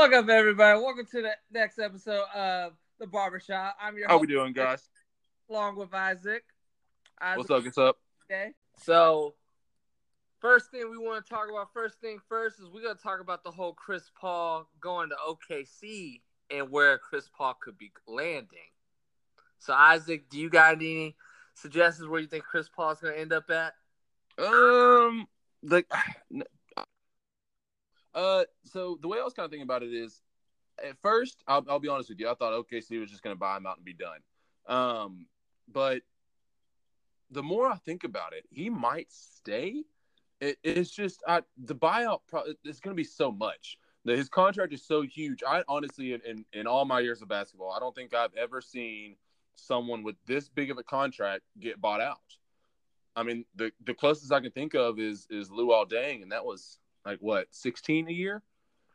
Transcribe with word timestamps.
Welcome 0.00 0.30
up, 0.30 0.30
everybody? 0.30 0.80
Welcome 0.80 1.04
to 1.10 1.20
the 1.20 1.32
next 1.52 1.78
episode 1.78 2.24
of 2.34 2.72
the 2.98 3.06
Barbershop. 3.06 3.76
I'm 3.78 3.98
your 3.98 4.08
How 4.08 4.14
host, 4.14 4.28
we 4.28 4.34
doing, 4.34 4.54
guys? 4.54 4.88
along 5.50 5.76
with 5.76 5.92
Isaac. 5.92 6.42
Isaac 7.20 7.36
What's 7.36 7.50
up? 7.50 7.64
What's 7.64 7.76
up? 7.76 7.98
Okay. 8.24 8.54
So, 8.78 9.34
first 10.40 10.70
thing 10.70 10.90
we 10.90 10.96
want 10.96 11.22
to 11.22 11.28
talk 11.28 11.50
about, 11.50 11.74
first 11.74 12.00
thing 12.00 12.18
first, 12.30 12.60
is 12.60 12.70
we're 12.72 12.80
going 12.80 12.96
to 12.96 13.02
talk 13.02 13.20
about 13.20 13.44
the 13.44 13.50
whole 13.50 13.74
Chris 13.74 14.10
Paul 14.18 14.70
going 14.80 15.10
to 15.10 15.16
OKC 15.16 16.22
and 16.48 16.70
where 16.70 16.96
Chris 16.96 17.28
Paul 17.28 17.58
could 17.62 17.76
be 17.76 17.92
landing. 18.08 18.70
So, 19.58 19.74
Isaac, 19.74 20.30
do 20.30 20.38
you 20.38 20.48
got 20.48 20.76
any 20.76 21.14
suggestions 21.52 22.08
where 22.08 22.20
you 22.20 22.26
think 22.26 22.44
Chris 22.44 22.70
Paul 22.74 22.92
is 22.92 23.00
going 23.00 23.12
to 23.12 23.20
end 23.20 23.34
up 23.34 23.50
at? 23.50 23.74
Um, 24.42 25.26
like, 25.62 25.86
uh, 28.14 28.44
so 28.64 28.98
the 29.00 29.08
way 29.08 29.18
I 29.18 29.24
was 29.24 29.34
kind 29.34 29.44
of 29.44 29.50
thinking 29.50 29.64
about 29.64 29.82
it 29.82 29.92
is, 29.92 30.22
at 30.82 30.96
first, 31.02 31.42
I'll, 31.46 31.78
be 31.78 31.88
honest 31.88 32.08
with 32.08 32.20
you, 32.20 32.28
I 32.28 32.34
thought 32.34 32.52
OKC 32.52 32.98
was 33.00 33.10
just 33.10 33.22
going 33.22 33.34
to 33.34 33.38
buy 33.38 33.56
him 33.56 33.66
out 33.66 33.76
and 33.76 33.84
be 33.84 33.92
done. 33.92 34.20
Um, 34.66 35.26
but 35.70 36.02
the 37.30 37.42
more 37.42 37.66
I 37.66 37.76
think 37.76 38.04
about 38.04 38.32
it, 38.32 38.44
he 38.50 38.70
might 38.70 39.10
stay. 39.10 39.84
It, 40.40 40.58
it's 40.62 40.90
just 40.90 41.22
I, 41.28 41.42
the 41.58 41.74
buyout. 41.74 42.20
Pro, 42.28 42.42
it's 42.64 42.80
going 42.80 42.94
to 42.94 43.00
be 43.00 43.04
so 43.04 43.30
much. 43.30 43.78
The, 44.04 44.16
his 44.16 44.28
contract 44.28 44.72
is 44.72 44.82
so 44.82 45.02
huge. 45.02 45.42
I 45.46 45.62
honestly, 45.68 46.14
in, 46.14 46.20
in 46.26 46.44
in 46.52 46.66
all 46.66 46.84
my 46.84 47.00
years 47.00 47.20
of 47.20 47.28
basketball, 47.28 47.72
I 47.72 47.78
don't 47.78 47.94
think 47.94 48.14
I've 48.14 48.34
ever 48.34 48.60
seen 48.60 49.16
someone 49.54 50.02
with 50.02 50.16
this 50.26 50.48
big 50.48 50.70
of 50.70 50.78
a 50.78 50.82
contract 50.82 51.42
get 51.60 51.80
bought 51.80 52.00
out. 52.00 52.18
I 53.14 53.22
mean, 53.22 53.44
the 53.54 53.70
the 53.84 53.94
closest 53.94 54.32
I 54.32 54.40
can 54.40 54.52
think 54.52 54.74
of 54.74 54.98
is 54.98 55.26
is 55.30 55.50
Luol 55.50 55.88
Deng, 55.88 56.22
and 56.22 56.32
that 56.32 56.44
was 56.44 56.79
like 57.04 57.18
what 57.20 57.46
sixteen 57.50 58.08
a 58.08 58.12
year. 58.12 58.42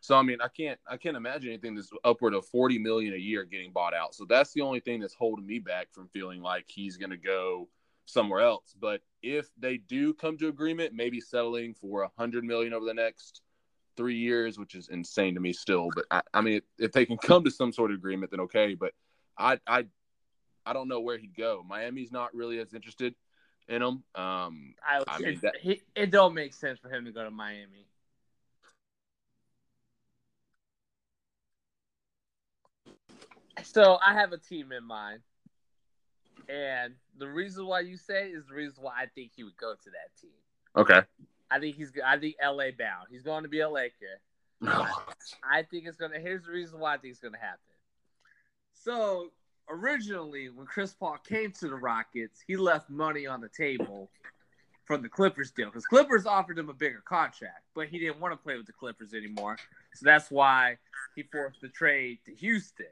So 0.01 0.15
I 0.15 0.21
mean, 0.21 0.37
I 0.41 0.47
can't 0.47 0.79
I 0.87 0.97
can't 0.97 1.17
imagine 1.17 1.49
anything 1.49 1.75
that's 1.75 1.89
upward 2.03 2.33
of 2.33 2.45
forty 2.45 2.77
million 2.77 3.13
a 3.13 3.17
year 3.17 3.43
getting 3.43 3.71
bought 3.71 3.93
out. 3.93 4.13
So 4.13 4.25
that's 4.25 4.53
the 4.53 4.61
only 4.61 4.79
thing 4.79 4.99
that's 4.99 5.15
holding 5.15 5.45
me 5.45 5.59
back 5.59 5.87
from 5.91 6.07
feeling 6.09 6.41
like 6.41 6.65
he's 6.67 6.97
going 6.97 7.09
to 7.09 7.17
go 7.17 7.67
somewhere 8.05 8.41
else. 8.41 8.75
But 8.79 9.01
if 9.23 9.49
they 9.57 9.77
do 9.77 10.13
come 10.13 10.37
to 10.37 10.47
agreement, 10.47 10.93
maybe 10.93 11.19
settling 11.19 11.73
for 11.73 12.03
a 12.03 12.11
hundred 12.17 12.43
million 12.43 12.73
over 12.73 12.85
the 12.85 12.93
next 12.93 13.41
three 13.97 14.17
years, 14.17 14.59
which 14.59 14.75
is 14.75 14.89
insane 14.89 15.33
to 15.35 15.39
me 15.39 15.53
still. 15.53 15.89
But 15.95 16.05
I, 16.11 16.21
I 16.33 16.41
mean, 16.41 16.61
if 16.77 16.91
they 16.91 17.05
can 17.05 17.17
come 17.17 17.43
to 17.43 17.51
some 17.51 17.71
sort 17.71 17.91
of 17.91 17.97
agreement, 17.97 18.31
then 18.31 18.41
okay. 18.41 18.75
But 18.75 18.93
I 19.37 19.59
I 19.65 19.85
I 20.65 20.73
don't 20.73 20.87
know 20.87 20.99
where 20.99 21.17
he'd 21.17 21.35
go. 21.35 21.63
Miami's 21.67 22.11
not 22.11 22.33
really 22.35 22.59
as 22.59 22.73
interested 22.73 23.15
in 23.67 23.81
him. 23.81 24.03
Um, 24.15 24.75
I, 24.87 25.03
I 25.07 25.19
mean, 25.19 25.39
that- 25.41 25.55
he, 25.61 25.81
it 25.95 26.11
don't 26.11 26.33
make 26.33 26.53
sense 26.53 26.79
for 26.79 26.89
him 26.89 27.05
to 27.05 27.11
go 27.11 27.23
to 27.23 27.31
Miami. 27.31 27.87
So 33.63 33.97
I 34.05 34.13
have 34.13 34.31
a 34.31 34.37
team 34.37 34.71
in 34.71 34.85
mind, 34.85 35.21
and 36.49 36.93
the 37.17 37.27
reason 37.27 37.65
why 37.65 37.81
you 37.81 37.97
say 37.97 38.29
is 38.29 38.47
the 38.47 38.53
reason 38.53 38.83
why 38.83 38.93
I 38.97 39.05
think 39.07 39.31
he 39.35 39.43
would 39.43 39.57
go 39.57 39.73
to 39.73 39.89
that 39.91 40.21
team. 40.21 40.31
okay. 40.75 41.01
I 41.49 41.59
think 41.59 41.75
he's 41.75 41.91
I 42.03 42.17
think 42.17 42.35
LA 42.43 42.71
bound. 42.77 43.07
He's 43.11 43.23
going 43.23 43.43
to 43.43 43.49
be 43.49 43.59
a 43.59 43.69
Laker. 43.69 44.19
I 44.63 45.63
think 45.69 45.85
it's 45.85 45.97
gonna. 45.97 46.19
Here's 46.19 46.45
the 46.45 46.51
reason 46.51 46.79
why 46.79 46.95
I 46.95 46.97
think 46.97 47.11
it's 47.11 47.21
gonna 47.21 47.37
happen. 47.37 47.59
So 48.73 49.29
originally, 49.69 50.49
when 50.49 50.65
Chris 50.65 50.93
Paul 50.93 51.17
came 51.27 51.51
to 51.53 51.67
the 51.67 51.75
Rockets, 51.75 52.43
he 52.45 52.55
left 52.55 52.89
money 52.89 53.27
on 53.27 53.41
the 53.41 53.49
table 53.49 54.09
from 54.85 55.01
the 55.01 55.09
Clippers 55.09 55.51
deal 55.51 55.67
because 55.67 55.85
Clippers 55.85 56.25
offered 56.25 56.57
him 56.57 56.69
a 56.69 56.73
bigger 56.73 57.03
contract, 57.07 57.63
but 57.73 57.87
he 57.87 57.99
didn't 57.99 58.19
want 58.19 58.33
to 58.33 58.37
play 58.37 58.55
with 58.57 58.67
the 58.67 58.73
Clippers 58.73 59.13
anymore. 59.13 59.57
So 59.95 60.05
that's 60.05 60.29
why 60.29 60.77
he 61.15 61.23
forced 61.23 61.61
the 61.61 61.69
trade 61.69 62.19
to 62.25 62.33
Houston. 62.35 62.85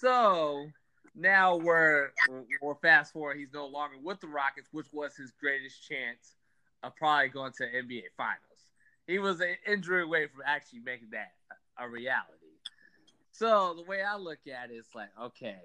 So 0.00 0.66
now 1.14 1.56
we're 1.56 2.10
we're 2.62 2.76
fast 2.76 3.12
forward. 3.12 3.36
He's 3.36 3.52
no 3.52 3.66
longer 3.66 3.96
with 4.02 4.20
the 4.20 4.28
Rockets, 4.28 4.68
which 4.70 4.86
was 4.92 5.16
his 5.16 5.32
greatest 5.32 5.86
chance 5.88 6.36
of 6.82 6.94
probably 6.96 7.28
going 7.28 7.52
to 7.58 7.64
NBA 7.64 8.02
Finals. 8.16 8.38
He 9.06 9.18
was 9.18 9.40
an 9.40 9.56
injury 9.66 10.02
away 10.02 10.26
from 10.26 10.42
actually 10.46 10.80
making 10.80 11.08
that 11.10 11.32
a 11.78 11.88
reality. 11.88 12.32
So 13.32 13.74
the 13.74 13.82
way 13.88 14.02
I 14.02 14.16
look 14.16 14.40
at 14.46 14.70
it 14.70 14.74
is 14.74 14.86
like, 14.94 15.08
okay, 15.20 15.58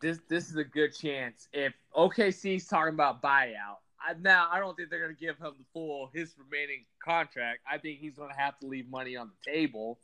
this 0.00 0.20
this 0.28 0.50
is 0.50 0.56
a 0.56 0.64
good 0.64 0.94
chance. 0.94 1.48
If 1.52 1.72
OKC's 1.96 2.66
talking 2.66 2.94
about 2.94 3.20
buyout, 3.20 3.78
I, 4.00 4.14
now 4.20 4.48
I 4.50 4.60
don't 4.60 4.76
think 4.76 4.90
they're 4.90 5.00
to 5.14 5.20
give 5.20 5.38
him 5.38 5.54
the 5.58 5.64
full 5.72 6.10
his 6.12 6.34
remaining 6.38 6.84
contract. 7.04 7.60
I 7.70 7.78
think 7.78 7.98
he's 7.98 8.14
to 8.30 8.40
have 8.40 8.58
to 8.60 8.66
leave 8.66 8.88
money 8.88 9.16
on 9.16 9.28
the 9.28 9.52
table, 9.52 9.98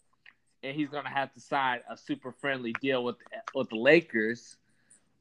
and 0.62 0.76
he's 0.76 0.88
to 0.90 1.10
have 1.10 1.32
to 1.34 1.40
sign 1.40 1.80
a 1.90 1.96
super 1.96 2.32
friendly 2.32 2.72
deal 2.80 3.04
with 3.04 3.16
with 3.54 3.68
the 3.70 3.76
Lakers. 3.76 4.56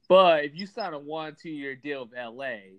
But 0.08 0.44
if 0.44 0.52
you 0.54 0.66
sign 0.66 0.94
a 0.94 0.98
one 0.98 1.36
two 1.40 1.50
year 1.50 1.74
deal 1.74 2.04
with 2.06 2.12
LA, 2.16 2.78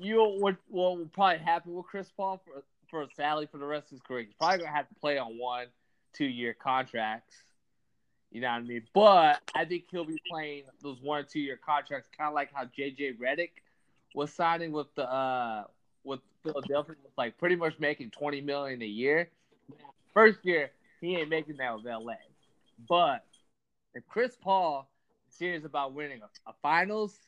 you 0.00 0.22
what 0.38 0.56
what 0.68 0.98
will 0.98 1.06
probably 1.06 1.38
happen 1.38 1.74
with 1.74 1.86
Chris 1.86 2.10
Paul 2.16 2.42
for 2.44 2.62
for 2.90 3.02
a 3.02 3.08
salary 3.14 3.48
for 3.50 3.58
the 3.58 3.66
rest 3.66 3.86
of 3.86 3.90
his 3.92 4.00
career. 4.00 4.24
He's 4.24 4.34
probably 4.34 4.58
gonna 4.58 4.70
have 4.70 4.88
to 4.88 4.94
play 4.96 5.18
on 5.18 5.38
one, 5.38 5.66
two 6.12 6.26
year 6.26 6.54
contracts. 6.54 7.36
You 8.30 8.40
know 8.40 8.48
what 8.48 8.56
I 8.56 8.62
mean? 8.62 8.82
But 8.92 9.40
I 9.54 9.64
think 9.64 9.84
he'll 9.90 10.04
be 10.04 10.20
playing 10.28 10.64
those 10.82 11.00
one 11.00 11.24
two 11.30 11.40
year 11.40 11.58
contracts, 11.64 12.08
kind 12.16 12.28
of 12.28 12.34
like 12.34 12.50
how 12.52 12.64
JJ 12.64 13.18
Redick 13.18 13.50
was 14.14 14.32
signing 14.32 14.72
with 14.72 14.92
the 14.94 15.10
uh 15.10 15.64
with 16.04 16.20
Philadelphia, 16.42 16.96
was 17.02 17.12
like 17.16 17.38
pretty 17.38 17.56
much 17.56 17.78
making 17.78 18.10
twenty 18.10 18.40
million 18.40 18.82
a 18.82 18.86
year. 18.86 19.30
First 20.12 20.38
year, 20.44 20.70
he 21.00 21.16
ain't 21.16 21.28
making 21.28 21.56
that 21.58 21.74
with 21.74 21.84
LA. 21.84 22.14
But 22.88 23.24
if 23.94 24.06
Chris 24.06 24.36
Paul 24.40 24.88
is 25.28 25.36
serious 25.36 25.64
about 25.64 25.94
winning 25.94 26.20
a, 26.22 26.50
a 26.50 26.54
finals, 26.62 27.18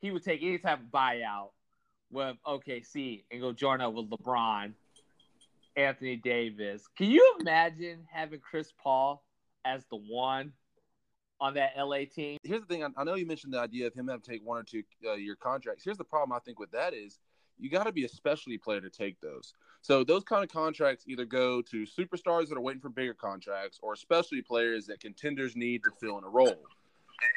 he 0.00 0.10
would 0.10 0.24
take 0.24 0.42
any 0.42 0.58
type 0.58 0.80
of 0.80 0.86
buyout 0.86 1.50
with 2.10 2.36
OKC 2.46 3.24
and 3.30 3.40
go 3.40 3.52
join 3.52 3.80
up 3.80 3.94
with 3.94 4.08
LeBron, 4.10 4.72
Anthony 5.76 6.16
Davis. 6.16 6.84
Can 6.96 7.10
you 7.10 7.36
imagine 7.40 8.06
having 8.10 8.40
Chris 8.40 8.72
Paul 8.82 9.24
as 9.64 9.84
the 9.90 9.96
one 9.96 10.52
on 11.40 11.54
that 11.54 11.72
LA 11.76 12.04
team? 12.04 12.38
Here's 12.42 12.60
the 12.60 12.66
thing. 12.66 12.84
I, 12.84 12.88
I 12.96 13.04
know 13.04 13.14
you 13.14 13.26
mentioned 13.26 13.52
the 13.52 13.60
idea 13.60 13.86
of 13.86 13.94
him 13.94 14.08
having 14.08 14.22
to 14.22 14.30
take 14.30 14.44
one 14.44 14.58
or 14.58 14.62
two 14.62 14.82
uh, 15.06 15.14
year 15.14 15.36
contracts. 15.36 15.84
Here's 15.84 15.98
the 15.98 16.04
problem 16.04 16.32
I 16.32 16.38
think 16.40 16.58
with 16.58 16.70
that 16.70 16.94
is 16.94 17.18
you 17.58 17.70
got 17.70 17.84
to 17.84 17.92
be 17.92 18.04
a 18.04 18.08
specialty 18.08 18.58
player 18.58 18.80
to 18.80 18.90
take 18.90 19.20
those. 19.20 19.54
So 19.82 20.02
those 20.02 20.24
kind 20.24 20.42
of 20.42 20.50
contracts 20.50 21.04
either 21.06 21.24
go 21.24 21.62
to 21.62 21.84
superstars 21.84 22.48
that 22.48 22.56
are 22.56 22.60
waiting 22.60 22.80
for 22.80 22.88
bigger 22.88 23.14
contracts 23.14 23.78
or 23.82 23.96
specialty 23.96 24.42
players 24.42 24.86
that 24.86 25.00
contenders 25.00 25.56
need 25.56 25.82
to 25.84 25.90
fill 26.00 26.18
in 26.18 26.24
a 26.24 26.28
role. 26.28 26.62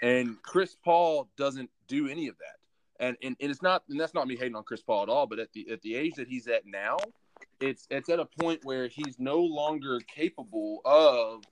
And 0.02 0.42
Chris 0.42 0.76
Paul 0.84 1.30
doesn't 1.38 1.70
do 1.88 2.08
any 2.08 2.28
of 2.28 2.36
that. 2.38 3.06
And, 3.06 3.18
and, 3.22 3.36
and 3.40 3.52
it's 3.52 3.62
not 3.62 3.84
and 3.90 4.00
that's 4.00 4.14
not 4.14 4.28
me 4.28 4.36
hating 4.36 4.56
on 4.56 4.64
Chris 4.64 4.82
Paul 4.82 5.04
at 5.04 5.10
all, 5.10 5.28
but 5.28 5.40
at 5.40 5.54
the 5.54 5.70
at 5.72 5.82
the 5.82 5.96
age 5.96 6.16
that 6.16 6.28
he's 6.28 6.48
at 6.48 6.66
now, 6.66 6.98
it's 7.60 7.86
it's 7.92 8.10
at 8.10 8.20
a 8.20 8.26
point 8.26 8.62
where 8.64 8.88
he's 8.88 9.20
no 9.20 9.40
longer 9.40 10.00
capable 10.00 10.82
of 10.84 11.44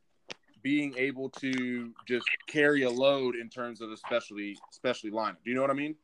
being 0.64 0.96
able 0.98 1.30
to 1.30 1.94
just 2.08 2.26
carry 2.48 2.82
a 2.82 2.90
load 2.90 3.36
in 3.36 3.50
terms 3.50 3.82
of 3.82 3.92
the 3.92 3.98
specialty 3.98 4.58
specialty 4.72 5.16
lineup. 5.16 5.38
Do 5.44 5.52
you 5.52 5.56
know 5.56 5.62
what 5.62 5.70
I 5.70 5.76
mean? 5.76 5.96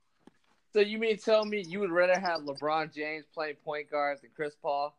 So 0.74 0.80
you 0.80 0.98
mean 0.98 1.18
tell 1.18 1.44
me 1.44 1.62
you 1.62 1.80
would 1.80 1.92
rather 1.92 2.20
have 2.20 2.42
LeBron 2.42 2.94
James 2.94 3.26
playing 3.34 3.56
point 3.64 3.92
guard 3.92 4.20
than 4.22 4.32
Chris 4.36 4.56
Paul? 4.62 4.96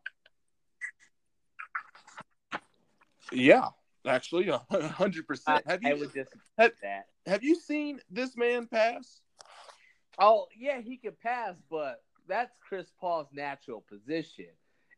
Yeah, 3.31 3.69
actually, 4.05 4.49
a 4.49 4.59
hundred 4.89 5.27
percent. 5.27 5.63
Have 5.67 5.79
I 5.83 5.93
would 5.93 6.11
have, 6.57 6.71
that. 6.83 7.07
have 7.25 7.43
you 7.43 7.55
seen 7.55 7.99
this 8.11 8.37
man 8.37 8.67
pass? 8.67 9.21
Oh 10.19 10.47
yeah, 10.55 10.79
he 10.79 10.97
can 10.97 11.13
pass, 11.23 11.55
but 11.71 12.03
that's 12.27 12.53
Chris 12.67 12.91
Paul's 12.99 13.29
natural 13.33 13.81
position. 13.81 14.49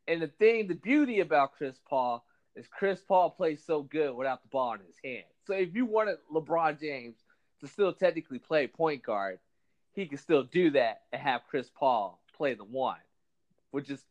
And 0.07 0.21
the 0.21 0.27
thing, 0.27 0.67
the 0.67 0.75
beauty 0.75 1.21
about 1.21 1.53
Chris 1.53 1.79
Paul 1.87 2.25
is 2.55 2.67
Chris 2.67 3.01
Paul 3.01 3.29
plays 3.29 3.63
so 3.65 3.83
good 3.83 4.15
without 4.15 4.41
the 4.41 4.49
ball 4.49 4.73
in 4.73 4.81
his 4.81 4.97
hand. 5.03 5.25
So 5.47 5.53
if 5.53 5.73
you 5.73 5.85
wanted 5.85 6.17
LeBron 6.33 6.79
James 6.79 7.15
to 7.61 7.67
still 7.67 7.93
technically 7.93 8.39
play 8.39 8.67
point 8.67 9.03
guard, 9.03 9.39
he 9.95 10.05
can 10.05 10.17
still 10.17 10.43
do 10.43 10.71
that 10.71 11.03
and 11.11 11.21
have 11.21 11.41
Chris 11.49 11.69
Paul 11.73 12.19
play 12.35 12.53
the 12.53 12.63
one, 12.63 12.97
which 13.71 13.89
is 13.89 14.03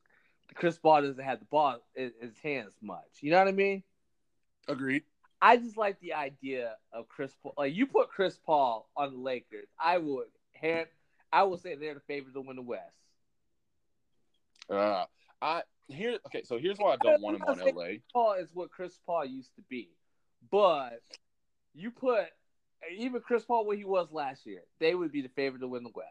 Chris 0.55 0.79
Paul 0.79 1.03
doesn't 1.03 1.23
have 1.23 1.41
the 1.41 1.45
ball 1.47 1.79
in 1.95 2.13
his 2.21 2.37
hands 2.43 2.73
much. 2.81 3.05
You 3.21 3.31
know 3.31 3.39
what 3.39 3.49
I 3.49 3.53
mean? 3.53 3.83
Agreed. 4.67 5.03
I 5.43 5.59
just 5.59 5.77
like 5.77 6.01
the 6.01 6.15
idea 6.15 6.77
of 6.93 7.09
Chris 7.09 7.35
Paul. 7.43 7.55
Like 7.59 7.75
you 7.75 7.87
put 7.87 8.09
Chris 8.09 8.39
Paul 8.45 8.89
on 8.97 9.13
the 9.13 9.19
Lakers, 9.19 9.69
I 9.79 9.99
would 9.99 10.29
hand, 10.55 10.87
I 11.31 11.43
would 11.43 11.61
say 11.61 11.75
they're 11.75 11.95
the 11.95 12.01
favorite 12.01 12.33
to 12.33 12.41
win 12.41 12.57
the 12.57 12.63
West. 12.63 12.83
Uh, 14.71 15.05
I 15.43 15.63
here. 15.89 16.19
Okay, 16.27 16.45
so 16.45 16.59
here's 16.59 16.79
why 16.79 16.95
I 16.95 16.97
don't 17.03 17.21
want 17.21 17.37
him 17.37 17.43
on 17.47 17.59
LA. 17.59 17.97
Paul 18.11 18.35
is 18.35 18.49
what 18.55 18.71
Chris 18.71 18.99
Paul 19.05 19.27
used 19.27 19.55
to 19.57 19.63
be, 19.69 19.91
but 20.51 21.03
you 21.75 21.91
put 21.91 22.29
even 22.97 23.21
Chris 23.21 23.45
Paul 23.45 23.67
where 23.67 23.77
he 23.77 23.85
was 23.85 24.13
last 24.13 24.47
year, 24.47 24.63
they 24.79 24.95
would 24.95 25.13
be 25.13 25.23
the 25.23 25.29
favorite 25.29 25.61
to 25.61 25.69
win 25.69 25.83
the 25.83 25.91
West. 25.95 26.09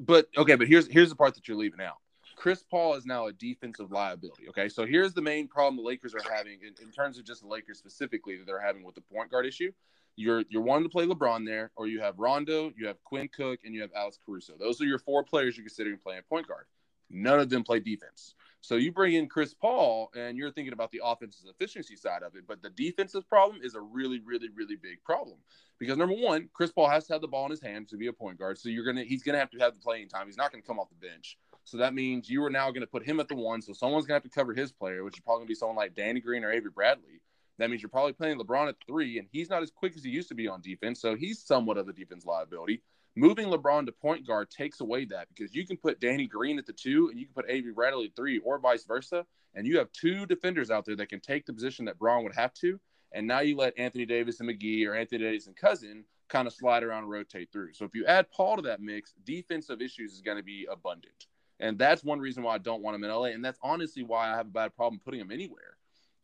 But 0.00 0.28
okay, 0.36 0.56
but 0.56 0.66
here's 0.66 0.86
here's 0.88 1.10
the 1.10 1.16
part 1.16 1.34
that 1.34 1.46
you're 1.46 1.56
leaving 1.56 1.80
out. 1.80 1.96
Chris 2.34 2.64
Paul 2.68 2.94
is 2.94 3.06
now 3.06 3.26
a 3.26 3.32
defensive 3.32 3.92
liability. 3.92 4.48
Okay, 4.48 4.68
so 4.68 4.84
here's 4.84 5.12
the 5.12 5.22
main 5.22 5.46
problem 5.46 5.76
the 5.76 5.82
Lakers 5.82 6.14
are 6.14 6.32
having 6.32 6.58
in, 6.62 6.74
in 6.82 6.90
terms 6.90 7.18
of 7.18 7.24
just 7.24 7.42
the 7.42 7.48
Lakers 7.48 7.78
specifically 7.78 8.36
that 8.36 8.46
they're 8.46 8.60
having 8.60 8.82
with 8.82 8.94
the 8.94 9.00
point 9.00 9.30
guard 9.30 9.46
issue. 9.46 9.70
You're 10.16 10.44
you're 10.48 10.62
wanting 10.62 10.84
to 10.84 10.88
play 10.90 11.06
LeBron 11.06 11.46
there, 11.46 11.70
or 11.76 11.86
you 11.86 12.00
have 12.00 12.18
Rondo, 12.18 12.72
you 12.76 12.86
have 12.86 13.02
Quinn 13.04 13.28
Cook, 13.28 13.60
and 13.64 13.74
you 13.74 13.80
have 13.82 13.90
Alex 13.96 14.18
Caruso. 14.24 14.54
Those 14.58 14.80
are 14.80 14.84
your 14.84 14.98
four 14.98 15.22
players 15.22 15.56
you're 15.56 15.64
considering 15.64 15.98
playing 15.98 16.22
point 16.28 16.48
guard. 16.48 16.66
None 17.12 17.38
of 17.38 17.50
them 17.50 17.62
play 17.62 17.80
defense. 17.80 18.34
So 18.60 18.76
you 18.76 18.92
bring 18.92 19.14
in 19.14 19.28
Chris 19.28 19.54
Paul, 19.54 20.10
and 20.14 20.38
you're 20.38 20.52
thinking 20.52 20.72
about 20.72 20.92
the 20.92 21.00
offensive 21.04 21.46
efficiency 21.48 21.96
side 21.96 22.22
of 22.22 22.36
it, 22.36 22.44
but 22.46 22.62
the 22.62 22.70
defensive 22.70 23.28
problem 23.28 23.60
is 23.62 23.74
a 23.74 23.80
really, 23.80 24.20
really, 24.20 24.48
really 24.54 24.76
big 24.76 25.02
problem 25.02 25.38
because 25.82 25.98
number 25.98 26.14
one, 26.14 26.48
Chris 26.52 26.70
Paul 26.70 26.88
has 26.88 27.08
to 27.08 27.12
have 27.12 27.22
the 27.22 27.26
ball 27.26 27.44
in 27.46 27.50
his 27.50 27.60
hand 27.60 27.88
to 27.88 27.96
be 27.96 28.06
a 28.06 28.12
point 28.12 28.38
guard. 28.38 28.56
So 28.56 28.68
you're 28.68 28.84
gonna 28.84 29.02
he's 29.02 29.24
gonna 29.24 29.38
have 29.38 29.50
to 29.50 29.58
have 29.58 29.74
the 29.74 29.80
playing 29.80 30.08
time. 30.08 30.26
He's 30.26 30.36
not 30.36 30.52
gonna 30.52 30.62
come 30.62 30.78
off 30.78 30.88
the 30.90 31.08
bench. 31.08 31.36
So 31.64 31.76
that 31.78 31.92
means 31.92 32.30
you 32.30 32.44
are 32.44 32.50
now 32.50 32.70
to 32.70 32.86
put 32.86 33.04
him 33.04 33.18
at 33.18 33.26
the 33.26 33.34
one. 33.34 33.62
So 33.62 33.72
someone's 33.72 34.06
to 34.06 34.12
have 34.12 34.22
to 34.22 34.28
cover 34.28 34.54
his 34.54 34.70
player, 34.70 35.02
which 35.02 35.16
is 35.16 35.22
probably 35.22 35.44
to 35.44 35.48
be 35.48 35.56
someone 35.56 35.76
like 35.76 35.96
Danny 35.96 36.20
Green 36.20 36.44
or 36.44 36.52
Avery 36.52 36.70
Bradley. 36.70 37.20
That 37.58 37.68
means 37.68 37.82
you're 37.82 37.88
probably 37.88 38.12
playing 38.12 38.38
LeBron 38.38 38.68
at 38.68 38.76
three, 38.86 39.18
and 39.18 39.26
he's 39.30 39.50
not 39.50 39.62
as 39.62 39.72
quick 39.72 39.94
as 39.96 40.04
he 40.04 40.10
used 40.10 40.28
to 40.28 40.34
be 40.36 40.46
on 40.46 40.60
defense. 40.60 41.00
So 41.00 41.16
he's 41.16 41.40
somewhat 41.40 41.78
of 41.78 41.88
a 41.88 41.92
defense 41.92 42.24
liability. 42.24 42.82
Moving 43.14 43.48
LeBron 43.48 43.86
to 43.86 43.92
point 43.92 44.26
guard 44.26 44.50
takes 44.50 44.80
away 44.80 45.04
that 45.06 45.28
because 45.28 45.54
you 45.54 45.66
can 45.66 45.76
put 45.76 46.00
Danny 46.00 46.26
Green 46.26 46.58
at 46.58 46.66
the 46.66 46.72
two 46.72 47.08
and 47.10 47.18
you 47.18 47.26
can 47.26 47.34
put 47.34 47.50
Avery 47.50 47.72
Bradley 47.72 48.06
at 48.06 48.16
three, 48.16 48.38
or 48.38 48.58
vice 48.58 48.84
versa. 48.84 49.26
And 49.54 49.66
you 49.66 49.76
have 49.78 49.92
two 49.92 50.24
defenders 50.24 50.70
out 50.70 50.86
there 50.86 50.96
that 50.96 51.10
can 51.10 51.20
take 51.20 51.44
the 51.44 51.52
position 51.52 51.84
that 51.84 51.98
Bron 51.98 52.24
would 52.24 52.34
have 52.34 52.54
to. 52.54 52.80
And 53.12 53.26
now 53.26 53.40
you 53.40 53.56
let 53.56 53.78
Anthony 53.78 54.06
Davis 54.06 54.40
and 54.40 54.48
McGee 54.48 54.86
or 54.86 54.94
Anthony 54.94 55.24
Davis 55.24 55.46
and 55.46 55.54
Cousin 55.54 56.04
kind 56.30 56.46
of 56.46 56.54
slide 56.54 56.82
around 56.82 57.02
and 57.02 57.10
rotate 57.10 57.52
through. 57.52 57.74
So 57.74 57.84
if 57.84 57.94
you 57.94 58.06
add 58.06 58.30
Paul 58.30 58.56
to 58.56 58.62
that 58.62 58.80
mix, 58.80 59.12
defensive 59.24 59.82
issues 59.82 60.14
is 60.14 60.22
going 60.22 60.38
to 60.38 60.42
be 60.42 60.66
abundant. 60.70 61.26
And 61.60 61.78
that's 61.78 62.02
one 62.02 62.18
reason 62.18 62.42
why 62.42 62.54
I 62.54 62.58
don't 62.58 62.82
want 62.82 62.96
him 62.96 63.04
in 63.04 63.10
LA. 63.10 63.26
And 63.26 63.44
that's 63.44 63.58
honestly 63.62 64.02
why 64.02 64.32
I 64.32 64.36
have 64.36 64.46
a 64.46 64.50
bad 64.50 64.74
problem 64.74 65.00
putting 65.04 65.20
him 65.20 65.30
anywhere 65.30 65.76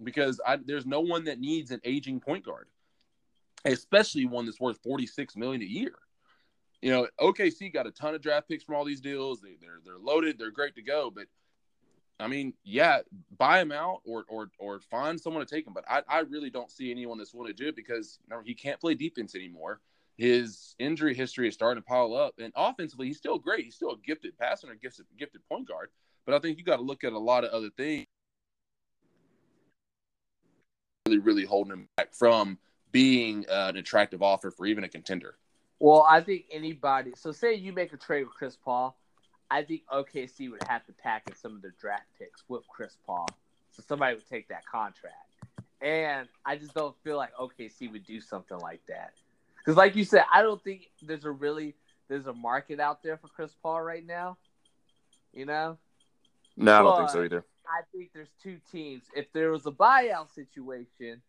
because 0.02 0.40
I, 0.46 0.56
there's 0.56 0.86
no 0.86 1.00
one 1.00 1.24
that 1.24 1.38
needs 1.38 1.70
an 1.70 1.80
aging 1.84 2.20
point 2.20 2.44
guard, 2.44 2.68
especially 3.64 4.24
one 4.24 4.46
that's 4.46 4.60
worth 4.60 4.78
46 4.82 5.36
million 5.36 5.62
a 5.62 5.66
year. 5.66 5.94
You 6.82 6.90
know, 6.90 7.08
OKC 7.20 7.72
got 7.72 7.86
a 7.86 7.90
ton 7.90 8.14
of 8.14 8.22
draft 8.22 8.48
picks 8.48 8.62
from 8.64 8.76
all 8.76 8.84
these 8.84 9.00
deals. 9.00 9.40
They, 9.40 9.56
they're 9.60 9.80
they're 9.84 9.98
loaded. 9.98 10.38
They're 10.38 10.50
great 10.50 10.76
to 10.76 10.82
go. 10.82 11.10
But 11.10 11.26
I 12.20 12.28
mean, 12.28 12.54
yeah, 12.64 13.00
buy 13.36 13.60
him 13.60 13.72
out 13.72 14.00
or 14.04 14.24
or 14.28 14.50
or 14.58 14.80
find 14.80 15.20
someone 15.20 15.44
to 15.44 15.54
take 15.54 15.66
him. 15.66 15.72
But 15.72 15.84
I, 15.88 16.02
I 16.08 16.20
really 16.20 16.50
don't 16.50 16.70
see 16.70 16.90
anyone 16.90 17.18
that's 17.18 17.34
willing 17.34 17.54
to 17.54 17.62
do 17.62 17.68
it 17.68 17.76
because 17.76 18.18
you 18.28 18.34
know, 18.34 18.42
he 18.44 18.54
can't 18.54 18.80
play 18.80 18.94
defense 18.94 19.34
anymore 19.34 19.80
his 20.18 20.74
injury 20.80 21.14
history 21.14 21.48
is 21.48 21.54
starting 21.54 21.80
to 21.80 21.86
pile 21.86 22.12
up. 22.14 22.34
And 22.38 22.52
offensively, 22.56 23.06
he's 23.06 23.16
still 23.16 23.38
great. 23.38 23.64
He's 23.64 23.76
still 23.76 23.92
a 23.92 23.98
gifted 24.04 24.36
passer 24.36 24.66
and 24.66 24.76
a 24.76 24.78
gifted, 24.78 25.06
gifted 25.16 25.40
point 25.48 25.66
guard. 25.66 25.90
But 26.26 26.34
I 26.34 26.40
think 26.40 26.58
you 26.58 26.64
got 26.64 26.76
to 26.76 26.82
look 26.82 27.04
at 27.04 27.12
a 27.12 27.18
lot 27.18 27.44
of 27.44 27.50
other 27.50 27.70
things. 27.70 28.04
Really, 31.06 31.20
really 31.20 31.44
holding 31.44 31.72
him 31.72 31.88
back 31.96 32.12
from 32.12 32.58
being 32.90 33.46
uh, 33.48 33.68
an 33.68 33.76
attractive 33.76 34.22
offer 34.22 34.50
for 34.50 34.66
even 34.66 34.84
a 34.84 34.88
contender. 34.88 35.38
Well, 35.80 36.06
I 36.08 36.20
think 36.20 36.46
anybody. 36.50 37.12
So, 37.16 37.32
say 37.32 37.54
you 37.54 37.72
make 37.72 37.92
a 37.92 37.96
trade 37.96 38.24
with 38.24 38.34
Chris 38.34 38.56
Paul, 38.56 38.96
I 39.50 39.62
think 39.62 39.82
OKC 39.92 40.50
would 40.50 40.62
have 40.68 40.84
to 40.86 40.92
package 40.92 41.36
some 41.36 41.54
of 41.54 41.62
their 41.62 41.74
draft 41.80 42.06
picks 42.18 42.44
with 42.48 42.66
Chris 42.68 42.96
Paul, 43.06 43.28
so 43.70 43.82
somebody 43.86 44.14
would 44.14 44.28
take 44.28 44.48
that 44.48 44.66
contract. 44.66 45.14
And 45.80 46.28
I 46.44 46.56
just 46.56 46.74
don't 46.74 46.96
feel 47.04 47.16
like 47.16 47.34
OKC 47.36 47.90
would 47.92 48.04
do 48.04 48.20
something 48.20 48.58
like 48.58 48.80
that. 48.88 49.12
Because, 49.58 49.76
like 49.76 49.94
you 49.94 50.04
said, 50.04 50.24
I 50.32 50.42
don't 50.42 50.62
think 50.62 50.90
there's 51.02 51.24
a 51.24 51.30
really 51.30 51.74
there's 52.08 52.26
a 52.26 52.32
market 52.32 52.80
out 52.80 53.02
there 53.02 53.16
for 53.16 53.28
Chris 53.28 53.54
Paul 53.62 53.82
right 53.82 54.04
now. 54.04 54.36
You 55.32 55.46
know? 55.46 55.78
No, 56.56 56.74
I 56.74 56.82
don't 56.82 56.96
think 56.98 57.10
so 57.10 57.22
either. 57.22 57.44
I 57.66 57.82
think 57.92 58.10
there's 58.14 58.32
two 58.42 58.58
teams. 58.72 59.04
If 59.14 59.30
there 59.32 59.50
was 59.50 59.66
a 59.66 59.70
buyout 59.70 60.34
situation, 60.34 61.22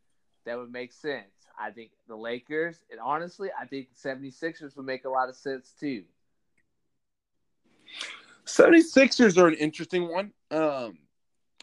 that 0.46 0.58
would 0.58 0.72
make 0.72 0.94
sense. 0.94 1.39
I 1.60 1.72
think 1.72 1.92
the 2.08 2.16
Lakers, 2.16 2.78
and 2.90 3.00
honestly, 3.00 3.50
I 3.60 3.66
think 3.66 3.90
the 3.94 4.10
76ers 4.10 4.78
would 4.78 4.86
make 4.86 5.06
a 5.06 5.10
lot 5.10 5.30
of 5.30 5.36
sense 5.36 5.74
too. 5.80 6.04
76ers 8.46 9.38
are 9.38 9.48
an 9.48 9.56
interesting 9.56 10.10
one. 10.10 10.32
Um, 10.52 11.00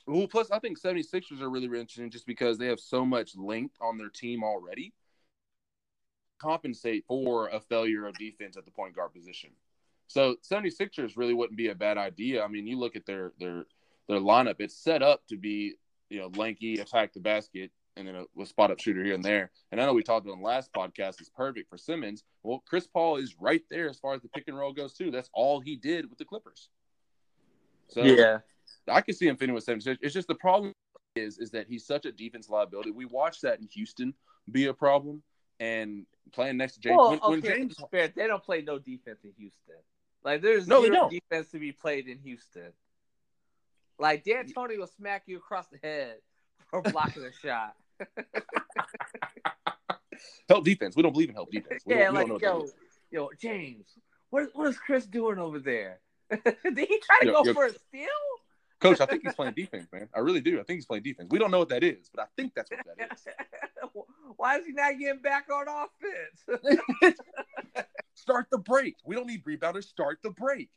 well, 0.06 0.28
plus, 0.28 0.50
I 0.50 0.58
think 0.58 0.80
76ers 0.80 1.40
are 1.40 1.48
really, 1.48 1.66
really 1.66 1.80
interesting 1.80 2.10
just 2.10 2.26
because 2.26 2.58
they 2.58 2.66
have 2.66 2.78
so 2.78 3.04
much 3.04 3.36
length 3.36 3.74
on 3.80 3.98
their 3.98 4.08
team 4.08 4.44
already 4.44 4.92
compensate 6.38 7.04
for 7.06 7.48
a 7.48 7.60
failure 7.60 8.06
of 8.06 8.14
defense 8.18 8.56
at 8.56 8.64
the 8.64 8.70
point 8.70 8.94
guard 8.94 9.12
position. 9.12 9.50
So 10.08 10.36
76ers 10.48 11.16
really 11.16 11.34
wouldn't 11.34 11.56
be 11.56 11.68
a 11.68 11.74
bad 11.74 11.98
idea. 11.98 12.44
I 12.44 12.48
mean, 12.48 12.66
you 12.66 12.78
look 12.78 12.96
at 12.96 13.06
their 13.06 13.32
their 13.40 13.64
their 14.08 14.20
lineup, 14.20 14.56
it's 14.60 14.76
set 14.76 15.02
up 15.02 15.26
to 15.28 15.36
be, 15.36 15.74
you 16.10 16.20
know, 16.20 16.30
lanky, 16.36 16.74
attack 16.74 17.12
the 17.12 17.20
basket, 17.20 17.72
and 17.96 18.06
then 18.06 18.14
a, 18.14 18.40
a 18.40 18.46
spot 18.46 18.70
up 18.70 18.80
shooter 18.80 19.02
here 19.02 19.14
and 19.14 19.24
there. 19.24 19.50
And 19.72 19.80
I 19.80 19.86
know 19.86 19.94
we 19.94 20.02
talked 20.02 20.28
on 20.28 20.38
the 20.38 20.44
last 20.44 20.72
podcast 20.72 21.20
is 21.20 21.30
perfect 21.34 21.68
for 21.70 21.78
Simmons. 21.78 22.24
Well, 22.42 22.62
Chris 22.66 22.86
Paul 22.86 23.16
is 23.16 23.36
right 23.40 23.62
there 23.70 23.88
as 23.88 23.98
far 23.98 24.14
as 24.14 24.22
the 24.22 24.28
pick 24.28 24.44
and 24.48 24.56
roll 24.56 24.72
goes 24.72 24.94
too. 24.94 25.10
That's 25.10 25.30
all 25.32 25.60
he 25.60 25.76
did 25.76 26.08
with 26.08 26.18
the 26.18 26.24
Clippers. 26.24 26.68
So 27.88 28.02
yeah, 28.02 28.38
I 28.88 29.00
can 29.00 29.14
see 29.14 29.28
him 29.28 29.36
fitting 29.36 29.54
with 29.54 29.64
76. 29.64 29.98
It's 30.02 30.14
just 30.14 30.28
the 30.28 30.34
problem 30.34 30.72
is 31.14 31.38
is 31.38 31.50
that 31.52 31.66
he's 31.68 31.86
such 31.86 32.04
a 32.04 32.12
defense 32.12 32.48
liability. 32.48 32.90
We 32.90 33.06
watched 33.06 33.42
that 33.42 33.60
in 33.60 33.68
Houston 33.72 34.14
be 34.50 34.66
a 34.66 34.74
problem. 34.74 35.22
And 35.58 36.04
playing 36.32 36.58
next 36.58 36.74
to 36.74 36.80
James. 36.80 36.96
Well, 36.98 37.10
when, 37.10 37.20
okay, 37.20 37.30
when 37.30 37.42
James, 37.42 37.76
fair, 37.90 38.08
they 38.08 38.26
don't 38.26 38.44
play 38.44 38.60
no 38.60 38.78
defense 38.78 39.20
in 39.24 39.32
Houston. 39.38 39.76
Like 40.22 40.42
there's 40.42 40.66
no 40.66 40.84
zero 40.84 41.08
defense 41.08 41.50
to 41.52 41.58
be 41.58 41.72
played 41.72 42.08
in 42.08 42.18
Houston. 42.18 42.72
Like 43.98 44.24
D'Antoni 44.24 44.76
will 44.76 44.88
smack 44.88 45.22
you 45.26 45.38
across 45.38 45.66
the 45.68 45.78
head 45.82 46.16
for 46.70 46.82
blocking 46.92 47.24
a 47.24 47.32
shot. 47.32 47.74
help 50.48 50.64
defense. 50.64 50.96
We 50.96 51.02
don't 51.02 51.12
believe 51.12 51.28
in 51.28 51.34
help 51.34 51.50
defense. 51.50 51.82
We 51.86 51.94
yeah, 51.94 52.10
like 52.10 52.28
yo, 52.40 52.66
yo, 53.10 53.30
James, 53.40 53.86
what 54.30 54.48
what 54.54 54.68
is 54.68 54.78
Chris 54.78 55.06
doing 55.06 55.38
over 55.38 55.58
there? 55.58 56.00
Did 56.30 56.78
he 56.78 57.00
try 57.00 57.20
to 57.22 57.26
yo, 57.26 57.32
go 57.32 57.44
yo, 57.44 57.54
for 57.54 57.66
a 57.66 57.70
steal? 57.70 58.08
Coach, 58.80 59.00
I 59.00 59.06
think 59.06 59.22
he's 59.22 59.34
playing 59.34 59.54
defense, 59.54 59.88
man. 59.92 60.08
I 60.14 60.20
really 60.20 60.40
do. 60.40 60.60
I 60.60 60.64
think 60.64 60.78
he's 60.78 60.86
playing 60.86 61.02
defense. 61.02 61.28
We 61.30 61.38
don't 61.38 61.50
know 61.50 61.58
what 61.58 61.70
that 61.70 61.82
is, 61.82 62.08
but 62.14 62.22
I 62.22 62.26
think 62.36 62.54
that's 62.54 62.70
what 62.70 62.80
that 62.96 63.12
is. 63.12 63.26
Why 64.36 64.58
is 64.58 64.66
he 64.66 64.72
not 64.72 64.98
getting 64.98 65.22
back 65.22 65.46
on 65.50 65.66
offense? 65.68 67.16
start 68.14 68.46
the 68.50 68.58
break. 68.58 68.96
We 69.04 69.14
don't 69.14 69.26
need 69.26 69.44
rebounders. 69.44 69.84
Start 69.84 70.18
the 70.22 70.30
break. 70.30 70.68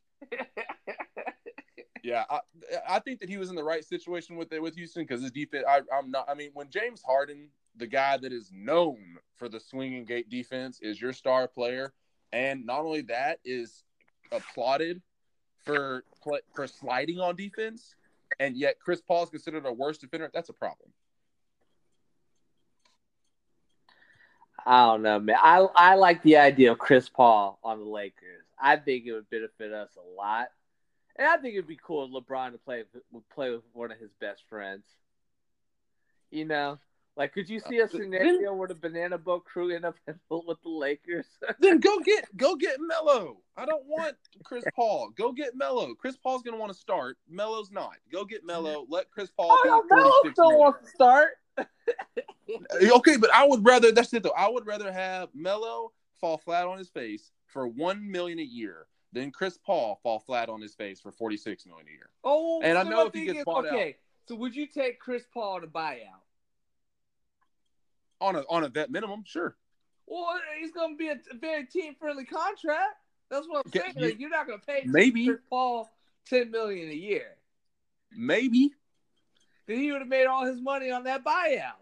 Yeah, 2.03 2.23
I, 2.29 2.39
I 2.87 2.99
think 2.99 3.19
that 3.19 3.29
he 3.29 3.37
was 3.37 3.49
in 3.49 3.55
the 3.55 3.63
right 3.63 3.83
situation 3.83 4.35
with 4.35 4.51
it 4.51 4.61
with 4.61 4.75
Houston 4.75 5.03
because 5.03 5.21
his 5.21 5.31
defense. 5.31 5.65
I, 5.67 5.81
I'm 5.93 6.11
not. 6.11 6.25
I 6.29 6.33
mean, 6.33 6.51
when 6.53 6.69
James 6.69 7.01
Harden, 7.01 7.49
the 7.75 7.87
guy 7.87 8.17
that 8.17 8.31
is 8.31 8.51
known 8.53 9.17
for 9.35 9.49
the 9.49 9.59
swinging 9.59 10.05
gate 10.05 10.29
defense, 10.29 10.79
is 10.81 11.01
your 11.01 11.13
star 11.13 11.47
player, 11.47 11.93
and 12.31 12.65
not 12.65 12.81
only 12.81 13.01
that 13.03 13.39
is 13.43 13.83
applauded 14.31 15.01
for 15.65 16.03
for 16.53 16.67
sliding 16.67 17.19
on 17.19 17.35
defense, 17.35 17.95
and 18.39 18.57
yet 18.57 18.79
Chris 18.79 19.01
Paul 19.01 19.23
is 19.23 19.29
considered 19.29 19.65
a 19.65 19.73
worse 19.73 19.97
defender. 19.97 20.29
That's 20.33 20.49
a 20.49 20.53
problem. 20.53 20.91
I 24.65 24.85
don't 24.87 25.01
know, 25.01 25.19
man. 25.19 25.37
I 25.41 25.67
I 25.75 25.95
like 25.95 26.21
the 26.23 26.37
idea 26.37 26.71
of 26.71 26.79
Chris 26.79 27.09
Paul 27.09 27.59
on 27.63 27.79
the 27.79 27.85
Lakers. 27.85 28.45
I 28.61 28.75
think 28.75 29.05
it 29.05 29.13
would 29.13 29.29
benefit 29.29 29.71
us 29.71 29.89
a 29.95 30.15
lot, 30.17 30.49
and 31.19 31.27
I 31.27 31.37
think 31.37 31.53
it'd 31.53 31.67
be 31.67 31.77
cool 31.85 32.05
if 32.05 32.11
LeBron 32.11 32.53
to 32.53 32.57
play 32.57 32.83
play 33.35 33.51
with 33.51 33.61
one 33.73 33.91
of 33.91 33.99
his 33.99 34.09
best 34.19 34.41
friends. 34.49 34.85
You 36.31 36.45
know, 36.45 36.79
like, 37.17 37.33
could 37.33 37.49
you 37.49 37.59
see 37.59 37.79
a 37.79 37.83
uh, 37.83 37.87
scenario 37.87 38.39
then, 38.41 38.57
where 38.57 38.69
the 38.69 38.75
Banana 38.75 39.17
Boat 39.17 39.43
crew 39.43 39.75
end 39.75 39.83
up 39.83 39.95
with 40.29 40.61
the 40.63 40.69
Lakers? 40.69 41.25
then 41.59 41.79
go 41.79 41.99
get 41.99 42.35
go 42.37 42.55
get 42.55 42.77
Melo. 42.79 43.39
I 43.57 43.65
don't 43.65 43.85
want 43.85 44.15
Chris 44.45 44.63
Paul. 44.75 45.09
Go 45.17 45.33
get 45.33 45.55
Melo. 45.55 45.93
Chris 45.95 46.15
Paul's 46.15 46.41
gonna 46.41 46.57
want 46.57 46.71
to 46.71 46.77
start. 46.77 47.17
Melo's 47.29 47.69
not. 47.69 47.95
Go 48.09 48.23
get 48.23 48.45
Melo. 48.45 48.85
Let 48.87 49.11
Chris 49.11 49.29
Paul. 49.35 49.59
Oh, 49.65 49.83
be 49.89 49.95
Melo 49.95 50.31
still 50.31 50.57
wants 50.57 50.85
to 50.85 50.95
start. 50.95 51.31
okay, 52.93 53.17
but 53.17 53.33
I 53.33 53.45
would 53.45 53.65
rather. 53.65 53.91
That's 53.91 54.13
it 54.13 54.23
though. 54.23 54.33
I 54.37 54.47
would 54.47 54.65
rather 54.65 54.89
have 54.89 55.27
Melo 55.33 55.91
fall 56.21 56.37
flat 56.37 56.67
on 56.67 56.77
his 56.77 56.89
face 56.89 57.31
for 57.47 57.67
one 57.67 58.09
million 58.09 58.39
a 58.39 58.43
year 58.43 58.85
than 59.11 59.31
Chris 59.31 59.57
Paul 59.57 59.99
fall 60.03 60.19
flat 60.19 60.49
on 60.49 60.61
his 60.61 60.75
face 60.75 60.99
for 60.99 61.11
forty 61.11 61.37
six 61.37 61.65
million 61.65 61.87
a 61.87 61.91
year. 61.91 62.09
Oh, 62.23 62.61
and 62.61 62.75
so 62.75 62.81
I 62.81 62.83
know 62.83 63.05
if 63.05 63.13
he 63.13 63.25
gets 63.25 63.39
is, 63.39 63.45
bought 63.45 63.65
okay. 63.65 63.89
out. 63.89 63.95
So 64.27 64.35
would 64.35 64.55
you 64.55 64.67
take 64.67 64.99
Chris 64.99 65.23
Paul 65.33 65.61
to 65.61 65.67
buyout? 65.67 66.21
on 68.21 68.35
a 68.35 68.43
on 68.49 68.63
a 68.63 68.69
vet 68.69 68.91
minimum, 68.91 69.23
sure. 69.25 69.55
Well, 70.07 70.39
he's 70.59 70.71
going 70.71 70.93
to 70.93 70.97
be 70.97 71.09
a 71.09 71.17
very 71.39 71.65
team 71.65 71.95
friendly 71.99 72.25
contract. 72.25 72.97
That's 73.29 73.47
what 73.47 73.65
I'm 73.65 73.71
saying. 73.71 73.93
You, 73.95 74.05
like, 74.07 74.19
you're 74.19 74.29
not 74.29 74.47
going 74.47 74.59
to 74.59 74.65
pay 74.65 74.81
maybe 74.85 75.27
Chris 75.27 75.39
Paul 75.49 75.89
ten 76.25 76.51
million 76.51 76.89
a 76.89 76.93
year. 76.93 77.35
Maybe. 78.11 78.71
Then 79.67 79.77
he 79.77 79.91
would 79.91 80.01
have 80.01 80.07
made 80.07 80.25
all 80.25 80.45
his 80.45 80.59
money 80.59 80.89
on 80.89 81.03
that 81.03 81.23
buyout. 81.23 81.73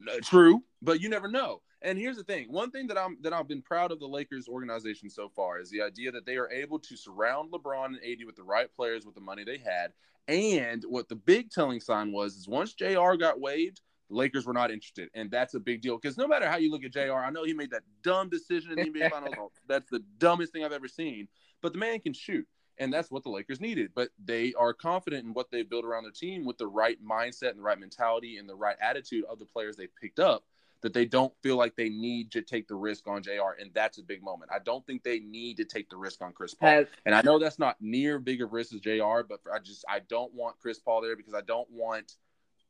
No, 0.00 0.18
true, 0.20 0.62
but 0.80 1.00
you 1.00 1.10
never 1.10 1.28
know. 1.28 1.60
And 1.82 1.98
here's 1.98 2.16
the 2.16 2.24
thing: 2.24 2.52
one 2.52 2.70
thing 2.70 2.86
that 2.88 2.98
I'm 2.98 3.16
that 3.22 3.32
I've 3.32 3.48
been 3.48 3.62
proud 3.62 3.92
of 3.92 4.00
the 4.00 4.06
Lakers 4.06 4.48
organization 4.48 5.08
so 5.08 5.28
far 5.28 5.60
is 5.60 5.70
the 5.70 5.82
idea 5.82 6.12
that 6.12 6.26
they 6.26 6.36
are 6.36 6.50
able 6.50 6.78
to 6.80 6.96
surround 6.96 7.52
LeBron 7.52 7.86
and 7.86 7.96
AD 7.98 8.26
with 8.26 8.36
the 8.36 8.42
right 8.42 8.74
players 8.74 9.06
with 9.06 9.14
the 9.14 9.20
money 9.20 9.44
they 9.44 9.58
had. 9.58 9.92
And 10.28 10.84
what 10.88 11.08
the 11.08 11.16
big 11.16 11.50
telling 11.50 11.80
sign 11.80 12.12
was 12.12 12.36
is 12.36 12.46
once 12.46 12.74
JR 12.74 13.14
got 13.14 13.40
waived, 13.40 13.80
the 14.08 14.16
Lakers 14.16 14.46
were 14.46 14.52
not 14.52 14.70
interested, 14.70 15.08
and 15.14 15.30
that's 15.30 15.54
a 15.54 15.60
big 15.60 15.80
deal 15.80 15.96
because 15.96 16.18
no 16.18 16.28
matter 16.28 16.48
how 16.48 16.56
you 16.56 16.70
look 16.70 16.84
at 16.84 16.92
JR, 16.92 17.14
I 17.14 17.30
know 17.30 17.44
he 17.44 17.54
made 17.54 17.70
that 17.70 17.82
dumb 18.02 18.28
decision 18.28 18.72
in 18.72 18.76
the 18.76 19.00
NBA 19.00 19.10
Finals. 19.10 19.52
That's 19.66 19.88
the 19.90 20.02
dumbest 20.18 20.52
thing 20.52 20.64
I've 20.64 20.72
ever 20.72 20.88
seen. 20.88 21.28
But 21.62 21.72
the 21.72 21.78
man 21.78 22.00
can 22.00 22.12
shoot 22.12 22.46
and 22.80 22.92
that's 22.92 23.10
what 23.10 23.22
the 23.22 23.30
Lakers 23.30 23.60
needed. 23.60 23.90
But 23.94 24.08
they 24.24 24.54
are 24.54 24.72
confident 24.72 25.24
in 25.24 25.34
what 25.34 25.50
they 25.50 25.62
built 25.62 25.84
around 25.84 26.04
their 26.04 26.12
team 26.12 26.44
with 26.44 26.56
the 26.56 26.66
right 26.66 26.96
mindset 27.04 27.50
and 27.50 27.58
the 27.58 27.62
right 27.62 27.78
mentality 27.78 28.38
and 28.38 28.48
the 28.48 28.54
right 28.56 28.76
attitude 28.80 29.24
of 29.30 29.38
the 29.38 29.44
players 29.44 29.76
they 29.76 29.86
picked 30.00 30.18
up. 30.18 30.44
That 30.82 30.94
they 30.94 31.04
don't 31.04 31.32
feel 31.42 31.56
like 31.56 31.76
they 31.76 31.90
need 31.90 32.30
to 32.32 32.40
take 32.42 32.66
the 32.66 32.74
risk 32.74 33.06
on 33.06 33.22
JR 33.22 33.60
and 33.60 33.70
that's 33.74 33.98
a 33.98 34.02
big 34.02 34.22
moment. 34.22 34.50
I 34.54 34.60
don't 34.60 34.86
think 34.86 35.02
they 35.02 35.20
need 35.20 35.58
to 35.58 35.64
take 35.64 35.90
the 35.90 35.96
risk 35.96 36.22
on 36.22 36.32
Chris 36.32 36.54
Paul, 36.54 36.84
and 37.04 37.14
I 37.14 37.20
know 37.22 37.38
that's 37.38 37.58
not 37.58 37.76
near 37.80 38.18
big 38.18 38.40
of 38.40 38.52
risk 38.52 38.72
as 38.72 38.80
JR 38.80 39.20
But 39.28 39.40
I 39.52 39.58
just 39.58 39.84
I 39.88 40.00
don't 40.08 40.32
want 40.32 40.58
Chris 40.58 40.78
Paul 40.78 41.02
there 41.02 41.16
because 41.16 41.34
I 41.34 41.42
don't 41.42 41.70
want 41.70 42.14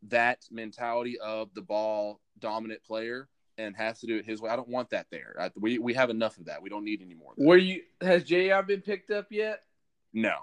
that 0.09 0.45
mentality 0.51 1.19
of 1.21 1.53
the 1.55 1.63
ball 1.63 2.21
dominant 2.39 2.83
player 2.83 3.29
and 3.59 3.77
has 3.77 4.01
to 4.01 4.07
do 4.07 4.17
it 4.17 4.25
his 4.25 4.41
way. 4.41 4.51
I 4.51 4.57
don't 4.57 4.69
want 4.69 4.91
that 4.91 5.07
there. 5.11 5.37
I, 5.39 5.51
we 5.57 5.79
we 5.79 5.95
have 5.95 6.11
enough 6.11 6.39
of 6.39 6.47
that. 6.47 6.63
We 6.63 6.71
don't 6.71 6.85
need 6.85 7.03
any 7.03 7.15
more. 7.15 7.33
Were 7.37 7.57
you 7.57 7.83
has 8.01 8.25
JR 8.25 8.63
been 8.67 8.81
picked 8.81 9.11
up 9.11 9.27
yet? 9.31 9.63
No. 10.13 10.35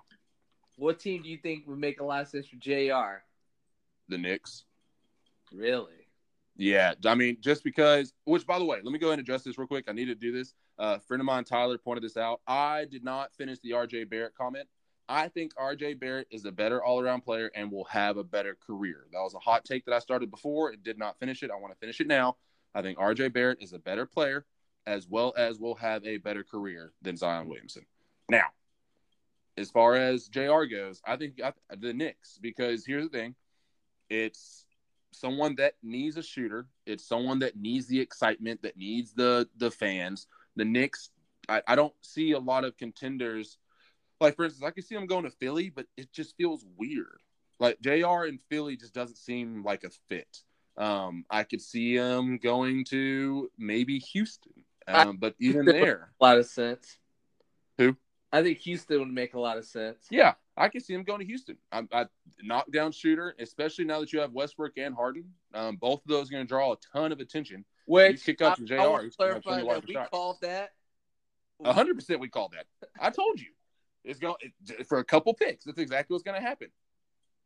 What 0.77 1.00
team 1.00 1.24
do 1.24 1.29
you 1.29 1.38
think 1.38 1.67
would 1.67 1.79
make 1.79 2.00
a 2.00 2.03
lot 2.03 2.21
of 2.21 2.27
sense 2.27 2.47
for 2.47 2.57
JR? 2.57 3.24
The 4.09 4.17
Knicks. 4.17 4.63
Really? 5.51 5.93
Yeah, 6.57 6.93
I 7.05 7.15
mean, 7.15 7.37
just 7.39 7.63
because. 7.63 8.13
Which, 8.25 8.45
by 8.45 8.59
the 8.59 8.65
way, 8.65 8.79
let 8.83 8.91
me 8.91 8.99
go 8.99 9.07
ahead 9.07 9.19
and 9.19 9.25
address 9.25 9.43
this 9.43 9.57
real 9.57 9.67
quick. 9.67 9.85
I 9.87 9.93
need 9.93 10.05
to 10.05 10.15
do 10.15 10.31
this. 10.31 10.53
Uh, 10.79 10.95
a 10.97 10.99
friend 10.99 11.21
of 11.21 11.25
mine, 11.25 11.43
Tyler, 11.43 11.77
pointed 11.77 12.03
this 12.03 12.17
out. 12.17 12.41
I 12.47 12.85
did 12.85 13.03
not 13.03 13.33
finish 13.35 13.59
the 13.59 13.71
RJ 13.71 14.09
Barrett 14.09 14.35
comment. 14.35 14.67
I 15.09 15.29
think 15.29 15.55
RJ 15.55 15.99
Barrett 15.99 16.27
is 16.31 16.45
a 16.45 16.51
better 16.51 16.83
all-around 16.83 17.21
player 17.21 17.49
and 17.55 17.71
will 17.71 17.85
have 17.85 18.17
a 18.17 18.23
better 18.23 18.57
career. 18.65 19.05
That 19.13 19.21
was 19.21 19.35
a 19.35 19.39
hot 19.39 19.63
take 19.63 19.85
that 19.85 19.93
I 19.93 19.99
started 19.99 20.29
before. 20.29 20.71
It 20.73 20.83
did 20.83 20.97
not 20.97 21.17
finish 21.19 21.43
it. 21.43 21.51
I 21.51 21.55
want 21.55 21.73
to 21.73 21.79
finish 21.79 22.01
it 22.01 22.07
now. 22.07 22.35
I 22.75 22.81
think 22.81 22.97
RJ 22.97 23.31
Barrett 23.33 23.61
is 23.61 23.73
a 23.73 23.79
better 23.79 24.05
player 24.05 24.45
as 24.85 25.07
well 25.07 25.33
as 25.37 25.59
will 25.59 25.75
have 25.75 26.03
a 26.05 26.17
better 26.17 26.43
career 26.43 26.93
than 27.01 27.17
Zion 27.17 27.47
Williamson. 27.47 27.85
Now, 28.29 28.47
as 29.57 29.69
far 29.69 29.95
as 29.95 30.27
JR 30.27 30.63
goes, 30.63 31.01
I 31.05 31.17
think 31.17 31.39
the 31.69 31.93
Knicks 31.93 32.37
because 32.41 32.85
here's 32.85 33.09
the 33.09 33.17
thing: 33.17 33.35
it's 34.09 34.65
someone 35.19 35.55
that 35.55 35.74
needs 35.83 36.17
a 36.17 36.24
shooter. 36.24 36.67
It's 36.86 37.07
someone 37.07 37.39
that 37.39 37.55
needs 37.55 37.88
the 37.88 38.00
excitement, 38.00 38.62
that 38.63 38.77
needs 38.77 39.13
the 39.13 39.47
the 39.57 39.71
fans. 39.71 40.27
The 40.55 40.65
Knicks, 40.65 41.09
I, 41.47 41.62
I 41.67 41.75
don't 41.75 41.93
see 42.01 42.31
a 42.31 42.39
lot 42.39 42.65
of 42.65 42.77
contenders. 42.77 43.57
Like 44.19 44.36
for 44.36 44.45
instance, 44.45 44.65
I 44.65 44.71
can 44.71 44.83
see 44.83 44.95
them 44.95 45.07
going 45.07 45.24
to 45.24 45.29
Philly, 45.29 45.69
but 45.69 45.86
it 45.95 46.12
just 46.12 46.36
feels 46.38 46.65
weird. 46.77 47.19
Like 47.59 47.79
JR 47.81 48.25
in 48.25 48.39
Philly 48.50 48.77
just 48.77 48.93
doesn't 48.93 49.17
seem 49.17 49.63
like 49.63 49.83
a 49.83 49.89
fit. 50.09 50.41
Um, 50.77 51.25
I 51.29 51.43
could 51.43 51.62
see 51.62 51.95
him 51.95 52.38
going 52.38 52.86
to 52.86 53.50
maybe 53.57 54.00
Houston, 54.00 54.63
um, 54.88 55.17
but 55.17 55.36
even 55.39 55.65
there, 55.65 56.12
a 56.19 56.24
lot 56.24 56.38
of 56.38 56.45
sense. 56.45 56.97
Who? 57.77 57.95
I 58.31 58.43
think 58.43 58.60
Houston 58.60 59.00
would 59.00 59.07
make 59.07 59.34
a 59.34 59.39
lot 59.39 59.57
of 59.57 59.65
sense. 59.65 60.05
Yeah, 60.10 60.34
I 60.57 60.67
can 60.67 60.81
see 60.81 60.93
him 60.93 61.03
going 61.03 61.19
to 61.19 61.25
Houston. 61.25 61.57
I, 61.72 61.84
I 61.91 62.05
knockdown 62.43 62.91
shooter, 62.91 63.36
especially 63.39 63.86
now 63.86 64.00
that 64.01 64.12
you 64.12 64.19
have 64.19 64.34
Westbrook 64.34 64.74
and 64.77 64.93
Harden. 64.93 65.25
Um, 65.53 65.77
both 65.77 66.01
of 66.03 66.10
those 66.10 66.29
are 66.29 66.34
going 66.34 66.43
to 66.43 66.48
draw 66.48 66.74
a 66.74 66.77
ton 66.91 67.12
of 67.12 67.19
attention. 67.19 67.63
Which 67.86 68.25
kick 68.25 68.41
up 68.41 68.57
to 68.57 68.65
JR 68.65 68.75
I, 68.75 68.86
I 68.86 69.10
clarify 69.15 69.63
that 69.63 69.88
we 69.88 69.93
shots. 69.93 70.10
called 70.10 70.38
that. 70.41 70.72
hundred 71.63 71.96
percent, 71.96 72.19
we 72.19 72.27
called 72.27 72.53
that. 72.53 72.65
I 73.00 73.12
told 73.12 73.39
you, 73.39 73.48
it's 74.03 74.19
going 74.19 74.36
for 74.88 75.00
a 75.00 75.05
couple 75.05 75.34
picks. 75.34 75.63
That's 75.63 75.79
exactly 75.79 76.13
what's 76.13 76.24
going 76.24 76.39
to 76.39 76.46
happen. 76.46 76.67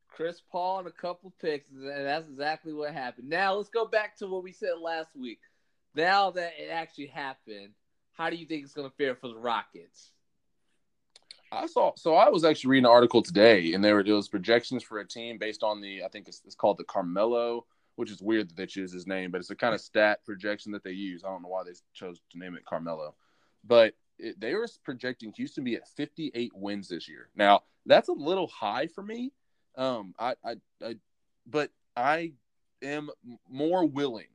Chris 0.07 0.41
Paul 0.51 0.79
and 0.79 0.87
a 0.87 0.91
couple 0.91 1.33
picks, 1.39 1.69
and 1.71 1.87
that's 1.87 2.27
exactly 2.27 2.73
what 2.73 2.91
happened. 2.91 3.29
Now 3.29 3.53
let's 3.53 3.69
go 3.69 3.85
back 3.85 4.17
to 4.17 4.27
what 4.27 4.43
we 4.43 4.51
said 4.51 4.79
last 4.81 5.15
week. 5.15 5.39
Now 5.95 6.31
that 6.31 6.53
it 6.57 6.69
actually 6.69 7.07
happened, 7.07 7.69
how 8.13 8.29
do 8.29 8.35
you 8.35 8.45
think 8.45 8.63
it's 8.63 8.73
going 8.73 8.89
to 8.89 8.95
fare 8.95 9.15
for 9.15 9.27
the 9.27 9.37
Rockets? 9.37 10.11
I 11.51 11.67
saw. 11.67 11.91
So 11.95 12.15
I 12.15 12.29
was 12.29 12.45
actually 12.45 12.71
reading 12.71 12.85
an 12.85 12.91
article 12.91 13.21
today, 13.21 13.73
and 13.73 13.83
there 13.83 13.95
were 13.95 14.03
those 14.03 14.29
projections 14.29 14.83
for 14.83 14.99
a 14.99 15.07
team 15.07 15.37
based 15.37 15.63
on 15.63 15.81
the. 15.81 16.03
I 16.03 16.07
think 16.07 16.27
it's, 16.27 16.41
it's 16.45 16.55
called 16.55 16.77
the 16.77 16.83
Carmelo, 16.85 17.65
which 17.95 18.09
is 18.09 18.21
weird 18.21 18.49
that 18.49 18.55
they 18.55 18.65
choose 18.65 18.91
his 18.91 19.07
name, 19.07 19.31
but 19.31 19.39
it's 19.39 19.49
a 19.49 19.55
kind 19.55 19.75
of 19.75 19.81
stat 19.81 20.23
projection 20.25 20.71
that 20.71 20.83
they 20.83 20.91
use. 20.91 21.23
I 21.23 21.29
don't 21.29 21.41
know 21.41 21.49
why 21.49 21.63
they 21.63 21.73
chose 21.93 22.19
to 22.31 22.39
name 22.39 22.55
it 22.55 22.65
Carmelo, 22.65 23.15
but 23.65 23.95
it, 24.17 24.39
they 24.39 24.55
were 24.55 24.67
projecting 24.83 25.33
Houston 25.33 25.63
be 25.63 25.75
at 25.75 25.87
58 25.87 26.51
wins 26.55 26.87
this 26.87 27.09
year. 27.09 27.29
Now 27.35 27.63
that's 27.85 28.07
a 28.07 28.13
little 28.13 28.47
high 28.47 28.87
for 28.87 29.03
me. 29.03 29.33
Um, 29.75 30.13
I, 30.19 30.35
I, 30.43 30.55
I 30.83 30.95
but 31.47 31.71
I 31.95 32.33
am 32.81 33.09
more 33.49 33.85
willing 33.85 34.27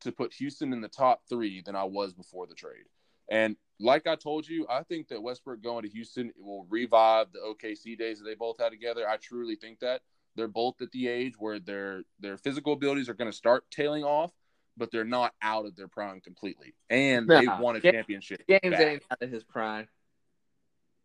to 0.00 0.12
put 0.12 0.32
Houston 0.34 0.72
in 0.72 0.80
the 0.80 0.88
top 0.88 1.22
three 1.28 1.60
than 1.60 1.76
I 1.76 1.84
was 1.84 2.12
before 2.12 2.46
the 2.46 2.54
trade. 2.54 2.86
And 3.28 3.56
like 3.82 4.06
I 4.06 4.14
told 4.14 4.48
you, 4.48 4.66
I 4.70 4.82
think 4.84 5.08
that 5.08 5.22
Westbrook 5.22 5.62
going 5.62 5.82
to 5.82 5.88
Houston 5.88 6.32
will 6.38 6.66
revive 6.70 7.26
the 7.32 7.40
OKC 7.40 7.98
days 7.98 8.18
that 8.18 8.24
they 8.24 8.34
both 8.34 8.60
had 8.60 8.70
together. 8.70 9.08
I 9.08 9.16
truly 9.16 9.56
think 9.56 9.80
that 9.80 10.02
they're 10.36 10.48
both 10.48 10.80
at 10.80 10.90
the 10.92 11.08
age 11.08 11.34
where 11.38 11.58
their 11.58 12.02
their 12.20 12.36
physical 12.36 12.72
abilities 12.72 13.08
are 13.08 13.14
going 13.14 13.30
to 13.30 13.36
start 13.36 13.64
tailing 13.70 14.04
off, 14.04 14.32
but 14.76 14.90
they're 14.92 15.04
not 15.04 15.34
out 15.42 15.66
of 15.66 15.74
their 15.76 15.88
prime 15.88 16.20
completely. 16.20 16.74
And 16.90 17.28
they 17.28 17.46
won 17.46 17.76
a 17.76 17.80
championship. 17.80 18.42
James 18.48 18.60
back. 18.62 18.80
ain't 18.80 19.02
out 19.10 19.20
of 19.20 19.30
his 19.30 19.44
prime. 19.44 19.88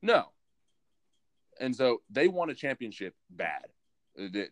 No. 0.01 0.25
And 1.59 1.75
so 1.75 2.01
they 2.11 2.27
won 2.27 2.51
a 2.51 2.55
championship 2.55 3.15
bad. 3.29 3.65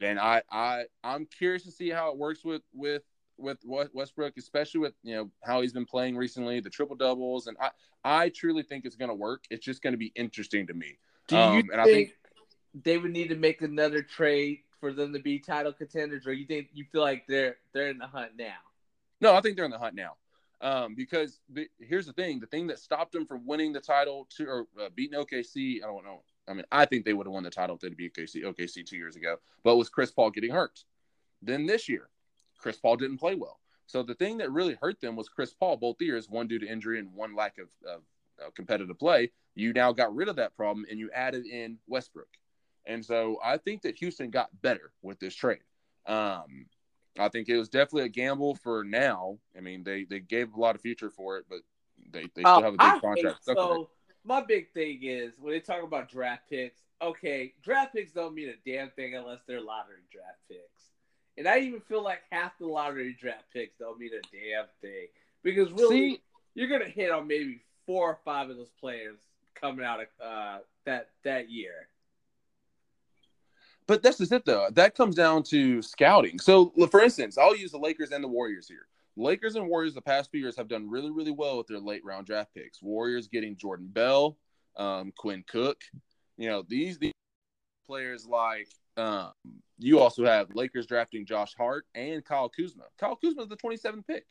And 0.02 0.20
I 0.20 0.42
I 0.52 0.86
I'm 1.04 1.26
curious 1.28 1.64
to 1.64 1.72
see 1.72 1.90
how 1.90 2.12
it 2.12 2.18
works 2.18 2.44
with 2.44 2.64
with 2.74 3.04
with 3.38 3.58
Westbrook, 3.64 4.38
especially 4.38 4.80
with 4.80 4.94
you 5.04 5.16
know 5.16 5.32
how 5.44 5.62
he's 5.62 5.74
been 5.74 5.86
playing 5.86 6.16
recently, 6.16 6.60
the 6.60 6.70
triple 6.70 6.96
doubles, 6.96 7.48
and 7.48 7.58
I 7.60 7.70
I 8.04 8.30
truly 8.30 8.64
think 8.64 8.86
it's 8.86 8.96
going 8.96 9.10
to 9.10 9.16
work. 9.16 9.46
It's 9.50 9.64
just 9.64 9.82
going 9.82 9.94
to 9.94 9.98
be 9.98 10.12
interesting 10.16 10.68
to 10.68 10.74
me. 10.74 10.98
Do 11.28 11.36
you 11.36 11.42
um, 11.42 11.64
think, 11.70 11.86
think 11.86 12.14
they 12.84 12.98
would 12.98 13.12
need 13.12 13.30
to 13.30 13.36
make 13.36 13.62
another 13.62 14.02
trade 14.02 14.60
for 14.80 14.94
them 14.94 15.14
to 15.14 15.20
be 15.20 15.40
title 15.40 15.74
contenders, 15.74 16.28
or 16.28 16.34
you 16.34 16.46
think 16.46 16.70
you 16.74 16.86
feel 16.92 17.02
like 17.02 17.26
they're 17.28 17.58
they're 17.74 17.90
in 17.90 17.98
the 17.98 18.08
hunt 18.08 18.32
now? 18.38 18.54
No, 19.22 19.36
I 19.36 19.42
think 19.42 19.56
they're 19.56 19.66
in 19.66 19.72
the 19.72 19.80
hunt 19.80 19.96
now. 19.96 20.16
Um, 20.62 20.96
because 20.96 21.42
the, 21.50 21.68
here's 21.80 22.06
the 22.06 22.14
thing: 22.14 22.40
the 22.40 22.48
thing 22.48 22.68
that 22.68 22.80
stopped 22.80 23.12
them 23.12 23.26
from 23.26 23.46
winning 23.46 23.74
the 23.74 23.82
title 23.82 24.28
to 24.38 24.46
or 24.46 24.68
uh, 24.80 24.90
beating 24.96 25.20
OKC, 25.20 25.84
I 25.84 25.88
don't 25.88 26.06
know. 26.06 26.22
I 26.48 26.54
mean, 26.54 26.66
I 26.72 26.86
think 26.86 27.06
they 27.06 27.14
would 27.14 27.26
have 27.26 27.34
won 27.34 27.44
the 27.44 27.50
title 27.50 27.76
if 27.76 27.82
they'd 27.82 27.98
beat 27.98 28.16
OKC, 28.16 28.44
OKC 28.44 28.86
two 28.86 28.98
years 28.98 29.16
ago, 29.16 29.38
but 29.64 29.78
was 29.78 29.90
Chris 29.90 30.12
Paul 30.12 30.30
getting 30.30 30.52
hurt. 30.52 30.84
Then 31.42 31.66
this 31.66 31.90
year, 31.90 32.10
Chris 32.66 32.78
Paul 32.78 32.96
didn't 32.96 33.20
play 33.20 33.36
well. 33.36 33.60
So 33.86 34.02
the 34.02 34.16
thing 34.16 34.40
that 34.40 34.52
really 34.52 34.76
hurt 34.82 35.00
them 35.00 35.16
was 35.16 35.30
Chris 35.30 35.54
Paul 35.54 35.78
both 35.78 36.02
years, 36.02 36.28
one 36.28 36.48
due 36.48 36.58
to 36.58 36.68
injury 36.68 36.98
and 36.98 37.14
one 37.14 37.36
lack 37.36 37.60
of, 37.60 37.68
of, 37.88 38.02
competitive 38.56 38.98
play. 38.98 39.30
You 39.54 39.72
now 39.72 39.92
got 39.92 40.16
rid 40.16 40.30
of 40.30 40.38
that 40.38 40.58
problem 40.58 40.84
and 40.90 41.00
you 41.00 41.12
added 41.12 41.46
in 41.46 41.78
Westbrook. 41.86 42.28
And 42.88 43.06
so 43.06 43.38
I 43.44 43.58
think 43.58 43.84
that 43.84 43.96
Houston 44.00 44.32
got 44.32 44.50
better 44.64 44.92
with 45.04 45.20
this 45.20 45.36
trade. 45.36 45.60
Um, 46.08 46.66
I 47.20 47.30
think 47.30 47.50
it 47.50 47.58
was 47.60 47.70
definitely 47.70 48.06
a 48.06 48.10
gamble 48.10 48.56
for 48.56 48.84
now. 48.84 49.38
I 49.56 49.62
mean, 49.62 49.84
they, 49.84 50.06
they 50.06 50.22
gave 50.22 50.52
a 50.56 50.60
lot 50.60 50.74
of 50.74 50.82
future 50.82 51.12
for 51.12 51.38
it, 51.38 51.46
but 51.48 51.60
they, 52.12 52.24
they 52.34 52.42
still 52.42 52.48
uh, 52.48 52.62
have 52.64 52.74
a 52.74 52.78
big 52.78 52.82
I 52.82 53.00
contract. 53.00 53.46
So 53.46 53.92
my 54.24 54.42
big 54.42 54.72
thing 54.74 55.04
is 55.04 55.34
when 55.40 55.54
they 55.54 55.60
talk 55.60 55.84
about 55.84 56.10
draft 56.10 56.50
picks, 56.50 56.82
okay, 57.00 57.54
draft 57.62 57.94
picks 57.94 58.12
don't 58.12 58.34
mean 58.34 58.50
a 58.50 58.70
damn 58.70 58.90
thing 58.90 59.14
unless 59.14 59.42
they're 59.48 59.62
lottery 59.62 60.02
draft 60.12 60.40
picks. 60.50 60.75
And 61.38 61.48
I 61.48 61.60
even 61.60 61.82
feel 61.82 62.04
like 62.04 62.22
half 62.32 62.58
the 62.60 62.68
lottery 62.68 63.16
draft 63.20 63.46
picks 63.54 63.78
don't 63.78 64.00
mean 64.00 64.12
a 64.14 64.22
damn 64.32 64.66
thing. 64.82 65.08
Because 65.44 65.72
really, 65.74 66.14
See, 66.14 66.22
you're 66.54 66.70
gonna 66.70 66.90
hit 66.90 67.12
on 67.12 67.28
maybe 67.28 67.62
four 67.86 68.10
or 68.10 68.20
five 68.24 68.50
of 68.50 68.58
those 68.58 68.72
players 68.80 69.18
coming 69.54 69.86
out 69.86 70.00
of 70.02 70.08
uh, 70.24 70.58
that 70.86 71.10
that 71.24 71.50
year. 71.50 71.90
But 73.88 74.02
that's 74.02 74.18
just 74.18 74.32
it, 74.32 74.46
though. 74.46 74.68
That 74.72 74.96
comes 74.96 75.16
down 75.16 75.44
to 75.44 75.82
scouting. 75.82 76.40
So, 76.40 76.74
for 76.90 77.02
instance, 77.02 77.38
I'll 77.38 77.56
use 77.56 77.72
the 77.72 77.78
Lakers 77.78 78.12
and 78.12 78.24
the 78.24 78.28
Warriors 78.28 78.68
here. 78.68 78.88
Lakers 79.16 79.56
and 79.56 79.68
Warriors 79.68 79.94
the 79.94 80.02
past 80.02 80.32
few 80.32 80.42
years 80.42 80.58
have 80.58 80.68
done 80.68 80.90
really, 80.90 81.12
really 81.12 81.32
well 81.32 81.58
with 81.58 81.68
their 81.68 81.80
late 81.80 82.04
round 82.04 82.26
draft 82.26 82.54
picks. 82.54 82.82
Warriors 82.82 83.28
getting 83.28 83.56
Jordan 83.56 83.88
Bell, 83.88 84.38
um, 84.76 85.14
Quinn 85.16 85.44
Cook. 85.48 85.82
You 86.38 86.50
know 86.50 86.64
these 86.68 86.98
these 86.98 87.14
players 87.88 88.26
like 88.26 88.68
um, 88.98 89.32
you 89.78 90.00
also 90.00 90.26
have 90.26 90.56
Lakers 90.56 90.88
drafting 90.88 91.26
Josh 91.26 91.54
Hart 91.58 91.86
and 91.96 92.24
Kyle 92.24 92.50
Kuzma. 92.50 92.84
Kyle 92.98 93.16
Kuzma 93.16 93.44
is 93.44 93.50
the 93.50 93.58
27th 93.58 94.08
pick. 94.08 94.26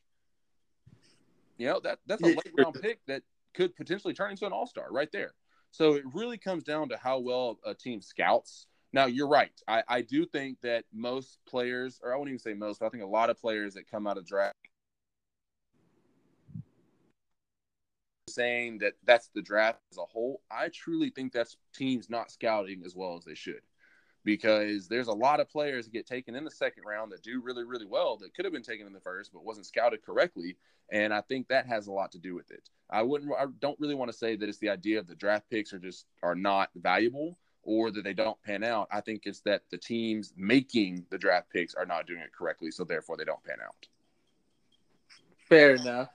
You 1.59 1.69
know, 1.69 1.81
that 1.85 1.99
that's 2.07 2.23
a 2.23 2.27
late 2.27 2.53
round 2.59 2.77
pick 2.81 3.01
that 3.07 3.23
could 3.55 3.77
potentially 3.77 4.15
turn 4.15 4.33
into 4.33 4.47
an 4.47 4.53
all 4.53 4.67
star 4.67 4.87
right 4.91 5.11
there. 5.13 5.35
So 5.71 5.95
it 5.95 6.05
really 6.13 6.39
comes 6.39 6.65
down 6.65 6.89
to 6.89 6.97
how 6.97 7.19
well 7.19 7.59
a 7.65 7.75
team 7.75 8.01
scouts. 8.01 8.67
Now, 8.93 9.07
you're 9.07 9.29
right. 9.29 9.53
I, 9.67 9.83
I 9.89 10.01
do 10.03 10.25
think 10.25 10.61
that 10.63 10.85
most 10.93 11.39
players, 11.49 12.01
or 12.03 12.13
I 12.13 12.17
wouldn't 12.17 12.33
even 12.35 12.39
say 12.39 12.55
most, 12.55 12.81
but 12.81 12.87
I 12.87 12.89
think 12.91 13.03
a 13.03 13.07
lot 13.07 13.29
of 13.29 13.41
players 13.41 13.75
that 13.75 13.91
come 13.91 14.07
out 14.07 14.17
of 14.17 14.27
draft 14.27 14.55
saying 18.29 18.79
that 18.79 18.95
that's 19.05 19.31
the 19.35 19.43
draft 19.43 19.81
as 19.93 19.99
a 19.99 20.05
whole. 20.05 20.41
I 20.51 20.69
truly 20.73 21.11
think 21.11 21.33
that's 21.33 21.57
teams 21.75 22.09
not 22.09 22.31
scouting 22.31 22.83
as 22.85 22.97
well 22.97 23.17
as 23.17 23.25
they 23.25 23.35
should 23.35 23.61
because 24.25 24.89
there's 24.89 25.09
a 25.09 25.13
lot 25.13 25.41
of 25.41 25.51
players 25.51 25.85
that 25.85 25.93
get 25.93 26.07
taken 26.07 26.35
in 26.35 26.45
the 26.45 26.51
second 26.51 26.85
round 26.85 27.13
that 27.13 27.23
do 27.23 27.41
really, 27.43 27.65
really 27.65 27.87
well 27.87 28.17
that 28.17 28.35
could 28.35 28.45
have 28.45 28.55
been 28.55 28.63
taken 28.63 28.87
in 28.87 28.93
the 28.93 29.01
first 29.01 29.33
but 29.33 29.45
wasn't 29.45 29.67
scouted 29.67 30.05
correctly. 30.05 30.57
And 30.91 31.13
I 31.13 31.21
think 31.21 31.49
that 31.49 31.67
has 31.67 31.87
a 31.87 31.93
lot 31.93 32.13
to 32.13 32.19
do 32.19 32.35
with 32.35 32.51
it. 32.51 32.69
I 32.91 33.03
wouldn't, 33.03 33.31
I 33.39 33.47
don't 33.61 33.79
really 33.81 33.95
want 33.95 34.11
to 34.11 34.17
say 34.17 34.37
that 34.37 34.49
it's 34.49 34.59
the 34.59 34.69
idea 34.71 34.99
of 34.99 35.07
the 35.07 35.15
draft 35.15 35.49
picks 35.51 35.73
are 35.73 35.79
just 35.79 36.07
are 36.23 36.35
not 36.35 36.71
valuable 36.75 37.39
or 37.63 37.91
that 37.91 38.05
they 38.05 38.13
don't 38.15 38.41
pan 38.43 38.63
out. 38.63 38.89
I 38.91 39.01
think 39.01 39.23
it's 39.25 39.41
that 39.41 39.63
the 39.71 39.79
teams 39.79 40.33
making 40.37 41.07
the 41.11 41.19
draft 41.19 41.51
picks 41.51 41.75
are 41.75 41.87
not 41.87 42.07
doing 42.07 42.21
it 42.21 42.33
correctly, 42.33 42.71
so 42.71 42.85
therefore 42.85 43.17
they 43.17 43.25
don't 43.25 43.43
pan 43.45 43.57
out. 43.65 43.89
Fair 45.49 45.75
enough. 45.75 46.11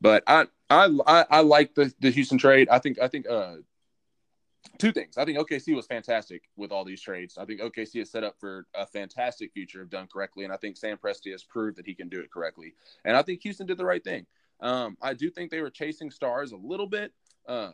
But 0.00 0.24
I 0.26 0.46
I 0.68 0.90
I, 1.06 1.24
I 1.30 1.40
like 1.40 1.74
the, 1.74 1.92
the 2.00 2.10
Houston 2.10 2.38
trade. 2.38 2.68
I 2.70 2.78
think 2.78 3.00
I 3.00 3.08
think 3.08 3.26
uh 3.28 3.56
two 4.78 4.92
things. 4.92 5.16
I 5.16 5.24
think 5.24 5.38
OKC 5.38 5.74
was 5.74 5.86
fantastic 5.86 6.42
with 6.56 6.72
all 6.72 6.84
these 6.84 7.00
trades. 7.00 7.38
I 7.38 7.44
think 7.44 7.60
OKC 7.60 8.02
is 8.02 8.10
set 8.10 8.24
up 8.24 8.36
for 8.38 8.66
a 8.74 8.86
fantastic 8.86 9.52
future 9.52 9.82
if 9.82 9.90
done 9.90 10.08
correctly, 10.12 10.44
and 10.44 10.52
I 10.52 10.56
think 10.56 10.76
Sam 10.76 10.98
Presti 10.98 11.32
has 11.32 11.42
proved 11.42 11.76
that 11.78 11.86
he 11.86 11.94
can 11.94 12.08
do 12.08 12.20
it 12.20 12.30
correctly. 12.30 12.74
And 13.04 13.16
I 13.16 13.22
think 13.22 13.42
Houston 13.42 13.66
did 13.66 13.78
the 13.78 13.84
right 13.84 14.02
thing. 14.02 14.26
Um, 14.60 14.96
I 15.02 15.14
do 15.14 15.30
think 15.30 15.50
they 15.50 15.60
were 15.60 15.70
chasing 15.70 16.10
stars 16.10 16.52
a 16.52 16.56
little 16.56 16.86
bit, 16.86 17.12
uh, 17.46 17.72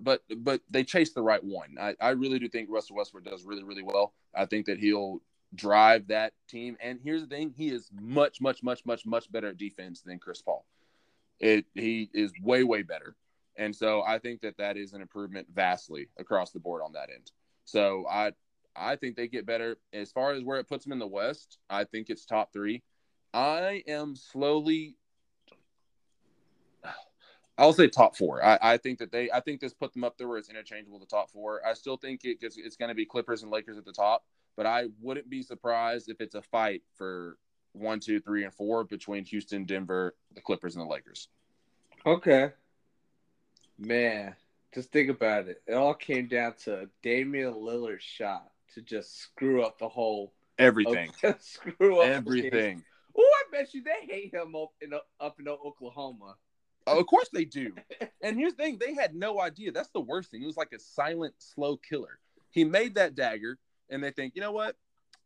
but 0.00 0.22
but 0.38 0.60
they 0.70 0.84
chased 0.84 1.14
the 1.14 1.22
right 1.22 1.42
one. 1.42 1.76
I, 1.80 1.94
I 2.00 2.10
really 2.10 2.38
do 2.38 2.48
think 2.48 2.68
Russell 2.70 2.96
Westbrook 2.96 3.24
does 3.24 3.44
really 3.44 3.64
really 3.64 3.82
well. 3.82 4.12
I 4.34 4.46
think 4.46 4.66
that 4.66 4.78
he'll 4.78 5.20
drive 5.54 6.08
that 6.08 6.32
team. 6.48 6.76
And 6.80 7.00
here's 7.02 7.22
the 7.22 7.28
thing: 7.28 7.54
he 7.56 7.70
is 7.70 7.90
much 8.00 8.40
much 8.40 8.62
much 8.62 8.84
much 8.84 9.06
much 9.06 9.30
better 9.32 9.48
at 9.48 9.56
defense 9.56 10.02
than 10.02 10.18
Chris 10.18 10.42
Paul. 10.42 10.64
It 11.38 11.64
he 11.74 12.10
is 12.12 12.32
way 12.42 12.64
way 12.64 12.82
better. 12.82 13.16
And 13.60 13.76
so 13.76 14.02
I 14.02 14.18
think 14.18 14.40
that 14.40 14.56
that 14.56 14.78
is 14.78 14.94
an 14.94 15.02
improvement 15.02 15.46
vastly 15.54 16.08
across 16.18 16.50
the 16.50 16.58
board 16.58 16.80
on 16.82 16.92
that 16.94 17.10
end. 17.14 17.30
So 17.66 18.06
I 18.10 18.32
I 18.74 18.96
think 18.96 19.16
they 19.16 19.28
get 19.28 19.44
better 19.44 19.76
as 19.92 20.10
far 20.10 20.32
as 20.32 20.42
where 20.42 20.58
it 20.58 20.66
puts 20.66 20.84
them 20.84 20.92
in 20.92 20.98
the 20.98 21.06
West. 21.06 21.58
I 21.68 21.84
think 21.84 22.08
it's 22.08 22.24
top 22.24 22.54
three. 22.54 22.82
I 23.34 23.84
am 23.86 24.16
slowly. 24.16 24.96
I'll 27.58 27.74
say 27.74 27.88
top 27.88 28.16
four. 28.16 28.42
I, 28.42 28.58
I 28.62 28.76
think 28.78 28.98
that 29.00 29.12
they. 29.12 29.30
I 29.30 29.40
think 29.40 29.60
this 29.60 29.74
put 29.74 29.92
them 29.92 30.04
up 30.04 30.16
there 30.16 30.26
where 30.26 30.38
it's 30.38 30.48
interchangeable. 30.48 30.98
The 30.98 31.04
top 31.04 31.30
four. 31.30 31.60
I 31.66 31.74
still 31.74 31.98
think 31.98 32.24
it 32.24 32.40
gets, 32.40 32.56
it's 32.56 32.76
going 32.76 32.88
to 32.88 32.94
be 32.94 33.04
Clippers 33.04 33.42
and 33.42 33.52
Lakers 33.52 33.76
at 33.76 33.84
the 33.84 33.92
top, 33.92 34.24
but 34.56 34.64
I 34.64 34.86
wouldn't 35.02 35.28
be 35.28 35.42
surprised 35.42 36.08
if 36.08 36.22
it's 36.22 36.34
a 36.34 36.40
fight 36.40 36.82
for 36.96 37.36
one, 37.72 38.00
two, 38.00 38.20
three, 38.20 38.44
and 38.44 38.54
four 38.54 38.84
between 38.84 39.26
Houston, 39.26 39.66
Denver, 39.66 40.16
the 40.34 40.40
Clippers, 40.40 40.76
and 40.76 40.86
the 40.86 40.88
Lakers. 40.88 41.28
Okay. 42.06 42.52
Man, 43.80 44.36
just 44.74 44.92
think 44.92 45.08
about 45.08 45.48
it. 45.48 45.62
It 45.66 45.72
all 45.72 45.94
came 45.94 46.28
down 46.28 46.52
to 46.64 46.90
Damian 47.02 47.54
Lillard's 47.54 48.04
shot 48.04 48.50
to 48.74 48.82
just 48.82 49.18
screw 49.18 49.64
up 49.64 49.78
the 49.78 49.88
whole 49.88 50.34
everything. 50.58 51.10
screw 51.40 52.00
up 52.00 52.08
everything. 52.08 52.84
Oh, 53.16 53.22
I 53.22 53.42
bet 53.50 53.72
you 53.72 53.82
they 53.82 54.06
hate 54.06 54.34
him 54.34 54.54
up 54.54 54.72
in 54.82 54.92
up 55.18 55.40
in 55.40 55.48
Oklahoma. 55.48 56.34
Oh, 56.86 57.00
of 57.00 57.06
course 57.06 57.30
they 57.32 57.46
do. 57.46 57.72
and 58.22 58.36
here's 58.36 58.52
the 58.52 58.62
thing: 58.62 58.78
they 58.78 58.92
had 58.92 59.14
no 59.14 59.40
idea. 59.40 59.72
That's 59.72 59.90
the 59.90 60.00
worst 60.00 60.30
thing. 60.30 60.42
It 60.42 60.46
was 60.46 60.58
like 60.58 60.72
a 60.74 60.78
silent, 60.78 61.34
slow 61.38 61.78
killer. 61.78 62.18
He 62.50 62.64
made 62.64 62.96
that 62.96 63.14
dagger, 63.14 63.58
and 63.88 64.04
they 64.04 64.10
think, 64.10 64.34
you 64.34 64.42
know 64.42 64.52
what? 64.52 64.76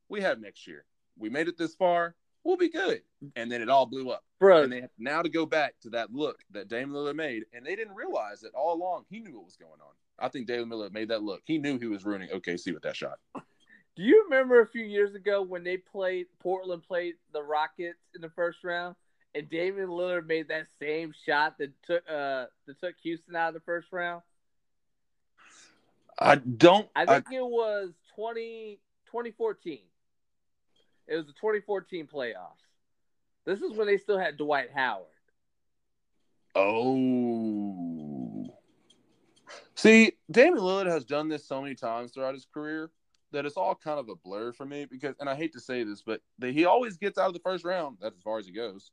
We 0.09 0.21
have 0.21 0.41
next 0.41 0.69
year. 0.69 0.85
We 1.19 1.29
made 1.29 1.49
it 1.49 1.59
this 1.59 1.75
far 1.75 2.15
we'll 2.45 2.57
be 2.57 2.69
good. 2.69 3.03
And 3.37 3.51
then 3.51 3.63
it 3.63 3.69
all 3.69 3.87
blew 3.87 4.11
up. 4.11 4.23
Bro. 4.39 4.65
And 4.65 4.73
they 4.73 4.83
have 4.83 4.91
now 4.99 5.23
to 5.23 5.29
go 5.29 5.47
back 5.47 5.75
to 5.83 5.91
that 5.91 6.13
look 6.13 6.39
that 6.51 6.69
Dame 6.69 6.91
Lillard 6.91 7.17
made. 7.17 7.45
And 7.53 7.65
they 7.65 7.75
didn't 7.75 7.95
realize 7.95 8.41
that 8.41 8.55
all 8.55 8.75
along 8.75 9.05
he 9.09 9.21
knew 9.21 9.37
what 9.37 9.47
was 9.47 9.57
going 9.57 9.81
on. 9.81 9.95
I 10.19 10.29
think 10.29 10.47
Dame 10.47 10.69
Lillard 10.69 10.93
made 10.93 11.09
that 11.09 11.23
look. 11.23 11.43
He 11.45 11.59
knew 11.59 11.79
he 11.79 11.87
was 11.87 12.05
ruining 12.05 12.29
OKC 12.29 12.73
with 12.73 12.83
that 12.83 12.97
shot. 12.97 13.19
Do 13.35 14.03
you 14.03 14.25
remember 14.25 14.61
a 14.61 14.67
few 14.67 14.85
years 14.85 15.15
ago 15.15 15.43
when 15.43 15.65
they 15.65 15.77
played 15.77 16.27
Portland 16.41 16.83
played 16.87 17.15
the 17.33 17.43
Rockets 17.43 17.99
in 18.15 18.21
the 18.21 18.31
first 18.31 18.63
round? 18.65 18.97
And 19.37 19.49
Damian 19.49 19.89
Lillard 19.89 20.27
made 20.27 20.49
that 20.49 20.67
same 20.81 21.13
shot 21.27 21.59
that 21.59 21.71
took 21.85 22.03
uh 22.09 22.47
that 22.67 22.81
took 22.81 22.95
Houston 23.03 23.35
out 23.35 23.49
of 23.49 23.55
the 23.55 23.61
first 23.61 23.89
round. 23.93 24.23
I 26.19 26.37
don't. 26.37 26.89
I 26.95 27.07
think 27.07 27.27
I, 27.33 27.37
it 27.37 27.45
was 27.45 27.91
20, 28.15 28.79
2014. 29.07 29.81
It 31.07 31.17
was 31.17 31.27
the 31.27 31.33
2014 31.33 32.07
playoffs. 32.07 32.65
This 33.45 33.61
is 33.61 33.77
when 33.77 33.87
they 33.87 33.99
still 33.99 34.19
had 34.19 34.37
Dwight 34.37 34.71
Howard. 34.75 35.07
Oh. 36.55 38.47
See, 39.75 40.13
Damian 40.31 40.59
Lillard 40.59 40.87
has 40.87 41.05
done 41.05 41.29
this 41.29 41.47
so 41.47 41.61
many 41.61 41.75
times 41.75 42.13
throughout 42.13 42.35
his 42.35 42.47
career 42.53 42.91
that 43.33 43.45
it's 43.45 43.57
all 43.57 43.75
kind 43.75 43.99
of 43.99 44.09
a 44.09 44.17
blur 44.17 44.53
for 44.53 44.65
me 44.65 44.87
because, 44.87 45.15
and 45.21 45.29
I 45.29 45.35
hate 45.35 45.53
to 45.55 45.61
say 45.61 45.85
this, 45.85 46.03
but 46.03 46.21
the, 46.39 46.53
he 46.53 46.65
always 46.65 46.97
gets 46.97 47.19
out 47.19 47.27
of 47.27 47.35
the 47.35 47.41
first 47.41 47.65
round. 47.65 47.99
That's 48.01 48.17
as 48.17 48.23
far 48.23 48.39
as 48.39 48.47
he 48.47 48.53
goes. 48.53 48.93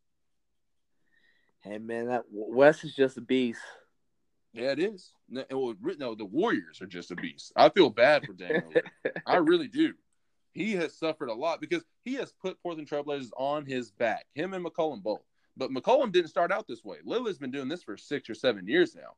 Hey 1.62 1.78
man, 1.78 2.08
that 2.08 2.24
West 2.32 2.84
is 2.84 2.96
just 2.96 3.18
a 3.18 3.22
beast. 3.22 3.62
Yeah, 4.52 4.72
it 4.72 4.80
is. 4.80 5.12
No, 5.30 5.46
no, 5.50 6.16
the 6.16 6.26
Warriors 6.26 6.82
are 6.82 6.88
just 6.88 7.12
a 7.12 7.16
beast. 7.16 7.54
I 7.56 7.70
feel 7.70 7.92
bad 7.92 8.26
for 8.26 8.34
Damian 8.34 8.64
Lillard. 8.64 9.22
I 9.28 9.36
really 9.36 9.68
do 9.68 9.94
he 10.54 10.74
has 10.74 10.98
suffered 10.98 11.30
a 11.30 11.34
lot 11.34 11.62
because 11.62 11.84
he 12.04 12.16
has 12.16 12.34
put 12.42 12.62
Portland 12.62 12.90
Trailblazers 12.90 13.32
on 13.38 13.66
his 13.66 13.92
back. 13.92 14.26
Him 14.34 14.54
and 14.54 14.66
McCollum 14.66 15.02
both. 15.02 15.24
But 15.58 15.72
McCollum 15.72 16.12
didn't 16.12 16.30
start 16.30 16.52
out 16.52 16.68
this 16.68 16.84
way. 16.84 16.98
Lillard's 17.06 17.38
been 17.38 17.52
doing 17.52 17.68
this 17.68 17.84
for 17.84 17.98
six 17.98 18.30
or 18.30 18.36
seven 18.36 18.68
years 18.68 18.96
now. 18.96 19.16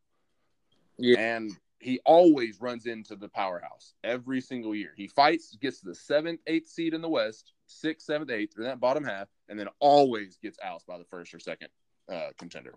Yeah. 0.98 1.20
And 1.20 1.52
he 1.80 2.00
always 2.06 2.62
runs 2.62 2.86
into 2.86 3.16
the 3.16 3.28
powerhouse 3.28 3.94
every 4.04 4.42
single 4.42 4.74
year. 4.74 4.94
He 4.96 5.08
fights, 5.08 5.56
gets 5.60 5.80
to 5.82 5.88
the 5.88 5.96
seventh, 5.96 6.40
eighth 6.48 6.70
seed 6.70 6.94
in 6.94 7.02
the 7.02 7.10
West, 7.10 7.54
sixth, 7.68 8.06
seventh, 8.06 8.32
eighth, 8.32 8.58
in 8.58 8.64
that 8.64 8.80
bottom 8.80 9.04
half, 9.04 9.28
and 9.50 9.60
then 9.60 9.68
always 9.80 10.38
gets 10.38 10.58
ousted 10.64 10.88
by 10.88 10.98
the 10.98 11.06
first 11.06 11.34
or 11.34 11.40
second 11.40 11.70
uh, 12.12 12.30
contender. 12.38 12.74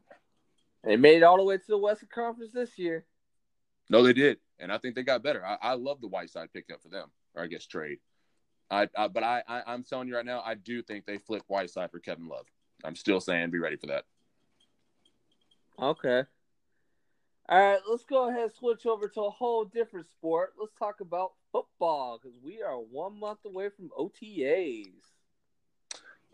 They 0.85 0.97
made 0.97 1.19
it 1.19 1.23
all 1.23 1.37
the 1.37 1.45
way 1.45 1.57
to 1.57 1.65
the 1.67 1.79
Western 1.79 2.09
Conference 2.13 2.53
this 2.53 2.79
year. 2.79 3.05
No, 3.89 4.03
they 4.03 4.13
did. 4.13 4.39
And 4.59 4.73
I 4.73 4.79
think 4.79 4.95
they 4.95 5.03
got 5.03 5.23
better. 5.23 5.45
I, 5.45 5.57
I 5.61 5.75
love 5.75 6.01
the 6.01 6.09
Whiteside 6.09 6.53
pickup 6.53 6.83
for 6.83 6.89
them, 6.89 7.11
or 7.35 7.43
I 7.43 7.47
guess 7.47 7.67
trade. 7.67 7.99
I, 8.71 8.89
I 8.97 9.09
but 9.09 9.23
I, 9.23 9.43
I 9.47 9.75
am 9.75 9.85
telling 9.85 10.09
you 10.09 10.17
right 10.17 10.25
now, 10.25 10.43
I 10.45 10.55
do 10.55 10.83
think 10.83 11.07
they 11.07 11.19
flip 11.19 11.43
Whiteside 11.47 11.91
for 11.91 12.01
Kevin 12.01 12.29
Love. 12.29 12.47
I'm 12.85 12.97
still 12.97 13.21
saying 13.21 13.51
be 13.51 13.59
ready 13.59 13.77
for 13.77 13.87
that. 13.87 14.05
Okay. 15.81 16.25
All 17.49 17.61
right, 17.61 17.79
let's 17.89 18.03
go 18.03 18.29
ahead 18.29 18.43
and 18.43 18.53
switch 18.53 18.87
over 18.87 19.07
to 19.09 19.23
a 19.23 19.31
whole 19.31 19.65
different 19.65 20.07
sport. 20.09 20.55
Let's 20.59 20.75
talk 20.77 21.01
about 21.01 21.33
football 21.53 22.19
because 22.21 22.37
we 22.43 22.61
are 22.61 22.77
one 22.77 23.21
month 23.21 23.39
away 23.45 23.69
from 23.69 23.91
OTAs. 23.97 24.89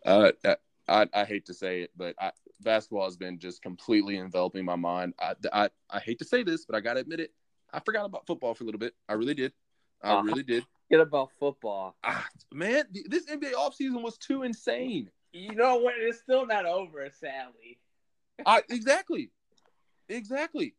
Uh, 0.06 0.32
I, 0.88 1.06
I 1.12 1.24
hate 1.24 1.44
to 1.46 1.54
say 1.54 1.82
it, 1.82 1.90
but 1.96 2.14
I, 2.18 2.32
basketball 2.60 3.04
has 3.04 3.16
been 3.16 3.38
just 3.38 3.60
completely 3.60 4.16
enveloping 4.16 4.64
my 4.64 4.76
mind. 4.76 5.12
I, 5.20 5.34
I, 5.52 5.68
I 5.90 6.00
hate 6.00 6.18
to 6.20 6.24
say 6.24 6.42
this, 6.42 6.64
but 6.64 6.74
I 6.74 6.80
got 6.80 6.94
to 6.94 7.00
admit 7.00 7.20
it. 7.20 7.32
I 7.72 7.80
forgot 7.80 8.06
about 8.06 8.26
football 8.26 8.54
for 8.54 8.64
a 8.64 8.66
little 8.66 8.80
bit. 8.80 8.94
I 9.08 9.12
really 9.12 9.34
did. 9.34 9.52
I 10.02 10.14
uh, 10.14 10.22
really 10.22 10.42
did. 10.42 10.64
Get 10.92 11.00
about 11.00 11.30
football. 11.40 11.96
Ah, 12.04 12.28
man, 12.52 12.84
this 13.06 13.24
NBA 13.24 13.54
offseason 13.54 14.02
was 14.02 14.18
too 14.18 14.42
insane. 14.42 15.08
You 15.32 15.54
know 15.54 15.76
what? 15.76 15.94
It's 15.96 16.18
still 16.18 16.44
not 16.44 16.66
over, 16.66 17.08
sadly. 17.18 17.78
I 18.44 18.62
exactly, 18.68 19.30
exactly. 20.10 20.74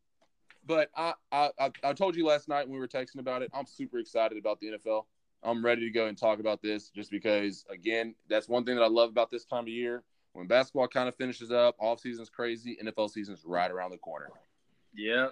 But 0.68 0.92
I, 0.96 1.14
I, 1.32 1.50
I 1.84 1.94
told 1.94 2.16
you 2.16 2.28
last 2.28 2.48
night 2.48 2.68
when 2.68 2.74
we 2.74 2.80
were 2.80 2.88
texting 2.88 3.18
about 3.18 3.42
it. 3.42 3.50
I'm 3.56 3.66
super 3.66 3.98
excited 3.98 4.38
about 4.38 4.60
the 4.60 4.74
NFL. 4.74 5.06
I'm 5.42 5.66
ready 5.66 5.82
to 5.82 5.90
go 5.90 6.06
and 6.06 6.16
talk 6.16 6.40
about 6.40 6.62
this 6.62 6.90
just 6.90 7.10
because, 7.10 7.66
again, 7.68 8.14
that's 8.30 8.48
one 8.48 8.66
thing 8.66 8.76
that 8.76 8.84
I 8.84 8.90
love 8.90 9.10
about 9.10 9.32
this 9.32 9.46
time 9.46 9.64
of 9.64 9.70
year. 9.70 10.04
When 10.34 10.46
basketball 10.46 10.90
kind 10.90 11.10
of 11.10 11.16
finishes 11.16 11.52
up, 11.52 11.76
off 11.80 12.02
season's 12.02 12.30
crazy, 12.30 12.78
NFL 12.82 13.10
season's 13.10 13.42
right 13.46 13.72
around 13.72 13.90
the 13.90 13.98
corner. 13.98 14.30
Yeah. 14.94 15.30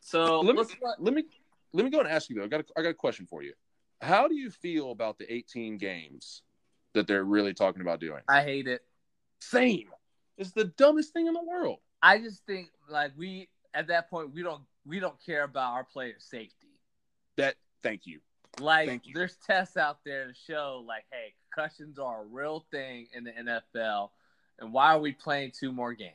So 0.00 0.40
let 0.40 0.56
me, 0.56 0.64
let 0.98 1.14
me 1.14 1.24
let 1.72 1.84
me 1.84 1.90
go 1.90 2.00
and 2.00 2.08
ask 2.08 2.28
you 2.28 2.36
though. 2.36 2.44
I 2.44 2.48
got 2.48 2.60
a, 2.60 2.64
I 2.76 2.82
got 2.82 2.90
a 2.90 2.94
question 2.94 3.26
for 3.26 3.42
you. 3.42 3.52
How 4.00 4.28
do 4.28 4.34
you 4.34 4.50
feel 4.50 4.92
about 4.92 5.18
the 5.18 5.32
18 5.32 5.78
games 5.78 6.42
that 6.94 7.06
they're 7.06 7.24
really 7.24 7.54
talking 7.54 7.82
about 7.82 8.00
doing? 8.00 8.22
I 8.28 8.42
hate 8.42 8.66
it. 8.66 8.82
Same. 9.40 9.88
It's 10.38 10.52
the 10.52 10.64
dumbest 10.64 11.12
thing 11.12 11.26
in 11.26 11.34
the 11.34 11.42
world. 11.42 11.78
I 12.02 12.18
just 12.18 12.44
think 12.46 12.68
like 12.88 13.12
we 13.16 13.48
at 13.74 13.88
that 13.88 14.10
point 14.10 14.32
we 14.34 14.42
don't 14.42 14.62
we 14.86 15.00
don't 15.00 15.16
care 15.24 15.44
about 15.44 15.74
our 15.74 15.84
players' 15.84 16.24
safety. 16.24 16.78
That 17.36 17.56
thank 17.82 18.06
you. 18.06 18.20
Like 18.58 18.88
thank 18.88 19.06
you. 19.06 19.14
there's 19.14 19.36
tests 19.46 19.76
out 19.76 19.98
there 20.04 20.26
to 20.26 20.34
show 20.46 20.84
like, 20.86 21.04
hey, 21.12 21.34
concussions 21.52 21.98
are 21.98 22.22
a 22.22 22.26
real 22.26 22.64
thing 22.70 23.06
in 23.12 23.24
the 23.24 23.32
NFL, 23.32 24.10
and 24.58 24.72
why 24.72 24.94
are 24.94 25.00
we 25.00 25.12
playing 25.12 25.52
two 25.58 25.72
more 25.72 25.92
games? 25.92 26.14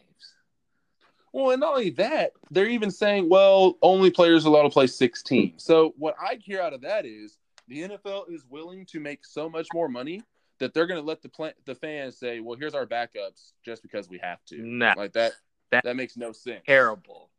Well, 1.36 1.52
and 1.52 1.60
not 1.60 1.74
only 1.74 1.89
that, 1.89 2.32
they're 2.50 2.69
even 2.69 2.89
saying, 2.89 3.28
well, 3.28 3.78
only 3.82 4.10
players 4.10 4.45
allowed 4.45 4.63
to 4.63 4.69
play 4.69 4.88
16. 4.88 5.56
So 5.58 5.93
what 5.98 6.15
I 6.17 6.36
hear 6.36 6.62
out 6.62 6.71
of 6.71 6.80
that 6.84 7.06
is 7.06 7.38
the 7.67 7.89
NFL 7.89 8.32
is 8.32 8.45
willing 8.50 8.86
to 8.86 9.02
make 9.02 9.26
so 9.26 9.50
much 9.50 9.67
more 9.74 9.89
money 9.89 10.21
that 10.60 10.74
they're 10.74 10.88
going 10.88 11.02
to 11.02 11.06
let 11.06 11.21
the 11.21 11.28
plant 11.28 11.58
the 11.65 11.76
fans 11.76 12.17
say, 12.17 12.39
well, 12.39 12.58
here's 12.58 12.74
our 12.74 12.86
backups 12.86 13.52
just 13.65 13.82
because 13.82 14.08
we 14.08 14.17
have 14.19 14.45
to. 14.45 14.60
Nah. 14.62 14.93
Like 14.95 15.12
that. 15.12 15.34
That- 15.71 15.84
that 15.84 15.98
makes 15.98 16.15
no 16.15 16.32
sense. 16.32 16.62
terrible. 16.65 17.30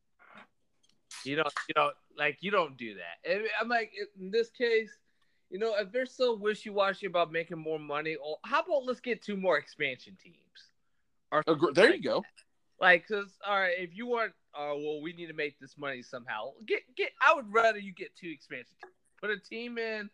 You 1.24 1.36
don't, 1.36 1.52
you 1.66 1.72
know, 1.74 1.92
like 2.18 2.36
you 2.40 2.50
don't 2.50 2.76
do 2.76 2.96
that. 2.96 3.30
And 3.32 3.44
I'm 3.58 3.70
like, 3.70 3.92
in 4.20 4.30
this 4.30 4.50
case, 4.50 4.90
you 5.48 5.58
know, 5.58 5.74
if 5.78 5.90
they're 5.90 6.04
so 6.04 6.36
wishy 6.36 6.68
washy 6.68 7.06
about 7.06 7.32
making 7.32 7.56
more 7.56 7.78
money, 7.78 8.18
well, 8.20 8.40
how 8.44 8.60
about 8.60 8.84
let's 8.84 9.00
get 9.00 9.22
two 9.22 9.38
more 9.38 9.56
expansion 9.56 10.18
teams? 10.22 10.36
Or 11.32 11.42
there 11.72 11.94
you 11.94 12.02
go. 12.02 12.22
Like, 12.80 13.06
cause 13.08 13.36
all 13.46 13.58
right, 13.58 13.74
if 13.78 13.96
you 13.96 14.06
want, 14.06 14.32
oh 14.54 14.76
well, 14.76 15.02
we 15.02 15.12
need 15.12 15.26
to 15.26 15.34
make 15.34 15.58
this 15.58 15.76
money 15.78 16.02
somehow. 16.02 16.50
Get 16.66 16.82
get. 16.96 17.10
I 17.20 17.34
would 17.34 17.52
rather 17.52 17.78
you 17.78 17.92
get 17.92 18.14
two 18.16 18.28
expansion. 18.30 18.76
Put 19.20 19.30
a 19.30 19.38
team 19.38 19.78
in, 19.78 20.10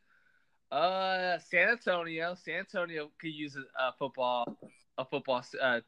uh, 0.71 1.39
San 1.39 1.71
Antonio. 1.71 2.35
San 2.35 2.61
Antonio 2.61 3.11
could 3.21 3.33
use 3.33 3.57
a, 3.57 3.83
a 3.83 3.93
football, 3.99 4.57
a 4.97 5.05
football, 5.05 5.45
uh, 5.61 5.81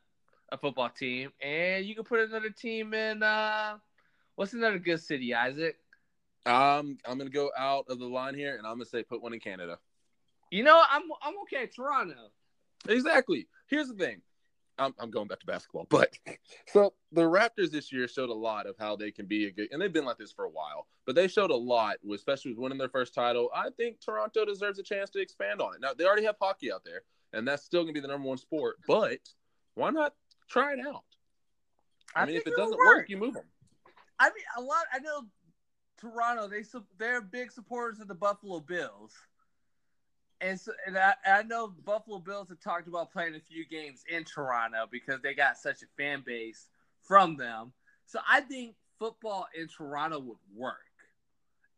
a 0.50 0.58
football 0.58 0.90
team, 0.90 1.30
and 1.40 1.84
you 1.84 1.94
could 1.94 2.06
put 2.06 2.20
another 2.20 2.50
team 2.50 2.94
in. 2.94 3.22
uh 3.22 3.78
What's 4.36 4.52
another 4.52 4.80
good 4.80 5.00
city, 5.00 5.32
Isaac? 5.32 5.76
Um, 6.44 6.98
I'm 7.06 7.18
gonna 7.18 7.30
go 7.30 7.50
out 7.56 7.86
of 7.88 7.98
the 7.98 8.06
line 8.06 8.34
here, 8.34 8.56
and 8.56 8.66
I'm 8.66 8.74
gonna 8.74 8.84
say 8.84 9.02
put 9.02 9.22
one 9.22 9.32
in 9.32 9.40
Canada. 9.40 9.78
You 10.50 10.64
know, 10.64 10.82
I'm 10.90 11.02
I'm 11.22 11.34
okay. 11.42 11.66
Toronto. 11.66 12.30
Exactly. 12.88 13.46
Here's 13.68 13.88
the 13.88 13.94
thing. 13.94 14.20
I'm, 14.78 14.94
I'm 14.98 15.10
going 15.10 15.28
back 15.28 15.40
to 15.40 15.46
basketball, 15.46 15.86
but 15.88 16.10
so 16.66 16.94
the 17.12 17.22
Raptors 17.22 17.70
this 17.70 17.92
year 17.92 18.08
showed 18.08 18.30
a 18.30 18.34
lot 18.34 18.66
of 18.66 18.74
how 18.78 18.96
they 18.96 19.10
can 19.10 19.26
be 19.26 19.46
a 19.46 19.50
good, 19.50 19.68
and 19.70 19.80
they've 19.80 19.92
been 19.92 20.04
like 20.04 20.18
this 20.18 20.32
for 20.32 20.44
a 20.44 20.50
while. 20.50 20.86
But 21.06 21.14
they 21.14 21.28
showed 21.28 21.50
a 21.50 21.56
lot, 21.56 21.96
especially 22.12 22.52
with 22.52 22.60
winning 22.60 22.78
their 22.78 22.88
first 22.88 23.14
title. 23.14 23.50
I 23.54 23.70
think 23.76 24.00
Toronto 24.00 24.44
deserves 24.44 24.78
a 24.78 24.82
chance 24.82 25.10
to 25.10 25.20
expand 25.20 25.60
on 25.60 25.74
it. 25.74 25.80
Now 25.80 25.92
they 25.94 26.04
already 26.04 26.24
have 26.24 26.36
hockey 26.40 26.72
out 26.72 26.82
there, 26.84 27.02
and 27.32 27.46
that's 27.46 27.64
still 27.64 27.82
going 27.82 27.94
to 27.94 28.00
be 28.00 28.04
the 28.04 28.08
number 28.08 28.28
one 28.28 28.38
sport. 28.38 28.76
But 28.86 29.20
why 29.74 29.90
not 29.90 30.14
try 30.48 30.72
it 30.72 30.80
out? 30.86 31.04
I, 32.14 32.26
mean, 32.26 32.36
if 32.36 32.46
it 32.46 32.54
doesn't 32.56 32.78
work, 32.78 33.08
you 33.08 33.16
move 33.16 33.34
them. 33.34 33.44
I 34.18 34.26
mean, 34.26 34.44
a 34.56 34.60
lot. 34.60 34.84
I 34.92 34.98
know 35.00 35.22
Toronto. 36.00 36.48
They 36.48 36.62
they're 36.98 37.20
big 37.20 37.52
supporters 37.52 38.00
of 38.00 38.08
the 38.08 38.14
Buffalo 38.14 38.60
Bills, 38.60 39.12
and 40.44 40.60
so 40.60 40.72
and 40.86 40.98
I, 40.98 41.14
I 41.26 41.42
know 41.42 41.72
Buffalo 41.84 42.18
Bills 42.18 42.50
have 42.50 42.60
talked 42.60 42.86
about 42.86 43.12
playing 43.12 43.34
a 43.34 43.40
few 43.40 43.66
games 43.66 44.04
in 44.08 44.24
Toronto 44.24 44.86
because 44.90 45.20
they 45.22 45.34
got 45.34 45.56
such 45.56 45.82
a 45.82 45.86
fan 45.96 46.22
base 46.24 46.68
from 47.02 47.36
them. 47.36 47.72
So 48.06 48.18
I 48.28 48.42
think 48.42 48.74
football 48.98 49.46
in 49.58 49.68
Toronto 49.68 50.20
would 50.20 50.38
work, 50.54 50.76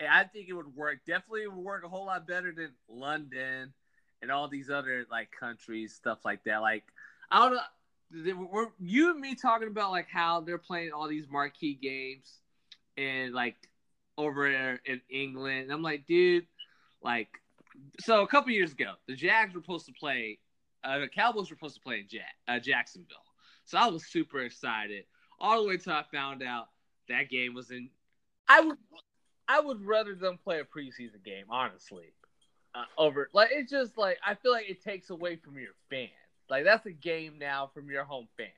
and 0.00 0.08
I 0.08 0.24
think 0.24 0.48
it 0.48 0.54
would 0.54 0.74
work. 0.74 0.98
Definitely, 1.06 1.42
it 1.42 1.52
would 1.52 1.64
work 1.64 1.84
a 1.84 1.88
whole 1.88 2.06
lot 2.06 2.26
better 2.26 2.52
than 2.52 2.72
London 2.88 3.72
and 4.20 4.32
all 4.32 4.48
these 4.48 4.68
other 4.68 5.06
like 5.10 5.30
countries, 5.30 5.94
stuff 5.94 6.18
like 6.24 6.42
that. 6.44 6.58
Like 6.60 6.84
I 7.30 7.38
don't 7.40 7.54
know 7.54 7.60
you 8.78 9.10
and 9.10 9.20
me 9.20 9.34
talking 9.34 9.68
about 9.68 9.90
like 9.90 10.08
how 10.08 10.40
they're 10.40 10.58
playing 10.58 10.92
all 10.92 11.08
these 11.08 11.28
marquee 11.30 11.74
games 11.74 12.38
and 12.96 13.32
like 13.32 13.56
over 14.18 14.46
in 14.84 15.00
England. 15.10 15.64
And 15.64 15.72
I'm 15.72 15.82
like, 15.82 16.06
dude, 16.06 16.46
like, 17.02 17.28
so 18.00 18.22
a 18.22 18.26
couple 18.26 18.50
years 18.52 18.72
ago, 18.72 18.92
the 19.06 19.14
Jags 19.14 19.54
were 19.54 19.60
supposed 19.60 19.86
to 19.86 19.92
play, 19.92 20.38
uh, 20.84 20.98
the 20.98 21.08
Cowboys 21.08 21.50
were 21.50 21.56
supposed 21.56 21.74
to 21.76 21.80
play 21.80 22.00
in 22.00 22.08
Jack, 22.08 22.34
uh, 22.48 22.58
Jacksonville. 22.58 23.16
So 23.64 23.78
I 23.78 23.86
was 23.88 24.06
super 24.06 24.40
excited 24.40 25.04
all 25.40 25.62
the 25.62 25.68
way 25.68 25.76
till 25.76 25.92
I 25.92 26.04
found 26.12 26.42
out 26.42 26.68
that 27.08 27.28
game 27.28 27.54
was 27.54 27.70
in. 27.70 27.90
I 28.48 28.60
would, 28.60 28.76
I 29.48 29.60
would 29.60 29.84
rather 29.84 30.14
them 30.14 30.38
play 30.42 30.60
a 30.60 30.64
preseason 30.64 31.24
game, 31.24 31.46
honestly, 31.50 32.12
uh, 32.74 32.84
over 32.96 33.28
like 33.32 33.50
it's 33.52 33.70
just 33.70 33.96
like 33.98 34.18
I 34.24 34.34
feel 34.34 34.52
like 34.52 34.68
it 34.70 34.82
takes 34.82 35.10
away 35.10 35.36
from 35.36 35.58
your 35.58 35.72
fans. 35.90 36.10
Like 36.48 36.64
that's 36.64 36.86
a 36.86 36.92
game 36.92 37.38
now 37.38 37.70
from 37.74 37.90
your 37.90 38.04
home 38.04 38.28
fans. 38.36 38.50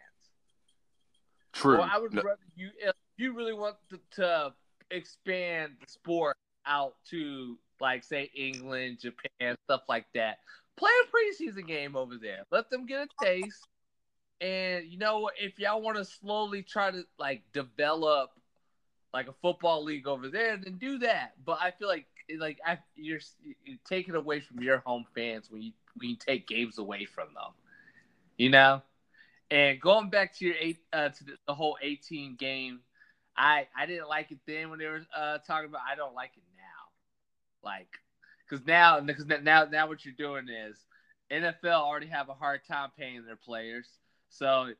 True. 1.52 1.78
Well, 1.78 1.88
I 1.90 1.98
would 1.98 2.12
No- 2.12 2.22
rather 2.22 2.40
you 2.54 2.70
if 2.78 2.94
you 3.16 3.32
really 3.34 3.54
want 3.54 3.76
to, 3.90 4.00
to 4.16 4.54
expand 4.90 5.72
the 5.80 5.90
sport 5.90 6.36
out 6.66 6.96
to 7.10 7.58
like 7.80 8.04
say 8.04 8.30
England, 8.34 8.98
Japan, 9.00 9.56
stuff 9.64 9.82
like 9.88 10.06
that. 10.14 10.38
Play 10.76 10.90
a 11.04 11.42
preseason 11.42 11.66
game 11.66 11.96
over 11.96 12.16
there. 12.20 12.44
Let 12.50 12.70
them 12.70 12.86
get 12.86 13.08
a 13.08 13.24
taste. 13.24 13.66
And 14.40 14.86
you 14.86 14.98
know? 14.98 15.30
If 15.38 15.58
y'all 15.58 15.82
want 15.82 15.96
to 15.98 16.04
slowly 16.04 16.62
try 16.62 16.90
to 16.90 17.04
like 17.18 17.42
develop 17.52 18.30
like 19.12 19.28
a 19.28 19.34
football 19.42 19.84
league 19.84 20.06
over 20.06 20.28
there, 20.28 20.56
then 20.56 20.78
do 20.78 20.98
that. 20.98 21.32
But 21.44 21.58
I 21.60 21.72
feel 21.72 21.88
like 21.88 22.06
like 22.38 22.58
I, 22.66 22.78
you're, 22.94 23.20
you're 23.64 23.78
taking 23.88 24.14
away 24.14 24.40
from 24.40 24.62
your 24.62 24.78
home 24.78 25.06
fans 25.14 25.50
when 25.50 25.62
you 25.62 25.72
when 25.96 26.10
you 26.10 26.16
take 26.16 26.46
games 26.46 26.78
away 26.78 27.04
from 27.04 27.28
them. 27.34 27.52
You 28.36 28.50
know. 28.50 28.82
And 29.50 29.80
going 29.80 30.10
back 30.10 30.36
to 30.36 30.44
your 30.44 30.56
eight 30.60 30.78
uh, 30.92 31.08
to 31.08 31.24
the, 31.24 31.32
the 31.46 31.54
whole 31.54 31.78
18 31.80 32.36
game, 32.36 32.80
I 33.36 33.66
I 33.76 33.86
didn't 33.86 34.08
like 34.08 34.30
it 34.30 34.38
then 34.46 34.68
when 34.68 34.78
they 34.78 34.86
were 34.86 35.06
uh, 35.16 35.38
talking 35.38 35.68
about. 35.68 35.80
I 35.90 35.94
don't 35.94 36.14
like 36.14 36.32
it 36.36 36.42
like 37.62 37.88
because 38.48 38.66
now 38.66 39.00
because 39.00 39.26
now 39.26 39.64
now 39.64 39.88
what 39.88 40.04
you're 40.04 40.14
doing 40.14 40.48
is 40.48 40.76
NFL 41.30 41.72
already 41.72 42.06
have 42.06 42.28
a 42.28 42.34
hard 42.34 42.60
time 42.66 42.90
paying 42.98 43.24
their 43.24 43.36
players, 43.36 43.88
so 44.28 44.70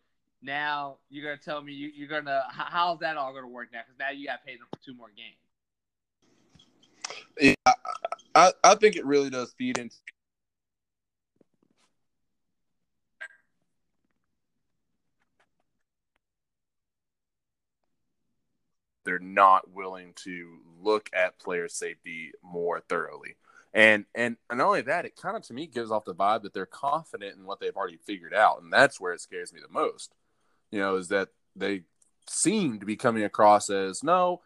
now 0.42 0.98
you're 1.10 1.24
gonna 1.24 1.42
tell 1.42 1.62
me 1.62 1.72
you, 1.72 1.90
you're 1.94 2.08
gonna 2.08 2.44
how, 2.50 2.64
how's 2.68 2.98
that 3.00 3.16
all 3.16 3.34
gonna 3.34 3.48
work 3.48 3.68
now? 3.72 3.80
Because 3.86 3.98
now 3.98 4.10
you 4.10 4.26
got 4.26 4.40
to 4.40 4.46
pay 4.46 4.56
them 4.56 4.66
for 4.72 4.84
two 4.84 4.94
more 4.94 5.10
games. 5.16 5.36
Yeah, 7.66 7.72
I, 8.34 8.52
I 8.64 8.74
think 8.74 8.96
it 8.96 9.04
really 9.04 9.30
does 9.30 9.52
feed 9.56 9.78
into 9.78 9.96
they're 19.08 19.18
not 19.18 19.72
willing 19.72 20.12
to 20.14 20.58
look 20.82 21.10
at 21.12 21.38
player 21.38 21.68
safety 21.68 22.32
more 22.42 22.80
thoroughly. 22.80 23.36
And 23.74 24.06
and 24.14 24.36
not 24.50 24.66
only 24.66 24.80
that, 24.82 25.04
it 25.04 25.16
kind 25.16 25.36
of 25.36 25.42
to 25.44 25.54
me 25.54 25.66
gives 25.66 25.90
off 25.90 26.04
the 26.04 26.14
vibe 26.14 26.42
that 26.42 26.54
they're 26.54 26.66
confident 26.66 27.36
in 27.36 27.44
what 27.44 27.60
they've 27.60 27.76
already 27.76 27.98
figured 27.98 28.34
out, 28.34 28.62
and 28.62 28.72
that's 28.72 28.98
where 29.00 29.12
it 29.12 29.20
scares 29.20 29.52
me 29.52 29.60
the 29.60 29.72
most. 29.72 30.14
You 30.70 30.80
know, 30.80 30.96
is 30.96 31.08
that 31.08 31.28
they 31.54 31.82
seem 32.26 32.80
to 32.80 32.86
be 32.86 32.96
coming 32.96 33.24
across 33.24 33.68
as 33.70 34.02
no, 34.02 34.40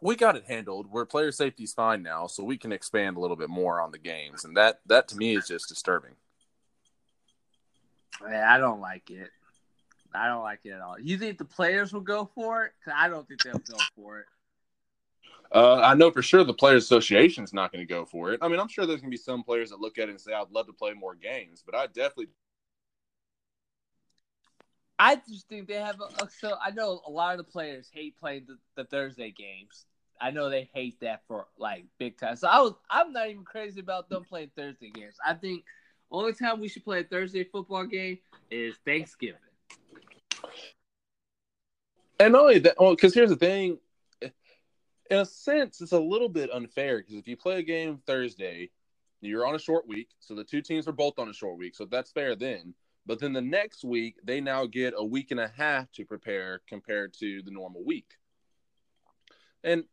we 0.00 0.16
got 0.16 0.36
it 0.36 0.44
handled. 0.46 0.90
Where 0.90 1.04
player 1.04 1.30
safety's 1.30 1.72
fine 1.72 2.02
now, 2.02 2.26
so 2.26 2.42
we 2.42 2.58
can 2.58 2.72
expand 2.72 3.16
a 3.16 3.20
little 3.20 3.36
bit 3.36 3.50
more 3.50 3.80
on 3.80 3.92
the 3.92 3.98
games, 3.98 4.44
and 4.44 4.56
that 4.56 4.80
that 4.86 5.08
to 5.08 5.16
me 5.16 5.36
is 5.36 5.46
just 5.46 5.68
disturbing. 5.68 6.16
Yeah, 8.20 8.52
I 8.52 8.58
don't 8.58 8.80
like 8.80 9.10
it. 9.10 9.30
I 10.14 10.28
don't 10.28 10.42
like 10.42 10.60
it 10.64 10.70
at 10.70 10.80
all. 10.80 10.98
You 10.98 11.18
think 11.18 11.38
the 11.38 11.44
players 11.44 11.92
will 11.92 12.00
go 12.00 12.30
for 12.34 12.66
it? 12.66 12.72
'Cause 12.84 12.94
I 12.96 13.08
don't 13.08 13.26
think 13.26 13.42
they'll 13.42 13.58
go 13.58 13.78
for 13.96 14.20
it. 14.20 14.26
Uh, 15.54 15.76
I 15.76 15.94
know 15.94 16.10
for 16.10 16.20
sure 16.20 16.42
the 16.42 16.52
Players 16.52 16.82
Association 16.82 17.44
is 17.44 17.52
not 17.52 17.72
going 17.72 17.86
to 17.86 17.88
go 17.88 18.04
for 18.04 18.32
it. 18.32 18.40
I 18.42 18.48
mean, 18.48 18.58
I'm 18.58 18.66
sure 18.66 18.86
there's 18.86 19.00
going 19.00 19.10
to 19.10 19.16
be 19.16 19.22
some 19.22 19.44
players 19.44 19.70
that 19.70 19.80
look 19.80 19.98
at 19.98 20.08
it 20.08 20.10
and 20.10 20.20
say, 20.20 20.32
"I'd 20.32 20.50
love 20.50 20.66
to 20.66 20.72
play 20.72 20.94
more 20.94 21.14
games," 21.14 21.62
but 21.64 21.76
I 21.76 21.86
definitely 21.86 22.28
I 24.98 25.16
just 25.28 25.48
think 25.48 25.68
they 25.68 25.74
have 25.74 26.00
a, 26.00 26.28
so 26.38 26.54
I 26.62 26.70
know 26.70 27.02
a 27.06 27.10
lot 27.10 27.32
of 27.32 27.38
the 27.38 27.50
players 27.50 27.90
hate 27.92 28.18
playing 28.18 28.46
the, 28.46 28.56
the 28.76 28.84
Thursday 28.84 29.32
games. 29.32 29.86
I 30.20 30.30
know 30.30 30.48
they 30.48 30.70
hate 30.72 31.00
that 31.00 31.22
for 31.26 31.48
like 31.58 31.84
big 31.98 32.18
time. 32.18 32.36
So 32.36 32.48
I 32.48 32.60
was 32.60 32.74
I'm 32.88 33.12
not 33.12 33.28
even 33.28 33.44
crazy 33.44 33.80
about 33.80 34.08
them 34.08 34.24
playing 34.24 34.50
Thursday 34.56 34.90
games. 34.90 35.16
I 35.24 35.34
think 35.34 35.64
only 36.10 36.32
time 36.32 36.60
we 36.60 36.68
should 36.68 36.84
play 36.84 37.00
a 37.00 37.04
Thursday 37.04 37.44
football 37.44 37.84
game 37.84 38.18
is 38.50 38.76
Thanksgiving. 38.84 39.40
And 42.20 42.36
only 42.36 42.60
that, 42.60 42.76
well, 42.78 42.94
because 42.94 43.12
here's 43.12 43.30
the 43.30 43.36
thing. 43.36 43.78
In 45.10 45.18
a 45.18 45.26
sense, 45.26 45.80
it's 45.80 45.92
a 45.92 45.98
little 45.98 46.28
bit 46.28 46.50
unfair 46.50 46.98
because 46.98 47.14
if 47.14 47.28
you 47.28 47.36
play 47.36 47.58
a 47.58 47.62
game 47.62 48.00
Thursday, 48.06 48.70
you're 49.20 49.46
on 49.46 49.54
a 49.54 49.58
short 49.58 49.86
week. 49.86 50.08
So 50.20 50.34
the 50.34 50.44
two 50.44 50.62
teams 50.62 50.88
are 50.88 50.92
both 50.92 51.18
on 51.18 51.28
a 51.28 51.34
short 51.34 51.58
week. 51.58 51.74
So 51.74 51.84
that's 51.84 52.10
fair 52.10 52.34
then. 52.34 52.74
But 53.06 53.18
then 53.18 53.32
the 53.32 53.40
next 53.42 53.84
week, 53.84 54.16
they 54.24 54.40
now 54.40 54.66
get 54.66 54.94
a 54.96 55.04
week 55.04 55.30
and 55.30 55.40
a 55.40 55.52
half 55.56 55.92
to 55.92 56.04
prepare 56.04 56.62
compared 56.66 57.12
to 57.14 57.42
the 57.42 57.50
normal 57.50 57.84
week. 57.84 58.12
And 59.62 59.84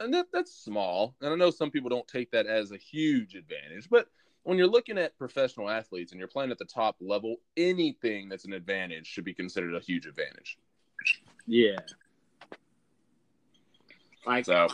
and 0.00 0.12
that, 0.14 0.26
that's 0.32 0.52
small. 0.52 1.14
And 1.20 1.32
I 1.32 1.36
know 1.36 1.50
some 1.50 1.70
people 1.70 1.88
don't 1.88 2.08
take 2.08 2.32
that 2.32 2.46
as 2.46 2.72
a 2.72 2.76
huge 2.76 3.36
advantage, 3.36 3.88
but 3.88 4.08
when 4.42 4.58
you're 4.58 4.66
looking 4.66 4.98
at 4.98 5.16
professional 5.16 5.70
athletes 5.70 6.10
and 6.10 6.18
you're 6.18 6.26
playing 6.26 6.50
at 6.50 6.58
the 6.58 6.64
top 6.64 6.96
level, 7.00 7.36
anything 7.56 8.28
that's 8.28 8.44
an 8.44 8.52
advantage 8.52 9.06
should 9.06 9.24
be 9.24 9.34
considered 9.34 9.76
a 9.76 9.80
huge 9.80 10.06
advantage. 10.06 10.58
Yeah. 11.46 11.78
Like 14.26 14.44
So 14.44 14.68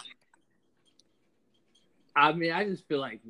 I 2.18 2.32
mean, 2.32 2.52
I 2.52 2.64
just 2.64 2.86
feel 2.88 2.98
like 2.98 3.20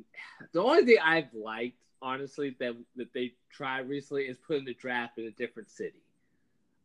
the 0.51 0.61
only 0.61 0.83
thing 0.83 0.97
I've 1.03 1.31
liked, 1.33 1.77
honestly, 2.01 2.55
that 2.59 2.75
that 2.95 3.13
they 3.13 3.33
tried 3.51 3.87
recently 3.87 4.23
is 4.23 4.37
putting 4.37 4.65
the 4.65 4.73
draft 4.73 5.17
in 5.19 5.25
a 5.25 5.31
different 5.31 5.69
city. 5.69 6.01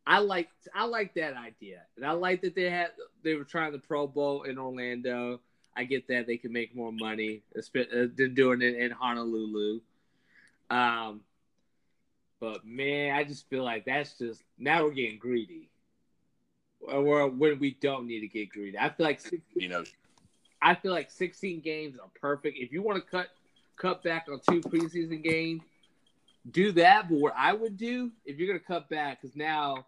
I 0.06 0.18
like 0.18 0.50
I 0.74 0.84
like 0.84 1.14
that 1.14 1.34
idea, 1.34 1.80
and 1.96 2.04
I 2.04 2.12
like 2.12 2.42
that 2.42 2.54
they 2.54 2.68
had 2.68 2.90
they 3.22 3.34
were 3.34 3.44
trying 3.44 3.72
the 3.72 3.78
Pro 3.78 4.06
Bowl 4.06 4.42
in 4.42 4.58
Orlando. 4.58 5.40
I 5.76 5.84
get 5.84 6.06
that 6.08 6.26
they 6.26 6.36
can 6.36 6.52
make 6.52 6.76
more 6.76 6.92
money 6.92 7.42
uh, 7.56 7.62
than 8.16 8.34
doing 8.34 8.62
it 8.62 8.76
in 8.76 8.90
Honolulu. 8.92 9.80
Um, 10.70 11.22
but 12.38 12.64
man, 12.64 13.16
I 13.16 13.24
just 13.24 13.48
feel 13.48 13.64
like 13.64 13.86
that's 13.86 14.18
just 14.18 14.42
now 14.58 14.84
we're 14.84 14.92
getting 14.92 15.18
greedy. 15.18 15.70
Or 16.88 17.28
when 17.28 17.58
we 17.58 17.76
don't 17.80 18.06
need 18.06 18.20
to 18.20 18.28
get 18.28 18.50
greedy. 18.50 18.78
I 18.78 18.88
feel 18.90 19.06
like 19.06 19.20
16, 19.20 19.42
You 19.56 19.68
know, 19.68 19.84
I 20.60 20.74
feel 20.74 20.92
like 20.92 21.10
16 21.10 21.60
games 21.60 21.96
are 21.98 22.08
perfect. 22.20 22.58
If 22.58 22.72
you 22.72 22.82
want 22.82 23.04
to 23.04 23.10
cut 23.10 23.28
cut 23.76 24.02
back 24.02 24.26
on 24.30 24.40
two 24.48 24.60
preseason 24.60 25.22
games, 25.22 25.62
do 26.50 26.72
that. 26.72 27.08
But 27.08 27.18
what 27.18 27.34
I 27.36 27.52
would 27.52 27.76
do 27.76 28.10
if 28.24 28.38
you're 28.38 28.48
gonna 28.48 28.60
cut 28.60 28.88
back, 28.88 29.20
because 29.20 29.36
now 29.36 29.86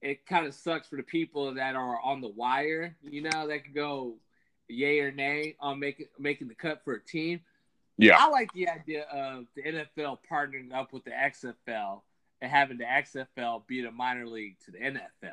it 0.00 0.26
kind 0.26 0.46
of 0.46 0.54
sucks 0.54 0.86
for 0.88 0.96
the 0.96 1.02
people 1.02 1.54
that 1.54 1.74
are 1.74 1.98
on 2.00 2.20
the 2.20 2.28
wire. 2.28 2.96
You 3.02 3.22
know, 3.22 3.48
that 3.48 3.64
could 3.64 3.74
go 3.74 4.16
yay 4.68 5.00
or 5.00 5.12
nay 5.12 5.56
on 5.60 5.78
making 5.78 6.06
making 6.18 6.48
the 6.48 6.54
cut 6.54 6.82
for 6.84 6.94
a 6.94 7.00
team. 7.00 7.40
yeah, 7.96 8.16
I 8.18 8.28
like 8.28 8.52
the 8.52 8.68
idea 8.68 9.04
of 9.04 9.46
the 9.54 9.62
NFL 9.62 10.18
partnering 10.30 10.72
up 10.72 10.92
with 10.92 11.04
the 11.04 11.10
XFL 11.10 12.02
and 12.40 12.50
having 12.50 12.78
the 12.78 12.84
XFL 12.84 13.66
be 13.66 13.82
the 13.82 13.90
minor 13.90 14.26
league 14.26 14.56
to 14.66 14.70
the 14.70 14.78
NFL. 14.78 15.32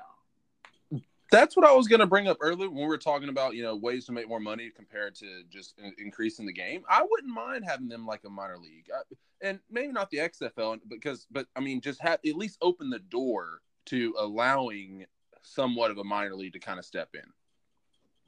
That's 1.31 1.55
what 1.55 1.65
I 1.65 1.73
was 1.73 1.87
going 1.87 2.01
to 2.01 2.05
bring 2.05 2.27
up 2.27 2.37
earlier 2.41 2.69
when 2.69 2.81
we 2.81 2.85
were 2.85 2.97
talking 2.97 3.29
about 3.29 3.55
you 3.55 3.63
know 3.63 3.75
ways 3.75 4.05
to 4.05 4.11
make 4.11 4.27
more 4.27 4.39
money 4.39 4.69
compared 4.75 5.15
to 5.15 5.43
just 5.49 5.79
in- 5.79 5.95
increasing 5.97 6.45
the 6.45 6.53
game. 6.53 6.83
I 6.87 7.01
wouldn't 7.09 7.33
mind 7.33 7.63
having 7.65 7.87
them 7.87 8.05
like 8.05 8.21
a 8.25 8.29
minor 8.29 8.57
league, 8.57 8.85
I, 8.93 9.01
and 9.41 9.59
maybe 9.71 9.93
not 9.93 10.11
the 10.11 10.17
XFL 10.17 10.79
because, 10.87 11.25
but 11.31 11.47
I 11.55 11.61
mean, 11.61 11.81
just 11.81 12.01
have 12.01 12.19
at 12.25 12.35
least 12.35 12.57
open 12.61 12.89
the 12.89 12.99
door 12.99 13.61
to 13.85 14.13
allowing 14.19 15.05
somewhat 15.41 15.89
of 15.89 15.97
a 15.97 16.03
minor 16.03 16.35
league 16.35 16.53
to 16.53 16.59
kind 16.59 16.77
of 16.77 16.85
step 16.85 17.09
in. 17.15 17.23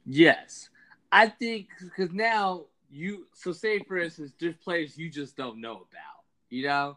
Yes, 0.06 0.70
I 1.12 1.28
think 1.28 1.68
because 1.80 2.12
now 2.12 2.64
you 2.90 3.26
so 3.34 3.52
say 3.52 3.80
for 3.80 3.98
instance, 3.98 4.32
there's 4.40 4.56
players 4.56 4.96
you 4.96 5.10
just 5.10 5.36
don't 5.36 5.60
know 5.60 5.74
about. 5.74 6.24
You 6.48 6.66
know, 6.68 6.96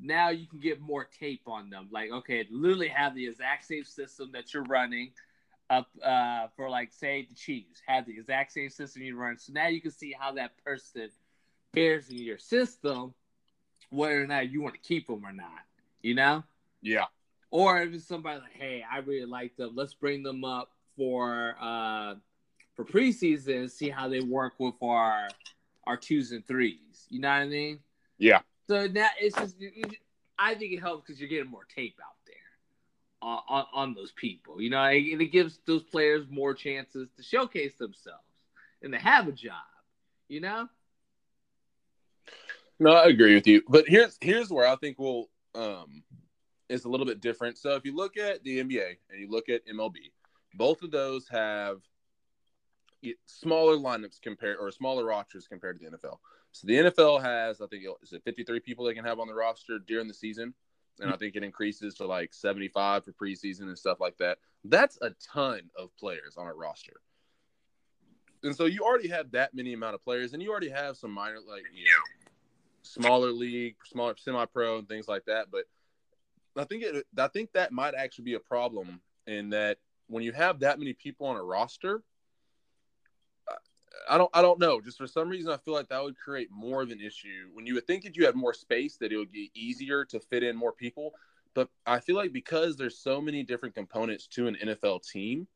now 0.00 0.28
you 0.28 0.46
can 0.46 0.60
get 0.60 0.80
more 0.80 1.08
tape 1.18 1.42
on 1.46 1.68
them. 1.68 1.88
Like, 1.90 2.12
okay, 2.12 2.46
literally 2.50 2.88
have 2.88 3.14
the 3.16 3.26
exact 3.26 3.64
same 3.64 3.84
system 3.84 4.30
that 4.32 4.54
you're 4.54 4.64
running 4.64 5.12
up 5.70 5.88
uh, 6.04 6.46
for 6.56 6.70
like 6.70 6.92
say 6.92 7.26
the 7.28 7.34
Chiefs 7.34 7.82
have 7.86 8.06
the 8.06 8.12
exact 8.12 8.52
same 8.52 8.70
system 8.70 9.02
you 9.02 9.16
run. 9.16 9.38
So 9.38 9.52
now 9.52 9.68
you 9.68 9.80
can 9.80 9.90
see 9.90 10.14
how 10.18 10.32
that 10.32 10.52
person 10.64 11.10
fares 11.74 12.08
in 12.10 12.18
your 12.18 12.38
system, 12.38 13.14
whether 13.90 14.22
or 14.22 14.26
not 14.26 14.50
you 14.50 14.62
want 14.62 14.74
to 14.74 14.80
keep 14.80 15.06
them 15.06 15.24
or 15.24 15.32
not. 15.32 15.62
You 16.02 16.14
know. 16.14 16.44
Yeah, 16.80 17.06
or 17.50 17.80
if 17.82 17.92
it's 17.92 18.06
somebody 18.06 18.40
like, 18.40 18.52
hey, 18.52 18.84
I 18.90 18.98
really 18.98 19.26
like 19.26 19.56
them, 19.56 19.72
let's 19.74 19.94
bring 19.94 20.22
them 20.22 20.44
up 20.44 20.70
for 20.96 21.56
uh 21.60 22.14
for 22.76 22.84
preseason 22.84 23.60
and 23.60 23.70
see 23.70 23.88
how 23.88 24.08
they 24.08 24.20
work 24.20 24.54
with 24.58 24.74
our 24.82 25.28
our 25.86 25.96
twos 25.96 26.32
and 26.32 26.46
threes. 26.46 27.06
You 27.08 27.20
know 27.20 27.28
what 27.28 27.34
I 27.36 27.46
mean? 27.46 27.78
yeah, 28.18 28.40
So 28.68 28.86
now 28.86 29.08
it's 29.20 29.34
just, 29.34 29.56
I 30.38 30.54
think 30.54 30.72
it 30.72 30.80
helps 30.80 31.06
because 31.06 31.20
you're 31.20 31.30
getting 31.30 31.50
more 31.50 31.64
tape 31.74 31.96
out 32.04 32.14
on, 33.22 33.64
on, 33.72 33.94
those 33.94 34.12
people. 34.12 34.60
You 34.60 34.70
know, 34.70 34.82
and 34.82 35.20
it 35.22 35.32
gives 35.32 35.58
those 35.66 35.82
players 35.82 36.26
more 36.30 36.54
chances 36.54 37.08
to 37.16 37.22
showcase 37.22 37.74
themselves 37.78 38.22
and 38.82 38.92
to 38.92 38.98
have 38.98 39.28
a 39.28 39.32
job. 39.32 39.54
You 40.28 40.40
know? 40.40 40.68
No, 42.78 42.92
I 42.92 43.06
agree 43.06 43.34
with 43.34 43.46
you. 43.46 43.62
But 43.68 43.88
here's 43.88 44.16
here's 44.20 44.50
where 44.50 44.66
I 44.66 44.76
think 44.76 44.98
we'll 44.98 45.28
um 45.54 46.02
is 46.68 46.84
a 46.84 46.88
little 46.88 47.06
bit 47.06 47.20
different. 47.20 47.58
So 47.58 47.74
if 47.74 47.84
you 47.84 47.96
look 47.96 48.16
at 48.16 48.44
the 48.44 48.62
NBA 48.62 48.96
and 49.10 49.20
you 49.20 49.30
look 49.30 49.48
at 49.48 49.66
MLB, 49.66 49.96
both 50.54 50.82
of 50.82 50.90
those 50.90 51.26
have 51.28 51.78
smaller 53.26 53.76
lineups 53.76 54.20
compared 54.20 54.58
or 54.60 54.70
smaller 54.70 55.04
rosters 55.04 55.46
compared 55.48 55.80
to 55.80 55.90
the 55.90 55.96
NFL. 55.96 56.18
So 56.52 56.66
the 56.66 56.74
NFL 56.74 57.22
has 57.22 57.60
I 57.60 57.66
think 57.66 57.84
is 58.02 58.12
it 58.12 58.22
53 58.24 58.60
people 58.60 58.84
they 58.84 58.94
can 58.94 59.04
have 59.04 59.18
on 59.18 59.28
the 59.28 59.34
roster 59.34 59.78
during 59.78 60.08
the 60.08 60.14
season. 60.14 60.54
And 61.00 61.12
I 61.12 61.16
think 61.16 61.36
it 61.36 61.44
increases 61.44 61.94
to 61.96 62.06
like 62.06 62.34
75 62.34 63.04
for 63.04 63.12
preseason 63.12 63.62
and 63.62 63.78
stuff 63.78 64.00
like 64.00 64.16
that. 64.18 64.38
That's 64.64 64.98
a 65.00 65.10
ton 65.32 65.70
of 65.76 65.96
players 65.96 66.36
on 66.36 66.46
a 66.46 66.54
roster. 66.54 67.00
And 68.42 68.54
so 68.54 68.66
you 68.66 68.82
already 68.82 69.08
have 69.08 69.32
that 69.32 69.54
many 69.54 69.72
amount 69.72 69.94
of 69.94 70.04
players, 70.04 70.32
and 70.32 70.42
you 70.42 70.50
already 70.50 70.70
have 70.70 70.96
some 70.96 71.10
minor, 71.10 71.38
like 71.40 71.64
you 71.74 71.84
know, 71.84 72.30
smaller 72.82 73.32
league, 73.32 73.76
smaller 73.84 74.14
semi-pro, 74.16 74.78
and 74.78 74.88
things 74.88 75.08
like 75.08 75.24
that. 75.26 75.46
But 75.50 75.64
I 76.56 76.64
think 76.64 76.84
it, 76.84 77.06
I 77.16 77.28
think 77.28 77.52
that 77.52 77.72
might 77.72 77.94
actually 77.94 78.24
be 78.24 78.34
a 78.34 78.40
problem 78.40 79.00
in 79.26 79.50
that 79.50 79.78
when 80.06 80.22
you 80.22 80.32
have 80.32 80.60
that 80.60 80.78
many 80.78 80.92
people 80.92 81.26
on 81.26 81.36
a 81.36 81.42
roster, 81.42 82.02
I 84.08 84.18
don't, 84.18 84.30
I 84.34 84.42
don't 84.42 84.58
know. 84.58 84.80
Just 84.80 84.98
for 84.98 85.06
some 85.06 85.28
reason, 85.28 85.52
I 85.52 85.56
feel 85.56 85.74
like 85.74 85.88
that 85.88 86.02
would 86.02 86.16
create 86.16 86.50
more 86.50 86.82
of 86.82 86.90
an 86.90 87.00
issue. 87.00 87.48
When 87.52 87.66
you 87.66 87.74
would 87.74 87.86
think 87.86 88.04
that 88.04 88.16
you 88.16 88.26
had 88.26 88.34
more 88.34 88.54
space, 88.54 88.96
that 88.98 89.12
it 89.12 89.16
would 89.16 89.32
be 89.32 89.50
easier 89.54 90.04
to 90.06 90.20
fit 90.20 90.42
in 90.42 90.56
more 90.56 90.72
people. 90.72 91.14
But 91.54 91.68
I 91.86 92.00
feel 92.00 92.16
like 92.16 92.32
because 92.32 92.76
there's 92.76 92.98
so 92.98 93.20
many 93.20 93.42
different 93.42 93.74
components 93.74 94.26
to 94.28 94.46
an 94.46 94.56
NFL 94.62 95.02
team, 95.02 95.46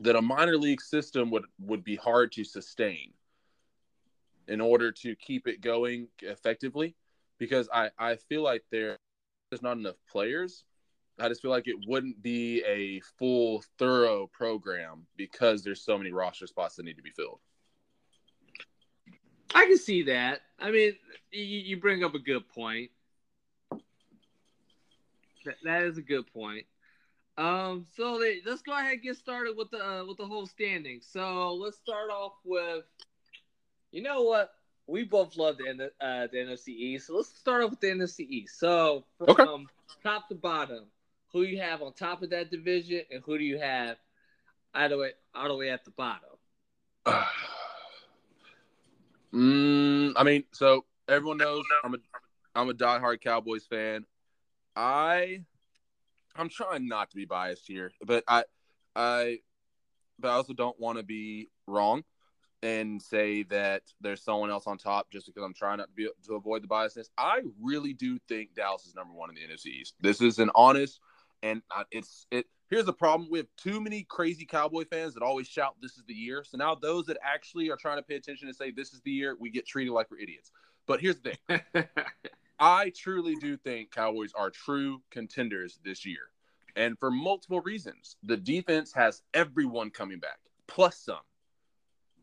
that 0.00 0.16
a 0.16 0.22
minor 0.22 0.56
league 0.56 0.80
system 0.80 1.30
would 1.30 1.44
would 1.60 1.84
be 1.84 1.96
hard 1.96 2.32
to 2.32 2.44
sustain 2.44 3.12
in 4.48 4.60
order 4.60 4.90
to 4.90 5.14
keep 5.16 5.46
it 5.46 5.60
going 5.60 6.08
effectively 6.20 6.96
because 7.38 7.68
I, 7.72 7.90
I 7.98 8.16
feel 8.16 8.42
like 8.42 8.64
there, 8.70 8.98
there's 9.50 9.62
not 9.62 9.76
enough 9.76 9.96
players. 10.10 10.64
I 11.22 11.28
just 11.28 11.40
feel 11.40 11.50
like 11.50 11.68
it 11.68 11.76
wouldn't 11.86 12.20
be 12.22 12.62
a 12.64 13.00
full, 13.18 13.62
thorough 13.78 14.26
program 14.26 15.06
because 15.16 15.62
there's 15.62 15.82
so 15.82 15.96
many 15.96 16.10
roster 16.12 16.46
spots 16.46 16.76
that 16.76 16.84
need 16.84 16.96
to 16.96 17.02
be 17.02 17.10
filled. 17.10 17.40
I 19.54 19.66
can 19.66 19.78
see 19.78 20.02
that. 20.04 20.40
I 20.58 20.70
mean, 20.70 20.94
you, 21.30 21.42
you 21.42 21.76
bring 21.76 22.02
up 22.02 22.14
a 22.14 22.18
good 22.18 22.48
point. 22.48 22.90
That, 25.44 25.56
that 25.64 25.82
is 25.84 25.98
a 25.98 26.02
good 26.02 26.32
point. 26.32 26.66
Um, 27.38 27.86
so 27.96 28.18
they, 28.18 28.40
let's 28.44 28.62
go 28.62 28.72
ahead 28.72 28.92
and 28.92 29.02
get 29.02 29.16
started 29.16 29.56
with 29.56 29.70
the 29.70 29.84
uh, 29.84 30.04
with 30.04 30.18
the 30.18 30.26
whole 30.26 30.46
standing. 30.46 31.00
So 31.02 31.54
let's 31.54 31.78
start 31.78 32.10
off 32.10 32.34
with, 32.44 32.84
you 33.90 34.02
know 34.02 34.22
what? 34.22 34.50
We 34.86 35.04
both 35.04 35.36
love 35.36 35.56
the 35.58 35.90
uh, 36.00 36.26
the 36.32 36.36
NFC 36.38 36.68
East. 36.68 37.06
So 37.06 37.16
let's 37.16 37.28
start 37.28 37.62
off 37.62 37.70
with 37.70 37.80
the 37.80 37.88
NFC 37.88 38.20
East. 38.28 38.58
So 38.58 39.04
from 39.18 39.28
Okay. 39.28 39.44
top 40.02 40.28
to 40.28 40.34
bottom, 40.34 40.86
who 41.32 41.42
you 41.42 41.60
have 41.60 41.82
on 41.82 41.92
top 41.92 42.22
of 42.22 42.30
that 42.30 42.50
division, 42.50 43.02
and 43.10 43.22
who 43.24 43.38
do 43.38 43.44
you 43.44 43.58
have 43.58 43.96
all 44.74 44.88
the 44.88 44.98
way 44.98 45.12
all 45.34 45.48
the 45.48 45.56
way 45.56 45.70
at 45.70 45.84
the 45.84 45.90
bottom? 45.92 46.28
mm, 49.34 50.12
I 50.16 50.22
mean, 50.22 50.44
so 50.52 50.84
everyone 51.08 51.38
knows 51.38 51.64
I'm 51.84 51.94
a 51.94 51.98
I'm 52.54 52.68
a 52.68 52.74
diehard 52.74 53.20
Cowboys 53.20 53.66
fan. 53.66 54.04
I 54.76 55.42
I'm 56.36 56.48
trying 56.48 56.88
not 56.88 57.10
to 57.10 57.16
be 57.16 57.24
biased 57.24 57.66
here, 57.66 57.92
but 58.04 58.24
I 58.28 58.44
I 58.94 59.38
but 60.18 60.28
I 60.28 60.34
also 60.34 60.52
don't 60.52 60.78
want 60.78 60.98
to 60.98 61.04
be 61.04 61.48
wrong 61.66 62.04
and 62.62 63.02
say 63.02 63.42
that 63.44 63.82
there's 64.00 64.22
someone 64.22 64.50
else 64.50 64.66
on 64.66 64.78
top 64.78 65.10
just 65.10 65.26
because 65.26 65.42
I'm 65.42 65.54
trying 65.54 65.78
not 65.78 65.88
to 65.88 65.94
be 65.94 66.08
to 66.26 66.34
avoid 66.34 66.62
the 66.62 66.68
biasness. 66.68 67.08
I 67.18 67.40
really 67.60 67.92
do 67.92 68.18
think 68.28 68.54
Dallas 68.54 68.86
is 68.86 68.94
number 68.94 69.14
one 69.14 69.30
in 69.30 69.34
the 69.34 69.42
NFC 69.42 69.66
East. 69.66 69.94
This 70.00 70.20
is 70.20 70.38
an 70.38 70.50
honest 70.54 71.00
and 71.42 71.62
it's 71.90 72.26
it. 72.30 72.46
Here's 72.70 72.84
the 72.84 72.92
problem: 72.92 73.28
we 73.30 73.38
have 73.38 73.48
too 73.56 73.80
many 73.80 74.04
crazy 74.04 74.44
Cowboy 74.44 74.84
fans 74.84 75.14
that 75.14 75.22
always 75.22 75.48
shout, 75.48 75.76
"This 75.80 75.96
is 75.96 76.04
the 76.06 76.14
year." 76.14 76.44
So 76.44 76.56
now 76.56 76.74
those 76.74 77.06
that 77.06 77.18
actually 77.22 77.70
are 77.70 77.76
trying 77.76 77.98
to 77.98 78.02
pay 78.02 78.16
attention 78.16 78.48
and 78.48 78.56
say, 78.56 78.70
"This 78.70 78.92
is 78.92 79.00
the 79.02 79.10
year," 79.10 79.36
we 79.38 79.50
get 79.50 79.66
treated 79.66 79.92
like 79.92 80.10
we're 80.10 80.20
idiots. 80.20 80.52
But 80.86 81.00
here's 81.00 81.20
the 81.20 81.36
thing: 81.48 81.84
I 82.58 82.92
truly 82.96 83.34
do 83.36 83.56
think 83.56 83.90
Cowboys 83.90 84.32
are 84.34 84.50
true 84.50 85.02
contenders 85.10 85.80
this 85.84 86.06
year, 86.06 86.30
and 86.76 86.98
for 86.98 87.10
multiple 87.10 87.60
reasons. 87.60 88.16
The 88.22 88.36
defense 88.36 88.92
has 88.94 89.22
everyone 89.34 89.90
coming 89.90 90.18
back, 90.18 90.38
plus 90.66 90.96
some. 90.96 91.20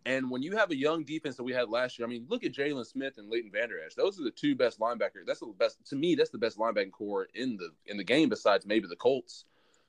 And 0.05 0.29
when 0.31 0.41
you 0.41 0.55
have 0.55 0.71
a 0.71 0.75
young 0.75 1.03
defense 1.03 1.35
that 1.35 1.43
we 1.43 1.53
had 1.53 1.69
last 1.69 1.99
year, 1.99 2.07
I 2.07 2.09
mean, 2.09 2.25
look 2.29 2.43
at 2.43 2.53
Jaylon 2.53 2.85
Smith 2.85 3.17
and 3.17 3.29
Leighton 3.29 3.51
Vander 3.51 3.79
Esch. 3.85 3.95
Those 3.95 4.19
are 4.19 4.23
the 4.23 4.31
two 4.31 4.55
best 4.55 4.79
linebackers. 4.79 5.25
That's 5.27 5.41
the 5.41 5.53
best 5.57 5.77
to 5.87 5.95
me. 5.95 6.15
That's 6.15 6.29
the 6.29 6.37
best 6.37 6.57
linebacking 6.57 6.91
corps 6.91 7.27
in 7.33 7.57
the 7.57 7.71
in 7.85 7.97
the 7.97 8.03
game, 8.03 8.29
besides 8.29 8.65
maybe 8.65 8.87
the 8.87 8.95
Colts. 8.95 9.45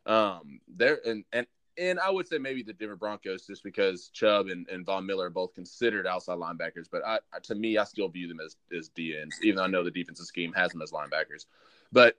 Um, 0.06 0.60
there 0.68 1.00
and 1.06 1.24
and 1.32 1.46
and 1.78 2.00
I 2.00 2.10
would 2.10 2.26
say 2.26 2.38
maybe 2.38 2.62
the 2.62 2.72
Denver 2.72 2.96
Broncos, 2.96 3.46
just 3.46 3.62
because 3.62 4.08
Chubb 4.08 4.48
and, 4.48 4.68
and 4.68 4.84
Von 4.84 5.06
Miller 5.06 5.26
are 5.26 5.30
both 5.30 5.54
considered 5.54 6.06
outside 6.06 6.38
linebackers. 6.38 6.86
But 6.90 7.02
I, 7.06 7.20
to 7.44 7.54
me, 7.54 7.78
I 7.78 7.84
still 7.84 8.08
view 8.08 8.26
them 8.26 8.40
as 8.40 8.56
as 8.76 8.90
DNs, 8.90 9.34
even 9.42 9.56
though 9.56 9.64
I 9.64 9.68
know 9.68 9.84
the 9.84 9.90
defensive 9.90 10.26
scheme 10.26 10.52
has 10.54 10.72
them 10.72 10.82
as 10.82 10.90
linebackers. 10.90 11.46
But 11.92 12.18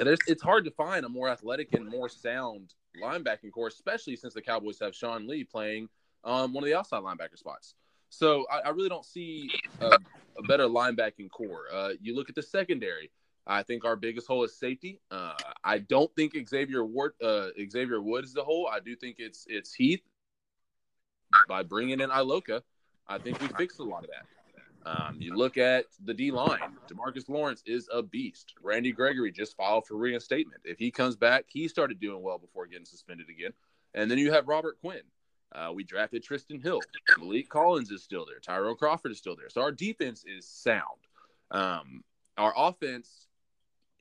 it's 0.00 0.42
hard 0.42 0.64
to 0.64 0.70
find 0.70 1.04
a 1.04 1.08
more 1.08 1.28
athletic 1.28 1.74
and 1.74 1.86
more 1.86 2.08
sound 2.08 2.74
linebacking 3.02 3.52
corps, 3.52 3.68
especially 3.68 4.16
since 4.16 4.34
the 4.34 4.42
Cowboys 4.42 4.78
have 4.80 4.94
Sean 4.94 5.26
Lee 5.26 5.44
playing 5.44 5.88
um, 6.24 6.52
one 6.52 6.64
of 6.64 6.68
the 6.68 6.76
outside 6.76 7.02
linebacker 7.02 7.38
spots. 7.38 7.74
So 8.10 8.46
I, 8.50 8.60
I 8.60 8.68
really 8.70 8.88
don't 8.88 9.04
see 9.04 9.50
a, 9.80 9.86
a 10.38 10.42
better 10.46 10.64
linebacking 10.64 11.30
corps. 11.30 11.66
Uh, 11.72 11.90
you 12.00 12.14
look 12.14 12.28
at 12.28 12.34
the 12.34 12.42
secondary. 12.42 13.10
I 13.46 13.62
think 13.62 13.84
our 13.84 13.96
biggest 13.96 14.26
hole 14.26 14.44
is 14.44 14.54
safety. 14.54 15.00
Uh, 15.10 15.32
I 15.64 15.78
don't 15.78 16.14
think 16.14 16.36
Xavier 16.48 16.84
Ward, 16.84 17.12
uh, 17.22 17.48
Xavier 17.70 18.00
Wood 18.00 18.24
is 18.24 18.34
the 18.34 18.44
hole. 18.44 18.68
I 18.70 18.80
do 18.80 18.94
think 18.94 19.16
it's 19.18 19.46
it's 19.48 19.72
Heath. 19.72 20.02
By 21.46 21.62
bringing 21.62 22.00
in 22.00 22.08
Iloka, 22.10 22.62
I 23.06 23.18
think 23.18 23.40
we 23.40 23.48
fixed 23.48 23.80
a 23.80 23.84
lot 23.84 24.04
of 24.04 24.10
that. 24.10 24.26
Um, 24.86 25.16
you 25.20 25.34
look 25.34 25.58
at 25.58 25.84
the 26.04 26.14
D 26.14 26.30
line. 26.30 26.76
Demarcus 26.90 27.28
Lawrence 27.28 27.62
is 27.66 27.88
a 27.92 28.02
beast. 28.02 28.54
Randy 28.62 28.92
Gregory 28.92 29.30
just 29.30 29.56
filed 29.56 29.86
for 29.86 29.96
reinstatement. 29.96 30.62
If 30.64 30.78
he 30.78 30.90
comes 30.90 31.16
back, 31.16 31.44
he 31.48 31.68
started 31.68 32.00
doing 32.00 32.22
well 32.22 32.38
before 32.38 32.66
getting 32.66 32.86
suspended 32.86 33.28
again. 33.28 33.52
And 33.94 34.10
then 34.10 34.18
you 34.18 34.32
have 34.32 34.48
Robert 34.48 34.78
Quinn. 34.80 35.02
Uh, 35.54 35.72
we 35.74 35.82
drafted 35.82 36.24
Trysten 36.24 36.62
Hill. 36.62 36.80
Maliek 37.18 37.48
Collins 37.48 37.90
is 37.90 38.02
still 38.02 38.26
there. 38.26 38.38
Tyrone 38.38 38.76
Crawford 38.76 39.12
is 39.12 39.18
still 39.18 39.36
there. 39.36 39.48
So 39.48 39.62
our 39.62 39.72
defense 39.72 40.24
is 40.26 40.46
sound. 40.46 40.82
Um, 41.50 42.04
our 42.36 42.52
offense, 42.56 43.26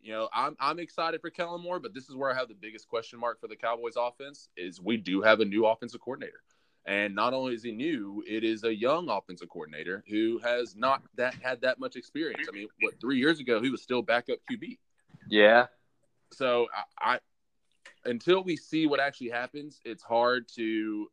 you 0.01 0.11
know, 0.11 0.29
I'm 0.33 0.55
I'm 0.59 0.79
excited 0.79 1.21
for 1.21 1.29
Kellen 1.29 1.61
Moore, 1.61 1.79
but 1.79 1.93
this 1.93 2.09
is 2.09 2.15
where 2.15 2.31
I 2.31 2.35
have 2.35 2.49
the 2.49 2.53
biggest 2.53 2.87
question 2.87 3.19
mark 3.19 3.39
for 3.39 3.47
the 3.47 3.55
Cowboys 3.55 3.93
offense 3.97 4.49
is 4.57 4.81
we 4.81 4.97
do 4.97 5.21
have 5.21 5.39
a 5.39 5.45
new 5.45 5.65
offensive 5.65 6.01
coordinator. 6.01 6.41
And 6.85 7.13
not 7.13 7.33
only 7.33 7.53
is 7.53 7.63
he 7.63 7.73
new, 7.73 8.23
it 8.25 8.45
is 8.45 8.63
a 8.63 8.73
young 8.73 9.09
offensive 9.09 9.49
coordinator 9.49 10.05
who 10.09 10.39
has 10.39 10.75
not 10.75 11.01
that 11.15 11.35
had 11.35 11.61
that 11.61 11.79
much 11.79 11.97
experience. 11.97 12.47
I 12.47 12.55
mean, 12.55 12.67
what 12.81 12.99
three 13.01 13.19
years 13.19 13.39
ago 13.39 13.61
he 13.61 13.69
was 13.69 13.81
still 13.81 14.01
backup 14.01 14.37
QB. 14.49 14.77
Yeah. 15.29 15.65
So 16.31 16.67
I, 16.99 17.15
I 17.15 17.19
until 18.05 18.43
we 18.43 18.55
see 18.55 18.87
what 18.87 18.99
actually 18.99 19.29
happens, 19.29 19.81
it's 19.83 20.03
hard 20.03 20.47
to 20.55 21.09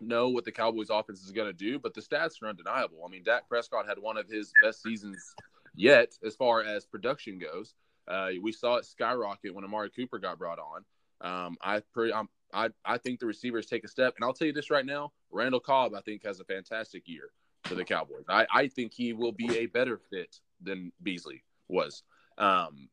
know 0.00 0.28
what 0.28 0.44
the 0.44 0.52
Cowboys 0.52 0.90
offense 0.90 1.22
is 1.22 1.32
going 1.32 1.48
to 1.48 1.52
do. 1.52 1.78
But 1.78 1.94
the 1.94 2.00
stats 2.00 2.42
are 2.42 2.48
undeniable. 2.48 2.98
I 3.04 3.10
mean, 3.10 3.22
Dak 3.22 3.48
Prescott 3.48 3.88
had 3.88 3.98
one 3.98 4.16
of 4.16 4.28
his 4.28 4.52
best 4.62 4.82
seasons 4.82 5.34
yet 5.74 6.12
as 6.24 6.34
far 6.34 6.62
as 6.62 6.84
production 6.84 7.38
goes. 7.38 7.74
Uh, 8.08 8.30
we 8.42 8.52
saw 8.52 8.76
it 8.76 8.84
skyrocket 8.84 9.54
when 9.54 9.64
Amari 9.64 9.90
Cooper 9.90 10.18
got 10.18 10.38
brought 10.38 10.58
on. 10.58 10.84
Um, 11.20 11.56
I 11.62 11.82
pretty, 11.92 12.12
I'm, 12.12 12.28
I, 12.52 12.70
I 12.84 12.98
think 12.98 13.20
the 13.20 13.26
receivers 13.26 13.66
take 13.66 13.84
a 13.84 13.88
step. 13.88 14.14
And 14.16 14.24
I'll 14.24 14.32
tell 14.32 14.46
you 14.46 14.52
this 14.52 14.70
right 14.70 14.86
now 14.86 15.12
Randall 15.30 15.60
Cobb, 15.60 15.94
I 15.94 16.00
think, 16.00 16.24
has 16.24 16.40
a 16.40 16.44
fantastic 16.44 17.06
year 17.06 17.30
for 17.64 17.74
the 17.74 17.84
Cowboys. 17.84 18.24
I, 18.28 18.46
I 18.52 18.68
think 18.68 18.92
he 18.92 19.12
will 19.12 19.32
be 19.32 19.58
a 19.58 19.66
better 19.66 20.00
fit 20.10 20.36
than 20.60 20.92
Beasley 21.02 21.44
was. 21.68 22.02
Um, 22.38 22.88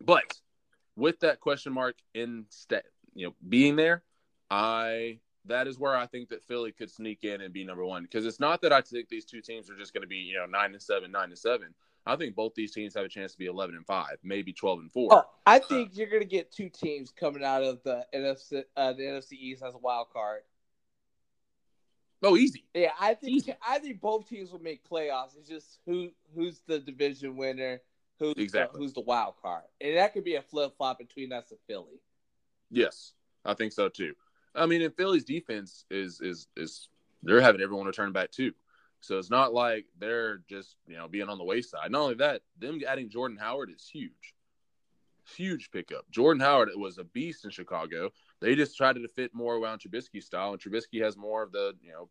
but 0.00 0.40
with 0.96 1.20
that 1.20 1.40
question 1.40 1.72
mark 1.72 1.96
in 2.14 2.44
instead, 2.46 2.84
you 3.14 3.26
know, 3.26 3.34
being 3.48 3.76
there, 3.76 4.02
I 4.50 5.18
that 5.46 5.66
is 5.66 5.78
where 5.78 5.96
I 5.96 6.06
think 6.06 6.28
that 6.30 6.42
Philly 6.42 6.72
could 6.72 6.90
sneak 6.90 7.24
in 7.24 7.40
and 7.40 7.52
be 7.52 7.64
number 7.64 7.84
one. 7.84 8.02
Because 8.02 8.26
it's 8.26 8.40
not 8.40 8.62
that 8.62 8.72
I 8.72 8.80
think 8.80 9.08
these 9.08 9.24
two 9.24 9.40
teams 9.40 9.70
are 9.70 9.76
just 9.76 9.92
going 9.92 10.02
to 10.02 10.08
be, 10.08 10.16
you 10.16 10.36
know, 10.36 10.46
nine 10.46 10.72
and 10.72 10.82
seven, 10.82 11.12
nine 11.12 11.30
and 11.30 11.38
seven. 11.38 11.74
I 12.06 12.16
think 12.16 12.34
both 12.34 12.54
these 12.54 12.72
teams 12.72 12.94
have 12.94 13.04
a 13.04 13.08
chance 13.08 13.32
to 13.32 13.38
be 13.38 13.46
eleven 13.46 13.76
and 13.76 13.86
five, 13.86 14.18
maybe 14.22 14.52
twelve 14.52 14.80
and 14.80 14.92
four. 14.92 15.08
Oh, 15.10 15.24
I 15.46 15.58
think 15.58 15.90
uh, 15.90 15.92
you're 15.94 16.10
going 16.10 16.22
to 16.22 16.28
get 16.28 16.52
two 16.52 16.68
teams 16.68 17.10
coming 17.10 17.42
out 17.42 17.62
of 17.62 17.82
the 17.82 18.04
NFC, 18.14 18.64
uh, 18.76 18.92
the 18.92 19.02
NFC 19.02 19.32
East 19.32 19.62
as 19.62 19.74
a 19.74 19.78
wild 19.78 20.08
card. 20.12 20.42
Oh, 22.22 22.36
easy. 22.36 22.64
Yeah, 22.74 22.90
I 22.98 23.14
think 23.14 23.36
easy. 23.36 23.54
I 23.66 23.78
think 23.78 24.00
both 24.00 24.28
teams 24.28 24.50
will 24.50 24.62
make 24.62 24.88
playoffs. 24.88 25.36
It's 25.38 25.48
just 25.48 25.78
who 25.86 26.10
who's 26.34 26.60
the 26.66 26.78
division 26.78 27.36
winner, 27.36 27.80
who's 28.18 28.34
exactly. 28.36 28.78
the, 28.78 28.82
who's 28.82 28.92
the 28.94 29.00
wild 29.00 29.34
card, 29.40 29.64
and 29.80 29.96
that 29.96 30.12
could 30.12 30.24
be 30.24 30.34
a 30.34 30.42
flip 30.42 30.74
flop 30.76 30.98
between 30.98 31.32
us 31.32 31.50
and 31.50 31.60
Philly. 31.66 32.00
Yes, 32.70 33.12
I 33.44 33.54
think 33.54 33.72
so 33.72 33.88
too. 33.88 34.14
I 34.54 34.66
mean, 34.66 34.82
and 34.82 34.94
Philly's 34.94 35.24
defense 35.24 35.84
is 35.90 36.20
is 36.20 36.46
is 36.56 36.88
they're 37.22 37.40
having 37.40 37.60
everyone 37.60 37.86
return 37.86 38.12
back 38.12 38.30
too. 38.30 38.52
So 39.00 39.18
it's 39.18 39.30
not 39.30 39.52
like 39.52 39.86
they're 39.98 40.38
just 40.48 40.76
you 40.86 40.96
know 40.96 41.08
being 41.08 41.28
on 41.28 41.38
the 41.38 41.44
wayside. 41.44 41.90
Not 41.90 42.00
only 42.02 42.14
that, 42.16 42.42
them 42.58 42.80
adding 42.86 43.10
Jordan 43.10 43.36
Howard 43.36 43.70
is 43.70 43.88
huge, 43.88 44.34
huge 45.36 45.70
pickup. 45.70 46.10
Jordan 46.10 46.40
Howard 46.40 46.70
was 46.76 46.98
a 46.98 47.04
beast 47.04 47.44
in 47.44 47.50
Chicago. 47.50 48.10
They 48.40 48.54
just 48.54 48.76
tried 48.76 48.94
to 48.94 49.08
fit 49.08 49.34
more 49.34 49.56
around 49.56 49.80
Trubisky 49.80 50.22
style, 50.22 50.52
and 50.52 50.60
Trubisky 50.60 51.02
has 51.02 51.16
more 51.16 51.42
of 51.42 51.52
the 51.52 51.74
you 51.82 51.92
know 51.92 52.08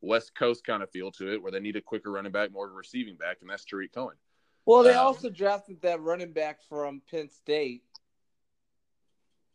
West 0.00 0.34
Coast 0.34 0.64
kind 0.64 0.82
of 0.82 0.90
feel 0.90 1.12
to 1.12 1.32
it, 1.32 1.42
where 1.42 1.52
they 1.52 1.60
need 1.60 1.76
a 1.76 1.80
quicker 1.80 2.10
running 2.10 2.32
back, 2.32 2.52
more 2.52 2.66
of 2.66 2.72
a 2.72 2.76
receiving 2.76 3.16
back, 3.16 3.38
and 3.40 3.50
that's 3.50 3.64
Tarik 3.64 3.92
Cohen. 3.92 4.16
Well, 4.64 4.82
they 4.82 4.94
um, 4.94 5.06
also 5.06 5.28
drafted 5.28 5.82
that 5.82 6.00
running 6.00 6.32
back 6.32 6.60
from 6.68 7.02
Penn 7.10 7.28
State. 7.28 7.82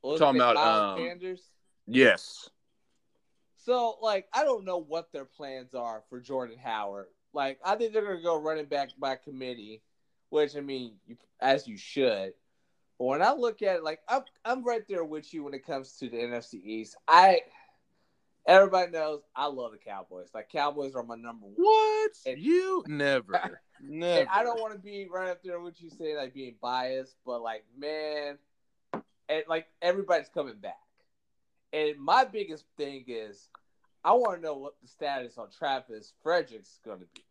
talking 0.03 0.39
about 0.39 0.57
um, 0.57 0.99
Sanders. 0.99 1.41
Yes. 1.87 2.49
So, 3.67 3.97
like, 4.01 4.27
I 4.33 4.43
don't 4.43 4.65
know 4.65 4.77
what 4.77 5.11
their 5.11 5.25
plans 5.25 5.73
are 5.73 6.03
for 6.09 6.19
Jordan 6.19 6.57
Howard. 6.63 7.07
Like, 7.33 7.59
I 7.65 7.75
think 7.75 7.93
they're 7.93 8.05
going 8.05 8.17
to 8.17 8.23
go 8.23 8.39
running 8.41 8.65
back 8.65 8.89
by 8.97 9.15
committee, 9.15 9.81
which, 10.29 10.55
I 10.55 10.61
mean, 10.61 10.93
you, 11.05 11.17
as 11.41 11.67
you 11.67 11.77
should. 11.77 12.33
But 12.97 13.05
when 13.05 13.21
I 13.21 13.33
look 13.33 13.61
at 13.61 13.77
it, 13.77 13.83
like, 13.83 13.99
I'm, 14.07 14.21
I'm 14.45 14.63
right 14.63 14.83
there 14.87 15.03
with 15.03 15.33
you 15.33 15.43
when 15.43 15.53
it 15.53 15.65
comes 15.65 15.97
to 15.97 16.09
the 16.09 16.17
NFC 16.17 16.55
East. 16.63 16.95
I, 17.07 17.41
everybody 18.47 18.91
knows 18.91 19.21
I 19.35 19.47
love 19.47 19.73
the 19.73 19.77
Cowboys. 19.77 20.29
Like, 20.33 20.49
Cowboys 20.49 20.95
are 20.95 21.03
my 21.03 21.15
number 21.15 21.47
one. 21.47 21.55
What? 21.57 22.11
And, 22.25 22.39
you 22.39 22.83
never. 22.87 23.59
never. 23.81 24.29
I 24.31 24.43
don't 24.43 24.61
want 24.61 24.73
to 24.73 24.79
be 24.79 25.07
right 25.11 25.29
up 25.29 25.43
there 25.43 25.59
with 25.59 25.81
you 25.81 25.89
saying, 25.89 26.15
like, 26.15 26.33
being 26.33 26.55
biased, 26.61 27.15
but, 27.25 27.41
like, 27.41 27.65
man, 27.77 28.37
and, 29.27 29.43
like, 29.49 29.67
everybody's 29.81 30.29
coming 30.29 30.55
back. 30.55 30.77
And 31.73 31.99
my 31.99 32.25
biggest 32.25 32.65
thing 32.77 33.05
is, 33.07 33.49
I 34.03 34.13
want 34.13 34.37
to 34.37 34.41
know 34.41 34.55
what 34.55 34.75
the 34.81 34.87
status 34.87 35.37
on 35.37 35.47
Travis 35.57 36.13
Frederick's 36.23 36.79
going 36.85 36.99
to 36.99 37.05
be. 37.13 37.25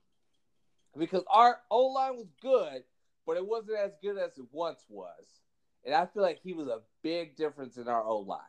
Because 0.98 1.24
our 1.30 1.58
O 1.70 1.86
line 1.86 2.16
was 2.16 2.28
good, 2.40 2.84
but 3.26 3.36
it 3.36 3.46
wasn't 3.46 3.78
as 3.78 3.92
good 4.02 4.18
as 4.18 4.38
it 4.38 4.44
once 4.52 4.84
was. 4.88 5.40
And 5.84 5.94
I 5.94 6.06
feel 6.06 6.22
like 6.22 6.40
he 6.42 6.52
was 6.52 6.68
a 6.68 6.80
big 7.02 7.36
difference 7.36 7.76
in 7.76 7.88
our 7.88 8.04
O 8.04 8.18
line. 8.18 8.40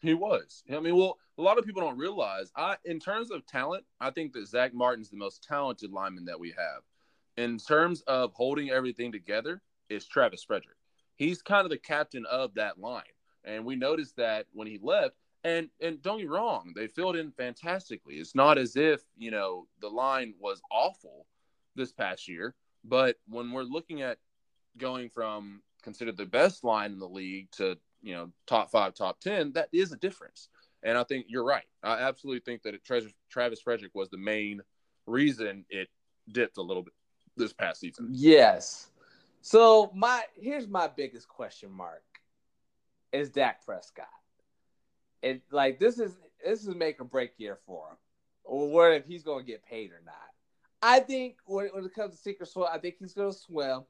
He 0.00 0.14
was. 0.14 0.62
I 0.72 0.78
mean, 0.78 0.96
well, 0.96 1.18
a 1.38 1.42
lot 1.42 1.58
of 1.58 1.64
people 1.64 1.82
don't 1.82 1.98
realize. 1.98 2.52
I, 2.56 2.76
in 2.84 3.00
terms 3.00 3.30
of 3.30 3.46
talent, 3.46 3.84
I 4.00 4.10
think 4.10 4.32
that 4.34 4.46
Zack 4.46 4.72
Martin's 4.74 5.10
the 5.10 5.16
most 5.16 5.42
talented 5.42 5.90
lineman 5.90 6.26
that 6.26 6.38
we 6.38 6.50
have. 6.50 6.82
In 7.36 7.58
terms 7.58 8.02
of 8.02 8.32
holding 8.34 8.70
everything 8.70 9.10
together, 9.10 9.62
is 9.88 10.06
Travis 10.06 10.44
Frederick. 10.44 10.76
He's 11.16 11.42
kind 11.42 11.64
of 11.64 11.70
the 11.70 11.78
captain 11.78 12.24
of 12.30 12.54
that 12.54 12.78
line. 12.78 13.02
And 13.44 13.64
we 13.64 13.76
noticed 13.76 14.16
that 14.16 14.46
when 14.52 14.66
he 14.66 14.78
left, 14.82 15.14
and 15.44 15.68
and 15.80 16.02
don't 16.02 16.18
get 16.18 16.28
wrong, 16.28 16.72
they 16.74 16.88
filled 16.88 17.16
in 17.16 17.30
fantastically. 17.32 18.16
It's 18.16 18.34
not 18.34 18.58
as 18.58 18.76
if, 18.76 19.02
you 19.16 19.30
know, 19.30 19.66
the 19.80 19.88
line 19.88 20.34
was 20.40 20.60
awful 20.70 21.26
this 21.76 21.92
past 21.92 22.28
year, 22.28 22.54
but 22.84 23.16
when 23.28 23.52
we're 23.52 23.62
looking 23.62 24.02
at 24.02 24.18
going 24.76 25.10
from 25.10 25.62
considered 25.82 26.16
the 26.16 26.26
best 26.26 26.64
line 26.64 26.92
in 26.92 26.98
the 26.98 27.08
league 27.08 27.50
to, 27.52 27.78
you 28.02 28.14
know, 28.14 28.30
top 28.46 28.70
5, 28.70 28.94
top 28.94 29.20
10, 29.20 29.52
that 29.52 29.68
is 29.72 29.92
a 29.92 29.96
difference. 29.96 30.48
And 30.82 30.98
I 30.98 31.04
think 31.04 31.26
you're 31.28 31.44
right. 31.44 31.66
I 31.82 32.00
absolutely 32.00 32.40
think 32.40 32.62
that 32.62 32.74
it, 32.74 32.84
Travis 33.30 33.60
Frederick 33.60 33.94
was 33.94 34.08
the 34.10 34.18
main 34.18 34.60
reason 35.06 35.64
it 35.70 35.88
dipped 36.30 36.58
a 36.58 36.62
little 36.62 36.82
bit 36.82 36.94
this 37.36 37.52
past 37.52 37.80
season. 37.80 38.08
Yes. 38.12 38.90
So 39.40 39.90
my 39.94 40.24
here's 40.34 40.68
my 40.68 40.88
biggest 40.88 41.28
question 41.28 41.70
mark 41.70 42.02
is 43.12 43.30
Dak 43.30 43.64
Prescott. 43.64 44.06
And 45.22 45.40
like 45.50 45.78
this 45.78 45.98
is 45.98 46.16
this 46.44 46.66
is 46.66 46.74
make 46.74 47.00
or 47.00 47.04
break 47.04 47.32
year 47.38 47.58
for 47.66 47.90
him. 47.90 47.96
Or 48.44 48.68
what 48.68 48.92
if 48.92 49.06
he's 49.06 49.22
gonna 49.22 49.42
get 49.42 49.64
paid 49.64 49.90
or 49.90 50.02
not. 50.04 50.14
I 50.80 51.00
think 51.00 51.36
when, 51.44 51.66
when 51.68 51.84
it 51.84 51.94
comes 51.94 52.14
to 52.14 52.20
secret 52.20 52.48
swim, 52.48 52.68
I 52.72 52.78
think 52.78 52.96
he's 52.98 53.14
gonna 53.14 53.32
swim, 53.32 53.84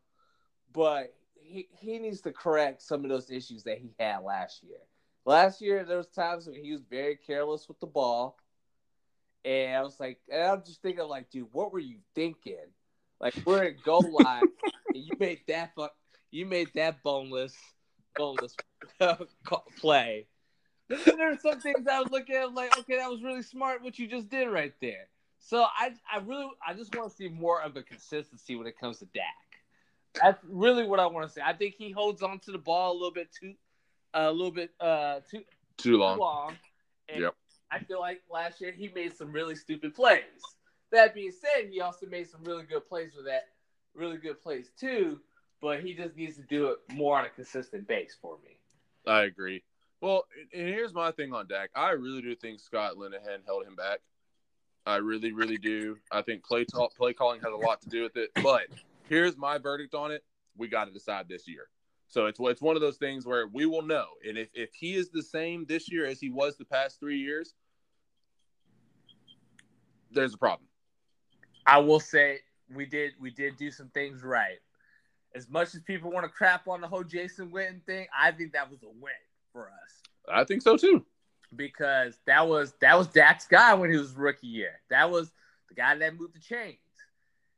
but 0.73 1.15
he, 1.35 1.69
he 1.71 1.99
needs 1.99 2.21
to 2.23 2.33
correct 2.33 2.83
some 2.83 3.05
of 3.05 3.11
those 3.11 3.31
issues 3.31 3.63
that 3.65 3.79
he 3.79 3.95
had 3.99 4.19
last 4.19 4.63
year. 4.63 4.79
Last 5.25 5.61
year 5.61 5.85
there 5.85 5.99
was 5.99 6.09
times 6.09 6.47
when 6.47 6.63
he 6.63 6.73
was 6.73 6.83
very 6.89 7.17
careless 7.17 7.69
with 7.69 7.79
the 7.81 7.87
ball. 7.87 8.39
And 9.45 9.77
I 9.77 9.83
was 9.83 10.01
like, 10.01 10.19
and 10.31 10.43
I'm 10.43 10.65
just 10.65 10.83
thinking, 10.83 11.05
like, 11.07 11.31
dude, 11.31 11.49
what 11.53 11.73
were 11.73 11.79
you 11.79 11.99
thinking? 12.15 12.57
Like, 13.21 13.35
we're 13.45 13.65
in 13.65 13.77
goal 13.85 14.05
line, 14.11 14.43
and 14.95 15.05
you 15.05 15.13
made 15.19 15.41
that 15.47 15.75
fuck, 15.75 15.93
you 16.31 16.45
made 16.45 16.71
that 16.75 17.03
boneless 17.03 17.55
boneless 18.19 18.55
play. 19.79 20.27
there 20.88 21.33
are 21.33 21.37
some 21.37 21.61
things 21.61 21.87
I 21.87 22.01
was 22.01 22.11
looking 22.11 22.37
at 22.37 22.55
like, 22.55 22.77
okay, 22.79 22.97
that 22.97 23.11
was 23.11 23.23
really 23.23 23.43
smart 23.43 23.83
what 23.83 23.99
you 23.99 24.07
just 24.07 24.29
did 24.29 24.47
right 24.47 24.73
there. 24.81 25.09
So 25.38 25.62
I, 25.62 25.93
I 26.12 26.19
really, 26.19 26.49
I 26.67 26.75
just 26.75 26.95
want 26.95 27.11
to 27.11 27.17
see 27.17 27.29
more 27.29 27.62
of 27.62 27.77
a 27.77 27.83
consistency 27.83 28.57
when 28.57 28.67
it 28.67 28.79
comes 28.79 28.99
to 28.99 29.07
Dak. 29.07 29.25
That's 30.21 30.43
really 30.49 30.87
what 30.87 30.99
I 30.99 31.07
want 31.07 31.29
to 31.29 31.33
say. 31.33 31.43
I 31.45 31.53
think 31.53 31.75
he 31.77 31.91
holds 31.91 32.23
on 32.23 32.38
to 32.41 32.53
the 32.53 32.59
ball 32.59 32.93
a 32.93 32.95
little 32.95 33.12
bit 33.12 33.29
too, 33.33 33.55
uh, 34.14 34.27
a 34.29 34.33
little 34.33 34.51
bit 34.51 34.71
uh, 34.81 35.21
too 35.31 35.43
too 35.77 35.97
long. 35.97 36.17
Too 36.17 36.21
long. 36.21 36.57
And 37.09 37.21
yep. 37.23 37.35
I 37.71 37.79
feel 37.81 38.01
like 38.01 38.23
last 38.31 38.61
year 38.61 38.73
he 38.73 38.89
made 38.89 39.16
some 39.16 39.31
really 39.31 39.55
stupid 39.55 39.95
plays. 39.95 40.22
That 40.91 41.14
being 41.14 41.31
said, 41.31 41.68
he 41.70 41.81
also 41.81 42.07
made 42.07 42.29
some 42.29 42.43
really 42.43 42.64
good 42.64 42.89
plays 42.89 43.12
with 43.14 43.26
that, 43.26 43.49
really 43.95 44.16
good 44.16 44.43
plays 44.43 44.70
too 44.79 45.20
but 45.61 45.81
he 45.81 45.95
just 45.95 46.16
needs 46.16 46.37
to 46.37 46.43
do 46.43 46.68
it 46.68 46.79
more 46.93 47.18
on 47.18 47.24
a 47.24 47.31
consistent 47.31 47.87
base 47.87 48.16
for 48.20 48.39
me. 48.45 48.58
I 49.09 49.23
agree. 49.23 49.63
Well, 50.01 50.25
and 50.53 50.69
here's 50.69 50.95
my 50.95 51.11
thing 51.11 51.33
on 51.33 51.49
Dak. 51.49 51.71
I 51.75 51.91
really 51.91 52.23
do 52.23 52.35
think 52.37 52.61
Scott 52.61 52.95
Linehan 52.97 53.45
held 53.47 53.67
him 53.67 53.75
back. 53.75 54.01
I 54.87 54.97
really, 54.97 55.33
really 55.33 55.59
do. 55.59 55.99
I 56.13 56.23
think 56.23 56.45
play 56.45 56.65
talk, 56.65 56.95
play 56.95 57.13
calling 57.13 57.41
has 57.41 57.53
a 57.53 57.57
lot 57.57 57.81
to 57.83 57.89
do 57.89 58.03
with 58.03 58.17
it. 58.17 58.31
But 58.43 58.67
here's 59.09 59.37
my 59.37 59.59
verdict 59.59 59.95
on 59.95 60.13
it: 60.13 60.25
we 60.57 60.69
got 60.69 60.85
to 60.85 60.93
decide 60.93 61.29
this 61.29 61.49
year. 61.49 61.69
So 62.09 62.27
it's 62.27 62.39
it's 62.41 62.63
one 62.63 62.77
of 62.77 62.83
those 62.83 62.97
things 62.97 63.27
where 63.27 63.47
we 63.49 63.67
will 63.67 63.83
know. 63.83 64.07
And 64.27 64.39
if 64.39 64.49
if 64.55 64.73
he 64.73 64.95
is 64.95 65.11
the 65.11 65.23
same 65.23 65.67
this 65.67 65.91
year 65.91 66.07
as 66.07 66.21
he 66.21 66.31
was 66.31 66.57
the 66.57 66.65
past 66.65 67.01
three 67.01 67.19
years, 67.19 67.55
there's 70.11 70.35
a 70.35 70.39
problem. 70.39 70.69
I 71.67 71.79
will 71.79 72.01
say 72.01 72.39
we 72.75 72.87
did 72.87 73.13
we 73.21 73.31
did 73.31 73.57
do 73.57 73.71
some 73.71 73.89
things 73.89 74.23
right. 74.23 74.59
As 75.35 75.49
much 75.49 75.74
as 75.74 75.83
people 75.83 76.11
want 76.11 76.24
to 76.24 76.31
crap 76.31 76.66
on 76.68 76.81
the 76.81 76.89
whole 76.89 77.05
Jason 77.05 77.51
Witten 77.51 77.83
thing, 77.85 78.07
I 78.18 78.33
think 78.33 78.53
that 78.53 78.70
was 78.70 78.83
a 78.83 78.89
win 78.89 79.12
for 79.53 79.68
us 79.68 80.03
I 80.31 80.45
think 80.45 80.62
so 80.62 80.76
too. 80.76 81.05
because 81.55 82.18
that 82.26 82.47
was 82.49 82.74
that 82.81 82.97
was 82.97 83.09
Dak's 83.09 83.47
guy 83.47 83.74
when 83.74 83.91
he 83.91 83.97
was 83.97 84.12
rookie 84.12 84.47
year. 84.47 84.81
That 84.91 85.11
was 85.11 85.33
the 85.68 85.74
guy 85.74 85.97
that 85.97 86.18
moved 86.18 86.35
the 86.35 86.41
chains. 86.41 86.79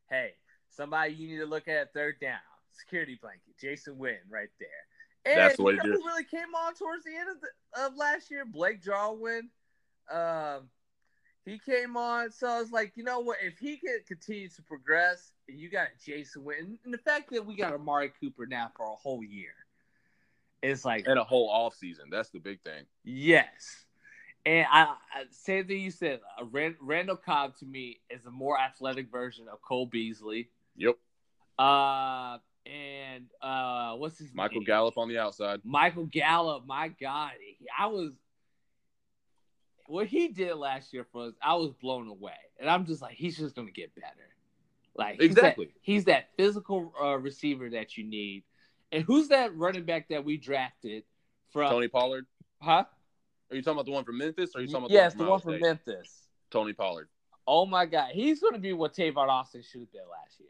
Hey, 0.09 0.35
somebody 0.71 1.15
you 1.15 1.29
need 1.29 1.39
to 1.39 1.47
look 1.47 1.69
at 1.69 1.93
third 1.93 2.21
down, 2.21 2.39
security 2.73 3.19
blanket, 3.21 3.59
Jason 3.61 3.95
Witten 3.95 4.31
right 4.31 4.49
there. 4.59 4.69
And 5.27 5.39
That's 5.39 5.59
way 5.59 5.73
you 5.73 5.79
know 5.79 5.85
do 5.85 5.93
who 5.93 6.07
really 6.07 6.25
came 6.25 6.55
on 6.55 6.75
towards 6.75 7.05
the 7.05 7.15
end 7.15 7.29
of, 7.29 7.37
the, 7.41 7.87
of 7.87 7.97
last 7.97 8.31
year, 8.31 8.45
Blake 8.45 8.83
Jarwin. 8.83 9.51
Um, 10.11 10.71
he 11.45 11.59
came 11.59 11.97
on, 11.97 12.31
so 12.31 12.61
it's 12.61 12.73
like 12.73 12.93
you 12.97 13.05
know 13.05 13.21
what? 13.21 13.39
If 13.43 13.59
he 13.59 13.77
can 13.77 13.99
continue 14.07 14.49
to 14.49 14.63
progress, 14.63 15.33
and 15.49 15.59
you 15.59 15.71
got 15.71 15.89
Jason 16.05 16.43
Witten, 16.43 16.77
and 16.85 16.93
the 16.93 16.99
fact 16.99 17.31
that 17.33 17.45
we 17.45 17.57
got 17.57 17.73
Amari 17.73 18.13
Cooper 18.21 18.47
now 18.47 18.71
for 18.77 18.85
a 18.85 18.97
whole 18.97 19.25
year, 19.25 19.53
it's 20.63 20.85
like 20.85 21.07
And 21.07 21.19
a 21.19 21.25
whole 21.25 21.49
off 21.49 21.75
season. 21.75 22.07
That's 22.11 22.31
the 22.31 22.39
big 22.39 22.61
thing. 22.63 22.85
Yes. 23.05 23.85
And 24.47 24.67
I, 24.71 24.85
I 24.85 25.25
same 25.31 25.67
thing 25.67 25.81
you 25.81 25.91
said. 25.91 26.21
Uh, 26.39 26.45
Rand, 26.47 26.77
Randall 26.81 27.17
Cobb 27.17 27.57
to 27.59 27.67
me 27.67 28.01
is 28.11 28.25
a 28.27 28.31
more 28.31 28.59
athletic 28.59 29.11
version 29.11 29.47
of 29.53 29.61
Cole 29.61 29.87
Beasley. 29.87 30.49
Yep. 30.77 30.97
Uh, 31.59 32.39
and 32.67 33.27
uh, 33.43 33.95
what's 33.97 34.19
his 34.19 34.33
Michael 34.35 34.61
name? 34.61 34.67
Gallup 34.67 34.97
on 34.97 35.09
the 35.09 35.19
outside. 35.19 35.61
Michael 35.65 36.07
Gallup. 36.07 36.67
My 36.67 36.89
God, 36.89 37.33
I 37.79 37.87
was 37.87 38.13
what 39.91 40.07
he 40.07 40.29
did 40.29 40.55
last 40.55 40.93
year 40.93 41.05
for 41.13 41.27
us. 41.27 41.35
I 41.43 41.55
was 41.55 41.73
blown 41.73 42.09
away, 42.09 42.33
and 42.59 42.71
I'm 42.71 42.87
just 42.87 43.03
like, 43.03 43.15
he's 43.15 43.37
just 43.37 43.55
gonna 43.55 43.71
get 43.71 43.95
better. 43.95 44.29
Like 44.97 45.21
he's 45.21 45.35
that- 45.35 45.41
Exactly. 45.41 45.69
he's 45.81 46.05
that 46.07 46.29
physical 46.37 46.93
uh, 47.01 47.19
receiver 47.19 47.71
that 47.71 47.97
you 47.97 48.05
need. 48.05 48.45
And 48.93 49.05
who's 49.05 49.29
that 49.29 49.55
running 49.57 49.85
back 49.85 50.09
that 50.09 50.25
we 50.25 50.37
drafted 50.37 51.05
from? 51.53 51.71
Tony 51.71 51.89
Pollard. 51.89 52.27
Huh? 52.61 52.85
Are 53.51 53.57
you 53.57 53.63
talking 53.63 53.77
about 53.77 53.87
the 53.87 53.93
one 53.93 54.05
from 54.05 54.19
Memphis? 54.19 54.51
Or 54.55 54.59
are 54.59 54.63
you 54.63 54.69
talking 54.69 54.87
about 54.87 54.91
yes, 54.91 55.13
the 55.13 55.19
the 55.19 55.25
one 55.25 55.31
one 55.31 55.41
from, 55.41 55.53
from 55.53 55.63
Ohio 55.63 55.75
State? 55.77 55.87
Memphis. 55.87 56.29
Tony 56.51 56.73
Pollard. 56.73 57.09
Oh 57.47 57.67
my 57.67 57.87
God, 57.87 58.11
he's 58.13 58.41
going 58.41 58.53
to 58.55 58.61
be 58.61 58.73
what 58.73 58.95
Tavon 58.95 59.29
Austin 59.29 59.63
should 59.63 59.81
have 59.81 59.93
been 59.93 60.03
last 60.03 60.39
year. 60.39 60.49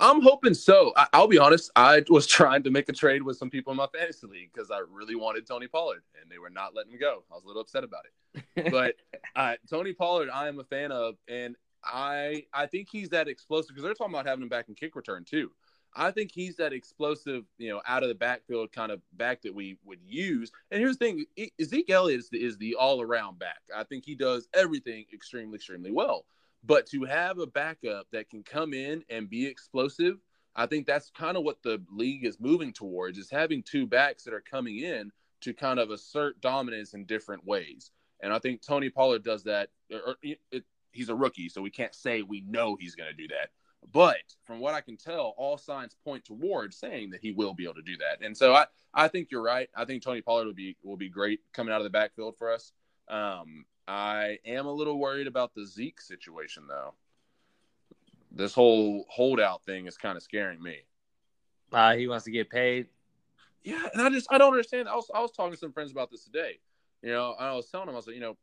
I'm 0.00 0.20
hoping 0.20 0.54
so. 0.54 0.92
I, 0.96 1.06
I'll 1.12 1.28
be 1.28 1.38
honest. 1.38 1.70
I 1.76 2.02
was 2.08 2.26
trying 2.38 2.62
to 2.64 2.70
make 2.70 2.88
a 2.88 2.92
trade 2.92 3.22
with 3.22 3.36
some 3.36 3.50
people 3.50 3.70
in 3.70 3.76
my 3.76 3.86
fantasy 3.86 4.26
league 4.26 4.50
because 4.52 4.70
I 4.70 4.80
really 4.90 5.14
wanted 5.14 5.46
Tony 5.46 5.66
Pollard, 5.66 6.02
and 6.20 6.30
they 6.30 6.38
were 6.38 6.50
not 6.50 6.74
letting 6.74 6.92
me 6.92 6.98
go. 6.98 7.24
I 7.30 7.34
was 7.34 7.44
a 7.44 7.46
little 7.46 7.62
upset 7.62 7.84
about 7.84 8.04
it. 8.04 8.12
But 8.70 8.96
uh, 9.34 9.54
Tony 9.68 9.92
Pollard, 9.92 10.28
I 10.32 10.48
am 10.48 10.60
a 10.60 10.64
fan 10.64 10.92
of, 10.92 11.16
and 11.28 11.56
I 11.84 12.44
I 12.52 12.66
think 12.66 12.88
he's 12.90 13.08
that 13.10 13.28
explosive 13.28 13.68
because 13.68 13.84
they're 13.84 13.94
talking 13.94 14.14
about 14.14 14.26
having 14.26 14.42
him 14.42 14.48
back 14.48 14.68
in 14.68 14.74
kick 14.74 14.96
return 14.96 15.24
too. 15.24 15.50
I 15.94 16.10
think 16.10 16.30
he's 16.30 16.56
that 16.56 16.74
explosive, 16.74 17.44
you 17.56 17.70
know, 17.70 17.80
out 17.86 18.02
of 18.02 18.10
the 18.10 18.14
backfield 18.14 18.70
kind 18.72 18.92
of 18.92 19.00
back 19.14 19.40
that 19.42 19.54
we 19.54 19.78
would 19.84 20.00
use. 20.04 20.50
And 20.70 20.80
here's 20.80 20.98
the 20.98 21.06
thing: 21.06 21.50
Zeke 21.62 21.90
Elliott 21.90 22.20
is 22.20 22.28
the, 22.28 22.44
is 22.44 22.58
the 22.58 22.74
all 22.74 23.00
around 23.00 23.38
back. 23.38 23.60
I 23.74 23.84
think 23.84 24.04
he 24.04 24.14
does 24.14 24.48
everything 24.52 25.06
extremely, 25.12 25.56
extremely 25.56 25.90
well. 25.90 26.26
But 26.64 26.86
to 26.88 27.04
have 27.04 27.38
a 27.38 27.46
backup 27.46 28.06
that 28.12 28.28
can 28.28 28.42
come 28.42 28.74
in 28.74 29.04
and 29.08 29.30
be 29.30 29.46
explosive, 29.46 30.18
I 30.54 30.66
think 30.66 30.86
that's 30.86 31.10
kind 31.10 31.36
of 31.36 31.44
what 31.44 31.62
the 31.62 31.82
league 31.90 32.24
is 32.24 32.40
moving 32.40 32.72
towards: 32.72 33.18
is 33.18 33.30
having 33.30 33.62
two 33.62 33.86
backs 33.86 34.24
that 34.24 34.34
are 34.34 34.40
coming 34.40 34.78
in 34.78 35.12
to 35.42 35.52
kind 35.52 35.78
of 35.78 35.90
assert 35.90 36.40
dominance 36.40 36.94
in 36.94 37.04
different 37.04 37.44
ways. 37.44 37.90
And 38.22 38.32
I 38.32 38.38
think 38.38 38.62
Tony 38.62 38.90
Pollard 38.90 39.22
does 39.22 39.44
that. 39.44 39.68
Er, 39.92 39.96
er, 39.96 40.00
or, 40.00 40.10
or 40.12 40.16
it, 40.50 40.64
he's 40.92 41.10
a 41.10 41.14
rookie, 41.14 41.48
so 41.48 41.60
we 41.60 41.70
can't 41.70 41.94
say 41.94 42.22
we 42.22 42.40
know 42.40 42.76
he's 42.80 42.94
going 42.94 43.10
to 43.10 43.16
do 43.16 43.28
that. 43.28 43.50
But 43.92 44.16
from 44.44 44.58
what 44.58 44.74
I 44.74 44.80
can 44.80 44.96
tell, 44.96 45.34
all 45.36 45.58
signs 45.58 45.94
point 46.04 46.24
towards 46.24 46.76
saying 46.76 47.10
that 47.10 47.20
he 47.20 47.32
will 47.32 47.54
be 47.54 47.64
able 47.64 47.74
to 47.74 47.82
do 47.82 47.96
that. 47.98 48.24
And 48.24 48.36
so 48.36 48.54
I, 48.54 48.66
I 48.92 49.08
think 49.08 49.30
you're 49.30 49.42
right. 49.42 49.68
I 49.76 49.84
think 49.84 50.02
Tony 50.02 50.22
Pollard 50.22 50.46
will 50.46 50.54
be 50.54 50.76
will 50.82 50.96
be 50.96 51.08
great 51.08 51.40
coming 51.52 51.72
out 51.72 51.80
of 51.80 51.84
the 51.84 51.90
backfield 51.90 52.36
for 52.36 52.50
us. 52.52 52.72
Um, 53.08 53.64
I 53.88 54.38
am 54.44 54.66
a 54.66 54.72
little 54.72 54.98
worried 54.98 55.26
about 55.26 55.54
the 55.54 55.64
Zeke 55.64 56.00
situation 56.00 56.64
though. 56.68 56.94
This 58.32 58.52
whole 58.52 59.06
holdout 59.08 59.64
thing 59.64 59.86
is 59.86 59.96
kind 59.96 60.16
of 60.16 60.22
scaring 60.22 60.62
me. 60.62 60.78
Uh, 61.72 61.94
he 61.94 62.06
wants 62.06 62.24
to 62.24 62.30
get 62.30 62.50
paid. 62.50 62.88
Yeah, 63.62 63.82
and 63.92 64.02
I 64.02 64.10
just 64.10 64.26
I 64.30 64.38
don't 64.38 64.52
understand. 64.52 64.88
I 64.88 64.94
was 64.94 65.10
I 65.14 65.20
was 65.20 65.32
talking 65.32 65.52
to 65.52 65.58
some 65.58 65.72
friends 65.72 65.90
about 65.90 66.10
this 66.10 66.24
today. 66.24 66.58
You 67.02 67.12
know, 67.12 67.34
I 67.38 67.52
was 67.52 67.68
telling 67.68 67.86
them 67.86 67.94
I 67.94 67.98
was 67.98 68.06
like, 68.06 68.14
you 68.14 68.20
know, 68.20 68.36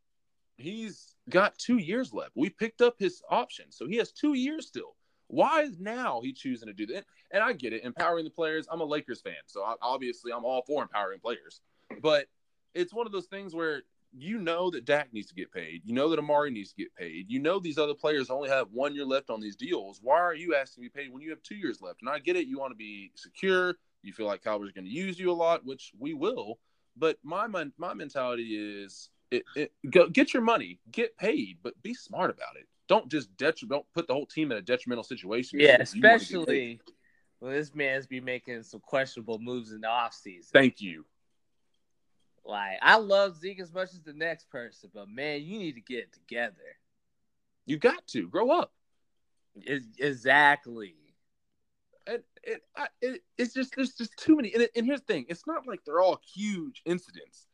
he's 0.58 1.16
got 1.30 1.58
two 1.58 1.78
years 1.78 2.14
left. 2.14 2.32
We 2.36 2.50
picked 2.50 2.82
up 2.82 2.96
his 3.00 3.22
option, 3.30 3.66
so 3.70 3.88
he 3.88 3.98
has 3.98 4.12
two 4.12 4.34
years 4.34 4.68
still. 4.68 4.96
Why 5.28 5.62
is 5.62 5.80
now 5.80 6.22
he 6.22 6.34
choosing 6.34 6.68
to 6.68 6.74
do 6.74 6.86
that? 6.88 7.06
And 7.32 7.42
I 7.42 7.54
get 7.54 7.74
it, 7.74 7.84
empowering 7.84 8.26
the 8.26 8.32
players. 8.32 8.68
I'm 8.70 8.82
a 8.82 8.86
Lakers 8.86 9.22
fan, 9.22 9.34
so 9.48 9.64
I, 9.64 9.76
obviously 9.82 10.32
I'm 10.32 10.46
all 10.46 10.64
for 10.68 10.84
empowering 10.84 11.20
players. 11.20 11.62
But 12.02 12.28
it's 12.74 12.94
one 12.94 13.06
of 13.06 13.12
those 13.12 13.28
things 13.28 13.56
where 13.56 13.84
you 14.16 14.38
know 14.38 14.70
that 14.70 14.86
Dak 14.86 15.12
needs 15.14 15.28
to 15.28 15.36
get 15.36 15.52
paid. 15.52 15.82
You 15.86 15.94
know 15.94 16.10
that 16.10 16.20
Amari 16.20 16.52
needs 16.52 16.70
to 16.72 16.76
get 16.76 16.96
paid. 16.96 17.26
You 17.30 17.40
know 17.40 17.60
these 17.60 17.78
other 17.78 17.94
players 17.94 18.30
only 18.30 18.50
have 18.50 18.68
one 18.72 18.94
year 18.94 19.06
left 19.06 19.30
on 19.30 19.42
these 19.42 19.56
deals. 19.56 20.00
Why 20.02 20.20
are 20.20 20.36
you 20.36 20.56
asking 20.56 20.84
to 20.84 20.90
be 20.90 21.02
paid 21.02 21.12
when 21.12 21.22
you 21.22 21.32
have 21.32 21.42
two 21.42 21.56
years 21.56 21.82
left? 21.82 22.02
And 22.02 22.10
I 22.10 22.20
get 22.20 22.36
it. 22.36 22.48
You 22.48 22.60
want 22.60 22.72
to 22.72 22.78
be 22.78 23.12
secure. 23.16 23.76
You 24.04 24.14
feel 24.14 24.28
like 24.28 24.44
Calvert's 24.44 24.74
going 24.74 24.86
to 24.86 24.92
use 24.92 25.18
you 25.18 25.32
a 25.32 25.34
lot, 25.34 25.66
which 25.66 25.92
we 25.98 26.14
will. 26.14 26.60
But 26.96 27.18
my 27.24 27.48
my, 27.48 27.68
my 27.78 27.94
mentality 27.94 28.56
is 28.84 29.10
it, 29.32 29.44
it, 29.56 29.72
go, 29.90 30.08
get 30.08 30.34
your 30.34 30.44
money, 30.44 30.80
get 30.92 31.18
paid, 31.18 31.58
but 31.64 31.82
be 31.82 31.94
smart 31.94 32.30
about 32.30 32.56
it. 32.56 32.68
Don't 32.88 33.10
just 33.10 33.36
detri- 33.38 33.70
don't 33.70 33.86
put 33.94 34.08
the 34.08 34.14
whole 34.14 34.28
team 34.28 34.52
in 34.52 34.58
a 34.58 34.62
detrimental 34.62 35.04
situation. 35.04 35.60
Yeah, 35.60 35.78
because 35.78 35.96
you 35.96 36.02
wanna 36.04 36.20
get 36.20 36.20
paid. 36.20 36.32
especially 36.34 36.80
when 37.40 37.54
this 37.54 37.74
man's 37.74 38.06
be 38.06 38.22
making 38.22 38.64
some 38.64 38.80
questionable 38.80 39.40
moves 39.40 39.72
in 39.72 39.82
the 39.82 39.88
offseason. 39.88 40.52
Thank 40.52 40.82
you. 40.82 41.06
Like, 42.46 42.78
I 42.82 42.98
love 42.98 43.38
Zeke 43.38 43.62
as 43.62 43.74
much 43.74 43.94
as 43.94 44.02
the 44.02 44.14
next 44.14 44.50
person, 44.50 44.90
but 44.94 45.10
man, 45.10 45.42
you 45.44 45.60
need 45.60 45.76
to 45.76 45.82
get 45.82 46.00
it 46.00 46.14
together. 46.14 46.78
You 47.66 47.78
got 47.78 48.06
to 48.08 48.28
grow 48.28 48.52
up. 48.52 48.74
Exactly. 49.66 50.96
and 52.08 52.24
it, 52.44 52.62
I, 52.76 52.88
it 53.02 53.22
it's 53.38 53.54
just 53.54 53.76
there's 53.76 53.94
just 53.94 54.18
too 54.18 54.36
many. 54.36 54.54
And, 54.54 54.64
it, 54.64 54.72
and 54.76 54.86
here's 54.86 55.02
the 55.02 55.06
thing: 55.06 55.26
it's 55.30 55.48
not 55.48 55.68
like 55.68 55.82
they're 55.86 56.02
all 56.02 56.20
huge 56.34 56.82
incidents. 56.86 57.48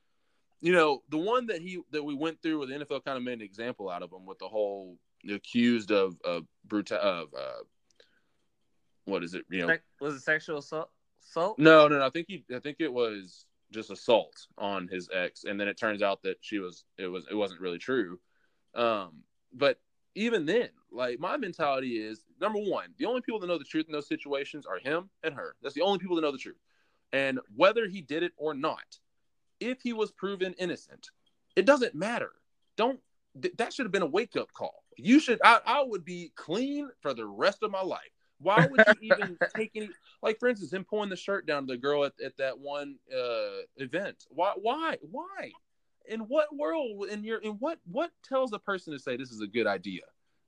You 0.62 0.74
know, 0.74 1.04
the 1.10 1.18
one 1.18 1.48
that 1.48 1.62
he 1.62 1.82
that 1.92 2.04
we 2.04 2.16
went 2.16 2.42
through, 2.42 2.60
where 2.60 2.68
the 2.68 2.86
NFL 2.86 3.06
kind 3.06 3.18
of 3.18 3.24
made 3.24 3.34
an 3.34 3.42
example 3.42 3.90
out 3.90 4.02
of 4.02 4.12
him 4.12 4.26
with 4.26 4.40
the 4.40 4.48
whole 4.48 4.98
accused 5.30 5.92
of 5.92 6.16
of 6.24 6.46
brutal 6.66 6.98
of 6.98 7.28
uh, 7.38 7.64
what 9.06 9.24
is 9.24 9.36
it? 9.36 9.46
You 9.50 9.68
know, 9.68 9.78
was 10.02 10.16
it 10.16 10.22
sexual 10.22 10.58
assault? 10.58 10.90
assault? 11.30 11.60
no, 11.60 11.88
no, 11.88 12.00
no. 12.00 12.06
I 12.06 12.10
think 12.10 12.28
he, 12.30 12.44
I 12.54 12.60
think 12.60 12.78
it 12.80 12.92
was 12.92 13.46
just 13.72 13.92
assault 13.92 14.48
on 14.58 14.88
his 14.88 15.10
ex, 15.14 15.44
and 15.44 15.60
then 15.60 15.68
it 15.68 15.78
turns 15.78 16.02
out 16.02 16.22
that 16.24 16.38
she 16.42 16.60
was, 16.60 16.86
it 16.98 17.08
was, 17.08 17.26
it 17.30 17.36
wasn't 17.36 17.62
really 17.62 17.78
true. 17.78 18.20
Um, 18.76 19.24
but 19.54 19.80
even 20.16 20.46
then, 20.46 20.70
like 20.92 21.20
my 21.20 21.38
mentality 21.38 21.98
is 21.98 22.24
number 22.42 22.60
one, 22.60 22.90
the 22.98 23.06
only 23.06 23.22
people 23.22 23.40
that 23.40 23.48
know 23.48 23.58
the 23.58 23.64
truth 23.64 23.86
in 23.88 23.94
those 23.94 24.08
situations 24.08 24.66
are 24.66 24.80
him 24.80 25.10
and 25.24 25.36
her. 25.36 25.56
That's 25.62 25.76
the 25.76 25.82
only 25.82 26.00
people 26.00 26.16
that 26.16 26.24
know 26.24 26.32
the 26.32 26.38
truth. 26.38 26.60
And 27.12 27.40
whether 27.56 27.88
he 27.88 28.02
did 28.02 28.24
it 28.24 28.34
or 28.38 28.54
not, 28.54 29.00
if 29.60 29.82
he 29.82 29.94
was 29.94 30.12
proven 30.12 30.54
innocent, 30.58 31.10
it 31.56 31.66
doesn't 31.66 31.96
matter. 31.96 32.32
Don't 32.76 33.00
th- 33.42 33.56
that 33.58 33.74
should 33.74 33.86
have 33.86 33.92
been 33.92 34.02
a 34.02 34.08
wake 34.08 34.36
up 34.36 34.52
call. 34.54 34.84
You 34.98 35.20
should. 35.20 35.40
I, 35.44 35.60
I 35.66 35.84
would 35.84 36.06
be 36.06 36.32
clean 36.36 36.90
for 37.02 37.14
the 37.14 37.26
rest 37.26 37.64
of 37.64 37.72
my 37.72 37.82
life. 37.82 38.00
Why 38.42 38.66
would 38.66 38.82
you 38.88 39.14
even 39.14 39.38
take 39.56 39.72
any? 39.76 39.90
Like 40.22 40.40
for 40.40 40.48
instance, 40.48 40.72
him 40.72 40.86
pulling 40.86 41.10
the 41.10 41.16
shirt 41.16 41.46
down 41.46 41.68
to 41.68 41.74
the 41.74 41.78
girl 41.78 42.06
at, 42.06 42.14
at 42.24 42.38
that 42.38 42.60
one 42.60 42.96
uh, 43.14 43.64
event. 43.78 44.26
Why? 44.30 44.54
Why? 44.56 44.98
Why? 45.02 45.52
In 46.08 46.22
what 46.22 46.56
world? 46.56 47.08
In 47.10 47.24
your 47.24 47.40
in 47.40 47.54
what 47.54 47.80
what 47.86 48.12
tells 48.24 48.54
a 48.54 48.60
person 48.60 48.94
to 48.94 49.00
say 49.00 49.18
this 49.18 49.32
is 49.32 49.42
a 49.42 49.48
good 49.48 49.68
idea? 49.68 50.02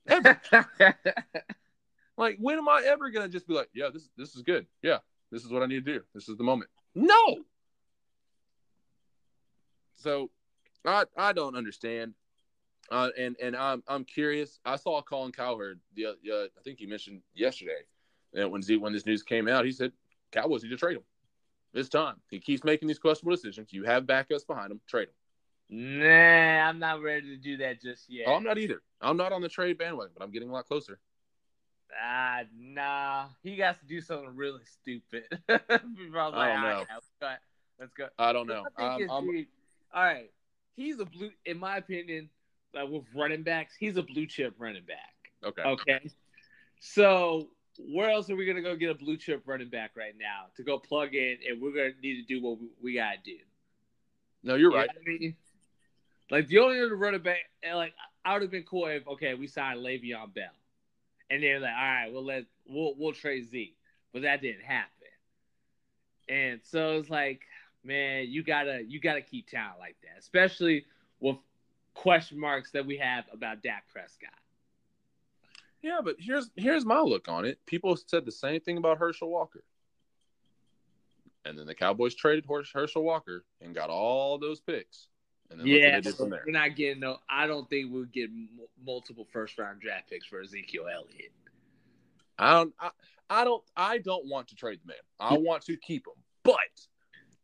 Ever? 0.08 0.40
like 2.16 2.36
when 2.40 2.58
am 2.58 2.68
I 2.68 2.82
ever 2.86 3.10
gonna 3.10 3.28
just 3.28 3.46
be 3.46 3.54
like, 3.54 3.68
yeah, 3.74 3.90
this 3.92 4.08
this 4.16 4.34
is 4.34 4.42
good. 4.42 4.66
Yeah, 4.82 4.98
this 5.30 5.44
is 5.44 5.50
what 5.50 5.62
I 5.62 5.66
need 5.66 5.84
to 5.84 5.92
do. 5.98 6.00
This 6.14 6.28
is 6.28 6.36
the 6.36 6.44
moment. 6.44 6.70
No. 6.94 7.38
So, 9.96 10.30
I 10.84 11.04
I 11.16 11.32
don't 11.32 11.56
understand, 11.56 12.14
uh, 12.92 13.08
and 13.18 13.36
and 13.42 13.56
I'm 13.56 13.82
I'm 13.88 14.04
curious. 14.04 14.60
I 14.64 14.76
saw 14.76 15.00
Colin 15.02 15.32
Cowherd 15.32 15.80
the 15.94 16.06
uh, 16.06 16.12
I 16.32 16.62
think 16.62 16.78
he 16.78 16.86
mentioned 16.86 17.22
yesterday 17.34 17.80
that 18.34 18.50
when 18.50 18.62
Z 18.62 18.76
when 18.76 18.92
this 18.92 19.06
news 19.06 19.22
came 19.22 19.48
out, 19.48 19.64
he 19.64 19.72
said 19.72 19.92
Cowboys 20.30 20.62
need 20.62 20.70
to 20.70 20.76
trade 20.76 20.96
him. 20.96 21.02
It's 21.74 21.88
time. 21.88 22.16
He 22.30 22.38
keeps 22.38 22.64
making 22.64 22.88
these 22.88 22.98
questionable 22.98 23.34
decisions. 23.34 23.72
You 23.72 23.84
have 23.84 24.04
backups 24.04 24.46
behind 24.46 24.70
him. 24.70 24.80
Trade 24.86 25.08
him. 25.70 25.98
nah, 26.00 26.68
I'm 26.68 26.78
not 26.78 27.00
ready 27.02 27.28
to 27.28 27.36
do 27.36 27.56
that 27.58 27.80
just 27.80 28.10
yet. 28.10 28.28
Oh, 28.28 28.34
I'm 28.34 28.44
not 28.44 28.58
either. 28.58 28.82
I'm 29.00 29.16
not 29.16 29.32
on 29.32 29.40
the 29.40 29.48
trade 29.48 29.78
bandwagon, 29.78 30.12
but 30.16 30.22
I'm 30.22 30.30
getting 30.30 30.50
a 30.50 30.52
lot 30.52 30.66
closer. 30.66 30.98
Ah, 31.98 32.42
nah. 32.54 33.26
He 33.42 33.56
got 33.56 33.78
to 33.80 33.86
do 33.86 34.00
something 34.00 34.34
really 34.36 34.64
stupid. 34.64 35.24
Like, 35.48 35.62
I 35.70 35.76
don't 35.78 36.34
"All 36.34 36.34
know. 36.34 36.86
right, 37.22 37.38
let's 37.78 37.92
go. 37.94 38.08
I 38.18 38.32
don't 38.32 38.46
know. 38.46 38.64
I 38.78 38.80
think 38.80 38.92
I'm, 38.92 39.00
it's 39.02 39.12
I'm, 39.12 39.26
the- 39.26 39.48
all 39.94 40.02
right. 40.04 40.30
He's 40.76 40.98
a 41.00 41.04
blue, 41.04 41.30
in 41.44 41.58
my 41.58 41.76
opinion, 41.76 42.30
like 42.74 42.88
with 42.88 43.04
running 43.14 43.42
backs, 43.42 43.74
he's 43.78 43.96
a 43.96 44.02
blue 44.02 44.26
chip 44.26 44.54
running 44.58 44.84
back. 44.84 45.32
okay. 45.44 45.62
Okay. 45.62 46.10
So 46.80 47.48
where 47.78 48.10
else 48.10 48.28
are 48.30 48.36
we 48.36 48.46
gonna 48.46 48.62
go 48.62 48.76
get 48.76 48.90
a 48.90 48.94
blue 48.94 49.16
chip 49.16 49.42
running 49.46 49.68
back 49.68 49.92
right 49.96 50.14
now 50.18 50.46
to 50.56 50.62
go 50.62 50.78
plug 50.78 51.14
in, 51.14 51.38
and 51.48 51.60
we're 51.60 51.72
gonna 51.72 51.92
need 52.02 52.20
to 52.20 52.26
do 52.26 52.42
what 52.42 52.60
we, 52.60 52.68
we 52.82 52.94
gotta 52.94 53.18
do. 53.24 53.38
No, 54.42 54.56
you're 54.56 54.72
You 54.72 54.76
right. 54.76 54.90
I 54.90 55.08
mean? 55.08 55.36
Like 56.30 56.48
the 56.48 56.58
only 56.58 56.80
other 56.80 56.96
running 56.96 57.22
back, 57.22 57.38
like 57.74 57.94
I 58.24 58.32
would 58.32 58.42
have 58.42 58.50
been 58.50 58.64
cool 58.64 58.86
if 58.86 59.06
okay, 59.06 59.34
we 59.34 59.46
signed 59.46 59.80
Le'Veon 59.80 60.34
Bell, 60.34 60.44
and 61.30 61.42
they're 61.42 61.60
like, 61.60 61.74
all 61.74 61.84
right, 61.84 62.12
we'll 62.12 62.24
let 62.24 62.44
we'll 62.66 62.94
we'll 62.96 63.12
trade 63.12 63.48
Z, 63.50 63.74
but 64.12 64.22
that 64.22 64.40
didn't 64.40 64.64
happen. 64.64 64.88
And 66.28 66.60
so 66.64 66.98
it's 66.98 67.10
like, 67.10 67.42
man, 67.84 68.26
you 68.28 68.42
gotta 68.42 68.82
you 68.86 69.00
gotta 69.00 69.22
keep 69.22 69.48
talent 69.48 69.78
like 69.78 69.96
that, 70.02 70.18
especially 70.18 70.84
with 71.20 71.36
question 71.94 72.38
marks 72.38 72.70
that 72.72 72.86
we 72.86 72.96
have 72.98 73.24
about 73.32 73.62
Dak 73.62 73.84
Prescott. 73.92 74.30
Yeah, 75.82 76.00
but 76.02 76.16
here's 76.18 76.50
here's 76.56 76.84
my 76.84 77.00
look 77.00 77.28
on 77.28 77.44
it. 77.44 77.58
People 77.66 77.96
said 77.96 78.24
the 78.24 78.32
same 78.32 78.60
thing 78.60 78.78
about 78.78 78.98
Herschel 78.98 79.28
Walker. 79.28 79.64
And 81.44 81.58
then 81.58 81.66
the 81.66 81.74
Cowboys 81.74 82.14
traded 82.14 82.46
Hers- 82.48 82.70
Herschel 82.72 83.02
Walker 83.02 83.44
and 83.60 83.74
got 83.74 83.90
all 83.90 84.38
those 84.38 84.60
picks. 84.60 85.08
And 85.50 85.58
then 85.58 85.66
Yeah, 85.66 86.00
they 86.00 86.12
did 86.12 86.18
we're 86.18 86.42
not 86.46 86.76
getting 86.76 87.00
no. 87.00 87.18
I 87.28 87.46
don't 87.48 87.68
think 87.68 87.92
we'll 87.92 88.04
get 88.04 88.30
multiple 88.84 89.26
first 89.32 89.58
round 89.58 89.80
draft 89.80 90.08
picks 90.08 90.26
for 90.26 90.40
Ezekiel 90.40 90.86
Elliott. 90.92 91.32
I 92.38 92.52
don't 92.52 92.74
I, 92.80 92.90
I 93.28 93.44
don't 93.44 93.64
I 93.76 93.98
don't 93.98 94.26
want 94.26 94.48
to 94.48 94.54
trade 94.54 94.80
the 94.84 94.88
man. 94.88 94.96
I 95.18 95.36
want 95.36 95.64
to 95.64 95.76
keep 95.76 96.06
him. 96.06 96.14
But 96.44 96.56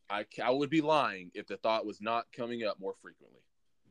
I 0.08 0.24
I 0.42 0.50
would 0.50 0.70
be 0.70 0.80
lying 0.80 1.32
if 1.34 1.48
the 1.48 1.56
thought 1.56 1.84
was 1.84 2.00
not 2.00 2.26
coming 2.32 2.64
up 2.64 2.78
more 2.80 2.94
frequently. 3.02 3.40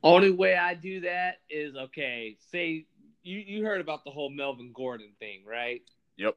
Only 0.04 0.32
way 0.32 0.56
I 0.56 0.74
do 0.74 1.02
that 1.02 1.40
is 1.50 1.76
okay. 1.76 2.38
Say 2.52 2.86
you 3.24 3.40
you 3.40 3.66
heard 3.66 3.82
about 3.82 4.04
the 4.04 4.12
whole 4.12 4.30
Melvin 4.30 4.72
Gordon 4.74 5.12
thing, 5.20 5.44
right? 5.46 5.82
Yep. 6.18 6.36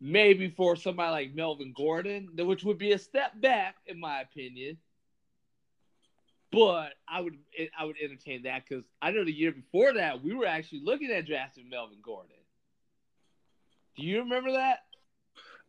Maybe 0.00 0.50
for 0.50 0.76
somebody 0.76 1.10
like 1.10 1.34
Melvin 1.34 1.72
Gordon, 1.74 2.30
which 2.36 2.64
would 2.64 2.78
be 2.78 2.92
a 2.92 2.98
step 2.98 3.40
back 3.40 3.76
in 3.86 3.98
my 3.98 4.20
opinion. 4.20 4.78
But 6.52 6.92
I 7.08 7.20
would 7.20 7.38
I 7.78 7.84
would 7.84 7.96
entertain 8.02 8.42
that 8.44 8.64
because 8.68 8.84
I 9.00 9.10
know 9.10 9.24
the 9.24 9.32
year 9.32 9.52
before 9.52 9.94
that 9.94 10.22
we 10.22 10.34
were 10.34 10.46
actually 10.46 10.82
looking 10.84 11.10
at 11.10 11.26
drafting 11.26 11.68
Melvin 11.68 11.98
Gordon. 12.02 12.36
Do 13.96 14.02
you 14.02 14.18
remember 14.20 14.52
that? 14.52 14.84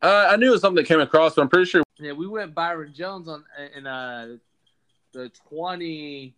Uh, 0.02 0.28
I 0.30 0.36
knew 0.36 0.50
it 0.50 0.52
was 0.52 0.62
something 0.62 0.84
that 0.84 0.88
came 0.88 1.00
across, 1.00 1.36
but 1.36 1.41
I'm 1.41 1.50
pretty 1.50 1.66
sure 1.70 1.84
Yeah, 2.00 2.12
we 2.12 2.28
went 2.28 2.54
Byron 2.54 2.93
Jones 2.93 3.28
on 3.28 3.43
in 3.76 3.88
uh 3.88 4.38
the 5.14 5.30
twenty 5.50 6.36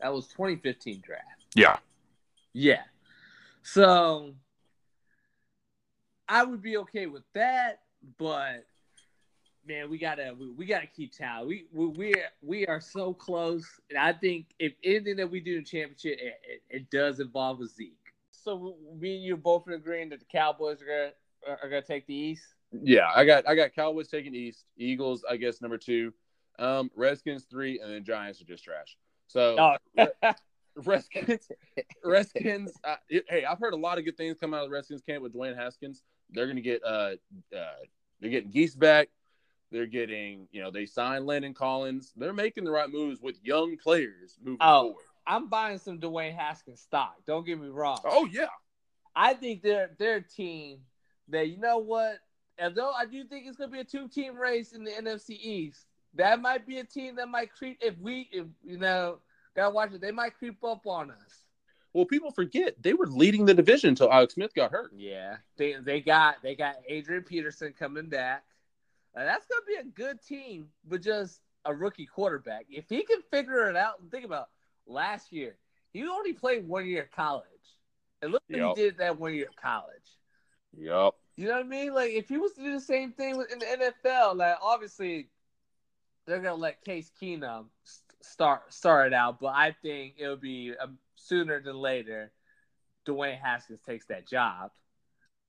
that 0.00 0.12
was 0.12 0.28
twenty 0.28 0.56
fifteen 0.56 1.00
draft. 1.00 1.46
Yeah. 1.54 1.76
Yeah. 2.52 2.82
So 3.62 4.34
I 6.28 6.44
would 6.44 6.62
be 6.62 6.76
okay 6.78 7.06
with 7.06 7.24
that, 7.34 7.80
but 8.18 8.64
man, 9.66 9.90
we 9.90 9.98
gotta 9.98 10.34
we, 10.38 10.50
we 10.50 10.66
gotta 10.66 10.86
keep 10.86 11.12
tally. 11.12 11.66
We 11.72 11.86
we 11.86 11.96
we 11.96 12.14
are, 12.14 12.30
we 12.42 12.66
are 12.66 12.80
so 12.80 13.12
close, 13.12 13.66
and 13.90 13.98
I 13.98 14.12
think 14.12 14.46
if 14.58 14.72
anything 14.84 15.16
that 15.16 15.30
we 15.30 15.40
do 15.40 15.56
in 15.58 15.64
championship, 15.64 16.18
it, 16.20 16.40
it, 16.48 16.62
it 16.70 16.90
does 16.90 17.20
involve 17.20 17.60
a 17.60 17.66
Zeke. 17.66 17.96
So 18.30 18.76
me 18.98 19.16
and 19.16 19.24
you 19.24 19.36
both 19.36 19.66
are 19.66 19.72
both 19.72 19.80
agreeing 19.80 20.10
that 20.10 20.20
the 20.20 20.26
Cowboys 20.26 20.80
are 20.82 20.86
gonna 20.86 21.10
are, 21.48 21.58
are 21.62 21.68
gonna 21.68 21.82
take 21.82 22.06
the 22.06 22.14
East. 22.14 22.44
Yeah, 22.72 23.08
I 23.14 23.24
got 23.24 23.48
I 23.48 23.54
got 23.54 23.74
Cowboys 23.74 24.08
taking 24.08 24.34
East, 24.34 24.64
Eagles, 24.76 25.24
I 25.28 25.36
guess 25.36 25.60
number 25.60 25.78
two, 25.78 26.12
um, 26.58 26.90
Redskins 26.94 27.44
three, 27.50 27.80
and 27.80 27.92
then 27.92 28.04
Giants 28.04 28.40
are 28.40 28.44
just 28.44 28.64
trash. 28.64 28.96
So 29.28 29.76
Redskins, 30.84 31.48
Redskins. 32.04 32.72
Uh, 32.84 32.96
it- 33.08 33.24
hey, 33.28 33.44
I've 33.44 33.58
heard 33.58 33.72
a 33.72 33.76
lot 33.78 33.98
of 33.98 34.04
good 34.04 34.16
things 34.16 34.36
come 34.38 34.52
out 34.54 34.62
of 34.64 34.68
the 34.70 34.74
Redskins 34.74 35.02
camp 35.02 35.22
with 35.22 35.34
Dwayne 35.34 35.56
Haskins. 35.56 36.02
They're 36.30 36.46
gonna 36.46 36.60
get 36.60 36.82
uh, 36.84 37.12
uh 37.56 37.64
they're 38.20 38.30
getting 38.30 38.50
Geese 38.50 38.74
back. 38.74 39.08
They're 39.72 39.86
getting 39.86 40.48
you 40.52 40.62
know 40.62 40.70
they 40.70 40.86
signed 40.86 41.26
Landon 41.26 41.54
Collins. 41.54 42.12
They're 42.16 42.32
making 42.32 42.64
the 42.64 42.70
right 42.70 42.90
moves 42.90 43.20
with 43.20 43.36
young 43.42 43.76
players 43.78 44.36
moving 44.42 44.58
Oh. 44.60 44.82
forward. 44.82 45.02
I'm 45.28 45.48
buying 45.48 45.78
some 45.78 45.98
Dwayne 45.98 46.36
Haskins 46.36 46.80
stock. 46.80 47.16
Don't 47.26 47.44
get 47.44 47.60
me 47.60 47.68
wrong. 47.68 47.98
Oh 48.04 48.26
yeah, 48.30 48.46
I 49.14 49.34
think 49.34 49.62
they're 49.62 49.90
they're 49.98 50.16
a 50.16 50.22
team 50.22 50.78
that 51.28 51.48
you 51.48 51.56
know 51.58 51.78
what. 51.78 52.18
Although 52.62 52.92
I 52.92 53.06
do 53.06 53.24
think 53.24 53.46
it's 53.46 53.56
gonna 53.56 53.72
be 53.72 53.80
a 53.80 53.84
two 53.84 54.08
team 54.08 54.36
race 54.36 54.72
in 54.72 54.84
the 54.84 54.90
NFC 54.92 55.30
East, 55.30 55.84
that 56.16 56.40
might 56.40 56.66
be 56.66 56.78
a 56.78 56.84
team 56.84 57.16
that 57.16 57.28
might 57.28 57.52
creep 57.52 57.78
if 57.80 57.96
we 57.98 58.28
if 58.32 58.46
you 58.64 58.78
know 58.78 59.18
gotta 59.54 59.70
watch 59.74 59.92
it. 59.92 60.00
They 60.00 60.10
might 60.12 60.36
creep 60.38 60.62
up 60.64 60.86
on 60.86 61.10
us. 61.10 61.44
well 61.92 62.04
people 62.04 62.30
forget 62.30 62.74
they 62.82 62.94
were 62.94 63.06
leading 63.06 63.44
the 63.46 63.54
division 63.54 63.90
until 63.90 64.12
Alex 64.12 64.34
Smith 64.34 64.54
got 64.54 64.70
hurt. 64.70 64.92
Yeah, 64.94 65.36
they 65.56 65.74
they 65.74 66.00
got 66.00 66.42
they 66.42 66.54
got 66.54 66.76
Adrian 66.88 67.22
Peterson 67.22 67.72
coming 67.78 68.08
back. 68.08 68.44
Uh, 69.16 69.24
that's 69.24 69.46
gonna 69.46 69.62
be 69.66 69.76
a 69.76 69.84
good 69.92 70.20
team, 70.22 70.68
but 70.86 71.00
just 71.02 71.40
a 71.64 71.74
rookie 71.74 72.06
quarterback. 72.06 72.66
If 72.68 72.88
he 72.88 73.02
can 73.02 73.22
figure 73.30 73.68
it 73.70 73.76
out, 73.76 73.94
think 74.10 74.24
about 74.24 74.48
last 74.86 75.32
year. 75.32 75.56
He 75.92 76.02
only 76.06 76.32
played 76.34 76.68
one 76.68 76.86
year 76.86 77.02
of 77.04 77.10
college, 77.10 77.44
and 78.20 78.30
look 78.32 78.42
what 78.48 78.58
Yep. 78.58 78.76
he 78.76 78.82
did 78.82 78.98
that 78.98 79.18
one 79.18 79.34
year 79.34 79.48
of 79.48 79.56
college. 79.56 80.02
Yup. 80.76 81.16
You 81.36 81.46
know 81.48 81.54
what 81.54 81.64
I 81.64 81.68
mean? 81.68 81.94
Like 81.94 82.10
if 82.12 82.28
he 82.28 82.36
was 82.36 82.52
to 82.52 82.62
do 82.62 82.72
the 82.72 82.80
same 82.80 83.12
thing 83.12 83.36
with- 83.38 83.50
in 83.50 83.58
the 83.58 83.66
NFL, 83.66 84.34
like 84.36 84.56
obviously 84.60 85.28
they're 86.26 86.40
gonna 86.40 86.54
let 86.54 86.84
Case 86.84 87.10
Keenum 87.20 87.66
start 88.20 88.72
start 88.72 89.08
it 89.08 89.12
out, 89.14 89.40
but 89.40 89.54
I 89.54 89.74
think 89.82 90.14
it'll 90.18 90.36
be 90.36 90.72
um, 90.80 90.98
sooner 91.16 91.60
than 91.60 91.76
later. 91.76 92.32
Dwayne 93.06 93.40
Haskins 93.40 93.80
takes 93.86 94.06
that 94.06 94.26
job. 94.28 94.72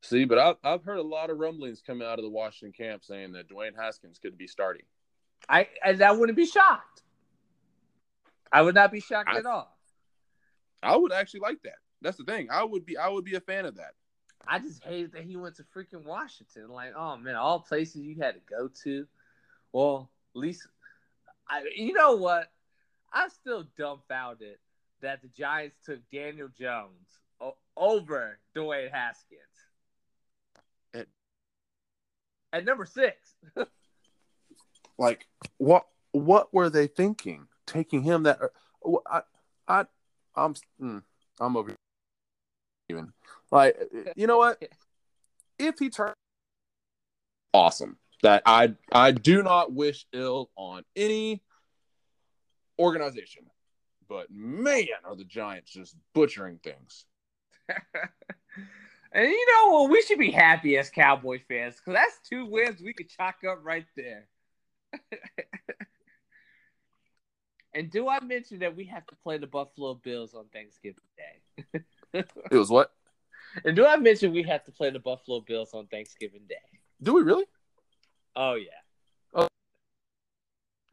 See, 0.03 0.25
but 0.25 0.38
I've, 0.38 0.55
I've 0.63 0.84
heard 0.84 0.99
a 0.99 1.03
lot 1.03 1.32
of 1.32 1.39
rumblings 1.39 1.82
coming 1.82 2.07
out 2.07 2.19
of 2.19 2.23
the 2.23 2.30
Washington 2.30 2.71
camp 2.71 3.03
saying 3.03 3.32
that 3.34 3.49
Dwayne 3.49 3.75
Haskins 3.75 4.19
could 4.19 4.38
be 4.38 4.45
starting. 4.47 4.84
I 5.49 5.67
and 5.84 6.01
I 6.01 6.11
wouldn't 6.11 6.38
be 6.38 6.45
shocked. 6.45 7.01
I 8.51 8.61
would 8.61 8.75
not 8.75 8.91
be 8.91 8.99
shocked 8.99 9.30
I- 9.34 9.39
at 9.39 9.45
all. 9.45 9.75
I 10.84 10.95
would 10.95 11.11
actually 11.11 11.39
like 11.39 11.61
that. 11.63 11.80
That's 12.01 12.17
the 12.17 12.23
thing. 12.23 12.49
I 12.51 12.63
would 12.63 12.86
be 12.86 12.97
I 12.97 13.09
would 13.09 13.25
be 13.25 13.36
a 13.36 13.41
fan 13.41 13.65
of 13.65 13.78
that. 13.78 13.93
I 14.47 14.59
just 14.59 14.84
hated 14.84 15.13
that 15.13 15.23
he 15.23 15.36
went 15.36 15.55
to 15.55 15.63
freaking 15.63 16.05
Washington. 16.05 16.69
Like, 16.69 16.93
oh 16.95 17.17
man, 17.17 17.36
all 17.36 17.59
places 17.59 18.03
you 18.03 18.15
had 18.21 18.36
to 18.36 18.41
go 18.47 18.69
to. 18.84 19.07
Well, 19.73 20.11
least, 20.34 20.67
I, 21.49 21.63
you 21.75 21.93
know 21.93 22.15
what? 22.15 22.51
I'm 23.13 23.30
still 23.30 23.65
dumbfounded 23.78 24.57
that 25.01 25.21
the 25.21 25.30
Giants 25.30 25.78
took 25.86 25.99
Daniel 26.11 26.49
Jones 26.59 27.19
o- 27.39 27.57
over 27.75 28.39
Dwayne 28.55 28.91
Haskins 28.91 29.41
At- 30.93 31.07
at 32.53 32.65
number 32.65 32.86
six. 32.86 33.15
Like 34.97 35.28
what 35.57 35.86
what 36.11 36.51
were 36.53 36.69
they 36.69 36.88
thinking? 36.88 37.47
Taking 37.67 38.01
him 38.01 38.23
that 38.23 38.39
I 39.09 39.21
I 39.67 39.86
I'm 40.36 40.55
mm, 40.82 41.03
I'm 41.39 41.55
over 41.55 41.75
even. 42.89 43.13
Like 43.51 43.78
you 44.15 44.28
know 44.28 44.38
what? 44.39 44.61
If 45.59 45.80
he 45.80 45.89
turns 45.89 46.13
awesome. 47.51 47.97
That 48.24 48.43
I 48.45 48.74
I 48.91 49.11
do 49.11 49.43
not 49.43 49.74
wish 49.74 50.05
ill 50.11 50.49
on 50.55 50.84
any 50.95 51.43
organization. 52.80 53.45
But 54.09 54.28
man, 54.32 54.86
are 55.03 55.15
the 55.15 55.26
Giants 55.26 55.72
just 55.72 55.95
butchering 56.13 56.59
things. 56.63 57.05
and 59.11 59.28
you 59.28 59.47
know 59.53 59.72
what? 59.74 59.91
We 59.91 60.01
should 60.01 60.20
be 60.20 60.32
happy 60.32 60.78
as 60.78 60.89
Cowboy 60.89 61.41
fans 61.47 61.76
because 61.76 61.93
that's 61.93 62.30
two 62.30 62.45
wins 62.45 62.82
we 62.82 62.93
could 62.93 63.09
chalk 63.09 63.38
up 63.49 63.59
right 63.63 63.86
there. 63.95 64.28
and 67.74 67.91
do 67.91 68.07
I 68.07 68.22
mention 68.22 68.59
that 68.59 68.76
we 68.76 68.86
have 68.86 69.05
to 69.07 69.15
play 69.18 69.38
the 69.38 69.47
Buffalo 69.47 69.95
Bills 69.95 70.34
on 70.34 70.45
Thanksgiving 70.53 71.03
Day? 71.18 71.84
It 72.13 72.57
was 72.57 72.70
what? 72.70 72.91
And 73.65 73.76
do 73.76 73.86
I 73.86 73.97
mention 73.97 74.32
we 74.32 74.43
have 74.43 74.63
to 74.63 74.72
play 74.72 74.89
the 74.89 74.99
Buffalo 74.99 75.41
Bills 75.41 75.74
on 75.74 75.88
Thanksgiving 75.88 76.41
Day? 76.47 76.55
Do 77.03 77.13
we 77.13 77.22
really? 77.22 77.45
Oh 78.38 78.53
yeah. 78.53 78.69
Oh. 79.33 79.47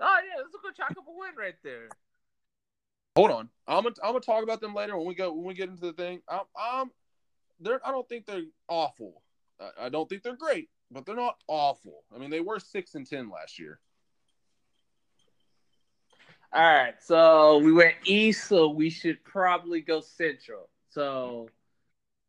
Oh 0.00 0.18
yeah, 0.26 0.42
that's 0.42 0.54
a 0.54 0.58
good 0.62 0.74
chalk 0.74 0.92
up 0.92 1.04
a 1.06 1.10
win 1.14 1.32
right 1.38 1.54
there. 1.62 1.88
Hold 3.16 3.30
on. 3.30 3.50
I'm 3.68 3.82
gonna 3.82 3.94
I'm 4.02 4.12
gonna 4.12 4.20
talk 4.20 4.42
about 4.42 4.62
them 4.62 4.74
later 4.74 4.96
when 4.96 5.06
we 5.06 5.14
go 5.14 5.30
when 5.30 5.44
we 5.44 5.52
get 5.52 5.68
into 5.68 5.82
the 5.82 5.92
thing. 5.92 6.22
I'm, 6.26 6.40
I'm 6.58 6.90
they're 7.60 7.86
I 7.86 7.90
don't 7.90 8.08
think 8.08 8.24
they're 8.24 8.44
awful. 8.66 9.22
I, 9.60 9.86
I 9.86 9.88
don't 9.90 10.08
think 10.08 10.22
they're 10.22 10.36
great, 10.36 10.70
but 10.90 11.04
they're 11.04 11.14
not 11.14 11.36
awful. 11.46 12.04
I 12.14 12.18
mean, 12.18 12.30
they 12.30 12.40
were 12.40 12.58
six 12.58 12.94
and 12.94 13.06
ten 13.06 13.30
last 13.30 13.58
year. 13.58 13.78
All 16.50 16.62
right, 16.62 16.94
so 17.02 17.58
we 17.58 17.72
went 17.72 17.96
east, 18.04 18.48
so 18.48 18.68
we 18.68 18.88
should 18.88 19.22
probably 19.24 19.82
go 19.82 20.00
central. 20.00 20.70
So 20.88 21.50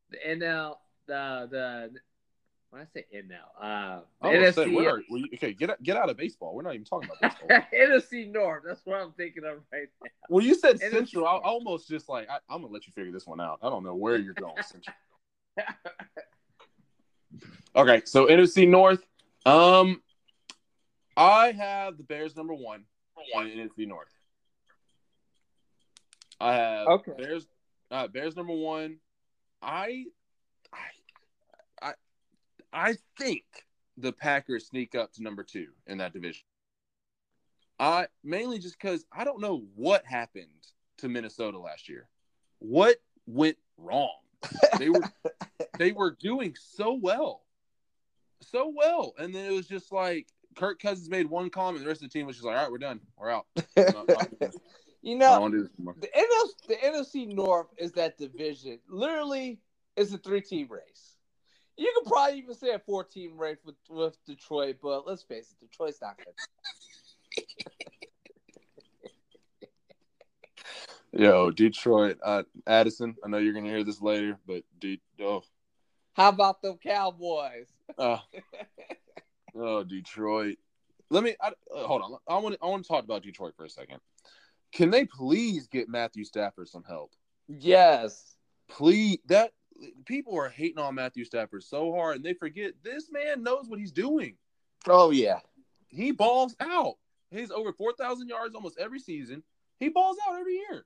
the 0.10 0.18
NL, 0.28 0.76
the 1.08 1.48
the 1.50 1.92
when 2.72 2.82
I 2.82 2.86
say 2.94 3.06
NL, 3.14 3.34
uh, 3.62 3.64
I 3.64 4.02
was 4.22 4.34
gonna 4.34 4.54
say, 4.54 4.66
NFC, 4.66 4.76
where 4.76 4.96
are, 4.96 5.02
you- 5.10 5.28
okay, 5.36 5.54
get 5.54 5.70
out- 5.70 5.82
get 5.84 5.96
out 5.98 6.10
of 6.10 6.18
baseball. 6.18 6.54
We're 6.56 6.64
not 6.64 6.74
even 6.74 6.86
talking 6.86 7.10
about 7.10 7.22
baseball. 7.22 7.62
NFC 7.74 8.32
North. 8.32 8.64
That's 8.68 8.82
what 8.86 9.00
I'm 9.00 9.12
thinking 9.14 9.44
of 9.46 9.60
right 9.72 9.88
now. 10.04 10.10
well, 10.30 10.44
you 10.44 10.56
said 10.56 10.80
NFC. 10.80 10.92
Central. 10.92 11.26
I, 11.28 11.38
almost 11.38 11.88
just 11.88 12.10
like 12.10 12.30
I, 12.30 12.40
I'm 12.50 12.62
gonna 12.62 12.74
let 12.74 12.86
you 12.88 12.94
figure 12.94 13.12
this 13.12 13.26
one 13.26 13.40
out. 13.40 13.60
I 13.62 13.70
don't 13.70 13.84
know 13.84 13.96
where 13.96 14.18
you're 14.18 14.34
going, 14.34 14.56
Central. 14.64 14.96
Okay, 17.76 18.02
so 18.06 18.28
NFC 18.28 18.68
North. 18.70 19.06
Um, 19.46 20.02
I 21.18 21.52
have 21.52 21.98
the 21.98 22.04
Bears 22.04 22.36
number 22.36 22.54
one 22.54 22.86
in 23.36 23.50
NFC 23.70 23.86
North. 23.86 24.08
I 26.40 26.54
have 26.56 26.88
Okay. 26.88 27.12
Bears. 27.18 27.46
Uh, 27.92 28.08
Bears 28.08 28.36
number 28.38 28.54
one. 28.54 28.98
I, 29.62 30.06
I 32.76 32.96
think 33.18 33.46
the 33.98 34.12
Packers 34.12 34.68
sneak 34.68 34.96
up 34.96 35.14
to 35.14 35.24
number 35.24 35.44
two 35.44 35.68
in 35.88 35.98
that 36.00 36.12
division. 36.12 36.44
I 37.80 38.08
mainly 38.24 38.60
just 38.60 38.78
because 38.80 39.06
I 39.12 39.24
don't 39.24 39.40
know 39.42 39.64
what 39.76 40.06
happened 40.06 40.48
to 40.98 41.08
Minnesota 41.10 41.58
last 41.58 41.88
year. 41.88 42.10
What 42.60 42.98
went 43.26 43.58
wrong? 43.78 44.18
They 44.78 44.90
were 44.90 45.02
they 45.80 45.94
were 45.94 46.12
doing 46.20 46.56
so 46.60 46.94
well, 46.94 47.44
so 48.42 48.72
well, 48.76 49.14
and 49.18 49.34
then 49.34 49.46
it 49.46 49.54
was 49.54 49.68
just 49.68 49.92
like 49.92 50.28
Kirk 50.58 50.80
Cousins 50.80 51.10
made 51.10 51.30
one 51.30 51.50
comment, 51.50 51.82
the 51.84 51.88
rest 51.88 52.04
of 52.04 52.10
the 52.10 52.14
team 52.18 52.26
was 52.28 52.36
just 52.36 52.46
like, 52.46 52.56
"All 52.58 52.64
right, 52.64 52.72
we're 52.72 52.78
done, 52.78 53.00
we're 53.18 53.32
out." 53.32 53.46
Not- 53.78 54.08
not- 54.08 54.54
you 55.02 55.16
know, 55.18 55.40
the 56.02 56.08
NFC, 56.08 56.68
the 56.68 56.76
NFC 56.76 57.34
North 57.34 57.68
is 57.78 57.92
that 57.94 58.18
division. 58.18 58.80
Literally, 58.90 59.60
it's 59.96 60.12
a 60.14 60.18
three-team 60.18 60.68
race. 60.70 61.15
You 61.78 61.92
could 61.96 62.10
probably 62.10 62.38
even 62.40 62.56
say 62.56 62.70
a 62.74 62.80
four-team 62.80 63.38
race 63.38 63.58
with, 63.66 63.76
with 63.90 64.18
Detroit, 64.26 64.78
but 64.82 65.06
let's 65.06 65.24
face 65.24 65.52
it, 65.52 65.60
Detroit's 65.66 66.02
not 66.02 66.16
good. 66.18 66.34
Yo, 71.22 71.52
Detroit, 71.52 72.18
uh, 72.24 72.44
Addison. 72.68 73.16
I 73.24 73.30
know 73.30 73.38
you're 73.38 73.54
gonna 73.54 73.70
hear 73.70 73.84
this 73.84 74.02
later, 74.02 74.38
but 74.46 74.64
De- 74.80 75.02
oh, 75.22 75.44
How 76.14 76.30
about 76.30 76.62
them 76.62 76.78
Cowboys? 76.78 77.68
uh, 77.98 78.18
oh, 79.56 79.84
Detroit. 79.84 80.58
Let 81.10 81.24
me 81.24 81.36
I, 81.42 81.50
uh, 81.50 81.88
hold 81.88 82.02
on. 82.02 82.18
I 82.28 82.38
want 82.38 82.58
I 82.62 82.66
want 82.66 82.84
to 82.84 82.88
talk 82.88 83.04
about 83.04 83.24
Detroit 83.24 83.54
for 83.56 83.64
a 83.66 83.70
second. 83.70 84.00
Can 84.74 84.90
they 84.90 85.06
please 85.06 85.68
get 85.68 85.88
Matthew 85.88 86.26
Stafford 86.26 86.68
some 86.68 86.84
help? 86.84 87.12
Yes. 87.48 88.36
Please, 88.68 89.20
that 89.28 89.52
people 90.06 90.38
are 90.38 90.50
hating 90.50 90.80
on 90.80 90.96
Matthew 90.96 91.26
Stafford 91.26 91.64
so 91.64 91.94
hard, 91.94 92.18
and 92.18 92.26
they 92.26 92.34
forget 92.34 92.74
this 92.84 93.12
man 93.12 93.44
knows 93.44 93.68
what 93.68 93.80
he's 93.80 93.92
doing. 93.92 94.36
Oh 94.88 95.12
yeah. 95.12 95.40
He 95.88 96.12
balls 96.12 96.56
out. 96.60 96.96
He's 97.32 97.52
over 97.52 97.74
four 97.74 97.94
thousand 97.94 98.28
yards 98.28 98.56
almost 98.56 98.78
every 98.78 99.00
season. 99.00 99.44
He 99.80 99.90
balls 99.90 100.18
out 100.28 100.40
every 100.40 100.56
year, 100.56 100.86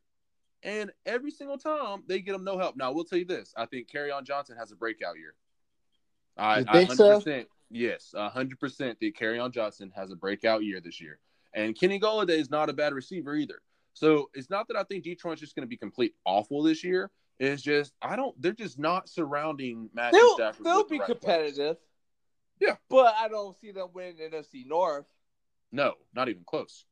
and 0.63 0.91
every 1.05 1.31
single 1.31 1.57
time 1.57 2.03
they 2.07 2.19
get 2.21 2.35
him 2.35 2.43
no 2.43 2.57
help. 2.57 2.75
Now, 2.75 2.87
I 2.87 2.93
will 2.93 3.05
tell 3.05 3.19
you 3.19 3.25
this: 3.25 3.53
I 3.57 3.65
think 3.65 3.89
Kerryon 3.91 4.23
Johnson 4.23 4.57
has 4.57 4.71
a 4.71 4.75
breakout 4.75 5.17
year. 5.17 5.35
I 6.37 6.63
think 6.63 6.93
so? 6.93 7.19
100%, 7.19 7.45
Yes, 7.69 8.13
hundred 8.17 8.59
percent. 8.59 8.99
Think 8.99 9.21
on 9.21 9.51
Johnson 9.51 9.91
has 9.95 10.11
a 10.11 10.15
breakout 10.15 10.63
year 10.63 10.81
this 10.81 10.99
year, 10.99 11.19
and 11.53 11.79
Kenny 11.79 11.99
Golladay 11.99 12.39
is 12.39 12.49
not 12.49 12.69
a 12.69 12.73
bad 12.73 12.93
receiver 12.93 13.35
either. 13.35 13.61
So 13.93 14.29
it's 14.33 14.49
not 14.49 14.67
that 14.69 14.77
I 14.77 14.83
think 14.83 15.03
Detroit's 15.03 15.41
just 15.41 15.55
going 15.55 15.65
to 15.65 15.69
be 15.69 15.77
complete 15.77 16.15
awful 16.25 16.63
this 16.63 16.83
year. 16.83 17.11
It's 17.39 17.61
just 17.61 17.93
I 18.01 18.15
don't. 18.15 18.39
They're 18.41 18.51
just 18.51 18.77
not 18.77 19.07
surrounding 19.09 19.89
Matthew 19.93 20.19
They'll, 20.19 20.35
Stafford. 20.35 20.65
they'll 20.65 20.77
with 20.79 20.87
the 20.89 20.93
be 20.95 20.99
right 20.99 21.07
players. 21.21 21.21
competitive. 21.55 21.77
Yeah. 22.59 22.75
But 22.89 23.15
I 23.17 23.29
don't 23.29 23.55
see 23.59 23.71
them 23.71 23.87
winning 23.93 24.17
the 24.17 24.37
NFC 24.37 24.67
North. 24.67 25.05
No, 25.71 25.93
not 26.13 26.27
even 26.29 26.43
close. 26.45 26.85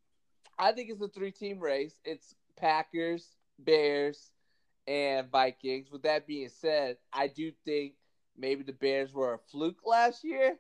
I 0.57 0.71
think 0.71 0.89
it's 0.89 1.01
a 1.01 1.07
three-team 1.09 1.59
race. 1.59 1.95
It's 2.05 2.33
Packers, 2.55 3.35
Bears, 3.59 4.31
and 4.87 5.29
Vikings. 5.29 5.91
With 5.91 6.03
that 6.03 6.25
being 6.25 6.47
said, 6.49 6.97
I 7.11 7.27
do 7.27 7.51
think 7.65 7.93
maybe 8.37 8.63
the 8.63 8.71
Bears 8.71 9.13
were 9.13 9.33
a 9.33 9.39
fluke 9.51 9.79
last 9.85 10.23
year. 10.23 10.55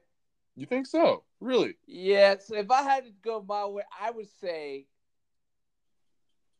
You 0.55 0.65
think 0.65 0.87
so? 0.87 1.23
Really? 1.39 1.77
Yeah, 1.85 2.35
so 2.39 2.55
if 2.55 2.69
I 2.69 2.81
had 2.81 3.05
to 3.05 3.11
go 3.23 3.43
my 3.47 3.65
way, 3.65 3.83
I 4.01 4.11
would 4.11 4.27
say, 4.41 4.87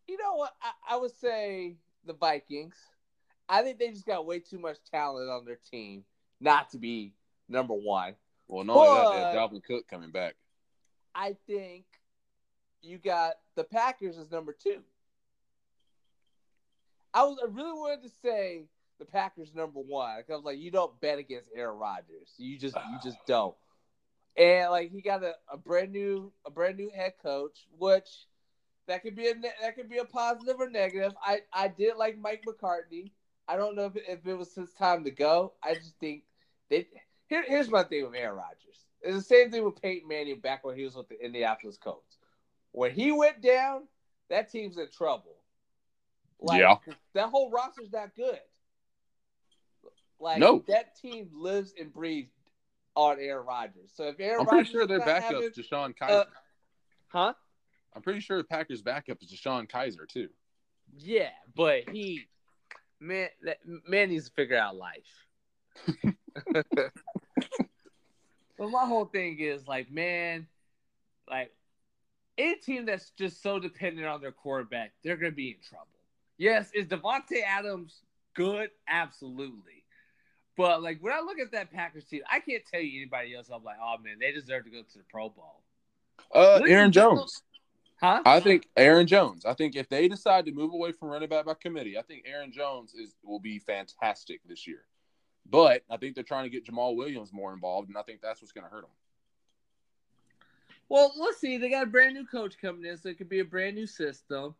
you 0.08 0.18
know 0.18 0.36
what? 0.36 0.54
I, 0.62 0.94
I 0.96 0.98
would 0.98 1.16
say 1.20 1.76
the 2.06 2.14
Vikings. 2.14 2.76
I 3.50 3.62
think 3.64 3.80
they 3.80 3.89
just 3.89 4.06
got 4.06 4.26
way 4.26 4.39
too 4.39 4.60
much 4.60 4.78
talent 4.91 5.30
on 5.30 5.45
their 5.45 5.60
team 5.72 6.04
not 6.39 6.70
to 6.72 6.78
be 6.78 7.14
number 7.48 7.74
one. 7.74 8.16
Well, 8.48 8.64
no, 8.64 8.74
that, 8.76 9.10
they 9.12 9.39
have 9.39 9.52
Dalvin 9.52 9.64
Cook 9.64 9.88
coming 9.88 10.12
back. 10.12 10.36
I 11.16 11.36
think 11.48 11.86
you 12.82 12.98
got 12.98 13.34
the 13.56 13.64
Packers 13.64 14.18
as 14.18 14.32
number 14.32 14.54
two. 14.54 14.82
I 17.14 17.24
was 17.24 17.39
I 17.41 17.45
really 17.48 17.74
wanted 17.74 18.04
to 18.04 18.10
say 18.22 18.66
the 19.00 19.06
Packers 19.06 19.54
number 19.56 19.80
one. 19.80 20.18
'cause 20.18 20.32
I 20.32 20.36
was 20.36 20.45
like, 20.45 20.60
you 20.60 20.72
don't 20.72 21.00
bet 21.00 21.18
against 21.20 21.50
Aaron 21.56 21.78
Rodgers. 21.78 22.34
You 22.38 22.58
just 22.58 22.76
you 22.76 22.98
just 23.04 23.18
don't. 23.26 23.56
And 24.36 24.70
like 24.70 24.91
he 24.91 25.02
got 25.02 25.24
a, 25.24 25.34
a 25.52 25.58
brand 25.58 25.91
new 25.91 26.32
a 26.45 26.52
brand 26.52 26.78
new 26.78 26.91
head 26.91 27.14
coach, 27.22 27.66
which 27.78 28.28
that 28.88 29.02
could 29.02 29.16
be 29.16 29.30
a 29.30 29.34
ne- 29.36 29.52
that 29.62 29.76
could 29.76 29.89
be 29.89 29.98
a 29.98 30.06
positive 30.06 30.58
or 30.60 30.70
negative. 30.70 31.14
I 31.26 31.41
I 31.52 31.68
did 31.70 31.98
like 31.98 32.18
Mike 32.18 32.43
McCarthy. 32.45 33.14
I 33.48 33.56
don't 33.58 33.76
know 33.76 33.86
if 33.86 33.95
it, 33.95 34.04
if 34.08 34.26
it 34.28 34.34
was 34.36 34.54
his 34.54 34.72
time 34.74 35.04
to 35.06 35.12
go. 35.12 35.54
I 35.64 35.74
just 35.76 35.98
think 36.00 36.24
they. 36.70 36.88
Here, 37.28 37.43
here's 37.48 37.70
my 37.70 37.84
thing 37.84 38.06
with 38.06 38.16
Aaron 38.16 38.38
Rodgers. 38.38 38.86
It's 39.02 39.16
the 39.18 39.22
same 39.24 39.52
thing 39.52 39.64
with 39.64 39.82
Peyton 39.82 40.08
Manning 40.08 40.39
back 40.39 40.64
when 40.64 40.76
he 40.78 40.84
was 40.84 40.95
with 40.95 41.08
the 41.10 41.24
Indianapolis 41.24 41.78
Colts. 41.78 42.18
When 42.72 42.91
he 42.91 43.12
went 43.12 43.41
down, 43.41 43.84
that 44.30 44.52
team's 44.52 44.78
in 44.78 44.89
trouble. 44.91 45.36
Yeah. 46.52 46.76
that 47.14 47.30
whole 47.30 47.50
roster's 47.52 47.91
not 47.91 48.16
good. 48.16 48.39
Like 50.20 50.39
No. 50.39 50.64
that 50.68 50.95
team 50.95 51.30
lives 51.34 51.74
and 51.80 51.93
breathes 51.93 52.32
on 52.95 53.18
Aaron 53.20 53.45
Rodgers. 53.45 53.91
So 53.93 54.06
if 54.06 54.20
Aaron 54.20 54.41
I'm 54.41 54.45
pretty 54.48 54.70
sure 54.70 54.88
their 54.88 55.00
backup 55.00 55.34
having- 55.34 55.43
is 55.43 55.58
DeShone 55.58 55.95
Kizer. 55.95 56.10
uh, 56.10 56.26
huh? 57.08 57.34
I'm 57.93 58.02
pretty 58.02 58.20
sure 58.20 58.38
the 58.38 58.43
Packers' 58.43 58.82
backup 58.82 59.22
is 59.22 59.32
DeShone 59.32 59.70
Kizer 59.70 60.08
too. 60.08 60.30
Yeah, 60.98 61.30
but 61.56 61.89
he, 61.89 62.28
man, 63.00 63.30
that 63.43 63.58
man 63.88 64.10
needs 64.10 64.28
to 64.30 64.34
figure 64.34 64.58
out 64.58 64.76
life. 64.76 65.26
but 68.58 68.70
my 68.70 68.86
whole 68.86 69.06
thing 69.06 69.38
is 69.39 69.68
like, 69.68 69.91
man, 69.91 70.48
like 71.30 71.52
any 72.38 72.56
team 72.56 72.86
that's 72.86 73.12
just 73.12 73.41
so 73.41 73.60
dependent 73.60 74.08
on 74.08 74.22
their 74.22 74.32
quarterback, 74.32 74.93
they're 75.04 75.18
gonna 75.18 75.32
be 75.32 75.50
in 75.50 75.58
trouble. 75.68 75.88
Yes, 76.38 76.70
is 76.74 76.86
Davante 76.88 77.41
Adams 77.45 78.02
good? 78.36 78.70
Absolutely. 78.88 79.84
But 80.56 80.82
like 80.82 81.00
when 81.02 81.14
I 81.14 81.20
look 81.20 81.39
at 81.39 81.52
that 81.52 81.72
Packers 81.72 82.06
team, 82.06 82.22
I 82.32 82.39
can't 82.39 82.64
tell 82.66 82.82
you 82.82 83.00
anybody 83.02 83.36
else. 83.36 83.50
I'm 83.54 83.64
like, 83.64 83.78
oh 83.82 83.95
man, 84.04 84.18
they 84.20 84.32
deserve 84.32 84.66
to 84.66 84.72
go 84.72 84.82
to 84.82 84.98
the 84.98 85.04
Pro 85.10 85.30
Bowl, 85.30 85.62
Uh, 86.34 86.58
Look 86.62 86.70
Aaron 86.70 86.88
at 86.89 86.93
them. 86.93 87.18
Jones. 87.18 87.43
Huh? 88.00 88.22
I 88.26 88.39
think 88.39 88.68
Aaron 88.78 89.08
Jones. 89.08 89.43
I 89.43 89.54
think 89.54 89.76
if 89.76 89.89
they 89.89 90.08
decide 90.08 90.45
to 90.45 90.52
move 90.52 90.72
away 90.72 90.91
from 90.91 91.10
running 91.10 91.30
back 91.30 91.45
by 91.45 91.56
committee, 91.56 91.98
I 91.98 92.04
think 92.04 92.26
Aaron 92.28 92.52
Jones 92.52 92.93
is 92.93 93.16
will 93.24 93.39
be 93.39 93.58
fantastic 93.58 94.41
this 94.48 94.68
year. 94.68 94.84
But 95.50 95.84
I 95.89 95.98
think 95.98 96.14
they're 96.14 96.24
trying 96.24 96.43
to 96.43 96.50
get 96.50 96.66
Jamaal 96.66 96.95
Williams 96.95 97.34
more 97.34 97.54
involved, 97.54 97.89
and 97.89 97.98
I 97.98 98.04
think 98.04 98.22
that's 98.22 98.41
what's 98.41 98.52
going 98.52 98.66
to 98.66 98.70
hurt 98.70 98.82
them. 98.82 98.91
Well, 100.89 101.12
let's 101.18 101.39
see. 101.39 101.58
They 101.58 101.70
got 101.70 101.84
a 101.84 101.89
brand 101.89 102.14
new 102.14 102.26
coach 102.26 102.58
coming 102.62 102.86
in, 102.86 102.98
so 102.98 103.10
it 103.10 103.18
could 103.18 103.30
be 103.30 103.39
a 103.39 103.45
brand 103.45 103.76
new 103.76 103.88
system. 103.88 104.56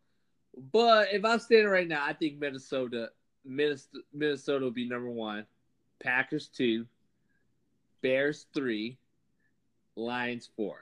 But 0.72 1.14
if 1.14 1.24
I'm 1.24 1.40
standing 1.40 1.70
right 1.70 1.88
now, 1.88 2.04
I 2.04 2.14
think 2.14 2.40
Minnesota, 2.40 3.12
Minnesota, 3.46 4.00
Minnesota 4.14 4.64
will 4.66 4.72
be 4.72 4.90
number 4.90 5.10
one, 5.12 5.46
Packers 6.02 6.48
two, 6.48 6.88
Bears 8.02 8.48
three, 8.54 8.98
Lions 9.96 10.50
four. 10.56 10.80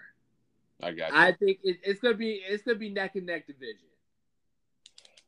I 0.81 0.91
got 0.91 1.11
you. 1.11 1.17
I 1.17 1.31
think 1.31 1.59
it, 1.63 1.77
it's 1.83 1.99
gonna 1.99 2.15
be 2.15 2.41
it's 2.47 2.63
gonna 2.63 2.77
be 2.77 2.89
neck 2.89 3.15
and 3.15 3.25
neck 3.25 3.47
division. 3.47 3.87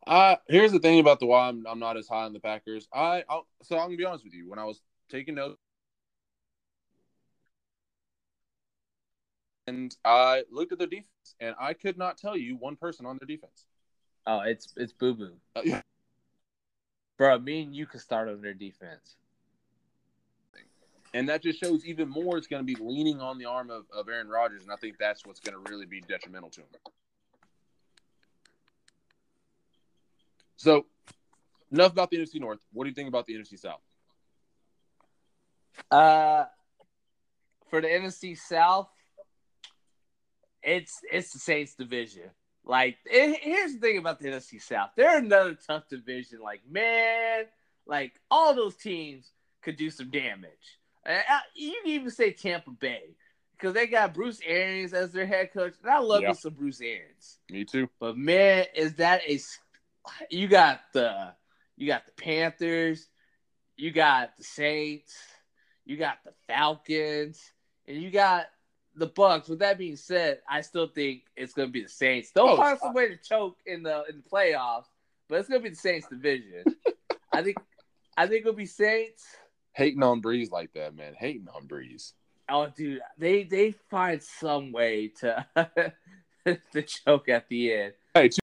Uh, 0.06 0.38
here's 0.48 0.72
the 0.72 0.80
thing 0.80 1.00
about 1.00 1.20
the 1.20 1.26
why 1.26 1.50
I'm, 1.50 1.66
I'm 1.68 1.80
not 1.80 1.98
as 1.98 2.08
high 2.08 2.24
on 2.24 2.34
the 2.34 2.40
Packers. 2.40 2.88
I 2.94 3.24
I'll, 3.30 3.48
so 3.62 3.78
I'm 3.78 3.88
gonna 3.88 3.98
be 3.98 4.06
honest 4.06 4.24
with 4.24 4.34
you. 4.34 4.50
When 4.50 4.60
I 4.60 4.64
was 4.64 4.82
taking 5.10 5.36
notes, 5.36 5.58
and 9.68 9.96
I 10.06 10.44
looked 10.50 10.72
at 10.72 10.80
their 10.80 10.88
defense, 10.88 11.36
and 11.40 11.56
I 11.60 11.74
could 11.74 11.98
not 11.98 12.18
tell 12.18 12.38
you 12.38 12.56
one 12.56 12.78
person 12.78 13.06
on 13.06 13.18
their 13.20 13.28
defense. 13.28 13.66
Oh, 14.26 14.40
it's 14.42 14.74
it's 14.78 14.94
boo 14.94 15.14
boo, 15.14 15.34
Uh, 15.56 15.62
yeah. 15.64 15.82
bro. 17.18 17.38
Me 17.40 17.64
and 17.64 17.76
you 17.76 17.86
could 17.86 18.02
start 18.02 18.30
on 18.30 18.42
their 18.42 18.54
defense. 18.54 19.18
And 21.14 21.30
that 21.30 21.42
just 21.42 21.60
shows 21.60 21.86
even 21.86 22.10
more 22.10 22.38
it's 22.38 22.48
going 22.48 22.66
to 22.66 22.66
be 22.66 22.80
leaning 22.82 23.22
on 23.22 23.38
the 23.38 23.46
arm 23.46 23.70
of, 23.70 23.86
of 23.94 24.10
Aaron 24.10 24.28
Rodgers, 24.28 24.64
and 24.64 24.72
I 24.72 24.76
think 24.76 24.98
that's 24.98 25.26
what's 25.26 25.40
going 25.40 25.64
to 25.64 25.72
really 25.72 25.86
be 25.86 26.02
detrimental 26.02 26.50
to 26.52 26.62
him. 26.62 26.68
So, 30.58 30.86
enough 31.72 31.92
about 31.92 32.10
the 32.10 32.18
NFC 32.18 32.40
North. 32.40 32.60
What 32.74 32.84
do 32.84 32.90
you 32.90 32.96
think 32.96 33.08
about 33.08 33.26
the 33.26 33.36
NFC 33.36 33.58
South? 33.60 33.80
Uh, 35.90 36.46
for 37.70 37.82
the 37.82 37.88
NFC 37.88 38.38
South, 38.38 38.90
it's 40.64 41.00
it's 41.12 41.32
the 41.32 41.40
Saints 41.40 41.76
division. 41.76 42.30
Like, 42.66 42.98
it, 43.06 43.40
here's 43.42 43.74
the 43.74 43.80
thing 43.80 43.98
about 43.98 44.20
the 44.20 44.28
NFC 44.28 44.62
South: 44.62 44.90
they're 44.98 45.20
another 45.20 45.58
tough 45.68 45.88
division. 45.88 46.40
Like, 46.42 46.62
man, 46.70 47.46
like 47.86 48.20
all 48.30 48.54
those 48.54 48.76
teams 48.76 49.32
could 49.62 49.78
do 49.78 49.90
some 49.90 50.10
damage. 50.10 50.80
You 51.56 51.72
can 51.84 51.92
even 51.92 52.12
say 52.12 52.32
Tampa 52.32 52.72
Bay 52.72 53.16
because 53.54 53.74
they 53.74 53.88
got 53.88 54.14
Bruce 54.14 54.40
Arians 54.46 54.94
as 54.94 55.12
their 55.12 55.26
head 55.26 55.52
coach, 55.54 55.74
and 55.82 55.90
I 55.92 56.00
love 56.00 56.22
Yeah. 56.22 56.30
me 56.30 56.34
some 56.36 56.54
Bruce 56.54 56.82
Arians. 56.82 57.40
Me 57.50 57.64
too. 57.64 57.90
But 58.00 58.18
man, 58.18 58.66
is 58.76 58.96
that 58.96 59.22
a? 59.28 59.40
You 60.30 60.48
got 60.48 60.82
the 60.94 61.34
you 61.76 61.88
got 61.88 62.06
the 62.06 62.12
Panthers, 62.22 63.08
you 63.76 63.92
got 63.92 64.36
the 64.38 64.44
Saints, 64.44 65.14
you 65.86 65.98
got 65.98 66.18
the 66.24 66.34
Falcons, 66.48 67.42
and 67.88 68.02
you 68.02 68.10
got 68.12 68.48
the 68.96 69.08
Bucks. 69.08 69.48
With 69.50 69.60
that 69.60 69.78
being 69.78 69.96
said, 69.98 70.40
I 70.50 70.62
still 70.62 70.88
think 70.88 71.24
it's 71.36 71.54
going 71.54 71.68
to 71.70 71.72
be 71.72 71.84
the 71.84 71.90
Saints. 71.90 72.32
They'll 72.32 72.50
Oh, 72.50 72.58
find 72.58 72.80
some 72.80 72.94
way 72.94 73.10
to 73.10 73.18
choke 73.18 73.58
in 73.66 73.84
the 73.84 74.04
in 74.10 74.18
the 74.18 74.30
playoffs, 74.30 74.86
but 75.30 75.40
it's 75.40 75.50
going 75.50 75.62
to 75.62 75.64
be 75.64 75.70
the 75.70 75.76
Saints 75.76 76.08
division. 76.08 76.66
I 77.32 77.44
think 77.44 77.58
I 78.18 78.28
think 78.28 78.42
it'll 78.42 78.54
be 78.54 78.66
Saints. 78.66 79.26
Hating 79.78 80.02
on 80.02 80.24
Brees 80.24 80.50
like 80.50 80.74
that, 80.74 80.96
man. 80.96 81.14
Hating 81.14 81.48
on 81.54 81.68
Brees. 81.68 82.14
Oh, 82.50 82.68
dude, 82.76 83.00
they 83.20 83.44
they 83.44 83.76
find 83.92 84.24
some 84.24 84.72
way 84.72 85.10
to 85.20 85.46
to 86.46 86.82
choke 86.82 87.30
at 87.30 87.48
the 87.48 87.74
end. 87.74 87.94
Hey, 88.16 88.30
two, 88.30 88.40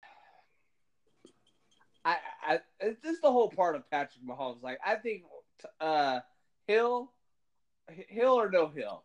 I, 2.05 2.19
I, 2.47 2.61
it's 2.79 3.03
just 3.03 3.21
the 3.21 3.33
whole 3.33 3.51
part 3.51 3.75
of 3.75 3.91
Patrick 3.91 4.25
Mahomes. 4.25 4.63
Like, 4.63 4.79
I 4.87 4.95
think 4.95 5.25
uh, 5.81 6.21
Hill, 6.69 7.11
Hill 7.89 8.35
or 8.35 8.49
no 8.49 8.69
Hill, 8.69 9.03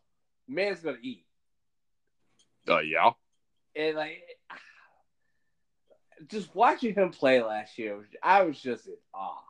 man's 0.48 0.82
gonna 0.82 0.98
eat. 1.02 1.26
uh, 2.68 2.78
yeah. 2.78 3.10
And 3.76 3.98
like, 3.98 4.22
just 6.28 6.54
watching 6.54 6.94
him 6.94 7.10
play 7.10 7.42
last 7.42 7.80
year, 7.80 8.08
I 8.22 8.44
was 8.44 8.62
just 8.62 8.86
in 8.86 8.98
awe 9.16 9.49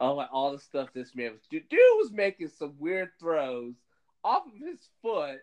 of 0.00 0.16
like 0.16 0.28
all 0.32 0.52
the 0.52 0.58
stuff 0.58 0.88
this 0.92 1.14
man 1.14 1.32
was. 1.32 1.42
Dude, 1.50 1.68
dude 1.68 1.78
was 1.98 2.12
making 2.12 2.48
some 2.48 2.74
weird 2.78 3.10
throws 3.18 3.74
off 4.24 4.42
of 4.46 4.52
his 4.58 4.78
foot. 5.02 5.38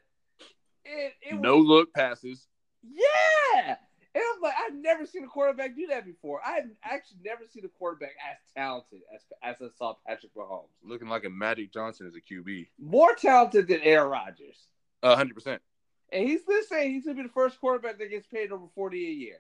It, 0.86 1.14
it 1.22 1.40
No 1.40 1.58
was, 1.58 1.66
look 1.66 1.94
passes. 1.94 2.48
yeah. 2.84 3.76
And 4.16 4.24
I'm 4.36 4.42
like, 4.44 4.54
I've 4.64 4.76
never 4.76 5.08
seen 5.08 5.24
a 5.24 5.28
quarterback 5.28 5.76
do 5.76 5.88
that 5.88 6.06
before. 6.06 6.40
I've 6.46 6.70
actually 6.84 7.18
never 7.26 7.46
seen 7.52 7.66
a 7.66 7.68
quarterback 7.68 8.12
as 8.32 8.38
talented 8.56 9.00
as 9.14 9.22
as 9.42 9.56
I 9.60 9.74
saw 9.76 9.96
Patrick 10.06 10.36
Mahomes. 10.36 10.68
Looking 10.84 11.08
like 11.08 11.26
a 11.26 11.32
Magic 11.32 11.74
Johnson 11.74 12.06
as 12.06 12.14
a 12.16 12.22
QB. 12.22 12.68
More 12.80 13.16
talented 13.16 13.68
than 13.68 13.82
Aaron 13.82 14.12
Rodgers. 14.12 14.68
A 15.02 15.16
hundred 15.16 15.34
percent. 15.34 15.64
And 16.12 16.28
he's 16.30 16.46
this 16.46 16.70
saying 16.70 16.92
he's 16.92 17.06
gonna 17.06 17.16
be 17.18 17.24
the 17.24 17.30
first 17.30 17.60
quarterback 17.60 17.98
that 17.98 18.12
gets 18.12 18.28
paid 18.28 18.52
over 18.52 18.68
forty 18.76 19.08
a 19.08 19.12
year. 19.12 19.38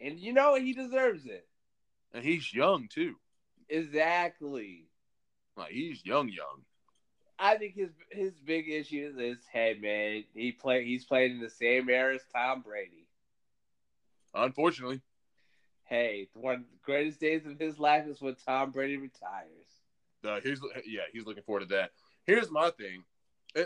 And 0.00 0.18
you 0.18 0.32
know 0.32 0.56
he 0.56 0.72
deserves 0.72 1.24
it. 1.26 1.46
And 2.12 2.24
he's 2.24 2.52
young 2.52 2.88
too. 2.88 3.14
Exactly. 3.68 4.86
Like 5.56 5.72
he's 5.72 6.04
young, 6.04 6.28
young. 6.28 6.62
I 7.38 7.56
think 7.56 7.74
his 7.74 7.90
his 8.10 8.32
big 8.44 8.68
issue 8.68 9.12
is 9.18 9.38
hey 9.52 9.76
man, 9.80 10.24
he 10.34 10.52
play 10.52 10.84
he's 10.84 11.04
playing 11.04 11.32
in 11.32 11.40
the 11.40 11.50
same 11.50 11.88
era 11.88 12.14
as 12.14 12.22
Tom 12.34 12.62
Brady. 12.62 13.06
Unfortunately. 14.34 15.00
Hey, 15.84 16.28
one 16.34 16.54
of 16.54 16.60
the 16.60 16.66
greatest 16.82 17.18
days 17.18 17.46
of 17.46 17.58
his 17.58 17.78
life 17.78 18.06
is 18.06 18.20
when 18.20 18.36
Tom 18.46 18.72
Brady 18.72 18.98
retires. 18.98 19.68
Uh, 20.24 20.40
he's 20.40 20.60
yeah, 20.86 21.02
he's 21.12 21.24
looking 21.24 21.42
forward 21.44 21.60
to 21.60 21.66
that. 21.76 21.90
Here's 22.24 22.50
my 22.50 22.70
thing. 22.70 23.04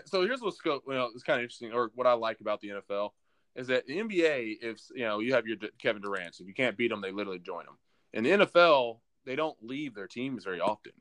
So 0.07 0.22
here's 0.24 0.40
what's 0.40 0.61
go. 0.61 0.80
Well, 0.86 1.11
it's 1.14 1.24
kind 1.24 1.40
of 1.40 1.44
interesting, 1.44 1.72
or 1.72 1.90
what 1.94 2.07
I 2.07 2.12
like 2.12 2.40
about 2.40 2.61
the 2.61 2.68
NFL 2.68 3.11
is 3.57 3.66
that 3.66 3.86
the 3.86 3.98
NBA, 3.98 4.59
if 4.62 4.80
you 4.94 5.05
know 5.05 5.18
you 5.18 5.34
have 5.34 5.46
your 5.46 5.57
Kevin 5.78 6.03
Durant's, 6.03 6.40
if 6.40 6.46
you 6.46 6.55
can't 6.55 6.76
beat 6.76 6.88
them, 6.88 7.00
they 7.00 7.11
literally 7.11 7.40
join 7.40 7.64
them. 7.64 7.78
In 8.12 8.24
the 8.24 8.30
NFL, 8.30 8.98
they 9.24 9.36
don't 9.36 9.56
leave 9.62 9.94
their 9.94 10.06
teams 10.06 10.44
very 10.44 10.60
often. 10.60 10.92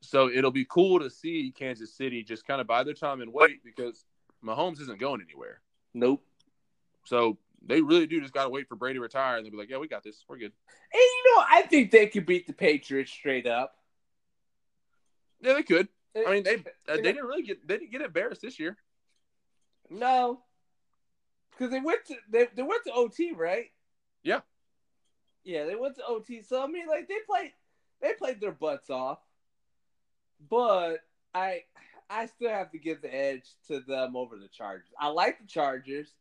So 0.00 0.28
it'll 0.28 0.50
be 0.50 0.64
cool 0.64 0.98
to 1.00 1.08
see 1.08 1.52
Kansas 1.56 1.94
City 1.94 2.22
just 2.22 2.46
kind 2.46 2.60
of 2.60 2.66
buy 2.66 2.82
their 2.82 2.94
time 2.94 3.20
and 3.20 3.32
wait 3.32 3.62
because 3.64 4.04
Mahomes 4.44 4.80
isn't 4.80 4.98
going 4.98 5.20
anywhere. 5.20 5.60
Nope. 5.94 6.24
So 7.04 7.38
they 7.64 7.80
really 7.80 8.06
do 8.06 8.20
just 8.20 8.32
got 8.32 8.44
to 8.44 8.50
wait 8.50 8.68
for 8.68 8.76
Brady 8.76 8.98
to 8.98 9.02
retire, 9.02 9.36
and 9.36 9.44
they'll 9.44 9.52
be 9.52 9.58
like, 9.58 9.70
"Yeah, 9.70 9.78
we 9.78 9.88
got 9.88 10.02
this. 10.02 10.24
We're 10.28 10.38
good." 10.38 10.52
And 10.92 11.00
you 11.00 11.34
know, 11.34 11.44
I 11.48 11.62
think 11.62 11.90
they 11.90 12.06
could 12.06 12.26
beat 12.26 12.46
the 12.46 12.52
Patriots 12.52 13.10
straight 13.10 13.46
up. 13.46 13.76
Yeah, 15.40 15.54
they 15.54 15.62
could. 15.62 15.88
I 16.16 16.32
mean, 16.32 16.42
they 16.42 16.54
uh, 16.88 16.96
they 16.96 17.02
didn't 17.02 17.24
really 17.24 17.42
get 17.42 17.66
they 17.66 17.78
didn't 17.78 17.92
get 17.92 18.02
embarrassed 18.02 18.42
this 18.42 18.58
year. 18.58 18.76
no, 19.90 20.42
because 21.50 21.70
they 21.70 21.80
went 21.80 22.04
to 22.06 22.16
they, 22.30 22.48
they 22.54 22.62
went 22.62 22.84
to 22.84 22.92
OT, 22.92 23.32
right? 23.32 23.66
Yeah. 24.22 24.40
Yeah, 25.44 25.64
they 25.64 25.76
went 25.76 25.96
to 25.96 26.06
OT. 26.06 26.42
So 26.42 26.62
I 26.62 26.66
mean, 26.66 26.86
like 26.88 27.08
they 27.08 27.18
played 27.26 27.52
they 28.00 28.12
played 28.14 28.40
their 28.40 28.52
butts 28.52 28.90
off, 28.90 29.18
but 30.48 30.98
I 31.34 31.62
I 32.10 32.26
still 32.26 32.50
have 32.50 32.70
to 32.72 32.78
give 32.78 33.02
the 33.02 33.14
edge 33.14 33.44
to 33.68 33.80
them 33.80 34.16
over 34.16 34.36
the 34.38 34.48
Chargers. 34.48 34.92
I 34.98 35.08
like 35.08 35.38
the 35.40 35.46
Chargers, 35.46 36.14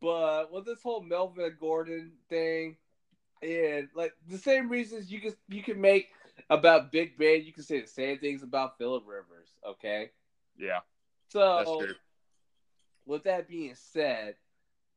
but 0.00 0.52
with 0.52 0.64
this 0.66 0.82
whole 0.82 1.02
Melvin 1.02 1.56
Gordon 1.60 2.12
thing, 2.28 2.76
and 3.42 3.88
like 3.94 4.14
the 4.28 4.38
same 4.38 4.68
reasons 4.68 5.10
you 5.10 5.20
can 5.20 5.34
you 5.48 5.62
can 5.62 5.80
make 5.80 6.08
about 6.50 6.92
Big 6.92 7.16
Ben, 7.18 7.44
you 7.44 7.52
can 7.52 7.62
say 7.62 7.80
the 7.80 7.86
same 7.86 8.18
things 8.18 8.42
about 8.42 8.78
Philip 8.78 9.04
Rivers. 9.06 9.50
Okay, 9.66 10.10
Yeah, 10.56 10.80
so 11.28 11.52
that's 11.54 11.76
true. 11.76 11.94
with 13.06 13.24
that 13.24 13.48
being 13.48 13.74
said, 13.74 14.36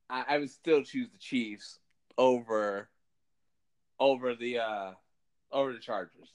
I, 0.09 0.25
I 0.29 0.37
would 0.39 0.49
still 0.49 0.83
choose 0.83 1.09
the 1.09 1.17
Chiefs 1.17 1.79
over 2.17 2.89
over 3.99 4.35
the 4.35 4.59
uh 4.59 4.91
over 5.51 5.73
the 5.73 5.79
Chargers. 5.79 6.29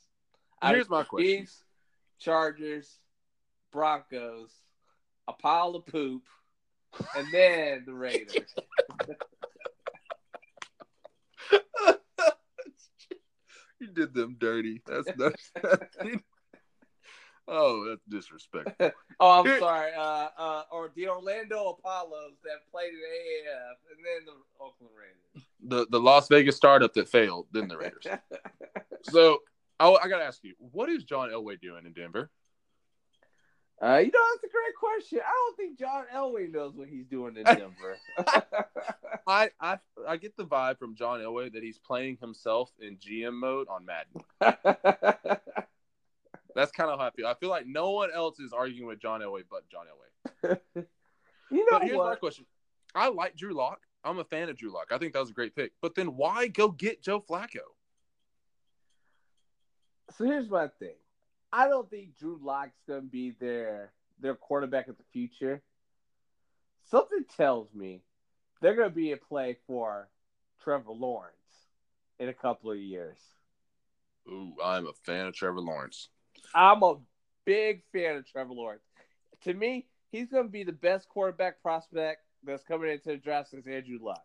Here's 0.62 0.90
my 0.90 1.04
question. 1.04 1.38
Chiefs, 1.38 1.64
Chargers, 2.18 2.98
Broncos, 3.72 4.50
a 5.26 5.32
pile 5.32 5.74
of 5.74 5.86
poop, 5.86 6.22
and 7.16 7.26
then 7.32 7.84
the 7.86 7.94
Raiders. 7.94 8.54
you 13.80 13.88
did 13.88 14.14
them 14.14 14.36
dirty. 14.38 14.82
That's 14.86 15.08
that's 15.16 15.50
oh, 17.48 17.88
that's 17.88 18.04
disrespectful. 18.08 18.90
oh, 19.20 19.40
I'm 19.40 19.46
Here- 19.46 19.58
sorry. 19.58 19.92
Uh, 19.96 20.28
uh, 20.38 20.62
or 20.70 20.90
the 20.94 21.08
Orlando 21.08 21.70
Apollos 21.78 22.34
that 22.44 22.70
played 22.70 22.92
in 22.92 23.00
AAF, 23.00 23.76
and 23.90 24.04
then 24.04 24.26
the 24.26 24.32
Oakland 24.62 24.92
Raiders. 24.96 25.46
The 25.62 25.86
the 25.90 26.00
Las 26.00 26.28
Vegas 26.28 26.56
startup 26.56 26.94
that 26.94 27.08
failed, 27.08 27.46
then 27.52 27.68
the 27.68 27.76
Raiders. 27.76 28.06
so 29.02 29.40
I, 29.78 29.88
I 29.88 30.08
got 30.08 30.18
to 30.18 30.24
ask 30.24 30.42
you, 30.42 30.54
what 30.58 30.88
is 30.88 31.04
John 31.04 31.30
Elway 31.30 31.60
doing 31.60 31.86
in 31.86 31.92
Denver? 31.92 32.30
Uh, 33.82 33.96
you 33.96 34.10
know, 34.12 34.20
that's 34.32 34.44
a 34.44 34.48
great 34.52 34.74
question. 34.78 35.20
I 35.26 35.32
don't 35.32 35.56
think 35.56 35.78
John 35.78 36.04
Elway 36.14 36.52
knows 36.52 36.76
what 36.76 36.88
he's 36.88 37.06
doing 37.06 37.38
in 37.38 37.44
Denver. 37.44 37.96
I, 39.26 39.48
I 39.58 39.78
I 40.06 40.18
get 40.18 40.36
the 40.36 40.44
vibe 40.44 40.78
from 40.78 40.94
John 40.94 41.20
Elway 41.20 41.50
that 41.54 41.62
he's 41.62 41.78
playing 41.78 42.18
himself 42.20 42.70
in 42.78 42.98
GM 42.98 43.32
mode 43.32 43.68
on 43.68 43.86
Madden. 43.86 44.22
That's 46.54 46.72
kind 46.72 46.90
of 46.90 46.98
how 46.98 47.06
I 47.06 47.10
feel. 47.12 47.26
I 47.26 47.34
feel 47.34 47.48
like 47.48 47.66
no 47.66 47.92
one 47.92 48.10
else 48.14 48.38
is 48.38 48.52
arguing 48.52 48.86
with 48.86 49.00
John 49.00 49.22
Elway 49.22 49.44
but 49.50 49.62
John 49.70 49.86
Elway. 49.86 50.58
you 51.50 51.58
know 51.58 51.66
But 51.70 51.84
here's 51.84 51.96
my 51.96 52.16
question: 52.16 52.44
I 52.94 53.08
like 53.08 53.34
Drew 53.34 53.54
Lock. 53.54 53.80
I'm 54.04 54.18
a 54.18 54.24
fan 54.24 54.48
of 54.48 54.56
Drew 54.56 54.72
Lock. 54.72 54.88
I 54.90 54.98
think 54.98 55.12
that 55.12 55.20
was 55.20 55.30
a 55.30 55.34
great 55.34 55.54
pick. 55.54 55.72
But 55.82 55.94
then 55.94 56.16
why 56.16 56.46
go 56.48 56.70
get 56.70 57.02
Joe 57.02 57.20
Flacco? 57.20 57.58
So 60.16 60.24
here's 60.24 60.48
my 60.48 60.68
thing. 60.78 60.96
I 61.52 61.68
don't 61.68 61.88
think 61.90 62.16
Drew 62.16 62.38
Lock's 62.42 62.80
gonna 62.88 63.02
be 63.02 63.32
their 63.40 63.92
their 64.18 64.34
quarterback 64.34 64.88
of 64.88 64.96
the 64.96 65.04
future. 65.12 65.62
Something 66.90 67.24
tells 67.36 67.72
me 67.74 68.02
they're 68.60 68.74
gonna 68.74 68.90
be 68.90 69.12
a 69.12 69.16
play 69.16 69.58
for 69.66 70.08
Trevor 70.62 70.92
Lawrence 70.92 71.34
in 72.18 72.28
a 72.28 72.34
couple 72.34 72.70
of 72.70 72.78
years. 72.78 73.18
Ooh, 74.28 74.54
I'm 74.62 74.86
a 74.86 74.92
fan 75.04 75.26
of 75.26 75.34
Trevor 75.34 75.60
Lawrence. 75.60 76.08
I'm 76.54 76.82
a 76.82 76.96
big 77.44 77.82
fan 77.92 78.16
of 78.16 78.26
Trevor 78.26 78.54
Lawrence. 78.54 78.82
To 79.42 79.54
me, 79.54 79.88
he's 80.10 80.28
gonna 80.28 80.48
be 80.48 80.64
the 80.64 80.72
best 80.72 81.08
quarterback 81.08 81.62
prospect 81.62 82.22
that's 82.44 82.62
coming 82.64 82.90
into 82.90 83.10
the 83.10 83.16
draft 83.16 83.50
since 83.50 83.66
Andrew 83.66 83.98
Luck. 84.00 84.24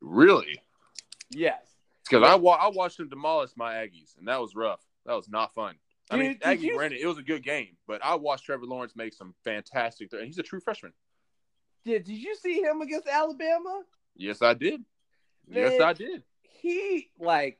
Really? 0.00 0.60
Yes. 1.30 1.62
Because 2.08 2.26
I 2.28 2.34
wa- 2.34 2.58
I 2.60 2.68
watched 2.68 2.98
him 2.98 3.08
demolish 3.08 3.50
my 3.56 3.74
Aggies, 3.74 4.16
and 4.18 4.26
that 4.28 4.40
was 4.40 4.54
rough. 4.54 4.80
That 5.06 5.14
was 5.14 5.28
not 5.28 5.54
fun. 5.54 5.76
I 6.10 6.16
mean, 6.16 6.38
did 6.42 6.60
you- 6.60 6.76
ran 6.78 6.92
it. 6.92 7.00
It 7.00 7.06
was 7.06 7.18
a 7.18 7.22
good 7.22 7.44
game, 7.44 7.76
but 7.86 8.02
I 8.04 8.16
watched 8.16 8.44
Trevor 8.46 8.66
Lawrence 8.66 8.96
make 8.96 9.12
some 9.14 9.32
fantastic. 9.44 10.10
Th- 10.10 10.20
and 10.20 10.26
he's 10.26 10.38
a 10.38 10.42
true 10.42 10.58
freshman. 10.60 10.92
Did 11.84 12.04
Did 12.04 12.16
you 12.16 12.34
see 12.34 12.60
him 12.60 12.80
against 12.80 13.06
Alabama? 13.06 13.84
Yes, 14.16 14.42
I 14.42 14.54
did. 14.54 14.84
Yes, 15.48 15.80
I 15.80 15.92
did. 15.92 16.24
he 16.42 17.10
like 17.18 17.58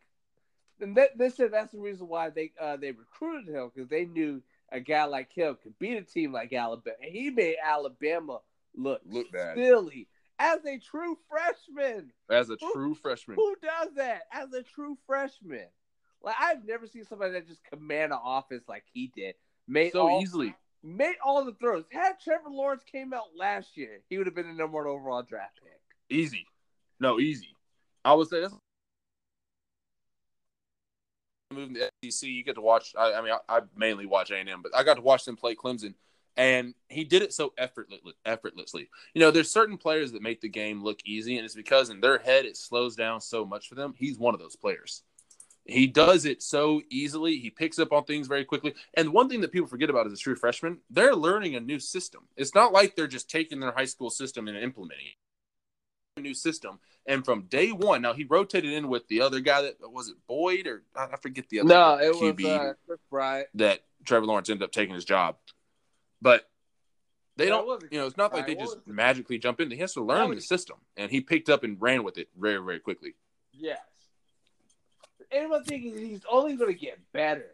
and 0.81 0.97
that, 0.97 1.17
they 1.17 1.29
said 1.31 1.53
that's 1.53 1.73
the 1.73 1.79
reason 1.79 2.09
why 2.09 2.31
they 2.31 2.53
uh 2.59 2.77
they 2.77 2.91
recruited 2.93 3.55
him 3.55 3.71
because 3.75 3.89
they 3.89 4.05
knew 4.05 4.43
a 4.73 4.81
guy 4.81 5.05
like 5.05 5.33
him 5.33 5.57
could 5.63 5.79
beat 5.79 5.97
a 5.97 6.03
team 6.03 6.33
like 6.33 6.53
Alabama. 6.53 6.97
And 7.03 7.13
he 7.13 7.31
made 7.31 7.57
Alabama 7.63 8.41
look 8.77 9.01
Look 9.07 9.31
bad. 9.33 9.57
silly 9.57 10.09
as 10.39 10.65
a 10.65 10.79
true 10.79 11.19
freshman. 11.29 12.13
As 12.31 12.51
a 12.51 12.57
true 12.57 12.95
freshman. 12.95 13.37
Who 13.37 13.55
does 13.63 13.89
that 13.97 14.23
as 14.33 14.53
a 14.53 14.63
true 14.63 14.97
freshman? 15.07 15.67
Like 16.23 16.37
I've 16.39 16.65
never 16.65 16.87
seen 16.87 17.05
somebody 17.05 17.33
that 17.33 17.47
just 17.47 17.63
command 17.65 18.13
an 18.13 18.19
offense 18.25 18.65
like 18.69 18.85
he 18.93 19.13
did. 19.15 19.35
Made 19.69 19.93
so 19.93 20.09
all, 20.09 20.23
easily. 20.23 20.55
made 20.83 21.17
all 21.25 21.45
the 21.45 21.53
throws. 21.53 21.85
Had 21.93 22.21
Trevor 22.21 22.51
Lawrence 22.51 22.83
came 22.91 23.13
out 23.13 23.27
last 23.37 23.77
year, 23.77 24.01
he 24.09 24.19
would 24.19 24.27
have 24.27 24.35
been 24.35 24.49
the 24.49 24.55
number 24.55 24.79
one 24.79 24.87
overall 24.87 25.23
draft 25.23 25.61
pick. 25.63 25.81
Easy. 26.09 26.47
No, 26.99 27.21
easy. 27.21 27.57
I 28.05 28.15
would 28.15 28.29
say 28.29 28.41
that's 28.41 28.55
moving 31.53 31.75
to 31.75 31.91
SEC. 32.11 32.29
You 32.29 32.45
get 32.45 32.55
to 32.55 32.61
watch. 32.61 32.95
I, 32.99 33.13
I 33.15 33.21
mean, 33.23 33.33
I, 33.33 33.59
I, 33.59 33.61
mainly 33.77 34.07
watch 34.07 34.31
A 34.31 34.37
and 34.37 34.49
M, 34.49 34.63
but 34.63 34.75
I 34.75 34.83
got 34.83 34.95
to 34.95 35.03
watch 35.03 35.25
them 35.25 35.37
play 35.37 35.55
Clemson, 35.55 35.95
and 36.41 36.73
he 36.89 37.05
did 37.05 37.21
it 37.21 37.35
so 37.35 37.53
effortless, 37.59 38.01
effortlessly. 38.25 38.89
You 39.13 39.21
know, 39.21 39.31
there's 39.31 39.51
certain 39.51 39.77
players 39.77 40.13
that 40.13 40.23
make 40.23 40.41
the 40.41 40.49
game 40.49 40.83
look 40.83 40.99
easy, 41.05 41.37
and 41.37 41.45
it's 41.45 41.55
because 41.55 41.91
in 41.91 42.01
their 42.01 42.17
head 42.17 42.47
it 42.47 42.57
slows 42.57 42.97
down 42.97 43.21
so 43.21 43.45
much 43.45 43.69
for 43.69 43.75
them. 43.75 43.93
He's 43.95 44.19
one 44.19 44.33
of 44.33 44.41
those 44.41 44.57
players. 44.57 45.03
He 45.67 45.87
does 45.87 46.25
it 46.25 46.43
so 46.43 46.81
easily. 46.89 47.37
He 47.37 47.51
picks 47.51 47.79
up 47.79 47.93
on 47.93 48.05
things 48.05 48.27
very 48.27 48.47
quickly. 48.47 48.75
And 48.95 49.13
one 49.13 49.29
thing 49.29 49.43
that 49.43 49.53
people 49.53 49.69
forget 49.69 49.91
about 49.91 50.07
as 50.07 50.15
a 50.15 50.17
true 50.17 50.35
freshman, 50.35 50.79
they're 50.89 51.15
learning 51.15 51.57
a 51.57 51.61
new 51.61 51.79
system. 51.79 52.23
It's 52.39 52.55
not 52.55 52.73
like 52.73 52.97
they're 52.97 53.07
just 53.07 53.31
taking 53.31 53.61
their 53.61 53.73
high 53.73 53.85
school 53.85 54.09
system 54.09 54.49
and 54.49 54.57
implementing 54.57 55.09
it 55.09 55.17
new 56.21 56.35
system. 56.35 56.79
And 57.07 57.25
from 57.25 57.43
day 57.43 57.71
one, 57.71 58.03
now 58.03 58.13
he 58.13 58.25
rotated 58.25 58.73
in 58.73 58.89
with 58.89 59.07
the 59.09 59.21
other 59.21 59.41
guy 59.41 59.63
that 59.63 59.77
was 59.81 60.09
it 60.09 60.17
Boyd 60.27 60.67
or 60.67 60.83
I 60.97 61.17
forget 61.17 61.49
the 61.49 61.61
other. 61.61 61.69
No, 61.69 61.95
it 61.97 62.15
QB 62.15 62.43
was 62.43 62.77
uh, 62.91 62.95
Bryant. 63.11 63.49
That 63.55 63.81
Trevor 64.05 64.27
Lawrence 64.27 64.51
ended 64.51 64.65
up 64.65 64.73
taking 64.73 64.95
his 64.95 65.05
job, 65.05 65.37
but 66.21 66.49
they 67.37 67.47
don't. 67.47 67.83
You 67.91 68.01
know, 68.01 68.07
it's 68.07 68.17
not 68.17 68.33
like 68.33 68.47
they 68.47 68.55
just 68.55 68.79
magically 68.87 69.39
jump 69.39 69.61
in. 69.61 69.71
He 69.71 69.79
has 69.79 69.95
to 69.95 70.03
learn 70.03 70.35
the 70.35 70.41
system, 70.41 70.77
and 70.97 71.11
he 71.11 71.21
picked 71.21 71.49
up 71.49 71.65
and 71.65 71.77
ran 71.81 72.03
with 72.03 72.19
it 72.19 72.29
very, 72.39 72.63
very 72.63 72.81
quickly. 72.81 73.15
Yes. 73.53 73.79
And 75.33 75.51
one 75.51 75.65
thing 75.65 75.85
is, 75.85 76.01
he's 76.01 76.25
only 76.31 76.57
going 76.57 76.73
to 76.73 76.79
get 76.79 76.99
better. 77.13 77.51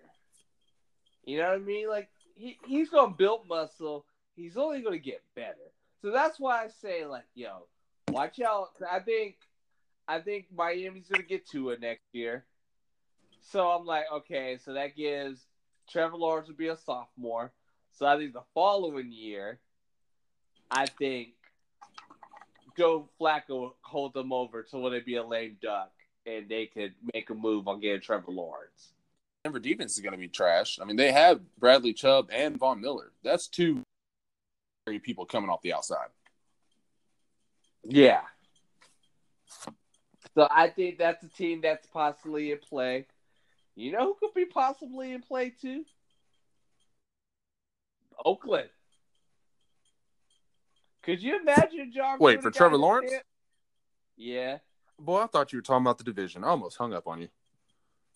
You 1.24 1.38
know 1.38 1.48
what 1.48 1.56
I 1.56 1.58
mean? 1.58 1.88
Like 1.88 2.08
he, 2.36 2.58
he's 2.64 2.88
going 2.88 3.10
to 3.10 3.16
build 3.16 3.46
muscle. 3.48 4.06
He's 4.34 4.56
only 4.56 4.80
going 4.80 4.94
to 4.94 5.04
get 5.04 5.22
better. 5.34 5.56
So 6.00 6.10
that's 6.10 6.38
why 6.38 6.62
I 6.62 6.68
say, 6.68 7.04
like, 7.04 7.24
yo, 7.34 7.66
Watch 8.10 8.40
out. 8.40 8.70
I 8.90 9.00
think 9.00 9.36
I 10.08 10.20
think 10.20 10.46
Miami's 10.54 11.08
gonna 11.08 11.24
get 11.24 11.48
to 11.50 11.70
it 11.70 11.80
next 11.80 12.06
year. 12.12 12.44
So 13.40 13.68
I'm 13.68 13.84
like, 13.84 14.04
okay, 14.12 14.58
so 14.64 14.74
that 14.74 14.96
gives 14.96 15.44
Trevor 15.90 16.16
Lawrence 16.16 16.48
will 16.48 16.56
be 16.56 16.68
a 16.68 16.76
sophomore. 16.76 17.52
So 17.96 18.04
I 18.04 18.18
think 18.18 18.34
the 18.34 18.42
following 18.52 19.10
year, 19.10 19.58
I 20.70 20.84
think 20.86 21.30
Joe 22.76 23.08
Flacco 23.18 23.72
hold 23.80 24.12
them 24.12 24.32
over 24.32 24.62
to 24.64 24.78
when 24.78 24.92
they 24.92 25.00
be 25.00 25.16
a 25.16 25.24
lame 25.24 25.56
duck 25.62 25.92
and 26.26 26.46
they 26.46 26.66
could 26.66 26.92
make 27.14 27.30
a 27.30 27.34
move 27.34 27.68
on 27.68 27.80
getting 27.80 28.02
Trevor 28.02 28.32
Lawrence. 28.32 28.92
Denver 29.44 29.60
defense 29.60 29.94
is 29.94 30.00
going 30.00 30.12
to 30.12 30.18
be 30.18 30.28
trash. 30.28 30.78
I 30.80 30.84
mean, 30.84 30.96
they 30.96 31.10
have 31.10 31.40
Bradley 31.58 31.94
Chubb 31.94 32.28
and 32.30 32.58
Von 32.58 32.82
Miller. 32.82 33.12
That's 33.24 33.48
two 33.48 33.82
people 35.02 35.24
coming 35.24 35.48
off 35.48 35.62
the 35.62 35.72
outside. 35.72 36.08
Yeah. 37.82 38.22
So 40.34 40.46
I 40.50 40.68
think 40.68 40.98
that's 40.98 41.24
a 41.24 41.28
team 41.28 41.62
that's 41.62 41.86
possibly 41.86 42.52
in 42.52 42.58
play. 42.58 43.06
You 43.74 43.92
know 43.92 44.04
who 44.04 44.16
could 44.20 44.34
be 44.34 44.44
possibly 44.44 45.12
in 45.12 45.22
play 45.22 45.50
too? 45.50 45.84
Oakland. 48.24 48.68
Could 51.02 51.22
you 51.22 51.40
imagine 51.40 51.92
John? 51.94 52.18
Wait 52.18 52.42
for 52.42 52.50
Trevor 52.50 52.76
Lawrence. 52.76 53.12
Yeah. 54.16 54.58
Boy, 54.98 55.22
I 55.22 55.26
thought 55.26 55.52
you 55.52 55.58
were 55.58 55.62
talking 55.62 55.84
about 55.84 55.98
the 55.98 56.04
division. 56.04 56.42
I 56.42 56.48
almost 56.48 56.78
hung 56.78 56.92
up 56.94 57.06
on 57.06 57.20
you. 57.20 57.28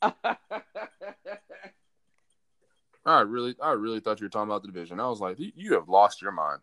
I 3.07 3.21
really, 3.21 3.55
I 3.63 3.73
really 3.73 4.01
thought 4.01 4.21
you 4.21 4.27
were 4.27 4.31
talking 4.31 4.51
about 4.51 4.63
the 4.63 4.69
division. 4.69 4.99
I 4.99 5.09
was 5.09 5.21
like, 5.21 5.37
you 5.39 5.75
have 5.75 5.89
lost 5.89 6.23
your 6.23 6.33
mind. 6.33 6.61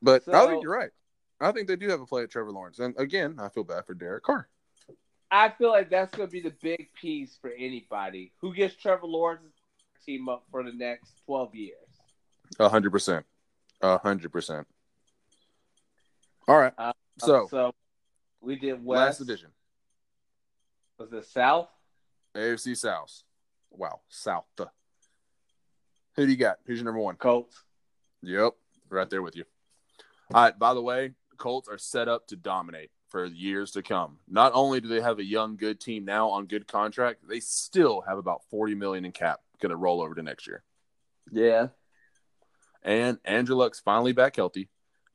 But 0.00 0.24
so, 0.24 0.32
I 0.32 0.46
think 0.46 0.62
you're 0.62 0.76
right. 0.76 0.90
I 1.40 1.52
think 1.52 1.68
they 1.68 1.76
do 1.76 1.88
have 1.88 2.00
a 2.00 2.06
play 2.06 2.22
at 2.22 2.30
Trevor 2.30 2.50
Lawrence. 2.50 2.78
And 2.78 2.94
again, 2.98 3.36
I 3.40 3.48
feel 3.48 3.64
bad 3.64 3.86
for 3.86 3.94
Derek 3.94 4.24
Carr. 4.24 4.48
I 5.34 5.48
feel 5.48 5.70
like 5.70 5.88
that's 5.88 6.14
going 6.14 6.28
to 6.28 6.30
be 6.30 6.42
the 6.42 6.54
big 6.60 6.88
piece 7.00 7.38
for 7.40 7.50
anybody 7.50 8.32
who 8.42 8.54
gets 8.54 8.76
Trevor 8.76 9.06
Lawrence 9.06 9.54
team 10.04 10.28
up 10.28 10.44
for 10.50 10.62
the 10.62 10.72
next 10.72 11.10
12 11.24 11.54
years. 11.54 11.76
A 12.58 12.68
hundred 12.68 12.90
percent. 12.90 13.24
A 13.80 13.96
hundred 13.96 14.30
percent. 14.30 14.66
All 16.46 16.58
right. 16.58 16.74
Uh, 16.76 16.92
so, 17.18 17.46
so 17.50 17.72
we 18.42 18.56
did 18.56 18.84
West. 18.84 19.20
Last 19.20 19.26
division. 19.26 19.48
Was 20.98 21.10
it 21.14 21.24
South? 21.24 21.68
AFC 22.36 22.76
South. 22.76 23.22
Wow. 23.70 24.00
South. 24.10 24.44
Who 26.16 26.26
do 26.26 26.30
you 26.30 26.36
got? 26.36 26.58
Who's 26.66 26.76
your 26.76 26.84
number 26.84 27.00
one? 27.00 27.16
Colts. 27.16 27.64
Yep. 28.22 28.52
Right 28.90 29.08
there 29.08 29.22
with 29.22 29.34
you. 29.34 29.44
All 30.34 30.42
right. 30.42 30.58
By 30.58 30.74
the 30.74 30.82
way, 30.82 31.12
Colts 31.38 31.70
are 31.70 31.78
set 31.78 32.06
up 32.06 32.26
to 32.26 32.36
dominate 32.36 32.90
for 33.12 33.26
years 33.26 33.70
to 33.72 33.82
come. 33.82 34.18
Not 34.28 34.52
only 34.54 34.80
do 34.80 34.88
they 34.88 35.00
have 35.00 35.20
a 35.20 35.24
young, 35.24 35.56
good 35.56 35.78
team 35.78 36.04
now 36.04 36.30
on 36.30 36.46
good 36.46 36.66
contract, 36.66 37.28
they 37.28 37.38
still 37.38 38.00
have 38.00 38.18
about 38.18 38.42
forty 38.50 38.74
million 38.74 39.04
in 39.04 39.12
cap 39.12 39.40
going 39.60 39.70
to 39.70 39.76
roll 39.76 40.02
over 40.02 40.14
to 40.14 40.22
next 40.22 40.46
year. 40.46 40.64
Yeah. 41.30 41.68
And 42.82 43.18
Andrew 43.24 43.54
Luck's 43.54 43.78
finally 43.78 44.12
back 44.12 44.34
healthy. 44.34 44.68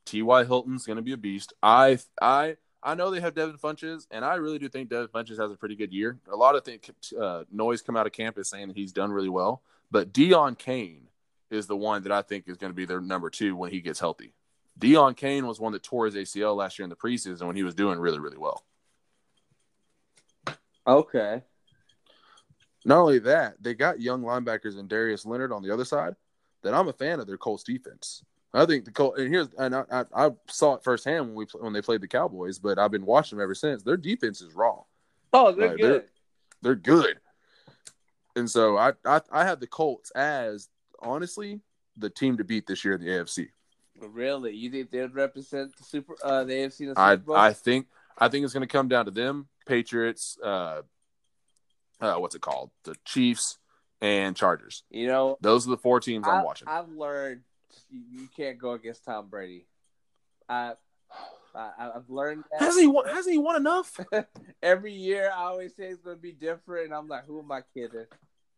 T.Y. 0.06 0.44
Hilton's 0.44 0.86
going 0.86 0.96
to 0.96 1.02
be 1.02 1.12
a 1.12 1.18
beast. 1.18 1.52
I 1.62 1.98
I 2.22 2.56
I 2.82 2.94
know 2.94 3.10
they 3.10 3.20
have 3.20 3.34
Devin 3.34 3.58
Funchess, 3.58 4.06
and 4.10 4.24
I 4.24 4.36
really 4.36 4.58
do 4.58 4.68
think 4.68 4.88
Devin 4.88 5.08
Funchess 5.08 5.38
has 5.38 5.50
a 5.50 5.56
pretty 5.56 5.76
good 5.76 5.92
year. 5.92 6.18
A 6.32 6.36
lot 6.36 6.54
of 6.54 6.64
think, 6.64 6.90
uh, 7.20 7.44
noise 7.52 7.82
come 7.82 7.96
out 7.96 8.06
of 8.06 8.12
campus 8.12 8.48
saying 8.48 8.68
that 8.68 8.76
he's 8.76 8.92
done 8.92 9.10
really 9.10 9.28
well, 9.28 9.62
but 9.90 10.12
Deon 10.12 10.56
Cain 10.56 11.08
is 11.50 11.66
the 11.66 11.76
one 11.76 12.04
that 12.04 12.12
I 12.12 12.22
think 12.22 12.44
is 12.46 12.56
going 12.56 12.70
to 12.70 12.76
be 12.76 12.86
their 12.86 13.00
number 13.00 13.28
two 13.30 13.56
when 13.56 13.70
he 13.70 13.80
gets 13.80 14.00
healthy. 14.00 14.32
Deon 14.78 15.16
Cain 15.16 15.46
was 15.46 15.58
one 15.58 15.72
that 15.72 15.82
tore 15.82 16.06
his 16.06 16.14
ACL 16.14 16.56
last 16.56 16.78
year 16.78 16.84
in 16.84 16.90
the 16.90 16.96
preseason 16.96 17.46
when 17.46 17.56
he 17.56 17.62
was 17.62 17.74
doing 17.74 17.98
really, 17.98 18.20
really 18.20 18.38
well. 18.38 18.64
Okay. 20.86 21.42
Not 22.84 23.00
only 23.00 23.18
that, 23.20 23.62
they 23.62 23.74
got 23.74 24.00
young 24.00 24.22
linebackers 24.22 24.78
and 24.78 24.88
Darius 24.88 25.26
Leonard 25.26 25.52
on 25.52 25.62
the 25.62 25.72
other 25.72 25.84
side. 25.84 26.14
That 26.62 26.74
I'm 26.74 26.88
a 26.88 26.92
fan 26.92 27.20
of 27.20 27.26
their 27.26 27.36
Colts 27.36 27.62
defense. 27.62 28.24
I 28.52 28.66
think 28.66 28.84
the 28.84 28.90
Colts 28.90 29.20
and 29.20 29.28
here's 29.28 29.48
and 29.58 29.76
I, 29.76 29.84
I, 29.90 30.04
I, 30.14 30.30
saw 30.48 30.74
it 30.74 30.82
firsthand 30.82 31.26
when 31.26 31.34
we 31.34 31.46
when 31.60 31.72
they 31.72 31.82
played 31.82 32.00
the 32.00 32.08
Cowboys, 32.08 32.58
but 32.58 32.78
I've 32.78 32.90
been 32.90 33.04
watching 33.04 33.38
them 33.38 33.44
ever 33.44 33.54
since. 33.54 33.82
Their 33.82 33.96
defense 33.96 34.40
is 34.40 34.54
raw. 34.54 34.82
Oh, 35.32 35.52
they're 35.52 35.76
good. 35.76 35.80
They're, 35.80 36.04
they're, 36.62 36.74
good. 36.74 37.20
And 38.34 38.50
so 38.50 38.76
I, 38.76 38.92
I 39.04 39.20
I 39.30 39.44
have 39.44 39.60
the 39.60 39.66
Colts 39.66 40.10
as 40.12 40.68
honestly 41.00 41.60
the 41.96 42.10
team 42.10 42.38
to 42.38 42.44
beat 42.44 42.66
this 42.66 42.84
year 42.84 42.94
in 42.94 43.00
the 43.00 43.08
AFC. 43.08 43.48
Really, 44.00 44.54
you 44.54 44.70
think 44.70 44.90
they'd 44.90 45.14
represent 45.14 45.76
the 45.76 45.84
super 45.84 46.14
uh, 46.22 46.44
the 46.44 46.52
AFC? 46.52 46.80
In 46.80 46.86
the 46.88 47.00
I 47.00 47.18
I 47.34 47.52
think 47.52 47.86
I 48.16 48.28
think 48.28 48.44
it's 48.44 48.52
going 48.52 48.66
to 48.66 48.72
come 48.72 48.88
down 48.88 49.06
to 49.06 49.10
them, 49.10 49.48
Patriots, 49.66 50.38
uh, 50.44 50.82
uh, 52.00 52.14
what's 52.14 52.34
it 52.34 52.40
called, 52.40 52.70
the 52.84 52.94
Chiefs 53.04 53.58
and 54.00 54.36
Chargers. 54.36 54.82
You 54.90 55.06
know, 55.06 55.38
those 55.40 55.66
are 55.66 55.70
the 55.70 55.76
four 55.76 56.00
teams 56.00 56.26
I, 56.26 56.38
am 56.38 56.44
watching. 56.44 56.68
I've 56.68 56.88
learned 56.88 57.42
you 57.90 58.28
can't 58.36 58.58
go 58.58 58.72
against 58.72 59.04
Tom 59.04 59.28
Brady. 59.28 59.66
I, 60.48 60.74
I 61.54 61.90
have 61.94 62.08
learned 62.08 62.44
that. 62.50 62.60
Has 62.60 62.78
he 62.78 62.86
won, 62.86 63.06
hasn't 63.08 63.32
he 63.32 63.38
won 63.38 63.56
enough? 63.56 63.98
Every 64.62 64.92
year, 64.92 65.30
I 65.34 65.42
always 65.42 65.74
say 65.74 65.84
it's 65.84 66.00
going 66.00 66.16
to 66.16 66.22
be 66.22 66.32
different, 66.32 66.86
and 66.86 66.94
I'm 66.94 67.08
like, 67.08 67.26
who 67.26 67.40
am 67.40 67.50
I 67.52 67.62
kidding? 67.74 68.06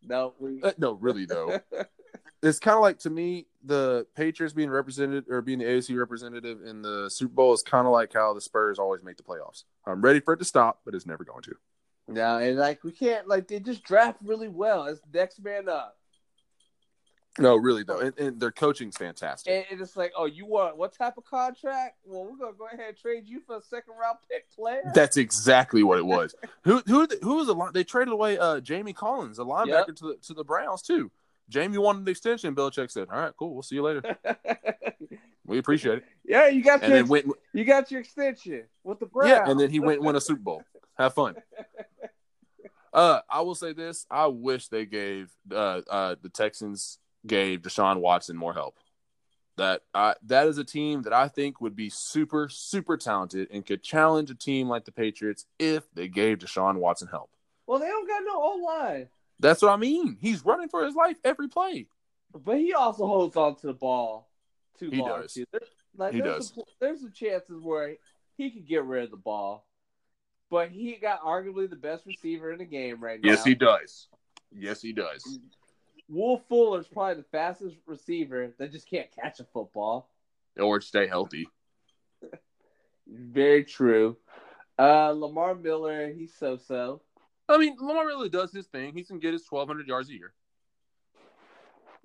No, 0.02 0.34
we... 0.38 0.62
uh, 0.62 0.72
no, 0.78 0.92
really 0.92 1.26
though. 1.26 1.60
it's 2.42 2.58
kind 2.58 2.76
of 2.76 2.82
like 2.82 2.98
to 3.00 3.10
me 3.10 3.46
the 3.64 4.06
Patriots 4.14 4.54
being 4.54 4.70
represented 4.70 5.24
or 5.28 5.42
being 5.42 5.58
the 5.58 5.66
AFC 5.66 5.98
representative 5.98 6.62
in 6.64 6.82
the 6.82 7.10
Super 7.10 7.34
Bowl 7.34 7.52
is 7.52 7.62
kind 7.62 7.86
of 7.86 7.92
like 7.92 8.12
how 8.12 8.32
the 8.32 8.40
Spurs 8.40 8.78
always 8.78 9.02
make 9.02 9.16
the 9.16 9.22
playoffs. 9.22 9.64
I'm 9.86 10.00
ready 10.00 10.20
for 10.20 10.34
it 10.34 10.38
to 10.38 10.44
stop, 10.44 10.80
but 10.84 10.94
it's 10.94 11.06
never 11.06 11.24
going 11.24 11.42
to. 11.42 11.54
No, 12.08 12.38
and 12.38 12.56
like 12.56 12.82
we 12.82 12.92
can't 12.92 13.28
like 13.28 13.48
they 13.48 13.60
just 13.60 13.84
draft 13.84 14.18
really 14.24 14.48
well. 14.48 14.86
It's 14.86 15.00
next 15.12 15.42
man 15.42 15.68
up. 15.68 15.96
No, 17.38 17.54
really 17.54 17.84
though, 17.84 18.00
and, 18.00 18.18
and 18.18 18.40
their 18.40 18.50
coaching's 18.50 18.96
fantastic. 18.96 19.52
And, 19.52 19.64
and, 19.70 19.80
it's 19.80 19.96
like, 19.96 20.12
oh, 20.16 20.24
you 20.24 20.46
want 20.46 20.76
what 20.76 20.92
type 20.92 21.16
of 21.16 21.24
contract? 21.24 21.98
Well, 22.04 22.24
we're 22.24 22.36
gonna 22.36 22.56
go 22.58 22.66
ahead 22.66 22.88
and 22.88 22.96
trade 22.96 23.22
you 23.26 23.40
for 23.46 23.56
a 23.56 23.62
second 23.62 23.94
round 24.00 24.18
pick 24.28 24.50
player. 24.50 24.82
That's 24.94 25.16
exactly 25.16 25.84
what 25.84 25.98
it 25.98 26.06
was. 26.06 26.34
who 26.64 26.82
who 26.86 27.06
who 27.22 27.36
was 27.36 27.48
a 27.48 27.72
they 27.72 27.84
traded 27.84 28.12
away 28.12 28.36
uh 28.38 28.58
Jamie 28.60 28.92
Collins, 28.92 29.38
a 29.38 29.44
linebacker 29.44 29.88
yep. 29.88 29.96
to 29.96 30.08
the 30.08 30.16
to 30.26 30.34
the 30.34 30.44
Browns 30.44 30.82
too. 30.82 31.12
Jamie 31.50 31.78
wanted 31.78 32.04
the 32.06 32.12
extension. 32.12 32.54
Belichick 32.54 32.90
said, 32.90 33.08
"All 33.12 33.20
right, 33.20 33.32
cool. 33.36 33.52
We'll 33.52 33.62
see 33.62 33.74
you 33.74 33.82
later. 33.82 34.16
we 35.44 35.58
appreciate 35.58 35.98
it." 35.98 36.04
Yeah, 36.24 36.46
you 36.46 36.62
got 36.62 36.82
and 36.82 36.94
your 36.94 37.04
went, 37.04 37.26
you 37.52 37.64
got 37.64 37.90
your 37.90 38.00
extension 38.00 38.64
with 38.84 39.00
the 39.00 39.06
Browns. 39.06 39.30
Yeah, 39.30 39.50
and 39.50 39.60
then 39.60 39.68
he 39.68 39.80
went 39.80 39.98
and 39.98 40.06
won 40.06 40.16
a 40.16 40.20
Super 40.20 40.40
Bowl. 40.40 40.62
Have 40.96 41.12
fun. 41.14 41.36
Uh, 42.92 43.20
I 43.30 43.42
will 43.42 43.54
say 43.54 43.72
this: 43.72 44.04
I 44.10 44.26
wish 44.26 44.66
they 44.66 44.84
gave 44.84 45.30
uh, 45.52 45.82
uh, 45.88 46.16
the 46.20 46.28
Texans 46.28 46.98
gave 47.24 47.62
Deshaun 47.62 47.98
Watson 47.98 48.36
more 48.36 48.52
help. 48.52 48.78
That 49.58 49.82
uh, 49.94 50.14
that 50.24 50.48
is 50.48 50.58
a 50.58 50.64
team 50.64 51.02
that 51.02 51.12
I 51.12 51.28
think 51.28 51.60
would 51.60 51.76
be 51.76 51.88
super 51.88 52.48
super 52.48 52.96
talented 52.96 53.46
and 53.52 53.64
could 53.64 53.84
challenge 53.84 54.30
a 54.30 54.34
team 54.34 54.68
like 54.68 54.86
the 54.86 54.92
Patriots 54.92 55.46
if 55.58 55.84
they 55.94 56.08
gave 56.08 56.38
Deshaun 56.38 56.78
Watson 56.78 57.06
help. 57.06 57.30
Well, 57.66 57.78
they 57.78 57.86
don't 57.86 58.08
got 58.08 58.22
no 58.26 58.42
O 58.42 58.60
line. 58.64 59.08
That's 59.40 59.62
what 59.62 59.72
I 59.72 59.76
mean. 59.76 60.16
He's 60.20 60.44
running 60.44 60.68
for 60.68 60.84
his 60.84 60.94
life 60.94 61.16
every 61.24 61.48
play. 61.48 61.88
But 62.32 62.58
he 62.58 62.74
also 62.74 63.06
holds 63.06 63.36
on 63.36 63.56
to 63.56 63.66
the 63.68 63.72
ball 63.72 64.28
too 64.78 64.90
He 64.90 64.98
long. 65.00 65.22
does. 65.22 65.34
too. 65.34 65.44
There- 65.50 65.60
like, 65.96 66.14
He 66.14 66.20
there's 66.20 66.50
does. 66.50 66.58
A, 66.58 66.62
there's 66.80 67.00
some 67.00 67.12
chances 67.12 67.60
where 67.62 67.96
he 68.36 68.50
could 68.50 68.66
get 68.66 68.84
rid 68.84 69.02
of 69.04 69.10
the 69.10 69.16
ball, 69.16 69.66
but 70.48 70.70
he 70.70 70.92
got 70.94 71.20
arguably 71.22 71.68
the 71.68 71.74
best 71.76 72.06
receiver 72.06 72.52
in 72.52 72.58
the 72.58 72.64
game 72.64 73.02
right 73.02 73.20
now. 73.20 73.28
Yes, 73.30 73.42
he 73.44 73.54
does. 73.56 74.06
Yes, 74.56 74.80
he 74.80 74.92
does. 74.92 75.38
Will 76.08 76.38
Fuller's 76.48 76.86
probably 76.86 77.14
the 77.14 77.28
fastest 77.30 77.76
receiver 77.86 78.52
that 78.58 78.70
just 78.72 78.88
can't 78.88 79.10
catch 79.10 79.40
a 79.40 79.44
football. 79.44 80.08
Or 80.58 80.80
stay 80.80 81.06
healthy. 81.08 81.48
Very 83.06 83.64
true. 83.64 84.16
Uh, 84.78 85.10
Lamar 85.10 85.54
Miller, 85.54 86.12
he's 86.12 86.34
so 86.34 86.56
so. 86.56 87.02
I 87.50 87.58
mean, 87.58 87.76
Lamar 87.80 88.06
really 88.06 88.28
does 88.28 88.52
his 88.52 88.66
thing. 88.66 88.94
He 88.94 89.02
can 89.02 89.18
get 89.18 89.32
his 89.32 89.44
1,200 89.48 89.88
yards 89.88 90.08
a 90.08 90.12
year. 90.12 90.32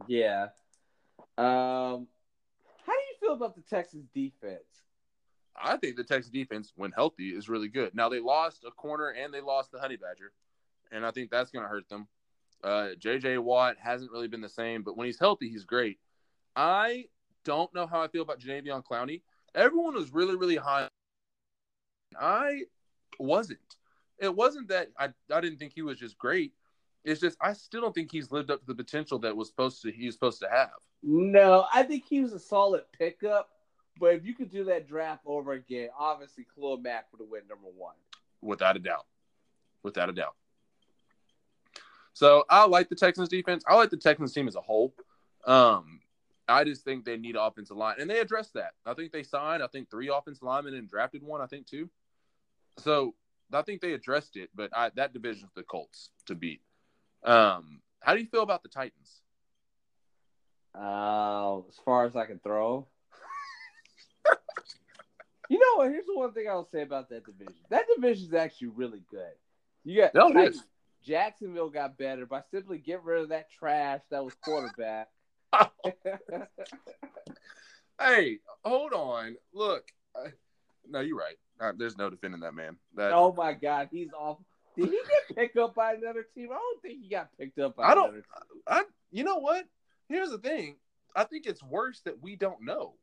Yeah. 0.07 0.47
Um, 1.37 2.07
how 2.85 2.93
do 2.93 2.99
you 2.99 3.15
feel 3.19 3.33
about 3.33 3.55
the 3.55 3.61
Texas 3.61 4.03
defense? 4.13 4.63
I 5.55 5.77
think 5.77 5.95
the 5.95 6.03
Texas 6.03 6.31
defense, 6.31 6.73
when 6.75 6.91
healthy, 6.91 7.29
is 7.29 7.47
really 7.47 7.67
good. 7.67 7.95
Now 7.95 8.09
they 8.09 8.19
lost 8.19 8.65
a 8.67 8.71
corner 8.71 9.09
and 9.09 9.33
they 9.33 9.41
lost 9.41 9.71
the 9.71 9.79
Honey 9.79 9.95
Badger, 9.95 10.33
and 10.91 11.05
I 11.05 11.11
think 11.11 11.29
that's 11.29 11.51
going 11.51 11.63
to 11.63 11.69
hurt 11.69 11.87
them. 11.89 12.07
Uh, 12.63 12.89
J.J. 12.97 13.37
Watt 13.37 13.75
hasn't 13.79 14.11
really 14.11 14.27
been 14.27 14.41
the 14.41 14.49
same, 14.49 14.81
but 14.81 14.97
when 14.97 15.05
he's 15.05 15.19
healthy, 15.19 15.49
he's 15.49 15.63
great. 15.63 15.99
I 16.55 17.05
don't 17.43 17.73
know 17.73 17.85
how 17.85 18.01
I 18.01 18.07
feel 18.07 18.23
about 18.23 18.39
Jadeveon 18.39 18.83
Clowney. 18.83 19.21
Everyone 19.53 19.93
was 19.93 20.11
really, 20.11 20.35
really 20.35 20.55
high. 20.55 20.87
I 22.19 22.63
wasn't. 23.19 23.59
It 24.19 24.35
wasn't 24.35 24.69
that 24.69 24.89
I, 24.97 25.09
I 25.33 25.41
didn't 25.41 25.57
think 25.57 25.73
he 25.73 25.81
was 25.81 25.97
just 25.97 26.17
great. 26.17 26.53
It's 27.03 27.21
just 27.21 27.37
I 27.41 27.53
still 27.53 27.81
don't 27.81 27.93
think 27.93 28.11
he's 28.11 28.31
lived 28.31 28.49
up 28.49 28.61
to 28.61 28.65
the 28.65 28.75
potential 28.75 29.19
that 29.19 29.35
was 29.35 29.47
supposed 29.47 29.81
to 29.83 29.91
he 29.91 30.05
was 30.05 30.15
supposed 30.15 30.39
to 30.41 30.49
have. 30.49 30.71
No, 31.03 31.65
I 31.73 31.83
think 31.83 32.05
he 32.05 32.21
was 32.21 32.33
a 32.33 32.39
solid 32.39 32.83
pickup. 32.97 33.49
But 33.99 34.15
if 34.15 34.25
you 34.25 34.33
could 34.33 34.49
do 34.51 34.65
that 34.65 34.87
draft 34.87 35.21
over 35.25 35.53
again, 35.53 35.89
obviously 35.97 36.45
Khalil 36.53 36.77
Mack 36.77 37.05
would 37.11 37.21
have 37.21 37.29
went 37.29 37.47
number 37.47 37.67
one. 37.77 37.95
without 38.41 38.75
a 38.75 38.79
doubt. 38.79 39.05
Without 39.83 40.09
a 40.09 40.13
doubt. 40.13 40.35
So 42.13 42.43
I 42.49 42.65
like 42.65 42.89
the 42.89 42.95
Texans 42.95 43.29
defense. 43.29 43.63
I 43.67 43.75
like 43.75 43.89
the 43.89 43.97
Texans 43.97 44.33
team 44.33 44.47
as 44.47 44.55
a 44.55 44.61
whole. 44.61 44.93
Um, 45.45 45.99
I 46.47 46.63
just 46.63 46.83
think 46.83 47.05
they 47.05 47.17
need 47.17 47.35
offensive 47.35 47.77
line, 47.77 47.95
and 47.99 48.09
they 48.09 48.19
addressed 48.19 48.53
that. 48.53 48.71
I 48.85 48.93
think 48.93 49.11
they 49.11 49.23
signed, 49.23 49.63
I 49.63 49.67
think 49.67 49.89
three 49.89 50.09
offensive 50.09 50.43
linemen 50.43 50.73
and 50.75 50.89
drafted 50.89 51.23
one, 51.23 51.41
I 51.41 51.45
think 51.45 51.65
two. 51.65 51.89
So 52.77 53.15
I 53.53 53.61
think 53.61 53.81
they 53.81 53.93
addressed 53.93 54.37
it, 54.37 54.49
but 54.55 54.69
I, 54.75 54.91
that 54.95 55.13
division's 55.13 55.51
the 55.55 55.63
Colts 55.63 56.09
to 56.25 56.35
beat. 56.35 56.61
Um, 57.23 57.81
how 57.99 58.13
do 58.13 58.19
you 58.19 58.27
feel 58.27 58.43
about 58.43 58.63
the 58.63 58.69
Titans? 58.69 59.21
Uh, 60.77 61.59
as 61.69 61.75
far 61.83 62.05
as 62.05 62.15
I 62.15 62.25
can 62.25 62.39
throw. 62.39 62.87
you 65.49 65.59
know 65.59 65.77
what? 65.77 65.89
Here's 65.89 66.05
the 66.05 66.17
one 66.17 66.33
thing 66.33 66.47
I'll 66.49 66.67
say 66.71 66.81
about 66.81 67.09
that 67.09 67.25
division. 67.25 67.61
That 67.69 67.85
division 67.95 68.27
is 68.27 68.33
actually 68.33 68.69
really 68.69 69.03
good. 69.09 69.33
You 69.83 70.01
got 70.01 70.15
No, 70.15 70.33
Titans- 70.33 70.63
Jacksonville 71.03 71.69
got 71.69 71.97
better 71.97 72.25
by 72.25 72.41
simply 72.51 72.79
getting 72.79 73.05
rid 73.05 73.21
of 73.21 73.29
that 73.29 73.51
trash 73.51 74.01
that 74.09 74.25
was 74.25 74.33
quarterback. 74.43 75.09
Hey, 77.99 78.39
hold 78.63 78.93
on. 78.93 79.37
Look, 79.53 79.85
no, 80.89 80.99
you're 81.01 81.17
right. 81.17 81.35
Uh, 81.59 81.71
there's 81.77 81.97
no 81.97 82.09
defending 82.09 82.41
that 82.41 82.53
man. 82.53 82.77
That 82.95 83.11
oh 83.13 83.33
my 83.33 83.53
god, 83.53 83.89
he's 83.91 84.09
off. 84.17 84.37
Did 84.77 84.89
he 84.89 84.91
get 85.27 85.35
picked 85.37 85.57
up 85.57 85.73
by 85.73 85.93
another 85.93 86.25
team? 86.35 86.49
I 86.51 86.55
don't 86.55 86.81
think 86.81 87.01
he 87.01 87.09
got 87.09 87.29
picked 87.39 87.59
up 87.59 87.77
by 87.77 87.83
I 87.83 87.95
don't- 87.95 88.23
I, 88.67 88.83
you 89.11 89.23
know 89.23 89.37
what? 89.37 89.65
Here's 90.09 90.29
the 90.29 90.37
thing. 90.37 90.75
I 91.15 91.23
think 91.23 91.45
it's 91.45 91.63
worse 91.63 92.01
that 92.01 92.21
we 92.21 92.35
don't 92.35 92.61
know. 92.61 92.95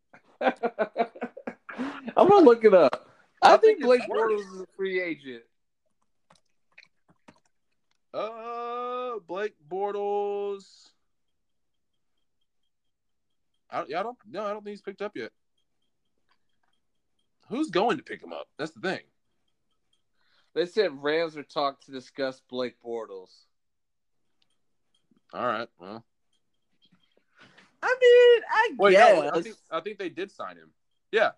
I'm 0.40 0.52
gonna 2.28 2.44
look 2.44 2.64
it 2.64 2.74
up. 2.74 3.08
I, 3.42 3.54
I 3.54 3.56
think 3.56 3.78
think 3.78 3.84
Blake. 3.84 4.02
Bortles 4.02 4.40
is 4.40 4.60
a 4.60 4.66
free 4.76 5.00
agent. 5.00 5.44
Uh, 8.12 9.18
Blake 9.26 9.54
Bortles. 9.70 10.64
I, 13.70 13.84
yeah, 13.88 14.00
I 14.00 14.02
don't. 14.02 14.18
No, 14.30 14.44
I 14.44 14.50
don't 14.52 14.64
think 14.64 14.72
he's 14.72 14.82
picked 14.82 15.02
up 15.02 15.12
yet. 15.16 15.30
Who's 17.48 17.70
going 17.70 17.96
to 17.96 18.02
pick 18.02 18.22
him 18.22 18.32
up? 18.32 18.48
That's 18.58 18.72
the 18.72 18.80
thing. 18.80 19.00
They 20.54 20.66
said 20.66 21.02
Rams 21.02 21.36
are 21.36 21.42
talked 21.42 21.86
to 21.86 21.92
discuss 21.92 22.40
Blake 22.50 22.76
Bortles. 22.84 23.30
All 25.32 25.46
right. 25.46 25.68
Well, 25.78 26.04
I 27.82 27.96
mean, 28.00 28.42
I 28.50 28.70
wait. 28.78 28.92
guess. 28.92 29.22
No, 29.22 29.30
I 29.38 29.42
think 29.42 29.56
I 29.70 29.80
think 29.80 29.98
they 29.98 30.08
did 30.08 30.30
sign 30.30 30.56
him. 30.56 30.70
Yeah, 31.12 31.30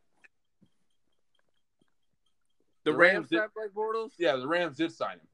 the 2.85 2.93
the 2.93 2.97
Rams 2.97 3.15
Rams 3.15 3.29
did- 3.29 3.55
Blake 3.55 3.75
Bortles. 3.75 4.13
yeah. 4.19 4.37
The 4.37 4.47
Rams 4.47 4.77
did 4.77 4.93
sign 4.93 5.15
him. 5.19 5.27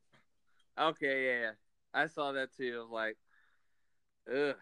Okay, 0.79 1.27
yeah, 1.27 1.41
yeah. 1.41 1.51
I 1.95 2.07
saw 2.09 2.33
that 2.33 2.55
too. 2.57 2.77
I 2.79 2.83
was 2.83 2.91
like, 2.91 3.17
ugh. 4.35 4.57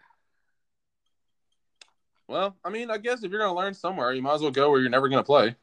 Well, 2.27 2.55
I 2.63 2.69
mean, 2.69 2.89
I 2.89 2.97
guess 2.97 3.23
if 3.23 3.31
you're 3.31 3.39
going 3.41 3.53
to 3.53 3.57
learn 3.59 3.73
somewhere, 3.73 4.13
you 4.13 4.21
might 4.21 4.35
as 4.35 4.41
well 4.41 4.51
go 4.51 4.69
where 4.71 4.79
you're 4.79 4.89
never 4.89 5.09
going 5.09 5.19
to 5.19 5.25
play. 5.25 5.55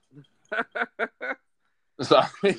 So 2.01 2.17
I 2.17 2.29
mean, 2.43 2.59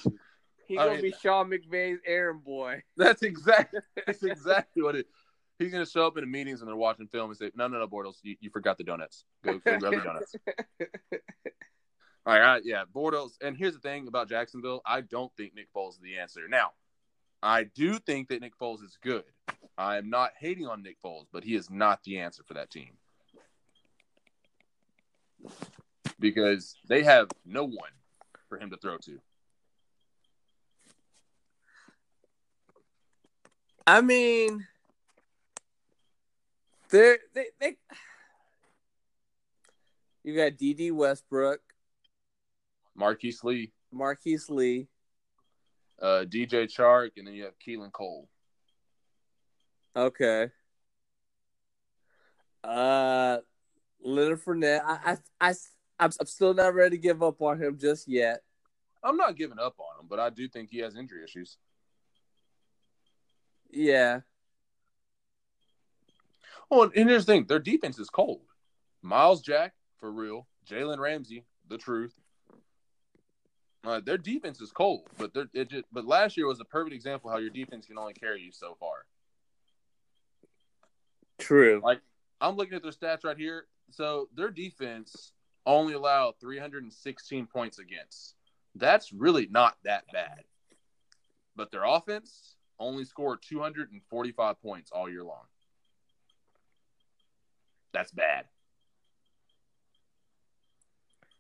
He 0.68 0.78
I 0.78 0.84
gonna 0.86 1.02
mean- 1.02 1.12
be 1.12 1.16
Sean 1.22 1.50
McVay's 1.50 2.00
errand 2.06 2.44
boy. 2.44 2.84
That's 2.98 3.24
exactly 3.24 3.80
that's 4.06 4.24
exactly 4.24 4.82
what 4.84 4.96
it. 4.96 5.08
He's 5.60 5.72
gonna 5.72 5.86
show 5.86 6.06
up 6.08 6.18
in 6.18 6.24
the 6.24 6.30
meetings 6.30 6.62
and 6.62 6.68
they're 6.70 6.76
watching 6.76 7.08
film 7.08 7.30
and 7.30 7.38
say, 7.38 7.52
"No, 7.56 7.68
no, 7.68 7.80
no, 7.80 7.88
Bortles, 7.88 8.18
you, 8.24 8.36
you 8.40 8.50
forgot 8.50 8.78
the 8.78 8.84
donuts. 8.84 9.26
Go, 9.44 9.54
go 9.60 9.80
grab 9.80 9.94
the 9.94 10.02
donuts." 10.02 10.36
All 12.26 12.40
right, 12.40 12.62
yeah, 12.64 12.84
Bortles. 12.96 13.32
And 13.42 13.58
here's 13.58 13.74
the 13.74 13.80
thing 13.80 14.08
about 14.08 14.30
Jacksonville: 14.30 14.82
I 14.86 15.02
don't 15.02 15.32
think 15.36 15.54
Nick 15.56 15.68
Foles 15.76 15.94
is 15.96 16.00
the 16.00 16.18
answer. 16.20 16.48
Now, 16.48 16.72
I 17.42 17.66
do 17.66 18.00
think 18.00 18.30
that 18.30 18.40
Nick 18.40 18.58
Foles 18.58 18.82
is 18.84 18.98
good. 19.02 19.24
I 19.78 19.98
am 19.98 20.10
not 20.10 20.32
hating 20.40 20.68
on 20.68 20.84
Nick 20.84 21.02
Foles, 21.04 21.26
but 21.34 21.44
he 21.44 21.56
is 21.56 21.70
not 21.70 22.02
the 22.04 22.20
answer 22.20 22.44
for 22.44 22.54
that 22.54 22.70
team 22.70 22.92
because 26.24 26.78
they 26.88 27.04
have 27.04 27.28
no 27.46 27.66
one 27.66 27.92
for 28.48 28.58
him 28.58 28.70
to 28.70 28.78
throw 28.78 28.98
to. 28.98 29.20
I 33.86 34.00
mean, 34.00 34.66
they're, 36.90 37.18
they 37.36 37.48
they. 37.60 37.76
You 40.24 40.38
got 40.38 40.58
Dede 40.58 40.94
Westbrook, 40.94 41.60
Marquise 42.96 43.44
Lee, 43.44 43.74
Marquise 43.92 44.50
Lee. 44.50 44.88
uh, 46.02 46.24
DJ 46.26 46.74
Chark, 46.74 47.12
and 47.18 47.28
then 47.28 47.34
you 47.34 47.44
have 47.44 47.60
Keelan 47.60 47.92
Cole. 47.92 48.30
Okay. 49.94 50.50
Uh, 52.64 53.40
Leonard 54.02 54.42
Fournette. 54.42 54.82
I, 54.86 55.18
I, 55.42 55.50
I, 55.50 55.54
I'm, 56.00 56.12
I'm 56.20 56.26
still 56.26 56.54
not 56.54 56.74
ready 56.74 56.98
to 56.98 57.02
give 57.02 57.22
up 57.24 57.42
on 57.42 57.62
him 57.62 57.78
just 57.78 58.08
yet. 58.08 58.42
I'm 59.04 59.18
not 59.18 59.36
giving 59.36 59.60
up 59.60 59.76
on 59.80 60.00
him, 60.00 60.08
but 60.10 60.20
I 60.20 60.30
do 60.30 60.48
think 60.48 60.70
he 60.70 60.80
has 60.80 60.96
injury 60.96 61.24
issues. 61.24 61.58
Yeah. 63.70 64.22
Oh, 66.72 66.84
and 66.84 67.10
here's 67.10 67.26
the 67.26 67.34
thing: 67.34 67.46
their 67.46 67.60
defense 67.60 68.00
is 68.00 68.10
cold. 68.10 68.42
Myles 69.02 69.42
Jack, 69.42 69.74
for 70.00 70.12
real. 70.12 70.48
Jalen 70.70 71.00
Ramsey, 71.00 71.46
the 71.68 71.78
truth. 71.78 72.14
Uh, 73.86 74.00
their 74.00 74.18
defense 74.18 74.62
is 74.62 74.72
cold, 74.72 75.02
but 75.18 75.34
they're, 75.34 75.50
it 75.54 75.70
just, 75.70 75.84
but 75.92 76.06
last 76.06 76.38
year 76.38 76.48
was 76.48 76.62
a 76.62 76.66
perfect 76.66 76.96
example 76.96 77.30
how 77.30 77.38
your 77.38 77.50
defense 77.50 77.86
can 77.86 77.98
only 77.98 78.14
carry 78.14 78.42
you 78.42 78.52
so 78.52 78.78
far. 78.80 79.06
True. 81.38 81.82
Like 81.84 82.00
I'm 82.40 82.56
looking 82.56 82.76
at 82.76 82.84
their 82.84 82.92
stats 82.92 83.26
right 83.26 83.38
here. 83.38 83.66
So 83.92 84.30
their 84.36 84.50
defense 84.50 85.34
only 85.66 85.94
allowed 85.94 86.34
316 86.40 87.48
points 87.48 87.80
against. 87.80 88.36
That's 88.76 89.14
really 89.14 89.48
not 89.50 89.78
that 89.84 90.04
bad. 90.12 90.44
But 91.56 91.72
their 91.72 91.84
offense 91.84 92.56
only 92.80 93.06
scored 93.06 93.40
245 93.48 94.62
points 94.62 94.92
all 94.92 95.10
year 95.10 95.24
long. 95.24 95.44
That's 97.94 98.12
bad. 98.12 98.46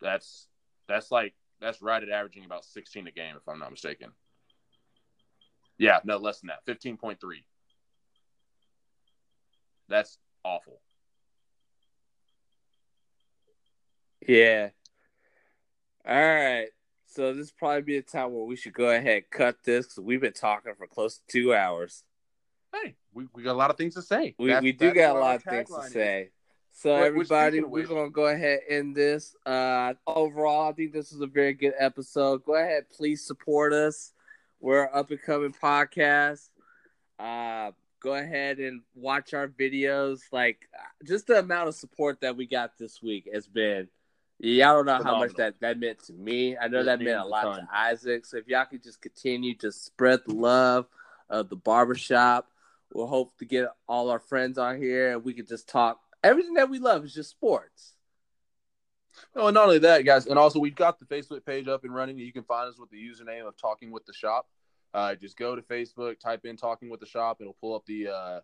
That's 0.02 0.48
that's 0.88 1.12
like 1.12 1.34
that's 1.60 1.82
right 1.82 2.04
at 2.04 2.10
averaging 2.10 2.46
about 2.46 2.66
16 2.66 3.08
a 3.08 3.12
game 3.12 3.36
if 3.36 3.48
I'm 3.48 3.60
not 3.60 3.72
mistaken. 3.72 4.12
Yeah, 5.78 6.00
no 6.04 6.18
less 6.18 6.42
than 6.42 6.50
that. 6.50 6.66
15.3. 6.68 7.18
That's 9.90 10.18
awful. 10.44 10.80
Yeah. 14.28 14.70
All 16.08 16.16
right. 16.16 16.68
So 17.08 17.34
this 17.34 17.52
probably 17.52 17.82
be 17.84 17.98
a 17.98 18.02
time 18.02 18.34
where 18.34 18.44
we 18.46 18.56
should 18.56 18.74
go 18.74 18.90
ahead 18.90 19.06
and 19.24 19.30
cut 19.30 19.58
this 19.64 19.86
because 19.86 20.00
we've 20.04 20.22
been 20.22 20.34
talking 20.34 20.74
for 20.76 20.88
close 20.88 21.18
to 21.20 21.22
two 21.28 21.54
hours. 21.54 22.04
hey, 22.74 22.96
we, 23.14 23.28
we 23.36 23.44
got 23.44 23.52
a 23.52 23.54
lot 23.54 23.70
of 23.70 23.78
things 23.78 23.94
to 23.96 24.02
say. 24.02 24.34
We, 24.40 24.48
That's- 24.48 24.64
we 24.64 24.72
do 24.72 24.92
got 24.94 25.16
a 25.16 25.20
lot 25.20 25.36
of 25.36 25.44
things 25.44 25.70
to 25.70 25.80
is. 25.82 25.94
say. 25.94 26.30
So 26.76 26.98
which, 26.98 27.06
everybody, 27.06 27.62
we're 27.62 27.86
gonna 27.86 28.10
go 28.10 28.26
ahead 28.26 28.62
and 28.68 28.78
end 28.80 28.96
this. 28.96 29.36
Uh, 29.46 29.94
overall, 30.08 30.70
I 30.70 30.74
think 30.74 30.92
this 30.92 31.12
is 31.12 31.22
a 31.22 31.28
very 31.28 31.54
good 31.54 31.74
episode. 31.78 32.44
Go 32.46 32.56
ahead, 32.56 32.86
please 32.90 33.24
support 33.24 33.74
us. 33.74 34.12
We're 34.60 34.86
an 34.86 34.90
up 34.92 35.12
and 35.12 35.22
coming 35.22 35.54
podcast. 35.54 36.50
Uh, 37.20 37.72
go 38.00 38.16
ahead 38.16 38.58
and 38.58 38.82
watch 38.96 39.36
our 39.36 39.48
videos. 39.48 40.22
Like 40.32 40.68
just 41.06 41.28
the 41.28 41.38
amount 41.38 41.70
of 41.70 41.76
support 41.76 42.22
that 42.22 42.36
we 42.36 42.48
got 42.48 42.76
this 42.80 43.04
week 43.04 43.30
has 43.32 43.46
been. 43.48 43.88
Y'all 44.46 44.76
don't 44.76 44.86
know 44.86 45.02
how 45.02 45.20
much 45.20 45.36
that 45.36 45.56
that 45.62 45.80
meant 45.80 46.04
to 46.04 46.12
me. 46.12 46.58
I 46.58 46.68
know 46.68 46.82
It 46.82 46.84
that 46.84 47.00
meant 47.00 47.18
a 47.18 47.26
lot 47.26 47.44
to 47.56 47.68
Isaac. 47.74 48.26
So 48.26 48.36
if 48.36 48.48
y'all 48.50 48.66
could 48.66 48.84
just 48.84 49.02
continue 49.02 49.56
to 49.60 49.72
spread 49.72 50.20
the 50.28 50.34
love 50.34 50.86
of 51.30 51.48
the 51.48 51.56
barbershop, 51.56 52.50
we'll 52.94 53.08
hope 53.08 53.38
to 53.38 53.46
get 53.46 53.70
all 53.88 54.10
our 54.10 54.20
friends 54.20 54.58
on 54.58 54.82
here 54.82 55.14
and 55.14 55.24
we 55.24 55.34
can 55.34 55.46
just 55.46 55.70
talk. 55.70 56.02
Everything 56.22 56.56
that 56.56 56.70
we 56.70 56.80
love 56.80 57.06
is 57.06 57.14
just 57.14 57.30
sports. 57.30 57.94
Oh, 59.34 59.48
and 59.48 59.54
not 59.54 59.64
only 59.64 59.80
that, 59.80 60.02
guys, 60.02 60.28
and 60.28 60.38
also 60.38 60.60
we've 60.60 60.76
got 60.76 61.00
the 61.00 61.06
Facebook 61.06 61.46
page 61.46 61.70
up 61.70 61.86
and 61.86 61.96
running. 61.96 62.18
You 62.18 62.34
can 62.34 62.44
find 62.44 62.70
us 62.70 62.78
with 62.78 62.90
the 62.90 62.98
username 62.98 63.48
of 63.48 63.56
Talking 63.56 63.92
with 63.92 64.06
the 64.06 64.14
Shop. 64.14 64.48
Uh, 64.94 65.16
just 65.16 65.38
go 65.38 65.56
to 65.56 65.62
Facebook, 65.62 66.20
type 66.20 66.44
in 66.44 66.58
Talking 66.58 66.90
with 66.90 67.00
the 67.00 67.06
Shop. 67.06 67.38
It'll 67.40 67.54
pull 67.54 67.76
up 67.76 67.86
the 67.86 68.10
uh, 68.10 68.40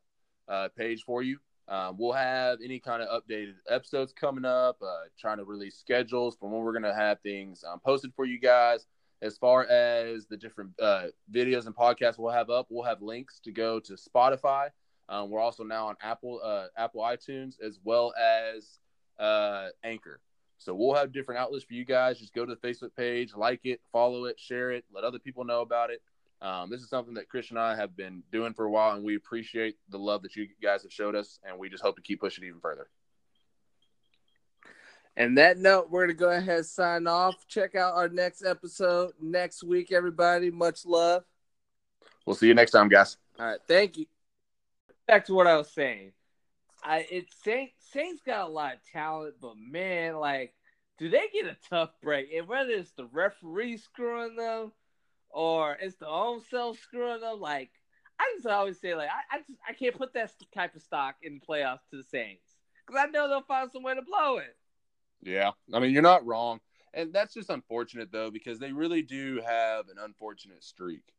uh, 0.48 0.70
page 0.78 1.04
for 1.04 1.22
you. 1.22 1.40
Um, 1.70 1.98
we'll 2.00 2.14
have 2.14 2.60
any 2.64 2.80
kind 2.80 3.04
of 3.04 3.22
updated 3.22 3.54
episodes 3.70 4.12
coming 4.12 4.44
up, 4.44 4.78
uh, 4.82 5.04
trying 5.20 5.38
to 5.38 5.44
release 5.44 5.78
schedules 5.78 6.36
for 6.36 6.50
when 6.50 6.62
we're 6.62 6.72
going 6.72 6.84
to 6.84 6.96
have 6.96 7.20
things 7.22 7.64
um, 7.64 7.80
posted 7.80 8.12
for 8.16 8.26
you 8.26 8.40
guys. 8.40 8.88
As 9.22 9.38
far 9.38 9.66
as 9.66 10.26
the 10.28 10.38
different 10.38 10.72
uh, 10.82 11.08
videos 11.32 11.68
and 11.68 11.76
podcasts 11.76 12.18
we'll 12.18 12.32
have 12.32 12.50
up, 12.50 12.68
we'll 12.70 12.86
have 12.86 13.02
links 13.02 13.40
to 13.42 13.52
go 13.52 13.80
to 13.82 13.94
Spotify. 13.94 14.70
Um, 15.10 15.30
we're 15.30 15.42
also 15.42 15.64
now 15.64 15.88
on 15.88 15.96
Apple 16.02 16.40
uh, 16.44 16.68
Apple 16.78 17.02
iTunes 17.02 17.56
as 17.62 17.80
well 17.84 18.14
as 18.18 18.80
uh, 19.20 19.68
Anchor. 19.84 20.22
So 20.58 20.74
we'll 20.74 20.96
have 20.96 21.12
different 21.12 21.40
outlets 21.40 21.66
for 21.66 21.74
you 21.74 21.86
guys. 21.86 22.20
Just 22.20 22.34
go 22.34 22.46
to 22.46 22.56
the 22.56 22.68
Facebook 22.68 22.96
page, 22.96 23.34
like 23.36 23.62
it, 23.64 23.80
follow 23.92 24.26
it, 24.26 24.40
share 24.40 24.72
it, 24.72 24.86
let 24.94 25.04
other 25.04 25.20
people 25.20 25.44
know 25.44 25.62
about 25.62 25.90
it. 25.90 26.02
Um, 26.42 26.70
this 26.70 26.82
is 26.82 26.90
something 26.90 27.16
that 27.16 27.28
Chris 27.28 27.50
and 27.50 27.60
I 27.60 27.76
have 27.76 27.98
been 27.98 28.24
doing 28.32 28.54
for 28.54 28.66
a 28.66 28.72
while, 28.72 28.96
and 28.96 29.04
we 29.04 29.16
appreciate 29.16 29.76
the 29.90 30.00
love 30.00 30.22
that 30.24 30.36
you 30.36 30.48
guys 30.62 30.84
have 30.84 30.94
showed 30.94 31.16
us, 31.16 31.40
and 31.44 31.60
we 31.60 31.70
just 31.70 31.84
hope 31.84 31.98
to 31.98 32.02
keep 32.02 32.22
pushing 32.22 32.46
even 32.46 32.62
further. 32.62 32.88
And 35.18 35.38
that 35.38 35.58
note, 35.58 35.90
we're 35.90 36.04
gonna 36.04 36.14
go 36.14 36.30
ahead 36.30 36.58
and 36.58 36.66
sign 36.66 37.08
off. 37.08 37.46
Check 37.48 37.76
out 37.76 37.96
our 37.96 38.08
next 38.08 38.46
episode 38.46 39.12
next 39.22 39.64
week, 39.64 39.92
everybody. 39.92 40.50
Much 40.50 40.86
love. 40.86 41.24
We'll 42.26 42.38
see 42.38 42.48
you 42.48 42.54
next 42.54 42.72
time, 42.72 42.88
guys. 42.88 43.18
All 43.38 43.46
right, 43.46 43.60
thank 43.68 43.98
you. 43.98 44.06
Back 45.08 45.26
to 45.26 45.34
what 45.34 45.48
I 45.48 45.58
was 45.58 45.70
saying. 45.72 46.14
I 46.82 47.06
it's 47.12 47.36
Saint 47.44 47.72
Saints 47.92 48.22
got 48.26 48.48
a 48.48 48.52
lot 48.52 48.76
of 48.76 48.80
talent, 48.94 49.36
but 49.42 49.56
man, 49.58 50.16
like, 50.16 50.54
do 50.98 51.10
they 51.10 51.28
get 51.34 51.48
a 51.48 51.58
tough 51.70 51.90
break? 52.02 52.30
And 52.34 52.48
whether 52.48 52.70
it's 52.70 52.92
the 52.92 53.06
referee 53.12 53.78
screwing 53.78 54.38
them 54.38 54.72
or 55.30 55.78
it's 55.80 55.96
the 55.96 56.08
own 56.08 56.42
self 56.50 56.80
screwing 56.80 57.22
them, 57.22 57.40
like 57.40 57.72
I 58.20 58.34
just 58.36 58.48
always 58.48 58.80
say, 58.80 58.96
like, 58.96 59.10
I, 59.10 59.38
I 59.38 59.40
just 59.40 59.60
I 59.68 59.74
can't 59.74 59.96
put 59.96 60.14
that 60.14 60.32
type 60.54 60.76
of 60.76 60.82
stock 60.82 61.16
in 61.22 61.40
playoffs 61.40 61.88
to 61.92 61.98
the 61.98 62.04
Saints 62.04 62.44
because 62.86 63.02
I 63.02 63.10
know 63.10 63.30
they'll 63.30 63.42
find 63.42 63.72
some 63.72 63.84
way 63.84 63.96
to 63.96 64.02
blow 64.02 64.38
it. 64.38 64.58
Yeah, 65.22 65.52
I 65.74 65.80
mean 65.80 65.92
you're 65.92 66.02
not 66.02 66.26
wrong, 66.26 66.60
and 66.94 67.14
that's 67.14 67.34
just 67.34 67.50
unfortunate 67.50 68.12
though 68.12 68.32
because 68.32 68.60
they 68.60 68.72
really 68.72 69.02
do 69.02 69.42
have 69.46 69.90
an 69.90 69.98
unfortunate 70.02 70.64
streak. 70.64 71.14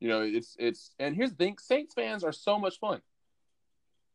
You 0.00 0.08
know, 0.08 0.22
it's 0.22 0.56
it's 0.58 0.90
and 0.98 1.14
here's 1.14 1.30
the 1.30 1.36
thing: 1.36 1.58
Saints 1.58 1.94
fans 1.94 2.24
are 2.24 2.32
so 2.32 2.58
much 2.58 2.78
fun. 2.78 3.02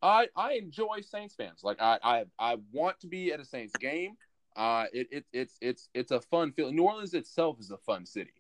I 0.02 0.28
I 0.36 0.54
enjoy 0.54 1.02
Saints 1.02 1.36
fans. 1.36 1.62
Like 1.64 1.82
I 1.82 2.00
I 2.04 2.26
I 2.39 2.58
want 2.72 3.00
to 3.02 3.08
be 3.08 3.32
at 3.32 3.39
a 3.39 3.46
Saints 3.46 3.74
game. 3.80 4.18
Uh, 4.56 4.86
it, 4.94 5.08
it 5.12 5.26
it's 5.34 5.58
it's 5.62 5.89
it's 5.94 6.12
a 6.12 6.22
fun 6.22 6.52
feeling. 6.52 6.76
New 6.76 6.84
Orleans 6.84 7.14
itself 7.14 7.60
is 7.60 7.72
a 7.72 7.78
fun 7.78 8.06
city. 8.06 8.34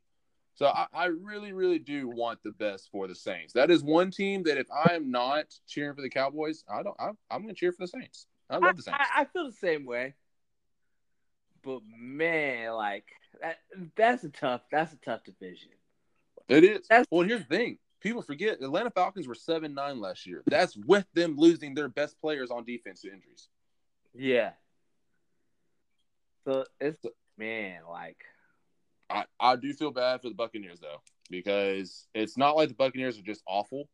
So 0.55 0.67
I, 0.67 0.85
I 0.93 1.05
really, 1.05 1.51
really 1.51 1.79
do 1.79 2.07
want 2.07 2.43
the 2.43 2.51
best 2.51 2.89
for 2.91 3.07
the 3.07 3.15
Saints. 3.15 3.53
That 3.53 3.71
is 3.71 3.83
one 3.83 4.11
team 4.11 4.43
that 4.43 4.57
if 4.57 4.67
I 4.71 4.93
am 4.93 5.09
not 5.09 5.45
cheering 5.67 5.95
for 5.95 6.01
the 6.01 6.09
Cowboys, 6.09 6.63
I 6.71 6.83
don't. 6.83 6.95
I, 6.99 7.09
I'm 7.31 7.41
going 7.41 7.53
to 7.53 7.59
cheer 7.59 7.71
for 7.71 7.83
the 7.83 7.87
Saints. 7.87 8.27
I 8.49 8.57
love 8.57 8.75
the 8.75 8.83
Saints. 8.83 8.99
I, 9.01 9.21
I 9.21 9.25
feel 9.25 9.45
the 9.45 9.51
same 9.51 9.85
way. 9.85 10.13
But 11.63 11.79
man, 11.97 12.73
like 12.73 13.05
that 13.41 13.57
that's 13.95 14.23
a 14.23 14.29
tough 14.29 14.61
that's 14.71 14.93
a 14.93 14.97
tough 14.97 15.23
division. 15.23 15.69
It 16.49 16.63
is. 16.63 16.87
That's- 16.87 17.07
well, 17.09 17.25
here's 17.25 17.45
the 17.47 17.55
thing. 17.55 17.77
People 18.01 18.21
forget 18.21 18.61
Atlanta 18.61 18.91
Falcons 18.91 19.27
were 19.27 19.35
7 19.35 19.73
9 19.73 19.99
last 19.99 20.27
year. 20.27 20.43
That's 20.45 20.75
with 20.75 21.05
them 21.13 21.35
losing 21.37 21.73
their 21.73 21.87
best 21.87 22.19
players 22.19 22.51
on 22.51 22.65
defense 22.65 23.01
to 23.01 23.07
injuries. 23.07 23.47
Yeah. 24.13 24.51
So 26.43 26.65
it's 26.81 26.99
man, 27.37 27.79
like 27.89 28.17
I, 29.09 29.25
I 29.39 29.55
do 29.55 29.73
feel 29.73 29.91
bad 29.91 30.21
for 30.21 30.29
the 30.29 30.35
Buccaneers, 30.35 30.79
though, 30.79 31.01
because 31.29 32.07
it's 32.13 32.37
not 32.37 32.55
like 32.55 32.69
the 32.69 32.75
Buccaneers 32.75 33.17
are 33.17 33.23
just 33.23 33.43
awful. 33.47 33.89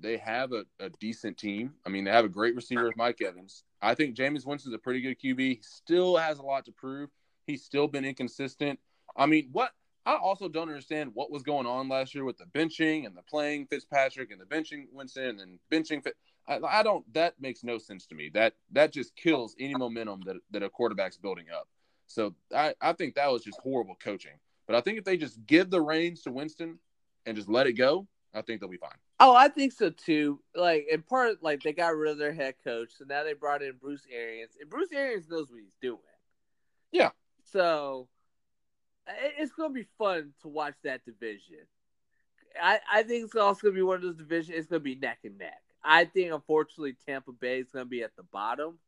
They 0.00 0.18
have 0.18 0.52
a, 0.52 0.64
a 0.80 0.90
decent 1.00 1.38
team. 1.38 1.74
I 1.86 1.88
mean, 1.88 2.04
they 2.04 2.10
have 2.10 2.24
a 2.24 2.30
great 2.30 2.54
receiver 2.54 2.84
with 2.84 2.96
Mike 2.96 3.22
Evans. 3.22 3.64
I 3.80 3.94
think 3.94 4.16
Jameis 4.16 4.46
Winston's 4.46 4.74
a 4.74 4.78
pretty 4.78 5.00
good 5.00 5.18
QB. 5.18 5.38
He 5.40 5.60
still 5.62 6.16
has 6.16 6.38
a 6.38 6.42
lot 6.42 6.64
to 6.66 6.72
prove. 6.72 7.10
He's 7.46 7.64
still 7.64 7.88
been 7.88 8.04
inconsistent. 8.04 8.78
I 9.16 9.26
mean, 9.26 9.48
what 9.52 9.72
I 10.04 10.16
also 10.16 10.48
don't 10.48 10.68
understand 10.68 11.12
what 11.14 11.30
was 11.30 11.42
going 11.42 11.66
on 11.66 11.88
last 11.88 12.14
year 12.14 12.24
with 12.24 12.38
the 12.38 12.46
benching 12.46 13.06
and 13.06 13.16
the 13.16 13.22
playing 13.22 13.66
Fitzpatrick 13.66 14.30
and 14.30 14.40
the 14.40 14.44
benching 14.44 14.86
Winston 14.92 15.40
and 15.40 15.58
benching. 15.70 16.02
Fit. 16.02 16.16
I, 16.48 16.58
I 16.66 16.82
don't. 16.82 17.04
That 17.14 17.34
makes 17.40 17.62
no 17.62 17.78
sense 17.78 18.06
to 18.06 18.14
me. 18.14 18.30
That 18.34 18.54
that 18.72 18.92
just 18.92 19.14
kills 19.16 19.54
any 19.60 19.74
momentum 19.74 20.22
that 20.26 20.36
that 20.50 20.62
a 20.62 20.68
quarterback's 20.68 21.16
building 21.16 21.46
up. 21.54 21.68
So 22.08 22.34
I, 22.54 22.74
I 22.80 22.92
think 22.92 23.14
that 23.14 23.30
was 23.30 23.44
just 23.44 23.60
horrible 23.60 23.96
coaching. 24.02 24.38
But 24.72 24.78
I 24.78 24.80
think 24.80 24.96
if 24.96 25.04
they 25.04 25.18
just 25.18 25.44
give 25.44 25.68
the 25.68 25.82
reins 25.82 26.22
to 26.22 26.30
Winston 26.30 26.78
and 27.26 27.36
just 27.36 27.50
let 27.50 27.66
it 27.66 27.74
go, 27.74 28.06
I 28.32 28.40
think 28.40 28.58
they'll 28.58 28.70
be 28.70 28.78
fine. 28.78 28.96
Oh, 29.20 29.34
I 29.34 29.48
think 29.48 29.74
so 29.74 29.90
too. 29.90 30.40
Like 30.54 30.86
in 30.90 31.02
part 31.02 31.42
like 31.42 31.62
they 31.62 31.74
got 31.74 31.94
rid 31.94 32.10
of 32.10 32.16
their 32.16 32.32
head 32.32 32.54
coach, 32.64 32.88
so 32.96 33.04
now 33.06 33.22
they 33.22 33.34
brought 33.34 33.62
in 33.62 33.74
Bruce 33.78 34.06
Arians. 34.10 34.52
And 34.58 34.70
Bruce 34.70 34.88
Arians 34.90 35.28
knows 35.28 35.50
what 35.50 35.60
he's 35.60 35.76
doing. 35.82 35.98
Yeah. 36.90 37.10
So 37.44 38.08
it's 39.36 39.52
gonna 39.52 39.74
be 39.74 39.86
fun 39.98 40.32
to 40.40 40.48
watch 40.48 40.76
that 40.84 41.04
division. 41.04 41.66
I, 42.58 42.80
I 42.90 43.02
think 43.02 43.26
it's 43.26 43.36
also 43.36 43.64
gonna 43.64 43.74
be 43.74 43.82
one 43.82 43.96
of 43.96 44.02
those 44.02 44.16
divisions. 44.16 44.56
It's 44.56 44.68
gonna 44.68 44.80
be 44.80 44.94
neck 44.94 45.18
and 45.22 45.36
neck. 45.36 45.60
I 45.84 46.06
think 46.06 46.32
unfortunately 46.32 46.96
Tampa 47.04 47.32
Bay 47.32 47.60
is 47.60 47.70
gonna 47.70 47.84
be 47.84 48.02
at 48.04 48.16
the 48.16 48.22
bottom. 48.22 48.78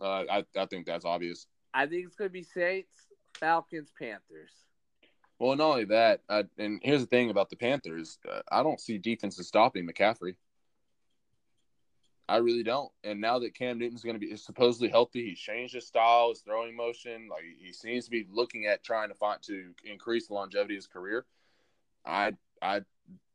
Uh, 0.00 0.24
I, 0.30 0.44
I 0.56 0.64
think 0.64 0.86
that's 0.86 1.04
obvious. 1.04 1.48
I 1.74 1.84
think 1.84 2.06
it's 2.06 2.16
gonna 2.16 2.30
be 2.30 2.44
Saints, 2.44 2.94
Falcons, 3.38 3.92
Panthers. 3.98 4.65
Well, 5.38 5.56
not 5.56 5.70
only 5.70 5.84
that, 5.86 6.22
I, 6.28 6.44
and 6.58 6.80
here's 6.82 7.02
the 7.02 7.06
thing 7.06 7.30
about 7.30 7.50
the 7.50 7.56
Panthers: 7.56 8.18
uh, 8.30 8.40
I 8.50 8.62
don't 8.62 8.80
see 8.80 8.98
defenses 8.98 9.48
stopping 9.48 9.86
McCaffrey. 9.86 10.36
I 12.28 12.38
really 12.38 12.64
don't. 12.64 12.90
And 13.04 13.20
now 13.20 13.38
that 13.38 13.54
Cam 13.54 13.78
Newton's 13.78 14.02
going 14.02 14.18
to 14.18 14.20
be 14.20 14.34
supposedly 14.36 14.88
healthy, 14.88 15.28
he's 15.28 15.38
changed 15.38 15.74
his 15.74 15.86
style, 15.86 16.30
his 16.30 16.40
throwing 16.40 16.74
motion. 16.74 17.28
Like 17.30 17.44
he 17.58 17.72
seems 17.72 18.06
to 18.06 18.10
be 18.10 18.26
looking 18.30 18.66
at 18.66 18.82
trying 18.82 19.10
to 19.10 19.14
find 19.14 19.40
to 19.42 19.72
increase 19.84 20.26
the 20.26 20.34
longevity 20.34 20.74
of 20.74 20.78
his 20.78 20.86
career. 20.86 21.24
I, 22.04 22.32
I 22.60 22.80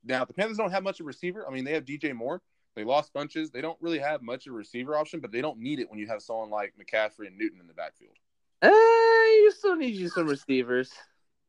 now 0.03 0.25
the 0.25 0.33
Panthers 0.33 0.57
don't 0.57 0.71
have 0.71 0.83
much 0.83 0.99
of 0.99 1.05
a 1.05 1.07
receiver. 1.07 1.47
I 1.47 1.51
mean, 1.51 1.63
they 1.63 1.73
have 1.73 1.85
DJ 1.85 2.13
Moore. 2.13 2.41
They 2.75 2.83
lost 2.83 3.13
Funchess. 3.13 3.51
They 3.51 3.61
don't 3.61 3.77
really 3.81 3.99
have 3.99 4.21
much 4.21 4.47
of 4.47 4.53
a 4.53 4.57
receiver 4.57 4.95
option, 4.97 5.19
but 5.19 5.31
they 5.31 5.41
don't 5.41 5.59
need 5.59 5.79
it 5.79 5.89
when 5.89 5.99
you 5.99 6.07
have 6.07 6.21
someone 6.21 6.49
like 6.49 6.73
McCaffrey 6.79 7.27
and 7.27 7.37
Newton 7.37 7.59
in 7.59 7.67
the 7.67 7.73
backfield. 7.73 8.15
Uh, 8.61 8.67
you 8.69 9.51
still 9.57 9.75
need 9.75 9.95
you 9.95 10.07
some 10.09 10.27
receivers. 10.27 10.91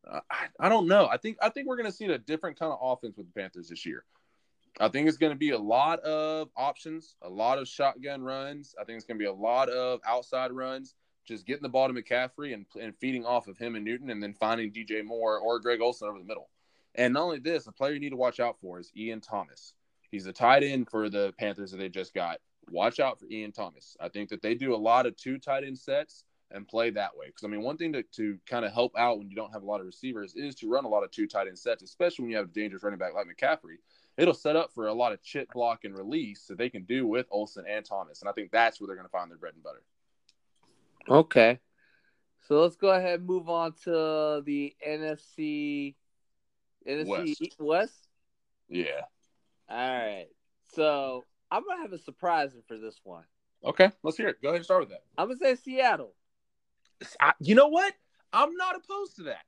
Uh, 0.09 0.19
I, 0.29 0.47
I 0.59 0.69
don't 0.69 0.87
know. 0.87 1.07
I 1.07 1.17
think 1.17 1.37
I 1.41 1.49
think 1.49 1.67
we're 1.67 1.77
going 1.77 1.89
to 1.89 1.95
see 1.95 2.05
a 2.05 2.17
different 2.17 2.59
kind 2.59 2.71
of 2.71 2.79
offense 2.81 3.17
with 3.17 3.27
the 3.27 3.39
Panthers 3.39 3.69
this 3.69 3.85
year. 3.85 4.03
I 4.79 4.87
think 4.87 5.07
it's 5.07 5.17
going 5.17 5.31
to 5.31 5.37
be 5.37 5.51
a 5.51 5.57
lot 5.57 5.99
of 5.99 6.49
options, 6.57 7.15
a 7.21 7.29
lot 7.29 7.59
of 7.59 7.67
shotgun 7.67 8.23
runs. 8.23 8.73
I 8.79 8.83
think 8.83 8.97
it's 8.97 9.05
going 9.05 9.19
to 9.19 9.23
be 9.23 9.29
a 9.29 9.33
lot 9.33 9.69
of 9.69 9.99
outside 10.05 10.51
runs, 10.51 10.95
just 11.25 11.45
getting 11.45 11.61
the 11.61 11.69
ball 11.69 11.87
to 11.87 11.93
McCaffrey 11.93 12.53
and, 12.53 12.65
and 12.81 12.95
feeding 12.99 13.25
off 13.25 13.47
of 13.47 13.57
him 13.57 13.75
and 13.75 13.85
Newton, 13.85 14.09
and 14.09 14.21
then 14.21 14.33
finding 14.33 14.71
DJ 14.71 15.05
Moore 15.05 15.37
or 15.37 15.59
Greg 15.59 15.79
Olsen 15.79 16.07
over 16.07 16.17
the 16.17 16.25
middle. 16.25 16.49
And 16.95 17.13
not 17.13 17.23
only 17.23 17.39
this, 17.39 17.67
a 17.67 17.71
player 17.71 17.93
you 17.93 17.99
need 17.99 18.09
to 18.09 18.17
watch 18.17 18.39
out 18.39 18.57
for 18.61 18.79
is 18.79 18.91
Ian 18.97 19.21
Thomas. 19.21 19.73
He's 20.09 20.25
the 20.25 20.33
tight 20.33 20.63
end 20.63 20.89
for 20.89 21.09
the 21.09 21.33
Panthers 21.37 21.71
that 21.71 21.77
they 21.77 21.89
just 21.89 22.13
got. 22.13 22.39
Watch 22.69 22.99
out 22.99 23.19
for 23.19 23.27
Ian 23.27 23.51
Thomas. 23.51 23.95
I 23.99 24.09
think 24.09 24.29
that 24.29 24.41
they 24.41 24.55
do 24.55 24.73
a 24.73 24.77
lot 24.77 25.05
of 25.05 25.15
two 25.17 25.37
tight 25.37 25.63
end 25.63 25.77
sets 25.77 26.23
and 26.53 26.67
play 26.67 26.89
that 26.91 27.15
way. 27.17 27.27
Because 27.27 27.43
I 27.43 27.47
mean, 27.47 27.61
one 27.61 27.77
thing 27.77 27.93
to, 27.93 28.03
to 28.03 28.37
kind 28.45 28.63
of 28.63 28.71
help 28.71 28.93
out 28.97 29.17
when 29.17 29.29
you 29.29 29.35
don't 29.35 29.51
have 29.51 29.63
a 29.63 29.65
lot 29.65 29.79
of 29.79 29.85
receivers 29.85 30.35
is 30.35 30.55
to 30.55 30.69
run 30.69 30.85
a 30.85 30.87
lot 30.89 31.03
of 31.03 31.11
two 31.11 31.27
tight 31.27 31.47
end 31.47 31.57
sets, 31.57 31.83
especially 31.83 32.23
when 32.23 32.31
you 32.31 32.37
have 32.37 32.45
a 32.45 32.51
dangerous 32.51 32.83
running 32.83 32.99
back 32.99 33.13
like 33.13 33.27
McCaffrey. 33.27 33.77
It'll 34.17 34.33
set 34.33 34.55
up 34.55 34.71
for 34.73 34.87
a 34.87 34.93
lot 34.93 35.11
of 35.11 35.23
chip 35.23 35.51
block 35.51 35.85
and 35.85 35.97
release 35.97 36.45
that 36.45 36.57
they 36.57 36.69
can 36.69 36.83
do 36.83 37.07
with 37.07 37.25
Olsen 37.31 37.65
and 37.67 37.83
Thomas, 37.83 38.21
and 38.21 38.29
I 38.29 38.33
think 38.33 38.51
that's 38.51 38.79
where 38.79 38.87
they're 38.87 38.95
going 38.95 39.07
to 39.07 39.11
find 39.11 39.29
their 39.29 39.37
bread 39.37 39.55
and 39.55 39.63
butter. 39.63 39.81
Okay. 41.09 41.59
So 42.47 42.61
let's 42.61 42.75
go 42.75 42.89
ahead 42.89 43.19
and 43.19 43.27
move 43.27 43.49
on 43.49 43.73
to 43.83 44.43
the 44.45 44.75
NFC 44.85 45.95
NFC 46.87 47.07
West. 47.07 47.55
West. 47.59 48.07
Yeah, 48.69 49.01
All 49.69 49.77
right. 49.77 50.27
So 50.73 51.23
I'm 51.51 51.63
gonna 51.67 51.81
have 51.81 51.93
a 51.93 51.97
surprise 51.97 52.51
for 52.67 52.77
this 52.77 52.99
one. 53.03 53.23
Okay, 53.63 53.91
let's 54.03 54.17
hear 54.17 54.29
it. 54.29 54.41
Go 54.41 54.49
ahead 54.49 54.57
and 54.57 54.65
start 54.65 54.81
with 54.81 54.89
that. 54.89 55.03
I'm 55.17 55.27
gonna 55.27 55.39
say 55.39 55.55
Seattle. 55.55 56.13
I, 57.19 57.33
you 57.39 57.55
know 57.55 57.67
what? 57.67 57.93
I'm 58.31 58.55
not 58.55 58.75
opposed 58.75 59.17
to 59.17 59.23
that. 59.23 59.45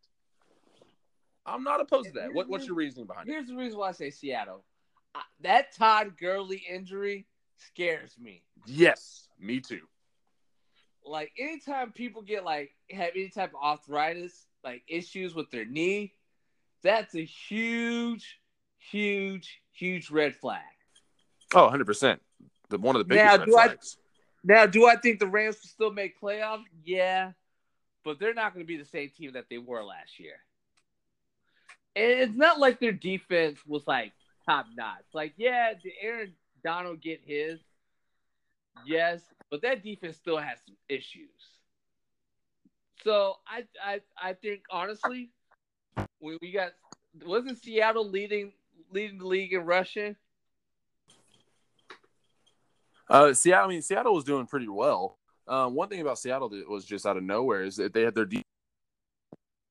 I'm 1.46 1.64
not 1.64 1.82
opposed 1.82 2.08
to 2.08 2.20
that. 2.20 2.34
What, 2.34 2.50
what's 2.50 2.68
your 2.68 2.76
reasoning 2.76 3.06
behind 3.08 3.28
it? 3.28 3.32
Here's 3.32 3.48
the 3.48 3.56
reason 3.56 3.78
why 3.80 3.90
I 3.90 3.92
say 3.92 4.10
Seattle. 4.10 4.64
Uh, 5.14 5.20
that 5.42 5.76
Todd 5.76 6.14
Gurley 6.20 6.64
injury 6.70 7.28
scares 7.58 8.16
me. 8.20 8.44
Yes, 8.66 9.28
me 9.40 9.60
too. 9.60 9.82
Like 11.06 11.32
anytime 11.38 11.92
people 11.92 12.24
get 12.24 12.44
like 12.44 12.72
have 12.90 13.12
any 13.16 13.30
type 13.30 13.52
of 13.54 13.64
arthritis, 13.64 14.48
like 14.64 14.82
issues 14.88 15.36
with 15.36 15.52
their 15.52 15.66
knee, 15.66 16.14
that's 16.82 17.16
a 17.16 17.24
huge, 17.24 18.40
huge, 18.80 19.62
huge 19.72 20.10
red 20.10 20.36
flag. 20.36 20.62
Oh, 21.54 21.70
100%. 21.72 22.20
The, 22.70 22.80
one 22.80 22.96
of 22.96 23.00
the 23.00 23.06
biggest 23.06 23.24
Now, 23.24 23.38
red 23.38 23.46
do 23.46 23.58
I- 23.58 23.76
Now, 24.44 24.66
do 24.66 24.86
I 24.88 24.96
think 24.96 25.20
the 25.20 25.28
Rams 25.28 25.58
will 25.58 25.70
still 25.70 25.92
make 25.92 26.20
playoffs? 26.20 26.64
Yeah, 26.84 27.32
but 28.06 28.20
they're 28.20 28.36
not 28.36 28.54
going 28.54 28.64
to 28.64 28.68
be 28.68 28.78
the 28.78 28.86
same 28.86 29.10
team 29.10 29.34
that 29.34 29.46
they 29.50 29.58
were 29.58 29.84
last 29.84 30.20
year. 30.20 30.36
And 31.96 32.06
it's 32.06 32.36
not 32.36 32.60
like 32.60 32.80
their 32.80 32.92
defense 32.92 33.58
was 33.66 33.86
like 33.88 34.14
top 34.48 34.68
notch. 34.78 35.06
Like, 35.14 35.34
yeah, 35.38 35.74
did 35.74 35.94
Aaron 36.00 36.34
Donald 36.64 37.02
get 37.02 37.22
his? 37.26 37.60
Yes, 38.86 39.22
but 39.50 39.62
that 39.64 39.84
defense 39.84 40.18
still 40.18 40.38
has 40.38 40.60
some 40.66 40.76
issues. 40.88 41.30
So 43.04 43.36
I 43.48 43.64
I 43.84 44.02
I 44.22 44.34
think 44.34 44.64
honestly, 44.70 45.32
we, 46.20 46.38
we 46.42 46.52
got 46.52 46.72
wasn't 47.26 47.62
Seattle 47.62 48.08
leading 48.08 48.52
leading 48.92 49.18
the 49.18 49.28
league 49.28 49.54
in 49.54 49.66
rushing? 49.66 50.16
Uh, 53.10 53.34
Seattle. 53.34 53.66
I 53.66 53.70
mean, 53.70 53.82
Seattle 53.82 54.14
was 54.14 54.24
doing 54.24 54.48
pretty 54.48 54.68
well. 54.68 55.18
Um, 55.48 55.76
one 55.76 55.90
thing 55.90 56.02
about 56.02 56.18
Seattle 56.18 56.50
that 56.50 56.70
was 56.70 56.86
just 56.86 57.06
out 57.06 57.18
of 57.18 57.24
nowhere 57.24 57.64
is 57.64 57.76
that 57.78 57.94
they 57.94 58.02
had 58.02 58.16
their 58.16 58.26
de- 58.26 58.44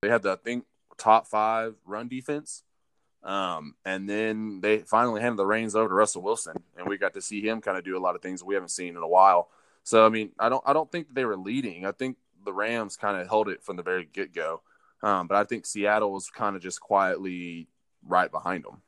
they 0.02 0.08
had 0.08 0.22
the 0.22 0.32
I 0.32 0.36
think 0.36 0.64
top 0.98 1.26
five 1.26 1.74
run 1.84 2.08
defense, 2.08 2.62
um, 3.22 3.74
and 3.84 4.08
then 4.08 4.60
they 4.60 4.78
finally 4.78 5.20
handed 5.20 5.38
the 5.38 5.46
reins 5.46 5.74
over 5.74 5.88
to 5.88 5.94
Russell 5.94 6.22
Wilson, 6.22 6.56
and 6.76 6.86
we 6.86 6.98
got 6.98 7.14
to 7.14 7.22
see 7.22 7.40
him 7.40 7.60
kind 7.60 7.76
of 7.76 7.84
do 7.84 7.96
a 7.96 8.00
lot 8.00 8.14
of 8.14 8.22
things 8.22 8.44
we 8.44 8.54
haven't 8.54 8.70
seen 8.70 8.96
in 8.96 9.02
a 9.02 9.08
while. 9.08 9.48
So 9.82 10.06
I 10.06 10.08
mean, 10.08 10.30
I 10.38 10.48
don't 10.48 10.62
I 10.66 10.72
don't 10.72 10.90
think 10.90 11.12
they 11.12 11.24
were 11.24 11.36
leading. 11.36 11.86
I 11.86 11.92
think 11.92 12.18
the 12.44 12.52
Rams 12.52 12.96
kind 12.96 13.20
of 13.20 13.28
held 13.28 13.48
it 13.48 13.62
from 13.62 13.76
the 13.76 13.82
very 13.82 14.04
get 14.04 14.32
go, 14.32 14.62
um, 15.02 15.26
but 15.26 15.36
I 15.36 15.44
think 15.44 15.66
Seattle 15.66 16.12
was 16.12 16.30
kind 16.30 16.54
of 16.54 16.62
just 16.62 16.80
quietly 16.80 17.68
right 18.06 18.30
behind 18.30 18.64
them. 18.64 18.82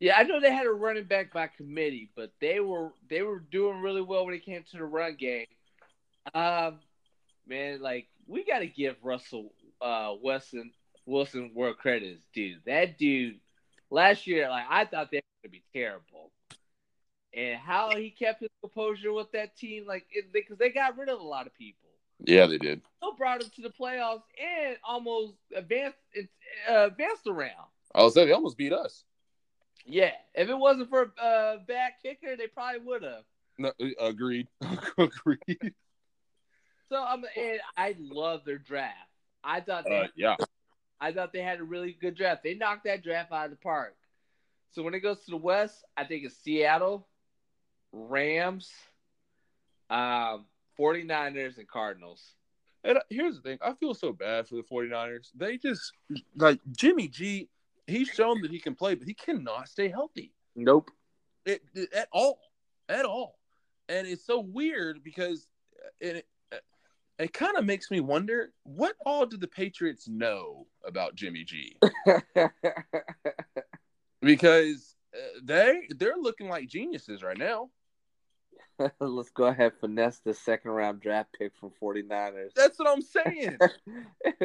Yeah, 0.00 0.16
I 0.18 0.24
know 0.24 0.40
they 0.40 0.52
had 0.52 0.66
a 0.66 0.70
running 0.70 1.04
back 1.04 1.32
by 1.32 1.46
committee, 1.46 2.10
but 2.16 2.32
they 2.40 2.60
were 2.60 2.92
they 3.08 3.22
were 3.22 3.38
doing 3.38 3.80
really 3.80 4.02
well 4.02 4.26
when 4.26 4.34
it 4.34 4.44
came 4.44 4.62
to 4.70 4.78
the 4.78 4.84
run 4.84 5.16
game. 5.16 5.46
Um, 6.32 6.78
man, 7.46 7.80
like 7.80 8.08
we 8.26 8.44
got 8.44 8.60
to 8.60 8.66
give 8.66 8.96
Russell 9.02 9.52
uh 9.80 10.14
Wilson 10.22 10.72
Wilson 11.06 11.50
world 11.54 11.78
credits, 11.78 12.24
dude. 12.32 12.60
That 12.66 12.98
dude 12.98 13.40
last 13.90 14.26
year, 14.26 14.48
like 14.48 14.66
I 14.68 14.84
thought 14.84 15.10
they 15.10 15.18
were 15.18 15.48
gonna 15.48 15.52
be 15.52 15.62
terrible, 15.72 16.30
and 17.34 17.58
how 17.58 17.94
he 17.96 18.10
kept 18.10 18.40
his 18.40 18.50
composure 18.60 19.12
with 19.12 19.32
that 19.32 19.56
team, 19.56 19.86
like 19.86 20.06
because 20.32 20.58
they 20.58 20.70
got 20.70 20.96
rid 20.96 21.08
of 21.08 21.20
a 21.20 21.24
lot 21.24 21.46
of 21.46 21.54
people. 21.54 21.80
Yeah, 22.20 22.46
they 22.46 22.58
did. 22.58 22.80
Still 22.98 23.14
brought 23.14 23.40
them 23.40 23.50
to 23.56 23.62
the 23.62 23.70
playoffs 23.70 24.22
and 24.40 24.76
almost 24.84 25.34
advanced 25.54 25.98
uh, 26.70 26.86
advanced 26.86 27.26
around. 27.26 27.66
I 27.94 28.02
was 28.02 28.14
saying 28.14 28.28
they 28.28 28.34
almost 28.34 28.56
beat 28.56 28.72
us. 28.72 29.04
Yeah, 29.84 30.12
if 30.34 30.48
it 30.48 30.56
wasn't 30.56 30.88
for 30.88 31.12
a 31.20 31.22
uh, 31.22 31.58
bad 31.66 31.92
kicker, 32.02 32.36
they 32.36 32.46
probably 32.46 32.80
would 32.80 33.02
have. 33.02 33.24
No, 33.58 33.72
agreed. 34.00 34.48
agreed. 34.98 35.74
So 36.88 37.02
I'm 37.02 37.24
and 37.36 37.60
I 37.76 37.96
love 37.98 38.44
their 38.44 38.58
draft. 38.58 38.94
I 39.42 39.60
thought 39.60 39.84
they, 39.84 40.00
Uh, 40.00 40.06
yeah. 40.16 40.36
I 41.00 41.12
thought 41.12 41.32
they 41.32 41.42
had 41.42 41.60
a 41.60 41.64
really 41.64 41.92
good 41.92 42.14
draft. 42.14 42.42
They 42.42 42.54
knocked 42.54 42.84
that 42.84 43.02
draft 43.02 43.32
out 43.32 43.46
of 43.46 43.50
the 43.50 43.56
park. 43.56 43.96
So 44.72 44.82
when 44.82 44.94
it 44.94 45.00
goes 45.00 45.20
to 45.24 45.30
the 45.30 45.36
West, 45.36 45.84
I 45.96 46.04
think 46.04 46.24
it's 46.24 46.36
Seattle, 46.36 47.06
Rams, 47.92 48.70
um, 49.90 50.46
49ers, 50.78 51.58
and 51.58 51.68
Cardinals. 51.68 52.22
And 52.82 52.98
uh, 52.98 53.02
here's 53.08 53.36
the 53.36 53.40
thing. 53.42 53.58
I 53.62 53.72
feel 53.74 53.94
so 53.94 54.12
bad 54.12 54.48
for 54.48 54.56
the 54.56 54.62
49ers. 54.62 55.28
They 55.34 55.56
just 55.58 55.92
like 56.36 56.60
Jimmy 56.76 57.08
G, 57.08 57.48
he's 57.86 58.08
shown 58.08 58.42
that 58.42 58.50
he 58.50 58.58
can 58.58 58.74
play, 58.74 58.94
but 58.94 59.06
he 59.06 59.14
cannot 59.14 59.68
stay 59.68 59.88
healthy. 59.88 60.32
Nope. 60.56 60.90
It, 61.46 61.62
it- 61.74 61.92
at 61.92 62.08
all. 62.12 62.40
At 62.88 63.04
all. 63.04 63.38
And 63.88 64.06
it's 64.06 64.24
so 64.26 64.40
weird 64.40 65.02
because 65.04 65.46
it 66.00 66.16
it, 66.16 66.26
it 67.18 67.32
kind 67.32 67.56
of 67.56 67.64
makes 67.64 67.90
me 67.90 68.00
wonder 68.00 68.52
what 68.64 68.96
all 69.06 69.26
do 69.26 69.36
the 69.36 69.46
Patriots 69.46 70.08
know 70.08 70.66
about 70.86 71.14
Jimmy 71.14 71.44
G? 71.44 71.76
Because 74.24 74.96
uh, 75.14 75.40
they 75.42 75.82
they're 75.90 76.16
looking 76.18 76.48
like 76.48 76.66
geniuses 76.66 77.22
right 77.22 77.36
now. 77.36 77.68
Let's 79.00 79.30
go 79.30 79.44
ahead 79.44 79.72
finesse 79.80 80.20
the 80.24 80.34
second 80.34 80.72
round 80.72 81.00
draft 81.00 81.28
pick 81.38 81.52
from 81.56 81.70
49ers. 81.80 82.54
That's 82.56 82.78
what 82.78 82.88
I'm 82.88 83.02
saying. 83.02 83.58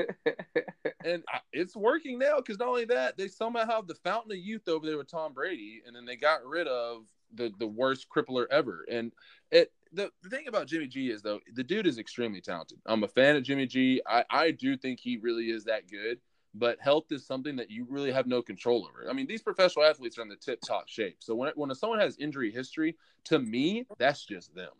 and 1.03 1.23
I- 1.33 1.39
it's 1.51 1.75
working 1.75 2.19
now 2.19 2.37
because 2.37 2.59
not 2.59 2.67
only 2.67 2.85
that, 2.85 3.17
they 3.17 3.27
somehow 3.27 3.65
have 3.65 3.87
the 3.87 3.95
fountain 3.95 4.33
of 4.33 4.37
youth 4.37 4.67
over 4.67 4.85
there 4.85 4.97
with 4.97 5.09
Tom 5.09 5.33
Brady, 5.33 5.81
and 5.87 5.95
then 5.95 6.05
they 6.05 6.15
got 6.15 6.45
rid 6.45 6.67
of 6.67 7.05
the 7.33 7.51
the 7.57 7.67
worst 7.67 8.07
crippler 8.13 8.45
ever. 8.51 8.85
And 8.91 9.13
it 9.51 9.71
the, 9.91 10.11
the 10.23 10.29
thing 10.29 10.47
about 10.47 10.67
Jimmy 10.67 10.87
G 10.87 11.09
is 11.09 11.21
though 11.21 11.39
the 11.53 11.63
dude 11.63 11.87
is 11.87 11.97
extremely 11.97 12.41
talented. 12.41 12.79
I'm 12.85 13.03
a 13.03 13.07
fan 13.07 13.35
of 13.35 13.43
Jimmy 13.43 13.65
G. 13.65 14.01
I 14.07 14.23
I 14.29 14.51
do 14.51 14.77
think 14.77 14.99
he 14.99 15.17
really 15.17 15.49
is 15.49 15.65
that 15.65 15.89
good. 15.89 16.19
But 16.55 16.79
health 16.79 17.11
is 17.11 17.27
something 17.27 17.55
that 17.57 17.69
you 17.69 17.85
really 17.87 18.11
have 18.11 18.25
no 18.25 18.41
control 18.41 18.87
over. 18.87 19.07
I 19.07 19.13
mean, 19.13 19.27
these 19.27 19.43
professional 19.43 19.85
athletes 19.85 20.17
are 20.17 20.23
in 20.23 20.29
the 20.29 20.35
tip 20.35 20.59
top 20.65 20.87
shape. 20.87 21.17
So 21.19 21.35
when 21.35 21.51
when 21.55 21.73
someone 21.75 21.99
has 21.99 22.17
injury 22.17 22.51
history, 22.51 22.95
to 23.25 23.39
me, 23.39 23.85
that's 23.97 24.25
just 24.25 24.55
them. 24.55 24.71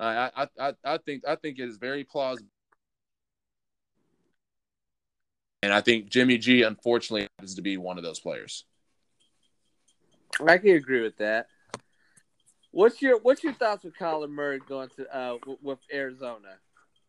I 0.00 0.30
I 0.34 0.48
I, 0.58 0.74
I 0.84 0.98
think 0.98 1.22
I 1.26 1.36
think 1.36 1.58
it 1.58 1.68
is 1.68 1.76
very 1.76 2.04
plausible. 2.04 2.48
And 5.62 5.72
I 5.72 5.80
think 5.80 6.08
Jimmy 6.10 6.38
G, 6.38 6.62
unfortunately, 6.62 7.28
happens 7.38 7.54
to 7.54 7.62
be 7.62 7.76
one 7.76 7.98
of 7.98 8.04
those 8.04 8.18
players. 8.18 8.64
I 10.44 10.58
can 10.58 10.70
agree 10.70 11.02
with 11.02 11.18
that. 11.18 11.46
What's 12.72 13.00
your 13.00 13.18
What's 13.20 13.44
your 13.44 13.52
thoughts 13.52 13.84
with 13.84 13.96
Kyler 13.96 14.28
Murray 14.28 14.58
going 14.66 14.88
to 14.96 15.16
uh 15.16 15.38
w- 15.38 15.58
with 15.62 15.78
Arizona? 15.92 16.56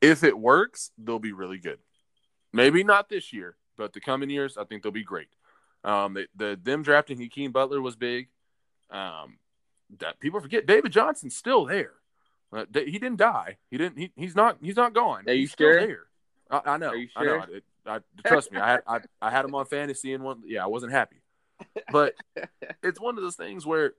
If 0.01 0.23
it 0.23 0.37
works, 0.37 0.91
they'll 0.97 1.19
be 1.19 1.31
really 1.31 1.57
good. 1.57 1.79
Maybe 2.51 2.83
not 2.83 3.09
this 3.09 3.33
year, 3.33 3.55
but 3.77 3.93
the 3.93 4.01
coming 4.01 4.29
years, 4.29 4.57
I 4.57 4.65
think 4.65 4.83
they'll 4.83 4.91
be 4.91 5.03
great. 5.03 5.29
Um, 5.83 6.13
the, 6.13 6.27
the 6.35 6.59
them 6.61 6.83
drafting 6.83 7.19
Hakeem 7.19 7.51
Butler 7.51 7.81
was 7.81 7.95
big. 7.95 8.27
Um, 8.91 9.39
that 9.99 10.19
people 10.19 10.39
forget 10.39 10.65
David 10.65 10.91
Johnson's 10.91 11.35
still 11.35 11.65
there. 11.65 11.93
Uh, 12.51 12.65
he 12.73 12.99
didn't 12.99 13.17
die. 13.17 13.57
He 13.71 13.77
didn't. 13.77 13.97
He, 13.97 14.11
he's 14.15 14.35
not. 14.35 14.57
He's 14.61 14.75
not 14.75 14.93
gone. 14.93 15.23
Are 15.27 15.33
you 15.33 15.41
he's 15.41 15.51
still 15.51 15.71
sure? 15.71 15.79
there. 15.79 16.03
I, 16.51 16.73
I 16.73 16.77
know. 16.77 16.89
Are 16.89 16.95
you 16.95 17.07
I 17.15 17.23
know. 17.23 17.45
sure? 17.45 17.55
It- 17.57 17.63
I, 17.85 17.99
trust 18.25 18.49
me. 18.51 18.59
I 18.59 18.71
had 18.71 18.81
I, 18.87 18.99
I 19.21 19.29
had 19.29 19.43
him 19.43 19.55
on 19.55 19.65
fantasy 19.65 20.13
and 20.13 20.23
one. 20.23 20.43
Yeah, 20.45 20.63
I 20.63 20.67
wasn't 20.67 20.93
happy, 20.93 21.21
but 21.91 22.13
it's 22.83 22.99
one 22.99 23.17
of 23.17 23.23
those 23.23 23.35
things 23.35 23.65
where 23.65 23.93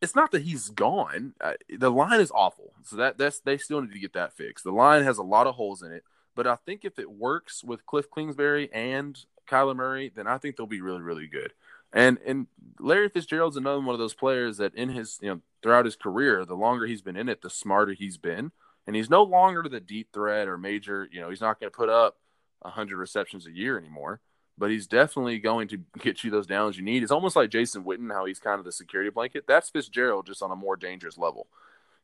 it's 0.00 0.14
not 0.14 0.30
that 0.32 0.42
he's 0.42 0.68
gone. 0.68 1.34
Uh, 1.40 1.54
the 1.78 1.90
line 1.90 2.20
is 2.20 2.32
awful, 2.34 2.72
so 2.82 2.96
that 2.96 3.18
that's 3.18 3.40
they 3.40 3.58
still 3.58 3.80
need 3.80 3.92
to 3.92 3.98
get 3.98 4.12
that 4.12 4.36
fixed. 4.36 4.64
The 4.64 4.72
line 4.72 5.02
has 5.04 5.18
a 5.18 5.22
lot 5.22 5.46
of 5.46 5.54
holes 5.54 5.82
in 5.82 5.92
it, 5.92 6.04
but 6.34 6.46
I 6.46 6.56
think 6.56 6.84
if 6.84 6.98
it 6.98 7.10
works 7.10 7.64
with 7.64 7.86
Kliff 7.86 8.04
Kingsbury 8.14 8.70
and 8.72 9.18
Kyler 9.48 9.76
Murray, 9.76 10.12
then 10.14 10.26
I 10.26 10.38
think 10.38 10.56
they'll 10.56 10.66
be 10.66 10.80
really 10.80 11.00
really 11.00 11.26
good. 11.26 11.52
And 11.92 12.18
and 12.26 12.46
Larry 12.78 13.08
Fitzgerald's 13.08 13.56
another 13.56 13.80
one 13.80 13.94
of 13.94 13.98
those 13.98 14.14
players 14.14 14.58
that 14.58 14.74
in 14.74 14.90
his 14.90 15.18
you 15.22 15.30
know 15.30 15.40
throughout 15.62 15.86
his 15.86 15.96
career, 15.96 16.44
the 16.44 16.54
longer 16.54 16.86
he's 16.86 17.02
been 17.02 17.16
in 17.16 17.28
it, 17.28 17.42
the 17.42 17.50
smarter 17.50 17.92
he's 17.92 18.18
been, 18.18 18.52
and 18.86 18.96
he's 18.96 19.10
no 19.10 19.22
longer 19.22 19.62
the 19.68 19.80
deep 19.80 20.08
threat 20.12 20.48
or 20.48 20.58
major. 20.58 21.08
You 21.10 21.20
know, 21.22 21.30
he's 21.30 21.40
not 21.40 21.58
going 21.58 21.70
to 21.70 21.76
put 21.76 21.88
up 21.88 22.16
hundred 22.64 22.96
receptions 22.96 23.46
a 23.46 23.52
year 23.52 23.78
anymore 23.78 24.20
but 24.58 24.70
he's 24.70 24.86
definitely 24.86 25.38
going 25.38 25.68
to 25.68 25.78
get 25.98 26.24
you 26.24 26.30
those 26.30 26.46
downs 26.46 26.76
you 26.76 26.84
need. 26.84 27.02
It's 27.02 27.12
almost 27.12 27.36
like 27.36 27.50
Jason 27.50 27.84
Witten, 27.84 28.12
how 28.12 28.24
he's 28.24 28.38
kind 28.38 28.58
of 28.58 28.64
the 28.64 28.72
security 28.72 29.10
blanket. 29.10 29.44
That's 29.46 29.70
Fitzgerald 29.70 30.26
just 30.26 30.42
on 30.42 30.50
a 30.50 30.56
more 30.56 30.76
dangerous 30.76 31.18
level. 31.18 31.46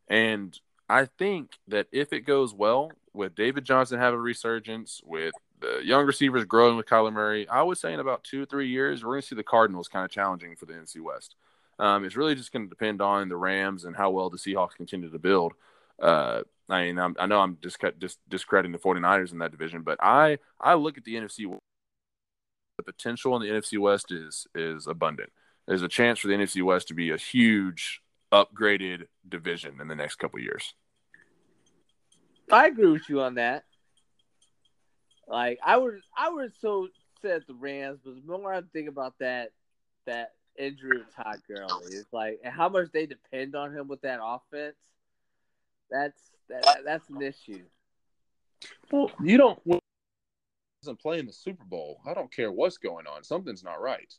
And 0.08 0.58
I 0.88 1.06
think 1.06 1.52
that 1.68 1.86
if 1.92 2.12
it 2.12 2.20
goes 2.20 2.52
well 2.52 2.92
with 3.14 3.34
David 3.34 3.64
Johnson 3.64 3.98
having 3.98 4.18
a 4.18 4.22
resurgence, 4.22 5.00
with 5.04 5.34
the 5.60 5.80
young 5.82 6.04
receivers 6.06 6.44
growing 6.44 6.76
with 6.76 6.86
Kyler 6.86 7.12
Murray, 7.12 7.48
I 7.48 7.62
would 7.62 7.78
say 7.78 7.94
in 7.94 8.00
about 8.00 8.24
two 8.24 8.42
or 8.42 8.46
three 8.46 8.68
years, 8.68 9.02
we're 9.02 9.12
going 9.12 9.22
to 9.22 9.26
see 9.28 9.36
the 9.36 9.42
Cardinals 9.42 9.88
kind 9.88 10.04
of 10.04 10.10
challenging 10.10 10.56
for 10.56 10.66
the 10.66 10.74
NFC 10.74 11.00
West. 11.00 11.36
Um, 11.78 12.04
it's 12.04 12.16
really 12.16 12.34
just 12.34 12.52
going 12.52 12.66
to 12.66 12.70
depend 12.70 13.00
on 13.00 13.28
the 13.28 13.36
Rams 13.36 13.84
and 13.84 13.96
how 13.96 14.10
well 14.10 14.28
the 14.28 14.36
Seahawks 14.36 14.76
continue 14.76 15.10
to 15.10 15.18
build. 15.18 15.54
Uh, 16.00 16.42
I 16.68 16.84
mean, 16.84 16.98
I'm, 16.98 17.16
I 17.18 17.26
know 17.26 17.40
I'm 17.40 17.58
just 17.62 17.82
dis- 17.98 18.18
discrediting 18.28 18.72
the 18.72 18.78
49ers 18.78 19.32
in 19.32 19.38
that 19.38 19.50
division, 19.50 19.82
but 19.82 19.98
I, 20.02 20.38
I 20.60 20.74
look 20.74 20.98
at 20.98 21.04
the 21.04 21.14
NFC 21.14 21.58
the 22.76 22.82
potential 22.82 23.36
in 23.36 23.42
the 23.42 23.48
NFC 23.48 23.78
West 23.78 24.10
is 24.10 24.46
is 24.54 24.86
abundant. 24.86 25.30
There's 25.66 25.82
a 25.82 25.88
chance 25.88 26.18
for 26.18 26.28
the 26.28 26.34
NFC 26.34 26.62
West 26.62 26.88
to 26.88 26.94
be 26.94 27.10
a 27.10 27.16
huge 27.16 28.00
upgraded 28.32 29.06
division 29.28 29.80
in 29.80 29.88
the 29.88 29.94
next 29.94 30.16
couple 30.16 30.40
years. 30.40 30.74
I 32.50 32.66
agree 32.66 32.90
with 32.90 33.08
you 33.08 33.20
on 33.20 33.36
that. 33.36 33.64
Like 35.28 35.58
I 35.64 35.76
would, 35.76 36.00
I 36.16 36.30
would 36.30 36.52
so 36.60 36.88
said 37.20 37.44
the 37.46 37.54
Rams, 37.54 38.00
but 38.04 38.14
the 38.14 38.38
more 38.38 38.52
I 38.52 38.60
think 38.72 38.88
about 38.88 39.14
that, 39.20 39.50
that 40.06 40.32
injury 40.58 41.00
of 41.00 41.14
Todd 41.14 41.40
Gurley, 41.48 41.94
it's 41.94 42.12
like 42.12 42.40
and 42.42 42.52
how 42.52 42.68
much 42.68 42.88
they 42.92 43.06
depend 43.06 43.54
on 43.54 43.74
him 43.74 43.88
with 43.88 44.02
that 44.02 44.20
offense. 44.22 44.76
That's 45.90 46.20
that, 46.48 46.80
that's 46.84 47.08
an 47.08 47.22
issue. 47.22 47.62
Well, 48.90 49.10
you 49.22 49.38
don't 49.38 49.60
doesn't 50.82 51.00
play 51.00 51.18
in 51.18 51.26
the 51.26 51.32
Super 51.32 51.64
Bowl. 51.64 52.00
I 52.06 52.12
don't 52.12 52.34
care 52.34 52.50
what's 52.50 52.78
going 52.78 53.06
on. 53.06 53.22
Something's 53.22 53.62
not 53.62 53.80
right. 53.80 54.12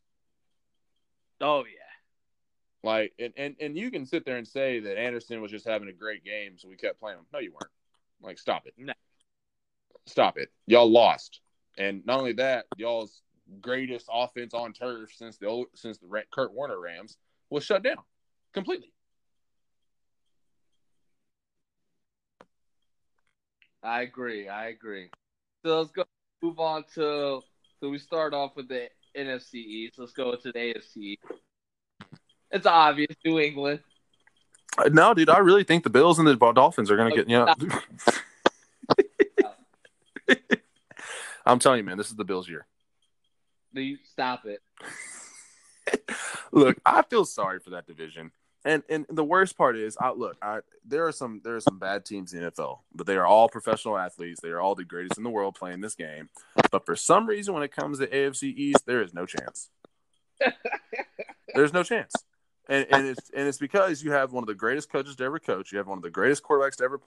Oh 1.41 1.65
yeah. 1.65 2.89
Like 2.89 3.13
and, 3.19 3.33
and 3.35 3.55
and 3.59 3.77
you 3.77 3.91
can 3.91 4.05
sit 4.05 4.25
there 4.25 4.37
and 4.37 4.47
say 4.47 4.79
that 4.79 4.97
Anderson 4.97 5.41
was 5.41 5.51
just 5.51 5.67
having 5.67 5.89
a 5.89 5.93
great 5.93 6.23
game, 6.23 6.57
so 6.57 6.69
we 6.69 6.75
kept 6.75 6.99
playing 6.99 7.19
him. 7.19 7.25
No, 7.33 7.39
you 7.39 7.51
weren't. 7.51 7.71
Like, 8.21 8.39
stop 8.39 8.65
it. 8.65 8.73
No. 8.77 8.93
Stop 10.05 10.37
it. 10.37 10.49
Y'all 10.65 10.89
lost. 10.89 11.41
And 11.77 12.05
not 12.05 12.19
only 12.19 12.33
that, 12.33 12.65
y'all's 12.77 13.21
greatest 13.59 14.07
offense 14.11 14.53
on 14.53 14.71
turf 14.71 15.11
since 15.13 15.37
the 15.37 15.47
old, 15.47 15.67
since 15.75 15.97
the 15.97 16.07
Kurt 16.31 16.53
Warner 16.53 16.79
Rams 16.79 17.17
was 17.49 17.65
shut 17.65 17.83
down 17.83 17.97
completely. 18.53 18.93
I 23.81 24.01
agree. 24.03 24.47
I 24.47 24.67
agree. 24.67 25.09
So 25.65 25.79
let's 25.79 25.91
go 25.91 26.05
move 26.43 26.59
on 26.59 26.83
to 26.95 27.41
so 27.79 27.89
we 27.89 27.97
start 27.97 28.33
off 28.33 28.55
with 28.55 28.67
the 28.67 28.89
NFC 29.17 29.55
East. 29.55 29.95
Let's 29.97 30.11
go 30.11 30.35
to 30.35 30.51
the 30.51 30.59
AFC. 30.59 31.17
It's 32.51 32.65
obvious, 32.65 33.15
New 33.25 33.39
England. 33.39 33.79
Uh, 34.77 34.89
no, 34.91 35.13
dude, 35.13 35.29
I 35.29 35.39
really 35.39 35.63
think 35.63 35.83
the 35.83 35.89
Bills 35.89 36.19
and 36.19 36.27
the 36.27 36.35
Dolphins 36.35 36.91
are 36.91 36.97
going 36.97 37.11
to 37.11 37.15
get. 37.15 37.29
You 37.29 37.39
know, 37.39 37.53
I'm 41.45 41.59
telling 41.59 41.79
you, 41.79 41.83
man, 41.83 41.97
this 41.97 42.09
is 42.09 42.15
the 42.15 42.25
Bills' 42.25 42.49
year. 42.49 42.65
You 43.73 43.97
stop 44.11 44.45
it. 44.45 44.61
look, 46.51 46.77
I 46.85 47.01
feel 47.03 47.25
sorry 47.25 47.59
for 47.59 47.71
that 47.71 47.87
division. 47.87 48.31
And 48.65 48.83
and 48.89 49.05
the 49.09 49.23
worst 49.23 49.57
part 49.57 49.75
is, 49.75 49.97
I 49.99 50.11
look, 50.11 50.37
I 50.41 50.59
there 50.85 51.05
are 51.05 51.11
some 51.11 51.41
there 51.43 51.55
are 51.55 51.61
some 51.61 51.79
bad 51.79 52.05
teams 52.05 52.33
in 52.33 52.41
the 52.41 52.51
NFL, 52.51 52.79
but 52.93 53.05
they 53.05 53.17
are 53.17 53.25
all 53.25 53.49
professional 53.49 53.97
athletes. 53.97 54.39
They 54.41 54.49
are 54.49 54.61
all 54.61 54.75
the 54.75 54.85
greatest 54.85 55.17
in 55.17 55.23
the 55.23 55.29
world 55.29 55.55
playing 55.55 55.81
this 55.81 55.95
game. 55.95 56.29
But 56.71 56.85
for 56.85 56.95
some 56.95 57.27
reason, 57.27 57.53
when 57.53 57.63
it 57.63 57.75
comes 57.75 57.99
to 57.99 58.07
AFC 58.07 58.55
East, 58.55 58.85
there 58.85 59.01
is 59.01 59.13
no 59.13 59.25
chance. 59.25 59.69
There's 61.55 61.73
no 61.73 61.83
chance, 61.83 62.13
and 62.69 62.87
and 62.89 63.05
it's 63.07 63.29
and 63.35 63.47
it's 63.47 63.57
because 63.57 64.01
you 64.01 64.11
have 64.13 64.31
one 64.31 64.43
of 64.43 64.47
the 64.47 64.55
greatest 64.55 64.89
coaches 64.89 65.17
to 65.17 65.23
ever 65.23 65.39
coach. 65.39 65.71
You 65.71 65.77
have 65.77 65.87
one 65.87 65.97
of 65.97 66.03
the 66.03 66.09
greatest 66.09 66.43
quarterbacks 66.43 66.77
to 66.77 66.85
ever 66.85 67.01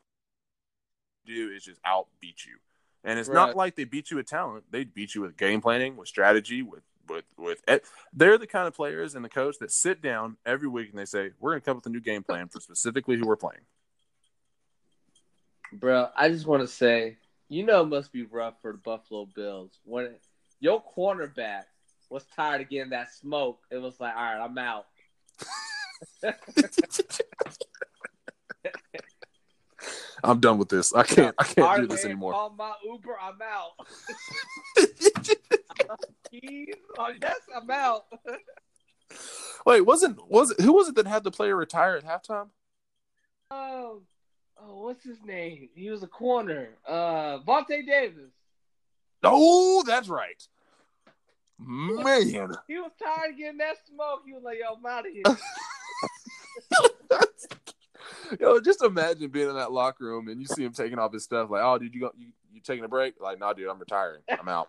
do 1.24 1.50
is 1.50 1.64
just 1.64 1.82
outbeat 1.82 2.44
you. 2.46 2.58
And 3.02 3.18
it's 3.18 3.28
right. 3.28 3.34
not 3.34 3.56
like 3.56 3.76
they 3.76 3.84
beat 3.84 4.10
you 4.10 4.18
with 4.18 4.26
talent; 4.26 4.64
they 4.70 4.84
beat 4.84 5.14
you 5.14 5.22
with 5.22 5.36
game 5.36 5.60
planning, 5.60 5.96
with 5.96 6.08
strategy, 6.08 6.62
with 6.62 6.82
with 7.08 7.24
with. 7.36 7.62
Eh, 7.68 7.78
they're 8.12 8.38
the 8.38 8.46
kind 8.46 8.66
of 8.66 8.74
players 8.74 9.14
and 9.14 9.24
the 9.24 9.28
coach 9.28 9.58
that 9.60 9.70
sit 9.70 10.02
down 10.02 10.36
every 10.44 10.68
week 10.68 10.90
and 10.90 10.98
they 10.98 11.04
say, 11.04 11.30
"We're 11.40 11.52
going 11.52 11.60
to 11.60 11.64
come 11.64 11.72
up 11.72 11.84
with 11.84 11.86
a 11.86 11.90
new 11.90 12.00
game 12.00 12.22
plan 12.22 12.48
for 12.48 12.60
specifically 12.60 13.16
who 13.16 13.26
we're 13.26 13.36
playing." 13.36 13.62
Bro, 15.72 16.10
I 16.16 16.28
just 16.28 16.46
want 16.46 16.62
to 16.62 16.68
say, 16.68 17.16
you 17.48 17.64
know, 17.64 17.82
it 17.82 17.86
must 17.86 18.12
be 18.12 18.22
rough 18.22 18.54
for 18.62 18.72
the 18.72 18.78
Buffalo 18.78 19.26
Bills 19.26 19.78
when 19.84 20.14
your 20.60 20.82
cornerback 20.96 21.64
was 22.08 22.24
tired 22.34 22.60
of 22.60 22.68
getting 22.68 22.90
that 22.90 23.12
smoke. 23.12 23.60
It 23.70 23.78
was 23.78 23.98
like, 24.00 24.14
all 24.14 24.22
right, 24.22 24.40
I'm 24.42 24.58
out. 24.58 24.86
I'm 30.24 30.40
done 30.40 30.58
with 30.58 30.68
this. 30.68 30.94
I 30.94 31.02
can't. 31.04 31.34
I 31.38 31.44
can't 31.44 31.80
do 31.82 31.86
this 31.86 32.04
anymore. 32.04 32.32
Call 32.32 32.50
my 32.50 32.72
Uber. 32.84 33.16
I'm 33.20 33.38
out. 33.42 33.72
oh, 36.98 37.12
yes, 37.20 37.40
I'm 37.54 37.70
out. 37.70 38.06
Wait, 39.66 39.82
wasn't 39.82 40.18
was 40.28 40.50
it, 40.50 40.60
who 40.60 40.72
was 40.72 40.88
it 40.88 40.96
that 40.96 41.06
had 41.06 41.24
the 41.24 41.30
player 41.30 41.56
retire 41.56 41.96
at 41.96 42.04
halftime? 42.04 42.48
Oh, 43.50 44.02
oh, 44.60 44.84
what's 44.84 45.04
his 45.04 45.22
name? 45.24 45.68
He 45.74 45.90
was 45.90 46.02
a 46.02 46.08
corner. 46.08 46.70
Uh, 46.86 47.38
Vontae 47.40 47.86
Davis. 47.86 48.32
Oh, 49.22 49.82
that's 49.86 50.08
right. 50.08 50.42
Man, 51.58 52.52
he 52.68 52.78
was 52.78 52.92
tired 53.02 53.32
of 53.32 53.38
getting 53.38 53.58
that 53.58 53.76
smoke. 53.86 54.22
He 54.26 54.34
was 54.34 54.42
like, 54.42 54.58
"Yo, 54.60 54.74
I'm 54.76 54.84
out 54.84 55.06
of 55.06 55.12
here." 55.12 55.22
Yo, 58.40 58.60
just 58.60 58.82
imagine 58.82 59.30
being 59.30 59.48
in 59.48 59.56
that 59.56 59.72
locker 59.72 60.04
room 60.04 60.28
and 60.28 60.40
you 60.40 60.46
see 60.46 60.64
him 60.64 60.72
taking 60.72 60.98
off 60.98 61.12
his 61.12 61.24
stuff. 61.24 61.50
Like, 61.50 61.62
oh, 61.62 61.78
dude, 61.78 61.94
you 61.94 62.00
go, 62.00 62.12
you, 62.16 62.28
you 62.52 62.60
taking 62.60 62.84
a 62.84 62.88
break? 62.88 63.14
Like, 63.20 63.38
no, 63.38 63.46
nah, 63.46 63.52
dude, 63.52 63.68
I'm 63.68 63.78
retiring. 63.78 64.22
I'm 64.28 64.48
out. 64.48 64.68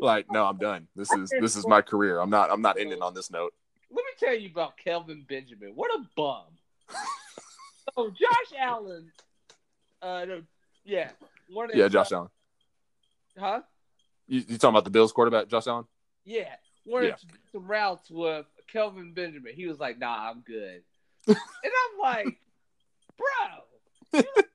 Like, 0.00 0.30
no, 0.30 0.44
I'm 0.46 0.58
done. 0.58 0.86
This 0.94 1.12
is 1.12 1.30
this 1.40 1.56
is 1.56 1.66
my 1.66 1.82
career. 1.82 2.20
I'm 2.20 2.30
not 2.30 2.50
I'm 2.50 2.62
not 2.62 2.78
ending 2.78 3.02
on 3.02 3.14
this 3.14 3.30
note. 3.30 3.52
Let 3.90 3.96
me 3.96 4.10
tell 4.18 4.34
you 4.34 4.50
about 4.50 4.76
Kelvin 4.76 5.24
Benjamin. 5.28 5.72
What 5.74 5.90
a 5.94 6.04
bum. 6.16 6.44
so 7.94 8.10
Josh 8.20 8.58
Allen, 8.58 9.10
uh, 10.02 10.24
no, 10.26 10.42
yeah, 10.84 11.10
one 11.50 11.70
yeah, 11.74 11.88
Josh 11.88 12.12
Allen. 12.12 12.28
Huh? 13.38 13.60
You, 14.26 14.44
you 14.46 14.58
talking 14.58 14.70
about 14.70 14.84
the 14.84 14.90
Bills 14.90 15.12
quarterback, 15.12 15.48
Josh 15.48 15.66
Allen? 15.66 15.84
Yeah, 16.24 16.54
wanted 16.84 17.08
yeah. 17.08 17.30
some 17.52 17.66
routes 17.66 18.10
with 18.10 18.46
Kelvin 18.70 19.14
Benjamin. 19.14 19.54
He 19.54 19.66
was 19.66 19.78
like, 19.78 19.98
"Nah, 19.98 20.30
I'm 20.30 20.40
good," 20.40 20.82
and 21.26 21.36
I'm 21.36 21.98
like, 22.00 22.38
"Bro, 23.16 23.64
you 24.12 24.18
like 24.18 24.24
50? 24.24 24.50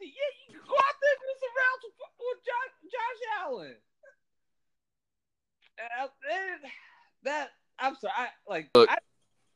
Yeah, 0.00 0.30
you 0.46 0.54
can 0.54 0.60
go 0.66 0.74
out 0.74 0.96
there 1.00 1.12
and 1.12 1.22
do 1.22 1.32
some 1.40 1.54
routes 1.58 1.84
with, 1.84 1.94
with 2.20 2.40
Josh, 2.46 2.90
Josh 2.90 3.20
Allen." 3.42 3.76
That 7.24 7.48
I'm 7.78 7.94
sorry, 7.96 8.12
I 8.16 8.28
like 8.48 8.70
I, 8.76 8.96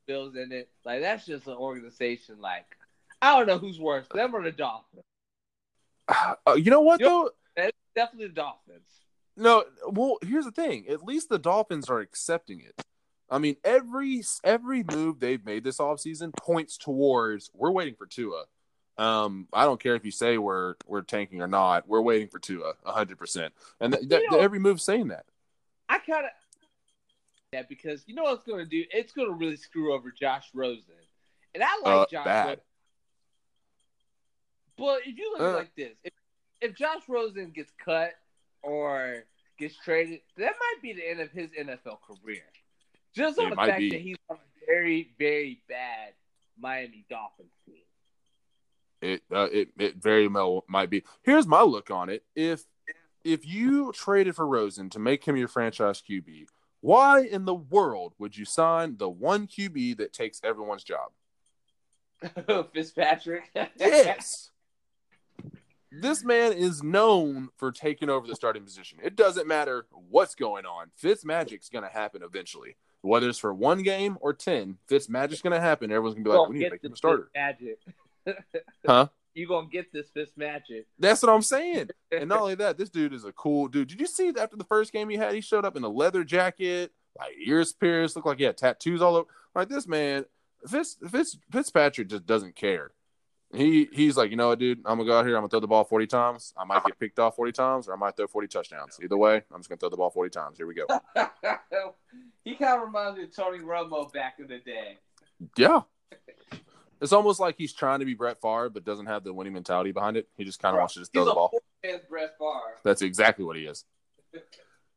Bills 0.07 0.37
in 0.37 0.53
it. 0.53 0.69
Like 0.85 1.01
that's 1.01 1.27
just 1.27 1.47
an 1.47 1.55
organization. 1.55 2.41
Like 2.41 2.67
I 3.23 3.37
don't 3.37 3.47
know 3.47 3.59
who's 3.59 3.81
worse, 3.81 4.07
them 4.13 4.35
or 4.35 4.43
the 4.43 4.53
Dolphins. 4.53 5.03
Uh, 6.47 6.53
you 6.53 6.71
know 6.71 6.83
what 6.83 7.01
you 7.01 7.07
though? 7.07 7.31
Know, 7.57 7.71
definitely 7.97 8.29
the 8.29 8.35
Dolphins. 8.35 8.91
No, 9.37 9.65
well, 9.89 10.19
here's 10.23 10.45
the 10.45 10.51
thing. 10.51 10.85
At 10.89 11.03
least 11.03 11.29
the 11.29 11.39
Dolphins 11.39 11.89
are 11.89 12.01
accepting 12.01 12.61
it. 12.61 12.85
I 13.31 13.39
mean, 13.39 13.57
every 13.65 14.23
every 14.45 14.85
move 14.85 15.19
they've 15.19 15.45
made 15.45 15.65
this 15.65 15.79
offseason 15.79 16.37
points 16.37 16.77
towards 16.77 17.51
we're 17.55 17.71
waiting 17.71 17.95
for 17.95 18.07
Tua. 18.07 18.45
Um, 18.97 19.49
I 19.53 19.65
don't 19.65 19.81
care 19.81 19.97
if 19.97 20.05
you 20.05 20.11
say 20.11 20.39
we're 20.39 20.75
we're 20.87 21.03
tanking 21.03 21.41
or 21.41 21.49
not. 21.49 21.89
We're 21.89 22.03
waiting 22.03 22.29
for 22.29 22.39
Tua, 22.39 22.75
hundred 22.85 23.19
percent. 23.19 23.55
And 23.81 23.95
th- 23.95 24.09
th- 24.09 24.23
every 24.33 24.59
move 24.59 24.81
saying 24.81 25.09
that. 25.09 25.25
I 25.95 25.99
kind 25.99 26.25
of 26.25 26.31
yeah, 27.53 27.63
because 27.69 28.03
you 28.09 28.17
know 28.17 28.25
what 28.25 28.35
it's 28.35 28.45
going 28.45 28.65
to 28.65 28.69
do? 28.69 28.83
It's 28.91 29.13
going 29.13 29.29
to 29.29 29.35
really 29.35 29.57
screw 29.57 29.95
over 29.95 30.11
Josh 30.11 30.49
Rosen, 30.53 30.95
and 31.55 31.63
I 31.63 31.69
like 31.85 31.95
uh, 31.95 32.07
Josh. 32.11 32.25
Bad. 32.25 32.45
Rosen. 32.47 32.61
But 34.77 35.01
if 35.07 35.17
you 35.17 35.33
look 35.39 35.41
uh, 35.41 35.57
like 35.57 35.77
this, 35.77 35.93
if 36.03 36.13
if 36.61 36.75
Josh 36.75 37.03
Rosen 37.09 37.51
gets 37.51 37.71
cut 37.85 38.11
or 38.61 39.23
gets 39.57 39.77
traded, 39.85 40.23
that 40.37 40.55
might 40.59 40.83
be 40.83 40.95
the 40.95 41.09
end 41.09 41.21
of 41.21 41.31
his 41.31 41.51
NFL 41.53 41.99
career. 42.03 42.43
Just 43.15 43.39
on 43.39 43.51
the 43.51 43.57
fact 43.57 43.79
be. 43.79 43.91
that 43.91 44.01
he's 44.01 44.17
on 44.29 44.37
a 44.39 44.67
very, 44.67 45.13
very 45.17 45.63
bad 45.69 46.15
Miami 46.59 47.05
Dolphins 47.09 47.53
team. 47.65 47.77
It 49.01 49.23
uh, 49.33 49.49
it 49.53 49.69
it 49.79 50.03
very 50.03 50.27
well 50.27 50.65
might 50.67 50.91
be. 50.91 51.05
Here's 51.23 51.47
my 51.47 51.63
look 51.63 51.93
on 51.93 52.09
it. 52.09 52.25
If 52.35 52.65
if 53.25 53.47
you 53.47 53.93
traded 53.93 54.37
for 54.37 54.47
Rosen 54.47 54.91
to 54.91 54.99
make 54.99 55.25
him 55.25 55.37
your 55.37 55.49
franchise 55.49 56.03
QB, 56.09 56.47
why 56.81 57.21
in 57.23 57.45
the 57.47 57.55
world 57.55 58.15
would 58.19 58.37
you 58.37 58.45
sign 58.45 58.99
the 58.99 59.09
one 59.09 59.47
QB 59.47 59.97
that 59.97 60.13
takes 60.13 60.41
everyone's 60.45 60.85
job? 60.85 61.11
Fitzpatrick. 62.73 63.51
yes 63.79 64.51
this 66.01 66.25
man 66.25 66.53
is 66.53 66.83
known 66.83 67.49
for 67.57 67.73
taking 67.73 68.09
over 68.09 68.27
the 68.27 68.35
starting 68.35 68.65
position. 68.65 68.99
It 69.03 69.17
doesn't 69.17 69.47
matter 69.47 69.87
what's 70.11 70.35
going 70.35 70.67
on. 70.67 70.91
Fitz 70.97 71.25
magic's 71.25 71.69
going 71.69 71.85
to 71.85 71.91
happen 71.91 72.23
eventually. 72.23 72.77
Whether 73.03 73.29
it's 73.29 73.39
for 73.39 73.53
one 73.53 73.83
game 73.83 74.17
or 74.21 74.33
10, 74.33 74.79
Fitz 74.87 75.09
magic's 75.09 75.43
going 75.43 75.53
to 75.53 75.61
happen. 75.61 75.91
Everyone's 75.91 76.15
going 76.15 76.25
to 76.25 76.31
be 76.31 76.37
like, 76.37 76.49
we 76.49 76.59
need 76.59 76.65
to 76.65 76.71
make 76.71 76.85
him 76.85 76.93
a 76.93 76.97
starter. 76.97 77.31
Magic. 77.35 77.79
huh? 78.87 79.09
You 79.35 79.49
to 79.49 79.67
get 79.71 79.93
this 79.93 80.31
magic. 80.37 80.87
That's 80.99 81.23
what 81.23 81.33
I'm 81.33 81.43
saying. 81.43 81.91
And 82.13 82.29
not 82.29 82.41
only 82.43 82.55
that, 82.57 82.79
this 82.79 82.91
dude 82.91 83.13
is 83.13 83.25
a 83.25 83.33
cool 83.33 83.67
dude. 83.67 83.89
Did 83.89 84.01
you 84.01 84.07
see 84.07 84.33
after 84.39 84.57
the 84.57 84.63
first 84.63 84.93
game 84.93 85.09
he 85.09 85.17
had, 85.17 85.35
he 85.35 85.41
showed 85.41 85.65
up 85.65 85.77
in 85.77 85.83
a 85.83 85.89
leather 85.89 86.23
jacket, 86.23 86.93
like 87.19 87.33
ears 87.45 87.73
pierced, 87.73 88.15
looked 88.15 88.29
like 88.29 88.39
he 88.39 88.45
had 88.45 88.57
tattoos 88.57 89.03
all 89.03 89.17
over. 89.17 89.29
Like 89.53 89.69
this 89.69 89.89
man, 89.89 90.25
Fitz, 90.69 90.97
Fitz, 91.11 91.37
Fitzpatrick 91.51 92.09
just 92.09 92.25
doesn't 92.25 92.55
care 92.55 92.93
He 93.53 93.89
he's 93.93 94.17
like, 94.17 94.31
you 94.31 94.37
know 94.37 94.49
what, 94.49 94.61
dude, 94.61 94.79
I'm 94.85 94.99
gonna 94.99 95.09
go 95.09 95.19
out 95.19 95.27
here. 95.27 95.37
I'm 95.37 95.43
gonna 95.43 95.49
throw 95.49 95.61
the 95.61 95.67
ball 95.67 95.85
40 95.85 96.07
times. 96.07 96.55
I 96.57 96.65
might 96.65 96.85
get 96.85 96.99
picked 97.01 97.19
off 97.19 97.35
40 97.37 97.53
times, 97.53 97.89
or 97.89 97.95
I 97.95 97.97
might 97.97 98.17
throw 98.17 98.29
40 98.29 98.47
touchdowns. 98.47 98.99
Either 99.03 99.17
way, 99.17 99.43
I'm 99.53 99.59
just 99.59 99.69
gonna 99.69 99.79
throw 99.79 99.89
the 99.89 99.97
ball 99.97 100.11
40 100.11 100.31
times. 100.31 100.57
Here 100.57 100.67
we 100.67 100.75
go. 100.75 100.87
he 102.45 102.55
kind 102.55 102.81
of 102.81 102.87
reminds 102.87 103.19
me 103.19 103.25
of 103.25 103.35
Tony 103.35 103.59
Romo 103.59 104.13
back 104.13 104.37
in 104.39 104.47
the 104.47 104.59
day. 104.59 104.99
Yeah. 105.57 105.81
It's 107.01 107.13
almost 107.13 107.41
like 107.41 107.57
he's 107.59 107.73
trying 107.73 108.01
to 108.01 108.07
be 108.07 108.15
Brett 108.15 108.41
Favre, 108.41 108.71
but 108.71 108.85
doesn't 108.85 109.07
have 109.07 109.25
the 109.25 109.33
winning 109.33 109.53
mentality 109.53 109.93
behind 109.93 110.17
it. 110.17 110.29
He 110.37 110.45
just 110.45 110.61
kind 110.61 110.75
of 110.75 110.79
wants 110.79 110.95
to 110.95 111.01
just 111.01 111.13
throw 111.13 111.25
the 111.25 111.35
ball. 111.35 111.51
Brett 111.83 112.35
Favre. 112.39 112.79
That's 112.83 113.03
exactly 113.03 113.45
what 113.45 113.57
he 113.57 113.65
is. 113.67 113.85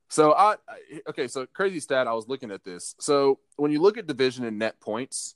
So 0.09 0.31
I 0.33 0.53
I- 0.67 1.01
okay, 1.09 1.27
so 1.27 1.45
crazy 1.47 1.79
stat. 1.79 2.07
I 2.07 2.13
was 2.13 2.27
looking 2.27 2.51
at 2.51 2.63
this. 2.63 2.95
So 2.99 3.39
when 3.57 3.71
you 3.71 3.81
look 3.81 3.97
at 3.97 4.07
division 4.07 4.45
and 4.45 4.57
net 4.57 4.79
points, 4.79 5.35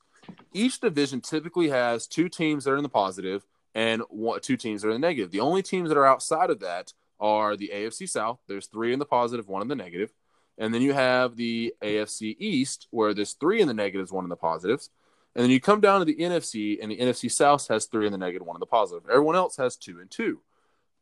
each 0.53 0.79
division 0.79 1.19
typically 1.21 1.69
has 1.69 2.07
two 2.07 2.29
teams 2.29 2.63
that 2.63 2.71
are 2.71 2.77
in 2.77 2.83
the 2.83 2.89
positive 2.89 3.45
and 3.75 4.01
one, 4.09 4.39
two 4.41 4.57
teams 4.57 4.81
that 4.81 4.87
are 4.89 4.91
in 4.91 5.01
the 5.01 5.07
negative. 5.07 5.31
The 5.31 5.39
only 5.41 5.61
teams 5.61 5.89
that 5.89 5.97
are 5.97 6.05
outside 6.05 6.49
of 6.49 6.59
that 6.61 6.93
are 7.19 7.55
the 7.57 7.71
AFC 7.73 8.07
South. 8.07 8.39
There's 8.47 8.67
three 8.67 8.93
in 8.93 8.99
the 8.99 9.05
positive, 9.05 9.47
one 9.47 9.61
in 9.61 9.67
the 9.67 9.75
negative, 9.75 10.13
and 10.57 10.73
then 10.73 10.81
you 10.81 10.93
have 10.93 11.35
the 11.35 11.73
AFC 11.81 12.35
East 12.39 12.87
where 12.91 13.13
there's 13.13 13.33
three 13.33 13.61
in 13.61 13.67
the 13.67 13.73
negatives, 13.73 14.11
one 14.11 14.23
in 14.25 14.29
the 14.29 14.35
positives. 14.35 14.89
And 15.35 15.43
then 15.43 15.51
you 15.51 15.61
come 15.61 15.79
down 15.79 15.99
to 15.99 16.05
the 16.05 16.15
NFC, 16.15 16.77
and 16.81 16.91
the 16.91 16.97
NFC 16.97 17.31
South 17.31 17.67
has 17.69 17.85
three 17.85 18.05
in 18.05 18.11
the 18.11 18.17
negative, 18.17 18.45
one 18.45 18.57
in 18.57 18.59
the 18.59 18.65
positive. 18.65 19.09
Everyone 19.09 19.35
else 19.35 19.55
has 19.57 19.77
two 19.77 19.99
and 19.99 20.11
two. 20.11 20.41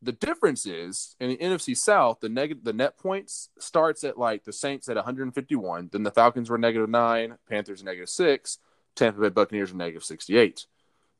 The 0.02 0.12
difference 0.14 0.66
is 0.66 1.16
in 1.20 1.30
the 1.30 1.38
NFC 1.38 1.76
South, 1.76 2.20
the 2.22 2.30
negative 2.30 2.64
the 2.64 2.72
net 2.72 2.98
points 2.98 3.50
starts 3.60 4.04
at 4.06 4.18
like 4.18 4.46
the 4.46 4.54
Saints 4.54 4.88
at 4.88 4.96
151, 4.96 5.90
then 5.92 6.04
the 6.04 6.12
Falcons 6.12 6.50
were 6.50 6.58
negative 6.58 6.90
nine, 6.90 7.38
Panthers 7.50 7.84
negative 7.84 8.08
six, 8.08 8.60
Tampa 8.96 9.20
Bay 9.20 9.30
Buccaneers 9.30 9.72
are 9.72 9.76
negative 9.76 10.04
68. 10.04 10.68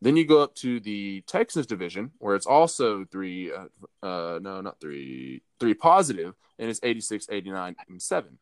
Then 0.02 0.16
you 0.16 0.26
go 0.26 0.42
up 0.42 0.56
to 0.56 0.80
the 0.80 1.22
Texans 1.22 1.66
division, 1.66 2.12
where 2.20 2.36
it's 2.36 2.46
also 2.46 3.04
three, 3.04 3.52
uh, 3.52 3.66
uh, 4.06 4.40
no, 4.42 4.62
not 4.62 4.80
three, 4.80 5.42
three 5.60 5.74
positive, 5.74 6.36
and 6.58 6.70
it's 6.70 6.80
86, 6.82 7.28
89, 7.30 7.76
and 7.90 8.02
seven. 8.02 8.38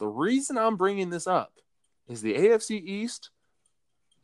The 0.00 0.08
reason 0.08 0.58
I'm 0.58 0.76
bringing 0.76 1.10
this 1.10 1.26
up 1.26 1.52
is 2.08 2.20
the 2.20 2.34
AFC 2.34 2.82
East. 2.82 3.30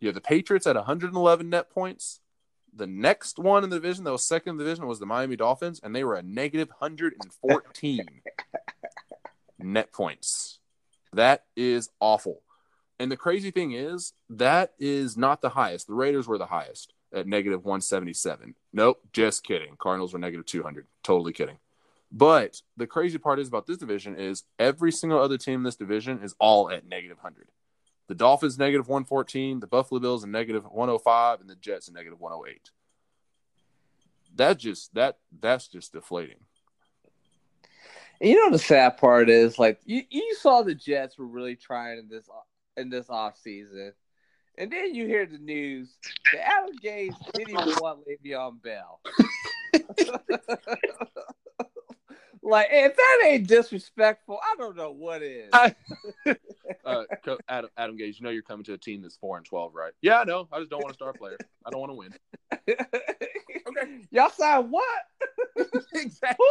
You 0.04 0.08
have 0.08 0.14
the 0.14 0.20
Patriots 0.20 0.66
at 0.66 0.76
111 0.76 1.48
net 1.48 1.70
points. 1.70 2.20
The 2.76 2.86
next 2.86 3.38
one 3.38 3.64
in 3.64 3.70
the 3.70 3.76
division 3.76 4.04
that 4.04 4.12
was 4.12 4.22
second 4.22 4.50
in 4.50 4.56
the 4.58 4.64
division 4.64 4.86
was 4.86 4.98
the 4.98 5.06
Miami 5.06 5.34
Dolphins, 5.34 5.80
and 5.82 5.96
they 5.96 6.04
were 6.04 6.14
a 6.14 6.22
negative 6.22 6.68
114 6.68 8.20
net 9.60 9.92
points. 9.92 10.58
That 11.14 11.46
is 11.56 11.88
awful. 12.00 12.42
And 12.98 13.10
the 13.10 13.16
crazy 13.16 13.50
thing 13.50 13.72
is, 13.72 14.12
that 14.28 14.74
is 14.78 15.16
not 15.16 15.40
the 15.40 15.48
highest. 15.48 15.86
The 15.86 15.94
Raiders 15.94 16.28
were 16.28 16.36
the 16.36 16.44
highest 16.44 16.92
at 17.10 17.26
negative 17.26 17.64
177. 17.64 18.54
Nope, 18.74 19.00
just 19.14 19.42
kidding. 19.42 19.74
Cardinals 19.78 20.12
were 20.12 20.18
negative 20.18 20.44
200. 20.44 20.86
Totally 21.02 21.32
kidding. 21.32 21.56
But 22.12 22.60
the 22.76 22.86
crazy 22.86 23.16
part 23.16 23.38
is 23.38 23.48
about 23.48 23.66
this 23.66 23.78
division 23.78 24.16
is 24.16 24.42
every 24.58 24.92
single 24.92 25.18
other 25.18 25.38
team 25.38 25.60
in 25.60 25.62
this 25.62 25.76
division 25.76 26.20
is 26.22 26.34
all 26.38 26.70
at 26.70 26.86
negative 26.86 27.16
100. 27.16 27.48
The 28.06 28.14
Dolphins 28.14 28.58
negative 28.58 28.88
114, 28.88 29.60
the 29.60 29.66
Buffalo 29.66 30.00
Bills 30.00 30.24
a 30.24 30.26
negative 30.26 30.64
105, 30.64 31.40
and 31.40 31.48
the 31.48 31.56
Jets 31.56 31.88
a 31.88 31.92
negative 31.92 32.20
108. 32.20 32.70
That 34.36 34.58
just 34.58 34.94
that 34.94 35.18
that's 35.40 35.68
just 35.68 35.92
deflating. 35.92 36.40
You 38.20 38.36
know 38.36 38.50
the 38.50 38.58
sad 38.58 38.96
part 38.96 39.28
is 39.28 39.58
like 39.58 39.80
you, 39.84 40.02
you 40.10 40.34
saw 40.40 40.62
the 40.62 40.74
Jets 40.74 41.18
were 41.18 41.26
really 41.26 41.56
trying 41.56 41.98
in 41.98 42.08
this 42.08 42.28
in 42.76 42.90
this 42.90 43.08
off 43.08 43.38
season, 43.38 43.92
and 44.58 44.70
then 44.70 44.94
you 44.94 45.06
hear 45.06 45.26
the 45.26 45.38
news 45.38 45.94
that 46.32 46.46
Adam 46.46 46.76
Gase 46.82 47.14
didn't 47.32 47.50
even 47.50 47.74
want 47.80 48.00
Le'Veon 48.06 48.60
Bell. 48.62 49.00
like 52.44 52.68
if 52.70 52.94
that 52.94 53.22
ain't 53.24 53.48
disrespectful, 53.48 54.38
I 54.42 54.54
don't 54.56 54.76
know 54.76 54.92
what 54.92 55.22
is. 55.22 55.48
I- 55.52 55.74
Uh, 56.84 57.04
Adam, 57.48 57.70
Adam 57.78 57.96
Gase, 57.96 58.18
you 58.18 58.24
know 58.24 58.30
you're 58.30 58.42
coming 58.42 58.64
to 58.64 58.74
a 58.74 58.78
team 58.78 59.00
that's 59.00 59.16
four 59.16 59.36
and 59.38 59.46
twelve, 59.46 59.74
right? 59.74 59.92
Yeah, 60.02 60.20
I 60.20 60.24
know. 60.24 60.48
I 60.52 60.58
just 60.58 60.70
don't 60.70 60.82
want 60.82 60.92
to 60.92 60.94
start 60.94 61.14
a 61.14 61.18
star 61.18 61.28
player. 61.28 61.38
I 61.64 61.70
don't 61.70 61.80
want 61.80 61.90
to 61.90 61.94
win. 61.94 62.14
okay, 62.68 64.00
y'all 64.10 64.30
signed 64.30 64.70
what? 64.70 64.84
exactly. 65.94 66.46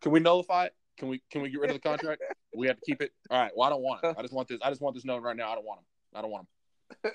Can 0.00 0.12
we 0.12 0.20
nullify 0.20 0.66
it? 0.66 0.74
Can 0.98 1.08
we 1.08 1.22
can 1.30 1.42
we 1.42 1.50
get 1.50 1.60
rid 1.60 1.70
of 1.70 1.76
the 1.76 1.88
contract? 1.88 2.22
We 2.56 2.66
have 2.66 2.76
to 2.76 2.82
keep 2.84 3.02
it. 3.02 3.12
All 3.30 3.40
right. 3.40 3.52
Well, 3.54 3.66
I 3.66 3.70
don't 3.70 3.82
want 3.82 4.02
it. 4.04 4.14
I 4.18 4.22
just 4.22 4.34
want 4.34 4.48
this. 4.48 4.58
I 4.62 4.70
just 4.70 4.80
want 4.80 4.94
this 4.94 5.04
known 5.04 5.22
right 5.22 5.36
now. 5.36 5.50
I 5.50 5.54
don't 5.54 5.64
want 5.64 5.80
him. 5.80 5.84
I 6.14 6.22
don't 6.22 6.30
want 6.30 6.46
him. 7.04 7.12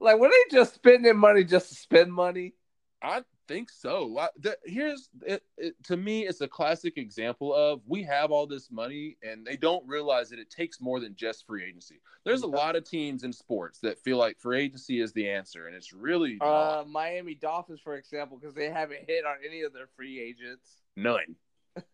like 0.00 0.18
were 0.18 0.28
they 0.28 0.56
just 0.56 0.74
spending 0.74 1.16
money 1.16 1.44
just 1.44 1.68
to 1.70 1.74
spend 1.74 2.12
money? 2.12 2.54
I 3.02 3.22
think 3.48 3.70
so. 3.70 4.18
I, 4.18 4.28
the, 4.38 4.56
here's 4.64 5.08
it, 5.22 5.42
it, 5.56 5.74
to 5.84 5.96
me, 5.96 6.26
it's 6.26 6.40
a 6.40 6.48
classic 6.48 6.96
example 6.96 7.54
of 7.54 7.80
we 7.86 8.02
have 8.04 8.30
all 8.30 8.46
this 8.46 8.70
money 8.70 9.16
and 9.22 9.46
they 9.46 9.56
don't 9.56 9.86
realize 9.86 10.30
that 10.30 10.38
it 10.38 10.50
takes 10.50 10.80
more 10.80 11.00
than 11.00 11.14
just 11.14 11.46
free 11.46 11.64
agency. 11.64 12.00
There's 12.24 12.42
a 12.42 12.46
lot 12.46 12.76
of 12.76 12.84
teams 12.84 13.22
in 13.24 13.32
sports 13.32 13.78
that 13.80 13.98
feel 13.98 14.18
like 14.18 14.38
free 14.38 14.62
agency 14.62 15.00
is 15.00 15.12
the 15.12 15.28
answer, 15.28 15.66
and 15.66 15.76
it's 15.76 15.92
really. 15.92 16.38
Uh, 16.40 16.84
Miami 16.86 17.34
Dolphins, 17.34 17.80
for 17.82 17.96
example, 17.96 18.38
because 18.38 18.54
they 18.54 18.70
haven't 18.70 19.00
hit 19.06 19.24
on 19.24 19.36
any 19.46 19.62
of 19.62 19.72
their 19.72 19.88
free 19.96 20.20
agents. 20.20 20.82
none, 20.96 21.36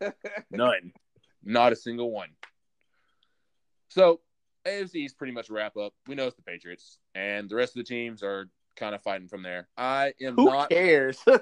none, 0.50 0.92
not 1.44 1.72
a 1.72 1.76
single 1.76 2.10
one. 2.10 2.30
So 3.88 4.20
AFC 4.66 5.04
is 5.04 5.12
pretty 5.12 5.32
much 5.32 5.50
a 5.50 5.52
wrap 5.52 5.76
up. 5.76 5.92
We 6.06 6.14
know 6.14 6.26
it's 6.26 6.36
the 6.36 6.42
Patriots, 6.42 6.98
and 7.14 7.48
the 7.48 7.56
rest 7.56 7.76
of 7.76 7.84
the 7.84 7.88
teams 7.88 8.22
are 8.22 8.48
kind 8.76 8.94
of 8.94 9.02
fighting 9.02 9.28
from 9.28 9.42
there. 9.42 9.68
I 9.76 10.12
am 10.20 10.34
Who 10.36 10.46
not. 10.46 10.70
cares? 10.70 11.18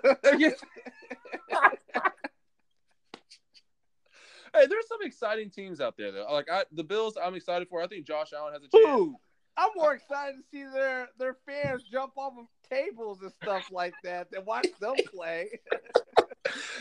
Hey, 4.52 4.66
there's 4.66 4.88
some 4.88 4.98
exciting 5.02 5.50
teams 5.50 5.80
out 5.80 5.96
there 5.96 6.10
though. 6.10 6.26
Like 6.30 6.50
I, 6.50 6.64
the 6.72 6.82
Bills, 6.82 7.16
I'm 7.22 7.34
excited 7.34 7.68
for. 7.68 7.82
I 7.82 7.86
think 7.86 8.06
Josh 8.06 8.32
Allen 8.36 8.52
has 8.52 8.62
a 8.62 8.68
chance. 8.68 8.84
Who? 8.84 9.16
I'm 9.56 9.70
more 9.76 9.94
excited 9.94 10.36
to 10.36 10.42
see 10.50 10.64
their 10.64 11.08
their 11.18 11.36
fans 11.46 11.84
jump 11.90 12.12
off 12.16 12.32
of 12.38 12.46
tables 12.68 13.20
and 13.22 13.32
stuff 13.42 13.70
like 13.70 13.94
that 14.04 14.30
than 14.30 14.44
watch 14.44 14.66
them 14.80 14.94
play. 15.14 15.50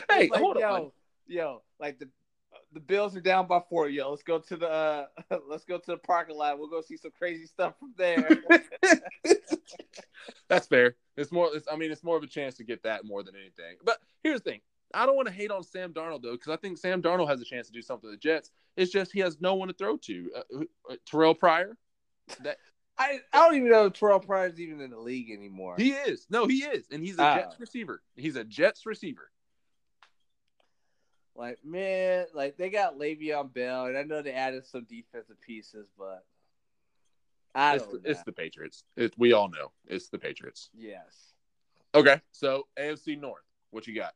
Hey, 0.09 0.29
like, 0.29 0.41
hold 0.41 0.57
yo, 0.57 0.73
on. 0.73 0.91
yo, 1.27 1.61
like 1.79 1.99
the 1.99 2.09
the 2.73 2.79
Bills 2.79 3.15
are 3.15 3.21
down 3.21 3.47
by 3.47 3.61
four. 3.69 3.89
Yo, 3.89 4.09
let's 4.09 4.23
go 4.23 4.39
to 4.39 4.55
the 4.57 4.69
uh, 4.69 5.05
let's 5.49 5.65
go 5.65 5.77
to 5.77 5.85
the 5.85 5.97
parking 5.97 6.37
lot. 6.37 6.59
We'll 6.59 6.69
go 6.69 6.81
see 6.81 6.97
some 6.97 7.11
crazy 7.17 7.45
stuff 7.45 7.73
from 7.79 7.93
there. 7.97 8.27
That's 10.47 10.67
fair. 10.67 10.95
It's 11.17 11.31
more. 11.31 11.49
It's, 11.53 11.67
I 11.71 11.75
mean, 11.75 11.91
it's 11.91 12.03
more 12.03 12.17
of 12.17 12.23
a 12.23 12.27
chance 12.27 12.55
to 12.55 12.63
get 12.63 12.83
that 12.83 13.05
more 13.05 13.23
than 13.23 13.35
anything. 13.35 13.77
But 13.83 13.99
here's 14.23 14.41
the 14.41 14.51
thing. 14.51 14.61
I 14.93 15.05
don't 15.05 15.15
want 15.15 15.27
to 15.27 15.33
hate 15.33 15.51
on 15.51 15.63
Sam 15.63 15.93
Darnold 15.93 16.23
though, 16.23 16.31
because 16.33 16.51
I 16.51 16.55
think 16.57 16.77
Sam 16.77 17.01
Darnold 17.01 17.29
has 17.29 17.41
a 17.41 17.45
chance 17.45 17.67
to 17.67 17.73
do 17.73 17.81
something 17.81 18.09
with 18.09 18.19
the 18.19 18.27
Jets. 18.27 18.51
It's 18.75 18.91
just 18.91 19.11
he 19.11 19.19
has 19.19 19.39
no 19.39 19.55
one 19.55 19.67
to 19.67 19.73
throw 19.73 19.97
to. 19.97 20.31
Uh, 20.35 20.63
uh, 20.89 20.95
Terrell 21.05 21.35
Pryor, 21.35 21.77
that 22.43 22.57
I 22.97 23.19
I 23.33 23.37
don't 23.37 23.55
even 23.55 23.69
know 23.69 23.85
if 23.85 23.93
Terrell 23.93 24.19
Pryor's 24.19 24.59
even 24.59 24.81
in 24.81 24.89
the 24.89 24.99
league 24.99 25.31
anymore. 25.31 25.75
he 25.77 25.91
is. 25.91 26.25
No, 26.29 26.47
he 26.47 26.59
is, 26.63 26.87
and 26.91 27.03
he's 27.03 27.19
a 27.19 27.23
Ah. 27.23 27.35
Jets 27.35 27.59
receiver. 27.59 28.01
He's 28.15 28.35
a 28.35 28.43
Jets 28.43 28.85
receiver. 28.85 29.29
Like 31.39 31.59
man, 31.63 32.25
like 32.33 32.57
they 32.57 32.69
got 32.69 32.97
Le'Veon 32.99 33.53
Bell, 33.53 33.85
and 33.85 33.97
I 33.97 34.03
know 34.03 34.21
they 34.21 34.33
added 34.33 34.65
some 34.67 34.83
defensive 34.83 35.39
pieces, 35.39 35.87
but 35.97 36.25
I 37.55 37.75
It's, 37.75 37.85
don't. 37.85 38.03
the- 38.03 38.11
it's 38.11 38.23
the 38.23 38.33
Patriots. 38.33 38.83
It, 38.97 39.13
we 39.17 39.31
all 39.31 39.47
know 39.47 39.71
it's 39.87 40.09
the 40.09 40.19
Patriots. 40.19 40.69
yes. 40.77 41.31
Okay, 41.95 42.19
so 42.31 42.67
AFC 42.77 43.19
North, 43.19 43.41
what 43.71 43.87
you 43.87 43.95
got? 43.95 44.13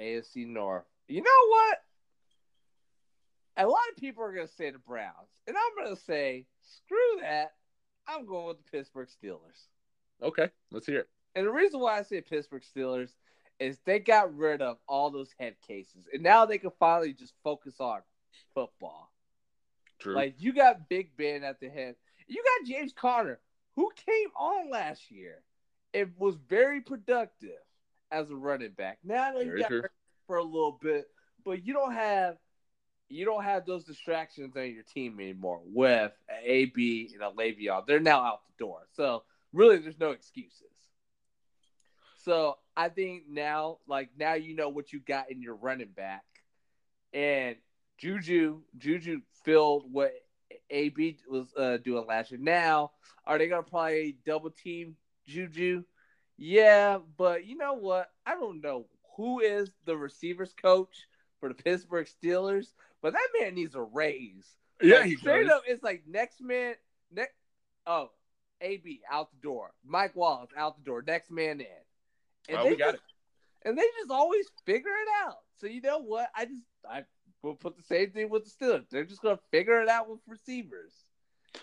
AFC 0.00 0.46
North. 0.48 0.84
You 1.06 1.20
know 1.22 1.48
what? 1.48 1.78
A 3.58 3.66
lot 3.68 3.78
of 3.92 3.96
people 3.98 4.24
are 4.24 4.32
going 4.34 4.48
to 4.48 4.52
say 4.52 4.70
the 4.70 4.78
Browns, 4.78 5.28
and 5.46 5.54
I'm 5.56 5.84
going 5.84 5.94
to 5.94 6.02
say 6.02 6.46
screw 6.62 7.20
that. 7.20 7.52
I'm 8.08 8.26
going 8.26 8.46
with 8.48 8.56
the 8.64 8.70
Pittsburgh 8.70 9.08
Steelers. 9.08 9.66
Okay, 10.22 10.48
let's 10.72 10.86
hear 10.86 11.00
it. 11.00 11.08
And 11.36 11.46
the 11.46 11.52
reason 11.52 11.78
why 11.78 11.98
I 11.98 12.02
say 12.02 12.20
Pittsburgh 12.22 12.62
Steelers 12.64 13.10
is 13.58 13.78
they 13.84 13.98
got 13.98 14.36
rid 14.36 14.62
of 14.62 14.78
all 14.88 15.10
those 15.10 15.30
head 15.38 15.54
cases, 15.66 16.08
and 16.12 16.22
now 16.22 16.44
they 16.44 16.58
can 16.58 16.72
finally 16.78 17.12
just 17.12 17.34
focus 17.42 17.74
on 17.80 18.00
football. 18.54 19.10
True. 19.98 20.14
Like 20.14 20.34
you 20.38 20.52
got 20.52 20.88
Big 20.88 21.16
Ben 21.16 21.44
at 21.44 21.60
the 21.60 21.68
head. 21.68 21.96
You 22.26 22.42
got 22.42 22.68
James 22.68 22.92
Conner, 22.92 23.40
who 23.76 23.90
came 24.06 24.28
on 24.38 24.70
last 24.70 25.10
year. 25.10 25.42
It 25.92 26.08
was 26.18 26.36
very 26.48 26.80
productive 26.80 27.50
as 28.10 28.30
a 28.30 28.36
running 28.36 28.72
back. 28.72 28.98
Now 29.04 29.32
know 29.32 29.40
you 29.40 29.58
got 29.58 29.70
for 30.26 30.36
a 30.36 30.42
little 30.42 30.78
bit, 30.80 31.06
but 31.44 31.64
you 31.64 31.72
don't 31.72 31.92
have 31.92 32.36
you 33.08 33.24
don't 33.24 33.44
have 33.44 33.66
those 33.66 33.84
distractions 33.84 34.56
on 34.56 34.72
your 34.72 34.82
team 34.82 35.20
anymore 35.20 35.60
with 35.64 36.12
an 36.28 36.36
AB 36.42 37.10
and 37.14 37.22
a 37.22 37.30
Le'Veon. 37.30 37.86
They're 37.86 38.00
now 38.00 38.20
out 38.20 38.40
the 38.46 38.64
door. 38.64 38.80
So 38.92 39.22
really 39.52 39.76
there's 39.78 40.00
no 40.00 40.10
excuses. 40.10 40.62
So 42.16 42.56
I 42.76 42.88
think 42.88 43.24
now, 43.28 43.78
like 43.86 44.10
now 44.18 44.34
you 44.34 44.54
know 44.56 44.68
what 44.68 44.92
you 44.92 45.00
got 45.00 45.30
in 45.30 45.40
your 45.42 45.54
running 45.56 45.90
back. 45.96 46.24
And 47.12 47.56
Juju, 47.98 48.62
Juju 48.76 49.20
filled 49.44 49.84
what 49.92 50.12
AB 50.70 51.18
was 51.28 51.46
uh, 51.56 51.76
doing 51.78 52.06
last 52.06 52.30
year. 52.30 52.40
Now, 52.40 52.90
are 53.26 53.38
they 53.38 53.48
gonna 53.48 53.62
probably 53.62 54.16
double 54.26 54.50
team 54.50 54.96
Juju. 55.26 55.84
Yeah, 56.36 56.98
but 57.16 57.46
you 57.46 57.56
know 57.56 57.74
what? 57.74 58.10
I 58.26 58.34
don't 58.34 58.60
know 58.60 58.86
who 59.16 59.40
is 59.40 59.70
the 59.84 59.96
receivers 59.96 60.52
coach 60.60 61.06
for 61.38 61.48
the 61.48 61.54
Pittsburgh 61.54 62.06
Steelers, 62.08 62.66
but 63.02 63.12
that 63.12 63.28
man 63.40 63.54
needs 63.54 63.74
a 63.74 63.82
raise. 63.82 64.46
Yeah, 64.82 64.96
Like, 64.96 65.06
he 65.06 65.16
straight 65.16 65.44
does. 65.44 65.52
up. 65.52 65.62
It's 65.66 65.82
like 65.82 66.02
next 66.06 66.40
man, 66.40 66.74
next. 67.12 67.34
Oh, 67.86 68.10
AB 68.60 69.00
out 69.10 69.30
the 69.30 69.40
door. 69.40 69.72
Mike 69.86 70.16
Wallace 70.16 70.50
out 70.56 70.76
the 70.76 70.84
door. 70.84 71.04
Next 71.06 71.30
man 71.30 71.60
in. 71.60 71.66
And 72.48 72.58
Oh, 72.58 72.64
they 72.64 72.70
we 72.70 72.76
got 72.76 72.92
just, 72.92 73.02
And 73.62 73.78
they 73.78 73.82
just 73.98 74.10
always 74.10 74.46
figure 74.66 74.90
it 74.90 75.26
out. 75.26 75.38
So 75.56 75.66
you 75.66 75.80
know 75.80 75.98
what? 75.98 76.30
I 76.34 76.44
just 76.46 76.62
I 76.88 77.04
will 77.42 77.54
put 77.54 77.76
the 77.76 77.82
same 77.82 78.10
thing 78.10 78.28
with 78.30 78.44
the 78.44 78.50
Steelers. 78.50 78.88
They're 78.90 79.04
just 79.04 79.22
gonna 79.22 79.38
figure 79.50 79.80
it 79.80 79.88
out 79.88 80.08
with 80.08 80.20
receivers. 80.26 80.92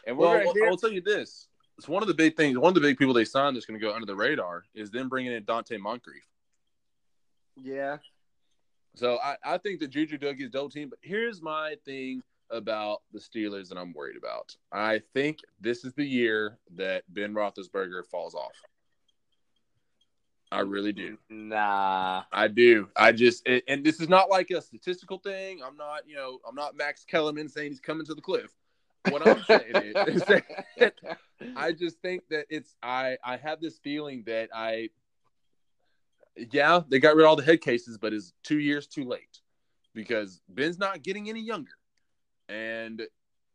And 0.08 0.18
we're 0.18 0.26
Well, 0.26 0.38
gonna 0.38 0.48
I'll, 0.50 0.54
hear 0.54 0.68
I'll 0.68 0.78
tell 0.78 0.92
you 0.92 1.02
this. 1.02 1.48
It's 1.78 1.88
one 1.88 2.02
of 2.04 2.08
the 2.08 2.14
big 2.14 2.38
things. 2.38 2.58
One 2.58 2.70
of 2.70 2.76
the 2.76 2.82
big 2.82 2.98
people 2.98 3.14
they 3.14 3.26
signed 3.26 3.56
that's 3.56 3.66
going 3.66 3.80
to 3.80 3.84
go 3.84 3.92
under 3.94 4.06
the 4.06 4.16
radar 4.16 4.66
is 4.76 4.92
them 4.92 5.10
bringing 5.10 5.32
in 5.32 5.44
Donte 5.46 5.80
Moncrief. 5.80 6.24
Yeah. 7.60 7.98
So 8.96 9.18
I, 9.24 9.38
I 9.44 9.58
think 9.58 9.80
that 9.80 9.88
Juju 9.90 10.18
Doug 10.20 10.40
is 10.42 10.52
double 10.52 10.70
team. 10.70 10.90
But 10.90 11.00
here's 11.02 11.42
my 11.42 11.76
thing 11.84 12.22
about 12.52 13.02
the 13.14 13.20
Steelers 13.20 13.70
that 13.70 13.78
I'm 13.80 13.94
worried 13.94 14.18
about. 14.18 14.56
I 14.72 15.02
think 15.14 15.40
this 15.60 15.84
is 15.84 15.94
the 15.94 16.06
year 16.06 16.60
that 16.76 17.04
Ben 17.10 17.34
Roethlisberger 17.34 18.06
falls 18.06 18.36
off. 18.36 18.52
I 20.52 20.60
really 20.62 20.92
do. 20.92 21.18
Nah. 21.30 22.24
I 22.32 22.48
do. 22.48 22.90
I 22.96 23.14
just 23.14 23.48
it, 23.48 23.64
and 23.68 23.86
this 23.86 24.02
is 24.02 24.10
not 24.10 24.30
like 24.30 24.50
a 24.52 24.62
statistical 24.62 25.18
thing. 25.18 25.62
I'm 25.66 25.78
not, 25.78 26.08
you 26.08 26.16
know, 26.16 26.40
I'm 26.48 26.56
not 26.56 26.76
Max 26.76 27.06
Kellerman 27.06 27.48
saying 27.48 27.72
he's 27.72 27.80
coming 27.80 28.06
to 28.06 28.14
the 28.14 28.22
cliff. 28.22 28.52
What 29.10 29.26
I'm 29.26 29.42
saying 29.44 29.76
is, 29.76 30.16
is 30.16 30.24
that 30.26 30.94
I 31.56 31.72
just 31.72 32.00
think 32.02 32.24
that 32.30 32.46
it's 32.50 32.76
I 32.84 33.18
I 33.24 33.38
have 33.38 33.62
this 33.62 33.80
feeling 33.80 34.24
that 34.28 34.50
I 34.54 34.90
yeah, 36.52 36.82
they 36.88 37.00
got 37.00 37.16
rid 37.16 37.24
of 37.24 37.30
all 37.30 37.36
the 37.36 37.44
head 37.44 37.62
cases, 37.62 37.98
but 37.98 38.14
it's 38.14 38.34
two 38.44 38.60
years 38.60 38.88
too 38.88 39.06
late 39.06 39.40
because 39.94 40.42
Ben's 40.50 40.80
not 40.80 41.04
getting 41.04 41.30
any 41.30 41.42
younger. 41.42 41.72
And 42.50 43.04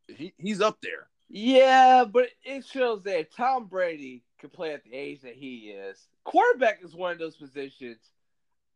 he, 0.09 0.33
he's 0.39 0.61
up 0.61 0.79
there. 0.83 1.09
Yeah, 1.29 2.05
but 2.05 2.29
it 2.45 2.65
shows 2.65 3.03
that 3.03 3.35
Tom 3.35 3.67
Brady 3.67 4.23
can 4.39 4.51
play 4.51 4.73
at 4.73 4.85
the 4.85 4.95
age 4.95 5.23
that 5.23 5.35
he 5.35 5.71
is. 5.71 6.07
Quarterback 6.27 6.81
is 6.83 6.93
one 6.93 7.13
of 7.13 7.19
those 7.21 7.37
positions. 7.37 7.99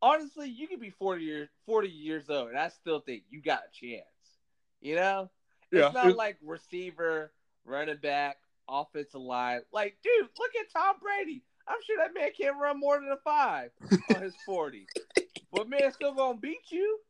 Honestly, 0.00 0.48
you 0.48 0.68
could 0.68 0.80
be 0.80 0.90
40 0.90 1.24
years 1.24 1.48
40 1.66 1.88
years 1.88 2.30
old, 2.30 2.50
and 2.50 2.58
I 2.58 2.68
still 2.68 3.00
think 3.00 3.24
you 3.28 3.42
got 3.42 3.62
a 3.68 3.86
chance. 3.86 4.04
You 4.80 4.94
know? 4.94 5.30
It's 5.72 5.92
not 5.92 6.16
like 6.16 6.36
receiver, 6.42 7.32
running 7.64 7.96
back, 7.96 8.36
offensive 8.68 9.20
line. 9.20 9.62
Like, 9.72 9.96
dude, 10.02 10.28
look 10.38 10.50
at 10.60 10.72
Tom 10.72 10.94
Brady. 11.02 11.42
I'm 11.66 11.78
sure 11.84 11.96
that 11.98 12.14
man 12.14 12.30
can't 12.40 12.56
run 12.56 12.78
more 12.78 13.00
than 13.00 13.10
a 13.10 13.16
five 13.16 13.70
on 14.14 14.22
his 14.22 14.34
40. 14.46 14.86
But 15.52 15.68
man 15.68 15.92
still 15.92 16.14
gonna 16.14 16.38
beat 16.38 16.70
you. 16.70 17.00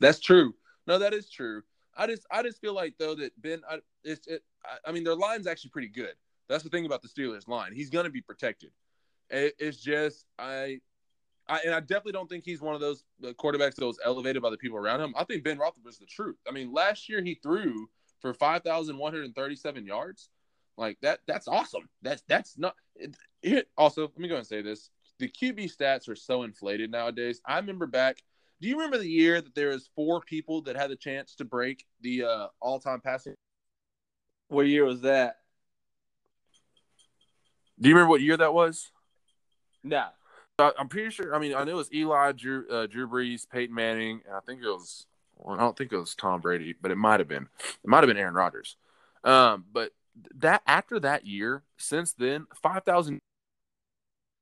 That's 0.00 0.20
true. 0.20 0.54
No, 0.86 0.98
that 0.98 1.14
is 1.14 1.30
true. 1.30 1.62
I 1.96 2.06
just 2.06 2.26
I 2.30 2.42
just 2.42 2.60
feel 2.60 2.74
like 2.74 2.94
though 2.98 3.14
that 3.16 3.40
Ben 3.40 3.62
I, 3.68 3.78
it's 4.04 4.26
it, 4.26 4.42
I, 4.64 4.90
I 4.90 4.92
mean 4.92 5.04
their 5.04 5.14
line's 5.14 5.46
actually 5.46 5.70
pretty 5.70 5.88
good. 5.88 6.14
That's 6.48 6.62
the 6.62 6.70
thing 6.70 6.86
about 6.86 7.02
the 7.02 7.08
Steelers 7.08 7.48
line. 7.48 7.72
He's 7.72 7.90
going 7.90 8.04
to 8.04 8.10
be 8.10 8.22
protected. 8.22 8.70
It, 9.30 9.54
it's 9.58 9.78
just 9.78 10.26
I 10.38 10.80
I 11.48 11.60
and 11.64 11.74
I 11.74 11.80
definitely 11.80 12.12
don't 12.12 12.28
think 12.28 12.44
he's 12.44 12.60
one 12.60 12.74
of 12.74 12.80
those 12.80 13.04
quarterbacks 13.22 13.76
that 13.76 13.86
was 13.86 13.98
elevated 14.04 14.42
by 14.42 14.50
the 14.50 14.56
people 14.56 14.78
around 14.78 15.00
him. 15.00 15.14
I 15.16 15.24
think 15.24 15.44
Ben 15.44 15.58
Roethlisberger's 15.58 15.98
the 15.98 16.06
truth. 16.06 16.36
I 16.48 16.52
mean, 16.52 16.72
last 16.72 17.08
year 17.08 17.22
he 17.22 17.34
threw 17.34 17.88
for 18.20 18.34
5,137 18.34 19.86
yards. 19.86 20.30
Like 20.76 20.98
that 21.02 21.20
that's 21.26 21.48
awesome. 21.48 21.88
That's 22.02 22.22
that's 22.28 22.58
not 22.58 22.74
it, 22.96 23.16
here, 23.42 23.64
also, 23.76 24.02
let 24.02 24.18
me 24.18 24.28
go 24.28 24.36
and 24.36 24.46
say 24.46 24.62
this. 24.62 24.90
The 25.18 25.28
QB 25.28 25.74
stats 25.76 26.08
are 26.08 26.16
so 26.16 26.44
inflated 26.44 26.90
nowadays. 26.90 27.40
I 27.44 27.56
remember 27.56 27.86
back 27.86 28.22
do 28.60 28.68
you 28.68 28.74
remember 28.74 28.98
the 28.98 29.08
year 29.08 29.40
that 29.40 29.54
there 29.54 29.68
was 29.68 29.88
four 29.94 30.20
people 30.20 30.62
that 30.62 30.76
had 30.76 30.90
the 30.90 30.96
chance 30.96 31.36
to 31.36 31.44
break 31.44 31.86
the 32.00 32.24
uh, 32.24 32.46
all-time 32.60 33.00
passing? 33.00 33.34
What 34.48 34.66
year 34.66 34.84
was 34.84 35.02
that? 35.02 35.36
Do 37.80 37.88
you 37.88 37.94
remember 37.94 38.10
what 38.10 38.20
year 38.20 38.36
that 38.36 38.52
was? 38.52 38.90
No. 39.88 40.04
I'm 40.60 40.88
pretty 40.88 41.10
sure. 41.10 41.34
I 41.34 41.38
mean, 41.38 41.54
I 41.54 41.62
know 41.64 41.72
it 41.72 41.76
was 41.76 41.92
Eli, 41.94 42.32
Drew, 42.32 42.68
uh, 42.68 42.86
Drew 42.86 43.08
Brees, 43.08 43.48
Peyton 43.48 43.74
Manning, 43.74 44.22
and 44.26 44.34
I 44.34 44.40
think 44.40 44.60
it 44.62 44.66
was. 44.66 45.06
Well, 45.36 45.56
I 45.56 45.60
don't 45.60 45.76
think 45.76 45.92
it 45.92 45.96
was 45.96 46.16
Tom 46.16 46.40
Brady, 46.40 46.74
but 46.80 46.90
it 46.90 46.96
might 46.96 47.20
have 47.20 47.28
been. 47.28 47.48
It 47.60 47.86
might 47.88 47.98
have 47.98 48.08
been 48.08 48.16
Aaron 48.16 48.34
Rodgers. 48.34 48.76
Um, 49.22 49.64
but 49.72 49.92
that 50.34 50.62
after 50.66 50.98
that 50.98 51.24
year, 51.26 51.62
since 51.76 52.12
then, 52.12 52.46
five 52.60 52.82
thousand 52.82 53.20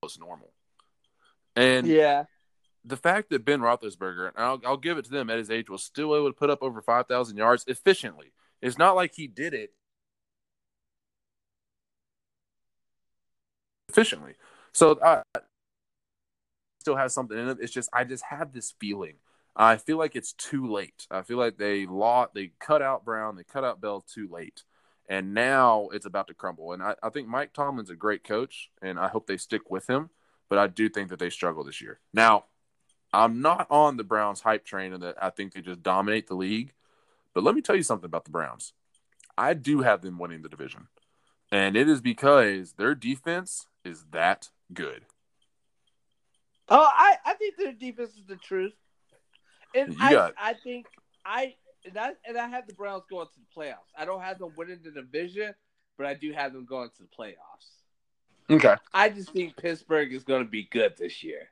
was 0.02 0.18
normal. 0.18 0.52
And 1.55 1.86
Yeah. 1.86 2.24
the 2.85 2.97
fact 2.97 3.28
that 3.31 3.44
Ben 3.44 3.60
Roethlisberger, 3.60 4.28
and 4.28 4.39
I'll, 4.39 4.60
I'll 4.64 4.77
give 4.78 4.97
it 4.97 5.05
to 5.06 5.10
them 5.10 5.28
at 5.28 5.39
his 5.39 5.51
age, 5.51 5.68
was 5.68 5.82
still 5.82 6.16
able 6.16 6.28
to 6.28 6.32
put 6.39 6.48
up 6.51 6.62
over 6.62 6.81
5,000 6.81 7.36
yards 7.36 7.64
efficiently. 7.66 8.32
It's 8.62 8.78
not 8.78 8.94
like 8.97 9.14
he 9.14 9.27
did 9.27 9.52
it 9.52 9.74
efficiently. 13.89 14.35
So 14.76 14.98
I 15.02 15.22
still 16.80 16.96
has 16.96 17.14
something 17.14 17.38
in 17.38 17.48
it. 17.48 17.58
It's 17.62 17.72
just 17.72 17.88
I 17.94 18.04
just 18.04 18.22
have 18.24 18.52
this 18.52 18.74
feeling. 18.78 19.14
I 19.56 19.78
feel 19.78 19.96
like 19.96 20.14
it's 20.14 20.34
too 20.34 20.70
late. 20.70 21.06
I 21.10 21.22
feel 21.22 21.38
like 21.38 21.56
they 21.56 21.86
law 21.86 22.26
they 22.34 22.52
cut 22.60 22.82
out 22.82 23.02
Brown, 23.02 23.36
they 23.36 23.42
cut 23.42 23.64
out 23.64 23.80
Bell 23.80 24.04
too 24.06 24.28
late. 24.30 24.64
And 25.08 25.32
now 25.32 25.88
it's 25.94 26.04
about 26.04 26.26
to 26.26 26.34
crumble. 26.34 26.74
And 26.74 26.82
I, 26.82 26.94
I 27.02 27.08
think 27.08 27.26
Mike 27.26 27.54
Tomlin's 27.54 27.88
a 27.88 27.96
great 27.96 28.22
coach, 28.22 28.70
and 28.82 28.98
I 28.98 29.08
hope 29.08 29.26
they 29.26 29.38
stick 29.38 29.70
with 29.70 29.88
him. 29.88 30.10
But 30.50 30.58
I 30.58 30.66
do 30.66 30.90
think 30.90 31.08
that 31.08 31.20
they 31.20 31.30
struggle 31.30 31.64
this 31.64 31.80
year. 31.80 32.00
Now, 32.12 32.44
I'm 33.14 33.40
not 33.40 33.68
on 33.70 33.96
the 33.96 34.04
Browns 34.04 34.42
hype 34.42 34.66
train 34.66 34.92
and 34.92 35.02
that 35.02 35.14
I 35.22 35.30
think 35.30 35.54
they 35.54 35.62
just 35.62 35.82
dominate 35.82 36.26
the 36.26 36.34
league. 36.34 36.74
But 37.32 37.44
let 37.44 37.54
me 37.54 37.62
tell 37.62 37.76
you 37.76 37.82
something 37.82 38.04
about 38.04 38.26
the 38.26 38.30
Browns. 38.30 38.74
I 39.38 39.54
do 39.54 39.80
have 39.80 40.02
them 40.02 40.18
winning 40.18 40.42
the 40.42 40.50
division. 40.50 40.88
And 41.50 41.76
it 41.76 41.88
is 41.88 42.02
because 42.02 42.72
their 42.72 42.94
defense 42.94 43.68
is 43.82 44.04
that 44.10 44.50
good. 44.72 45.02
Oh, 46.68 46.88
I, 46.93 47.16
I 47.24 47.34
think 47.34 47.56
their 47.56 47.72
defense 47.72 48.10
is 48.16 48.24
the 48.26 48.36
truth. 48.36 48.72
And 49.74 49.93
You 49.93 49.98
I, 50.01 50.12
got- 50.12 50.34
I 50.38 50.55
think 50.55 50.86
I 51.24 51.55
and 51.84 51.97
I 51.97 52.12
and 52.26 52.36
I 52.36 52.48
have 52.48 52.66
the 52.66 52.74
Browns 52.74 53.05
going 53.09 53.26
to 53.26 53.32
the 53.40 53.60
playoffs. 53.60 53.90
I 53.97 54.05
don't 54.05 54.20
have 54.22 54.38
them 54.38 54.52
winning 54.56 54.80
the 54.82 54.90
division, 54.90 55.55
but 55.97 56.06
I 56.06 56.14
do 56.14 56.32
have 56.32 56.52
them 56.52 56.66
going 56.66 56.88
to 56.97 57.02
the 57.02 57.09
playoffs. 57.09 58.51
Okay. 58.51 58.74
I 58.94 59.09
just 59.09 59.30
think 59.32 59.56
Pittsburgh 59.56 60.12
is 60.12 60.24
going 60.24 60.44
to 60.44 60.48
be 60.51 60.68
good 60.70 60.94
this 60.97 61.22
year. 61.24 61.48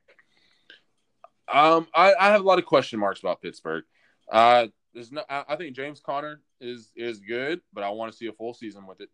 Um, 1.53 1.87
I, 1.95 2.15
I 2.15 2.29
have 2.31 2.41
a 2.41 2.45
lot 2.45 2.59
of 2.59 2.67
question 2.67 2.99
marks 2.99 3.21
about 3.21 3.43
Pittsburgh. 3.43 3.85
Uh, 4.31 4.69
there's 4.95 5.13
no. 5.13 5.23
I, 5.29 5.45
I 5.49 5.57
think 5.57 5.77
James 5.77 6.01
Conner 6.01 6.41
is 6.61 6.91
is 6.97 7.21
good, 7.21 7.61
but 7.73 7.85
I 7.85 7.91
want 7.91 8.11
to 8.13 8.17
see 8.17 8.27
a 8.27 8.33
full 8.33 8.55
season 8.55 8.87
with 8.87 9.01
it. 9.01 9.11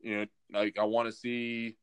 You 0.00 0.16
know, 0.18 0.26
like 0.60 0.78
I 0.78 0.84
want 0.84 1.08
to 1.08 1.12
see 1.12 1.76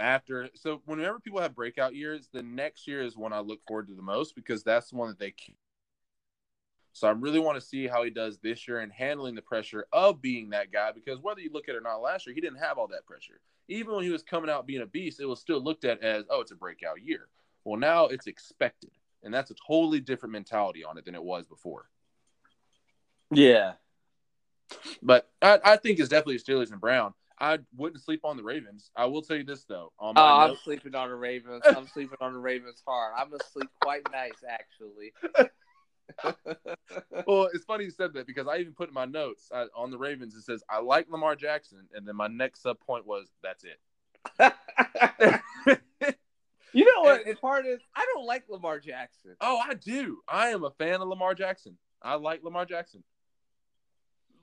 after. 0.00 0.48
So 0.54 0.82
whenever 0.84 1.18
people 1.20 1.40
have 1.40 1.54
breakout 1.54 1.94
years, 1.94 2.28
the 2.32 2.42
next 2.42 2.86
year 2.86 3.02
is 3.02 3.16
when 3.16 3.32
I 3.32 3.40
look 3.40 3.60
forward 3.66 3.88
to 3.88 3.94
the 3.94 4.02
most 4.02 4.34
because 4.34 4.62
that's 4.62 4.90
the 4.90 4.96
one 4.96 5.08
that 5.08 5.18
they. 5.18 5.34
So 6.92 7.06
I 7.06 7.10
really 7.10 7.40
want 7.40 7.60
to 7.60 7.66
see 7.66 7.86
how 7.86 8.04
he 8.04 8.10
does 8.10 8.38
this 8.38 8.66
year 8.66 8.80
and 8.80 8.90
handling 8.90 9.34
the 9.34 9.42
pressure 9.42 9.86
of 9.92 10.22
being 10.22 10.50
that 10.50 10.72
guy 10.72 10.92
because 10.92 11.20
whether 11.20 11.40
you 11.40 11.50
look 11.52 11.68
at 11.68 11.74
it 11.74 11.78
or 11.78 11.82
not 11.82 12.00
last 12.00 12.26
year, 12.26 12.34
he 12.34 12.40
didn't 12.40 12.58
have 12.60 12.78
all 12.78 12.88
that 12.88 13.06
pressure. 13.06 13.40
Even 13.68 13.94
when 13.94 14.04
he 14.04 14.10
was 14.10 14.22
coming 14.22 14.48
out 14.48 14.66
being 14.66 14.82
a 14.82 14.86
beast, 14.86 15.20
it 15.20 15.26
was 15.26 15.40
still 15.40 15.60
looked 15.60 15.84
at 15.84 16.02
as, 16.02 16.24
oh, 16.30 16.40
it's 16.40 16.52
a 16.52 16.56
breakout 16.56 17.02
year. 17.02 17.28
Well, 17.64 17.78
now 17.78 18.06
it's 18.06 18.28
expected, 18.28 18.92
and 19.22 19.34
that's 19.34 19.50
a 19.50 19.56
totally 19.66 20.00
different 20.00 20.32
mentality 20.32 20.84
on 20.84 20.96
it 20.98 21.04
than 21.04 21.16
it 21.16 21.22
was 21.22 21.46
before. 21.46 21.90
Yeah. 23.30 23.72
But 25.02 25.28
I, 25.42 25.58
I 25.64 25.76
think 25.76 25.98
it's 25.98 26.08
definitely 26.08 26.38
Steelers 26.38 26.70
and 26.70 26.80
Brown. 26.80 27.12
I 27.38 27.58
wouldn't 27.76 28.02
sleep 28.02 28.20
on 28.24 28.36
the 28.36 28.42
Ravens. 28.42 28.90
I 28.96 29.06
will 29.06 29.22
tell 29.22 29.36
you 29.36 29.44
this 29.44 29.64
though. 29.64 29.92
Oh, 30.00 30.12
I'm 30.16 30.56
sleeping 30.56 30.94
on 30.94 31.10
the 31.10 31.14
Ravens. 31.16 31.62
I'm 31.66 31.86
sleeping 31.86 32.16
on 32.20 32.32
the 32.32 32.38
Ravens 32.38 32.82
hard. 32.86 33.14
I'm 33.16 33.30
gonna 33.30 33.42
sleep 33.52 33.68
quite 33.82 34.02
nice, 34.10 34.42
actually. 34.48 35.12
well, 37.26 37.48
it's 37.52 37.64
funny 37.64 37.84
you 37.84 37.90
said 37.90 38.14
that 38.14 38.26
because 38.26 38.46
I 38.48 38.56
even 38.58 38.72
put 38.72 38.88
in 38.88 38.94
my 38.94 39.04
notes 39.04 39.50
uh, 39.52 39.66
on 39.76 39.90
the 39.90 39.98
Ravens. 39.98 40.34
It 40.34 40.42
says 40.42 40.62
I 40.70 40.80
like 40.80 41.10
Lamar 41.10 41.36
Jackson, 41.36 41.86
and 41.94 42.08
then 42.08 42.16
my 42.16 42.28
next 42.28 42.62
sub 42.62 42.80
point 42.80 43.06
was 43.06 43.26
that's 43.42 43.64
it. 43.64 43.78
you 46.72 46.84
know 46.84 47.02
what? 47.02 47.26
The 47.26 47.34
part 47.34 47.66
is, 47.66 47.80
I 47.94 48.06
don't 48.14 48.24
like 48.24 48.44
Lamar 48.48 48.80
Jackson. 48.80 49.36
Oh, 49.42 49.58
I 49.62 49.74
do. 49.74 50.20
I 50.26 50.48
am 50.48 50.64
a 50.64 50.70
fan 50.70 51.02
of 51.02 51.08
Lamar 51.08 51.34
Jackson. 51.34 51.76
I 52.02 52.14
like 52.14 52.42
Lamar 52.42 52.64
Jackson. 52.64 53.02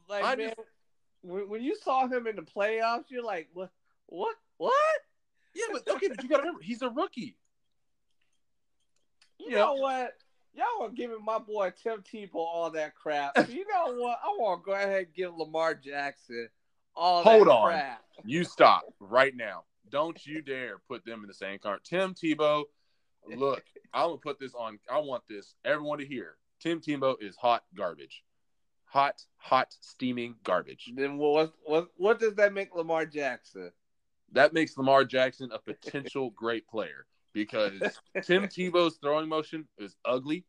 Like, 0.08 0.24
I 0.24 0.36
man, 0.36 0.50
just- 0.50 0.68
when, 1.24 1.50
when 1.50 1.64
you 1.64 1.76
saw 1.76 2.08
him 2.08 2.28
in 2.28 2.36
the 2.36 2.44
playoffs, 2.44 3.06
you're 3.10 3.24
like, 3.24 3.50
what? 3.54 3.72
What? 4.08 4.36
What? 4.58 4.74
Yeah, 5.56 5.66
but 5.72 5.88
okay, 5.96 6.08
but 6.08 6.22
you 6.24 6.30
got 6.30 6.38
to 6.38 6.44
remember 6.44 6.62
he's 6.62 6.82
a 6.82 6.90
rookie. 6.90 7.38
You 9.40 9.52
know 9.52 9.74
what? 9.74 10.14
Y'all 10.54 10.86
are 10.86 10.90
giving 10.90 11.24
my 11.24 11.40
boy 11.40 11.74
Tim 11.82 12.04
Tebow 12.04 12.36
all 12.36 12.70
that 12.72 12.96
crap. 12.96 13.36
You 13.50 13.66
know 13.68 13.96
what? 13.96 14.20
I 14.24 14.28
want 14.38 14.62
to 14.62 14.66
go 14.66 14.74
ahead 14.74 15.06
and 15.06 15.14
give 15.14 15.36
Lamar 15.36 15.74
Jackson 15.74 16.48
all 16.96 17.24
Hold 17.24 17.48
that 17.48 17.52
on. 17.52 17.68
crap. 17.68 18.04
You 18.24 18.44
stop 18.44 18.84
right 19.00 19.36
now. 19.36 19.64
Don't 19.90 20.24
you 20.26 20.42
dare 20.42 20.78
put 20.88 21.06
them 21.06 21.22
in 21.22 21.28
the 21.28 21.34
same 21.34 21.60
car. 21.60 21.80
Tim 21.84 22.14
Tebow, 22.14 22.64
look, 23.36 23.64
I'm 23.94 24.08
gonna 24.08 24.18
put 24.18 24.40
this 24.40 24.54
on. 24.56 24.80
I 24.92 25.00
want 25.00 25.24
this 25.28 25.56
everyone 25.66 26.00
to 26.00 26.06
hear. 26.06 26.36
Tim 26.60 26.80
Tebow 26.80 27.16
is 27.20 27.36
hot 27.36 27.64
garbage, 27.76 28.24
hot, 28.94 29.24
hot, 29.38 29.76
steaming 29.82 30.36
garbage. 30.44 30.92
Then 30.96 31.18
what? 31.18 31.54
What? 31.66 31.88
What 31.98 32.20
does 32.20 32.36
that 32.36 32.54
make 32.54 32.76
Lamar 32.76 33.06
Jackson? 33.06 33.72
That 34.32 34.54
makes 34.54 34.78
Lamar 34.78 35.04
Jackson 35.04 35.50
a 35.52 35.60
potential 35.60 36.30
great 36.36 36.68
player 36.68 37.06
because 37.34 37.74
Tim 38.24 38.44
Tebow's 38.48 38.98
throwing 38.98 39.28
motion 39.28 39.68
is 39.78 39.96
ugly. 40.06 40.46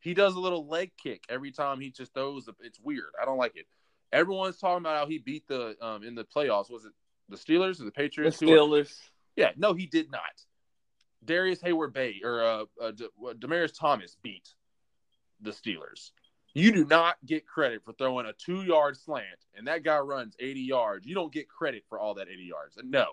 He 0.00 0.12
does 0.12 0.34
a 0.34 0.40
little 0.40 0.68
leg 0.68 0.92
kick 1.02 1.24
every 1.30 1.50
time 1.50 1.80
he 1.80 1.90
just 1.90 2.12
throws. 2.12 2.48
It's 2.60 2.78
weird. 2.78 3.12
I 3.20 3.24
don't 3.24 3.38
like 3.38 3.56
it. 3.56 3.64
Everyone's 4.12 4.58
talking 4.58 4.82
about 4.82 4.98
how 4.98 5.06
he 5.06 5.18
beat 5.18 5.48
the 5.48 5.74
um, 5.80 6.02
in 6.04 6.14
the 6.14 6.24
playoffs. 6.24 6.70
Was 6.70 6.84
it 6.84 6.92
the 7.30 7.36
Steelers 7.36 7.80
or 7.80 7.84
the 7.84 7.90
Patriots? 7.90 8.38
The 8.38 8.46
Steelers. 8.46 8.94
Yeah, 9.36 9.50
no, 9.56 9.72
he 9.72 9.86
did 9.86 10.10
not. 10.10 10.20
Darius 11.24 11.62
Heyward-Bey 11.62 12.20
or 12.22 12.44
uh, 12.44 12.64
uh, 12.80 12.92
Thomas 13.68 14.16
beat 14.22 14.46
the 15.40 15.50
Steelers. 15.50 16.10
You 16.54 16.70
do 16.70 16.84
not 16.84 17.16
get 17.26 17.46
credit 17.46 17.82
for 17.84 17.92
throwing 17.92 18.26
a 18.26 18.32
two-yard 18.32 18.96
slant, 18.96 19.26
and 19.56 19.66
that 19.66 19.82
guy 19.82 19.98
runs 19.98 20.36
80 20.38 20.60
yards. 20.60 21.04
You 21.04 21.14
don't 21.14 21.32
get 21.32 21.48
credit 21.48 21.84
for 21.88 21.98
all 21.98 22.14
that 22.14 22.28
80 22.28 22.42
yards. 22.44 22.78
No. 22.82 23.06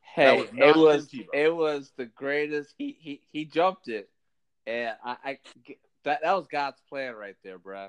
Hey, 0.00 0.40
was 0.40 0.48
it 0.56 0.76
was 0.76 1.14
it 1.34 1.54
was 1.54 1.92
the 1.96 2.06
greatest. 2.06 2.74
He 2.78 2.96
he 2.98 3.20
he 3.30 3.44
jumped 3.44 3.88
it, 3.88 4.08
and 4.66 4.96
I, 5.04 5.16
I 5.22 5.38
that 6.04 6.20
that 6.22 6.32
was 6.32 6.46
God's 6.48 6.80
plan 6.88 7.14
right 7.14 7.36
there, 7.44 7.58
bro. 7.58 7.88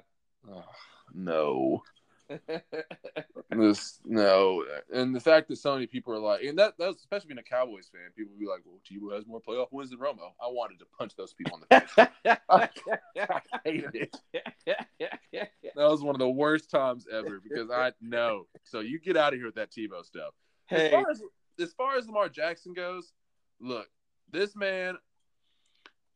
Oh, 0.52 0.66
no. 1.14 1.82
this 3.50 4.00
no, 4.06 4.64
and 4.94 5.16
the 5.16 5.20
fact 5.20 5.48
that 5.48 5.56
so 5.56 5.74
many 5.74 5.88
people 5.88 6.14
are 6.14 6.20
like, 6.20 6.44
and 6.44 6.58
that 6.60 6.74
that's 6.78 6.98
especially 6.98 7.30
being 7.30 7.40
a 7.40 7.44
Cowboys 7.44 7.90
fan, 7.92 8.12
people 8.16 8.34
be 8.40 8.46
like, 8.46 8.62
"Well, 8.66 8.80
Tebow 8.90 9.16
has 9.16 9.26
more 9.26 9.42
playoff 9.42 9.68
wins 9.72 9.90
than 9.90 10.00
Romo." 10.00 10.32
I 10.42 10.48
wanted 10.48 10.80
to 10.80 10.86
punch 10.98 11.16
those 11.16 11.34
people 11.34 11.58
in 11.58 11.64
the 11.70 11.80
face. 11.82 12.08
I, 12.50 12.70
I 13.20 13.42
hated 13.64 13.96
it. 13.96 14.18
That 14.66 15.90
was 15.90 16.04
one 16.04 16.16
of 16.16 16.20
the 16.20 16.30
worst 16.30 16.70
times 16.70 17.08
ever 17.12 17.40
because 17.42 17.72
I 17.72 17.94
know. 18.02 18.46
So 18.64 18.82
you 18.82 19.00
get 19.00 19.18
out 19.18 19.34
of 19.34 19.40
here 19.40 19.48
with 19.48 19.56
that 19.56 19.72
Tebow 19.72 20.06
stuff. 20.06 20.34
Hey. 20.68 20.88
As 20.88 20.92
far 20.92 21.10
as 21.10 21.22
as 21.60 21.74
far 21.74 21.98
as 21.98 22.06
Lamar 22.06 22.30
Jackson 22.30 22.74
goes, 22.74 23.12
look, 23.60 23.88
this 24.32 24.56
man. 24.56 24.98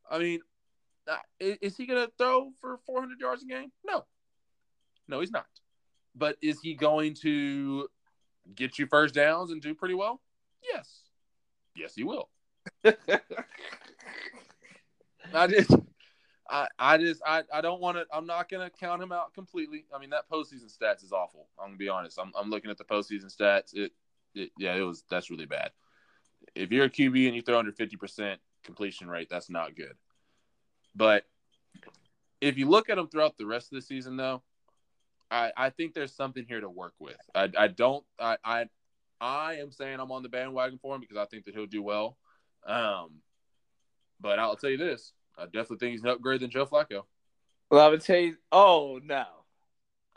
I 0.10 0.20
mean, 0.20 0.42
uh, 1.08 1.18
is 1.40 1.76
he 1.76 1.86
going 1.86 2.06
to 2.06 2.12
throw 2.18 2.52
for 2.62 2.78
400 2.86 3.20
yards 3.20 3.42
a 3.44 3.46
game? 3.48 3.72
No, 3.86 4.06
no, 5.08 5.20
he's 5.20 5.32
not. 5.32 5.46
But 6.16 6.38
is 6.42 6.60
he 6.62 6.76
going 6.76 7.16
to 7.22 7.88
get 8.56 8.78
you 8.78 8.86
first 8.88 9.16
downs 9.16 9.52
and 9.52 9.62
do 9.62 9.74
pretty 9.74 9.96
well? 9.96 10.22
Yes. 10.64 11.02
Yes, 11.76 11.96
he 11.96 12.04
will. 12.04 12.30
I 15.34 15.48
just 15.48 15.74
I, 16.50 16.68
I 16.78 16.98
just 16.98 17.22
I, 17.26 17.44
I 17.52 17.62
don't 17.62 17.82
want 17.82 17.98
to 17.98 18.06
I'm 18.14 18.26
not 18.26 18.50
gonna 18.50 18.70
count 18.70 19.02
him 19.02 19.12
out 19.12 19.34
completely. 19.34 19.86
I 19.94 20.00
mean 20.00 20.12
that 20.12 20.30
postseason 20.30 20.72
stats 20.76 21.04
is 21.04 21.12
awful. 21.12 21.48
I'm 21.60 21.70
gonna 21.70 21.78
be 21.78 21.90
honest. 21.90 22.20
I'm 22.20 22.32
I'm 22.40 22.50
looking 22.50 22.70
at 22.70 22.78
the 22.78 22.84
postseason 22.84 23.36
stats. 23.36 23.74
It, 23.74 23.92
it 24.36 24.52
yeah, 24.58 24.76
it 24.76 24.82
was 24.82 25.04
that's 25.10 25.30
really 25.30 25.46
bad. 25.46 25.72
If 26.56 26.72
you're 26.72 26.86
a 26.86 26.90
QB 26.90 27.28
and 27.28 27.36
you 27.36 27.42
throw 27.42 27.60
under 27.60 27.72
fifty 27.72 27.96
percent 27.96 28.40
completion 28.64 29.10
rate, 29.10 29.30
that's 29.30 29.50
not 29.50 29.76
good. 29.76 29.96
But 30.96 31.26
if 32.40 32.58
you 32.58 32.70
look 32.70 32.90
at 32.90 32.98
him 32.98 33.08
throughout 33.08 33.38
the 33.38 33.46
rest 33.46 33.72
of 33.72 33.76
the 33.76 33.82
season 33.82 34.18
though, 34.18 34.44
I, 35.34 35.52
I 35.58 35.70
think 35.72 35.96
there's 35.96 36.14
something 36.14 36.46
here 36.48 36.62
to 36.62 36.70
work 36.70 36.94
with. 37.00 37.18
I, 37.34 37.50
I 37.58 37.68
don't 37.68 38.06
I, 38.20 38.38
I 38.46 38.66
I 39.20 39.56
am 39.56 39.72
saying 39.72 40.00
I'm 40.00 40.12
on 40.12 40.22
the 40.22 40.30
bandwagon 40.30 40.78
for 40.80 40.94
him 40.94 41.02
because 41.02 41.18
I 41.18 41.26
think 41.26 41.46
that 41.46 41.56
he'll 41.56 41.66
do 41.66 41.82
well. 41.82 42.18
Um, 42.68 43.22
but 44.22 44.38
I'll 44.38 44.56
tell 44.56 44.70
you 44.70 44.78
this: 44.78 45.14
I 45.38 45.46
definitely 45.46 45.78
think 45.78 45.92
he's 45.94 46.04
an 46.04 46.10
upgrade 46.10 46.42
than 46.42 46.52
Joe 46.52 46.68
Flacco. 46.68 47.02
Well, 47.72 47.84
I 47.84 47.90
would 47.90 48.02
tell 48.02 48.20
you. 48.20 48.38
Oh 48.52 49.00
no. 49.04 49.26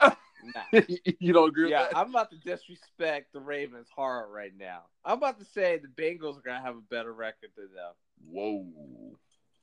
nah. 0.02 0.10
you 1.18 1.32
don't 1.32 1.48
agree 1.48 1.70
yeah, 1.70 1.88
I'm 1.94 2.10
about 2.10 2.30
to 2.32 2.36
disrespect 2.36 3.32
the 3.32 3.40
Ravens 3.40 3.88
hard 3.94 4.30
right 4.30 4.52
now. 4.54 4.82
I'm 5.02 5.16
about 5.16 5.38
to 5.38 5.46
say 5.46 5.78
the 5.78 5.88
Bengals 5.88 6.36
are 6.38 6.42
gonna 6.42 6.60
have 6.60 6.76
a 6.76 6.82
better 6.90 7.14
record 7.14 7.50
than 7.56 7.68
them. 7.74 7.94
Whoa. 8.30 9.16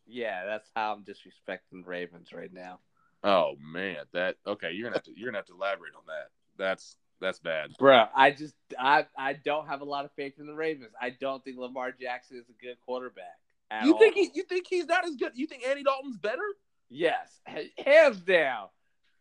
Yeah, 0.07 0.45
that's 0.45 0.69
how 0.75 0.93
I'm 0.93 1.03
disrespecting 1.03 1.83
the 1.83 1.87
Ravens 1.89 2.33
right 2.33 2.51
now. 2.51 2.79
Oh 3.23 3.53
man, 3.61 3.97
that 4.11 4.35
okay. 4.45 4.71
You're 4.71 4.89
gonna 4.89 4.97
have 4.97 5.03
to 5.03 5.11
you're 5.15 5.29
gonna 5.29 5.37
have 5.37 5.45
to 5.47 5.53
elaborate 5.53 5.93
on 5.95 6.03
that. 6.07 6.29
That's 6.57 6.97
that's 7.21 7.39
bad, 7.39 7.71
bro. 7.79 8.05
I 8.13 8.31
just 8.31 8.53
I 8.77 9.05
I 9.17 9.33
don't 9.33 9.67
have 9.67 9.81
a 9.81 9.85
lot 9.85 10.03
of 10.03 10.11
faith 10.11 10.33
in 10.39 10.45
the 10.45 10.53
Ravens. 10.53 10.91
I 11.01 11.11
don't 11.11 11.43
think 11.43 11.57
Lamar 11.57 11.91
Jackson 11.91 12.37
is 12.37 12.49
a 12.49 12.61
good 12.61 12.75
quarterback. 12.85 13.39
you 13.83 13.93
all. 13.93 13.99
think 13.99 14.15
he, 14.15 14.29
you 14.33 14.43
think 14.43 14.67
he's 14.69 14.87
not 14.87 15.05
as 15.05 15.15
good? 15.15 15.31
You 15.35 15.47
think 15.47 15.63
Andy 15.65 15.83
Dalton's 15.83 16.17
better? 16.17 16.43
Yes, 16.89 17.39
hands 17.77 18.19
down. 18.19 18.67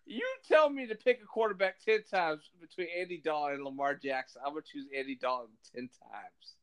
You 0.05 0.27
tell 0.49 0.69
me 0.69 0.89
to 0.89 0.97
pick 0.97 1.21
a 1.23 1.27
quarterback 1.27 1.79
ten 1.79 2.03
times 2.11 2.43
between 2.61 2.89
Andy 2.99 3.21
Dalton 3.23 3.55
and 3.55 3.65
Lamar 3.65 3.95
Jackson. 3.95 4.43
I'm 4.45 4.53
gonna 4.53 4.63
choose 4.63 4.87
Andy 4.97 5.15
Dalton 5.15 5.55
ten 5.73 5.83
times. 5.83 6.57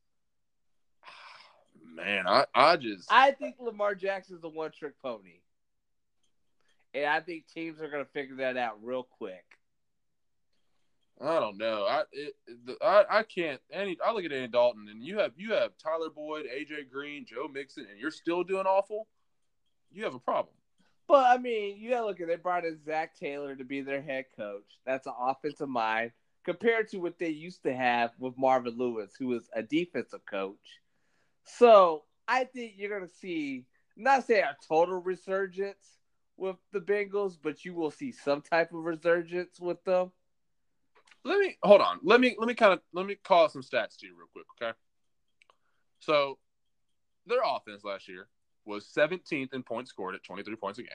Man, 1.96 2.26
I, 2.26 2.44
I 2.54 2.76
just 2.76 3.10
I 3.10 3.30
think 3.30 3.56
Lamar 3.58 3.94
Jackson 3.94 4.36
is 4.36 4.44
a 4.44 4.48
one 4.48 4.72
trick 4.72 5.00
pony. 5.00 5.40
And 6.94 7.06
I 7.06 7.20
think 7.20 7.46
teams 7.46 7.80
are 7.80 7.88
going 7.88 8.04
to 8.04 8.10
figure 8.10 8.36
that 8.36 8.56
out 8.56 8.78
real 8.82 9.04
quick. 9.04 9.44
I 11.20 11.38
don't 11.38 11.58
know. 11.58 11.84
I 11.84 12.02
it, 12.12 12.34
I, 12.80 13.04
I 13.10 13.22
can't. 13.22 13.60
Any 13.70 13.98
I 14.04 14.12
look 14.12 14.24
at 14.24 14.32
Andy 14.32 14.48
Dalton, 14.48 14.88
and 14.90 15.04
you 15.04 15.18
have 15.18 15.32
you 15.36 15.52
have 15.52 15.72
Tyler 15.76 16.08
Boyd, 16.08 16.46
AJ 16.46 16.90
Green, 16.90 17.26
Joe 17.26 17.46
Mixon, 17.46 17.86
and 17.90 18.00
you're 18.00 18.10
still 18.10 18.42
doing 18.42 18.64
awful. 18.64 19.06
You 19.92 20.04
have 20.04 20.14
a 20.14 20.18
problem. 20.18 20.54
But 21.06 21.26
I 21.26 21.36
mean, 21.38 21.76
you 21.78 21.90
gotta 21.90 22.06
look 22.06 22.20
at 22.20 22.28
they 22.28 22.36
brought 22.36 22.64
in 22.64 22.78
Zac 22.84 23.18
Taylor 23.18 23.54
to 23.54 23.64
be 23.64 23.82
their 23.82 24.00
head 24.00 24.26
coach. 24.34 24.78
That's 24.86 25.06
an 25.06 25.12
offensive 25.20 25.68
mind 25.68 26.12
compared 26.44 26.88
to 26.90 26.98
what 26.98 27.18
they 27.18 27.28
used 27.28 27.64
to 27.64 27.74
have 27.74 28.12
with 28.18 28.38
Marvin 28.38 28.78
Lewis, 28.78 29.12
who 29.18 29.26
was 29.26 29.48
a 29.52 29.62
defensive 29.62 30.24
coach. 30.24 30.80
So 31.44 32.04
I 32.26 32.44
think 32.44 32.74
you're 32.76 32.96
gonna 32.96 33.10
see 33.10 33.66
not 33.94 34.26
say 34.26 34.40
a 34.40 34.56
total 34.66 35.02
resurgence, 35.02 35.98
with 36.40 36.56
the 36.72 36.80
Bengals, 36.80 37.36
but 37.40 37.64
you 37.64 37.74
will 37.74 37.90
see 37.90 38.10
some 38.10 38.40
type 38.40 38.72
of 38.72 38.84
resurgence 38.84 39.60
with 39.60 39.82
them. 39.84 40.10
Let 41.24 41.38
me 41.38 41.58
hold 41.62 41.82
on. 41.82 42.00
Let 42.02 42.20
me 42.20 42.34
let 42.38 42.48
me 42.48 42.54
kind 42.54 42.72
of 42.72 42.80
let 42.94 43.06
me 43.06 43.14
call 43.14 43.48
some 43.50 43.62
stats 43.62 43.98
to 43.98 44.06
you 44.06 44.14
real 44.16 44.28
quick, 44.32 44.46
okay? 44.60 44.76
So 45.98 46.38
their 47.26 47.40
offense 47.44 47.84
last 47.84 48.08
year 48.08 48.28
was 48.64 48.86
17th 48.96 49.52
in 49.52 49.62
points 49.62 49.90
scored 49.90 50.14
at 50.14 50.24
23 50.24 50.56
points 50.56 50.78
a 50.78 50.82
game. 50.82 50.90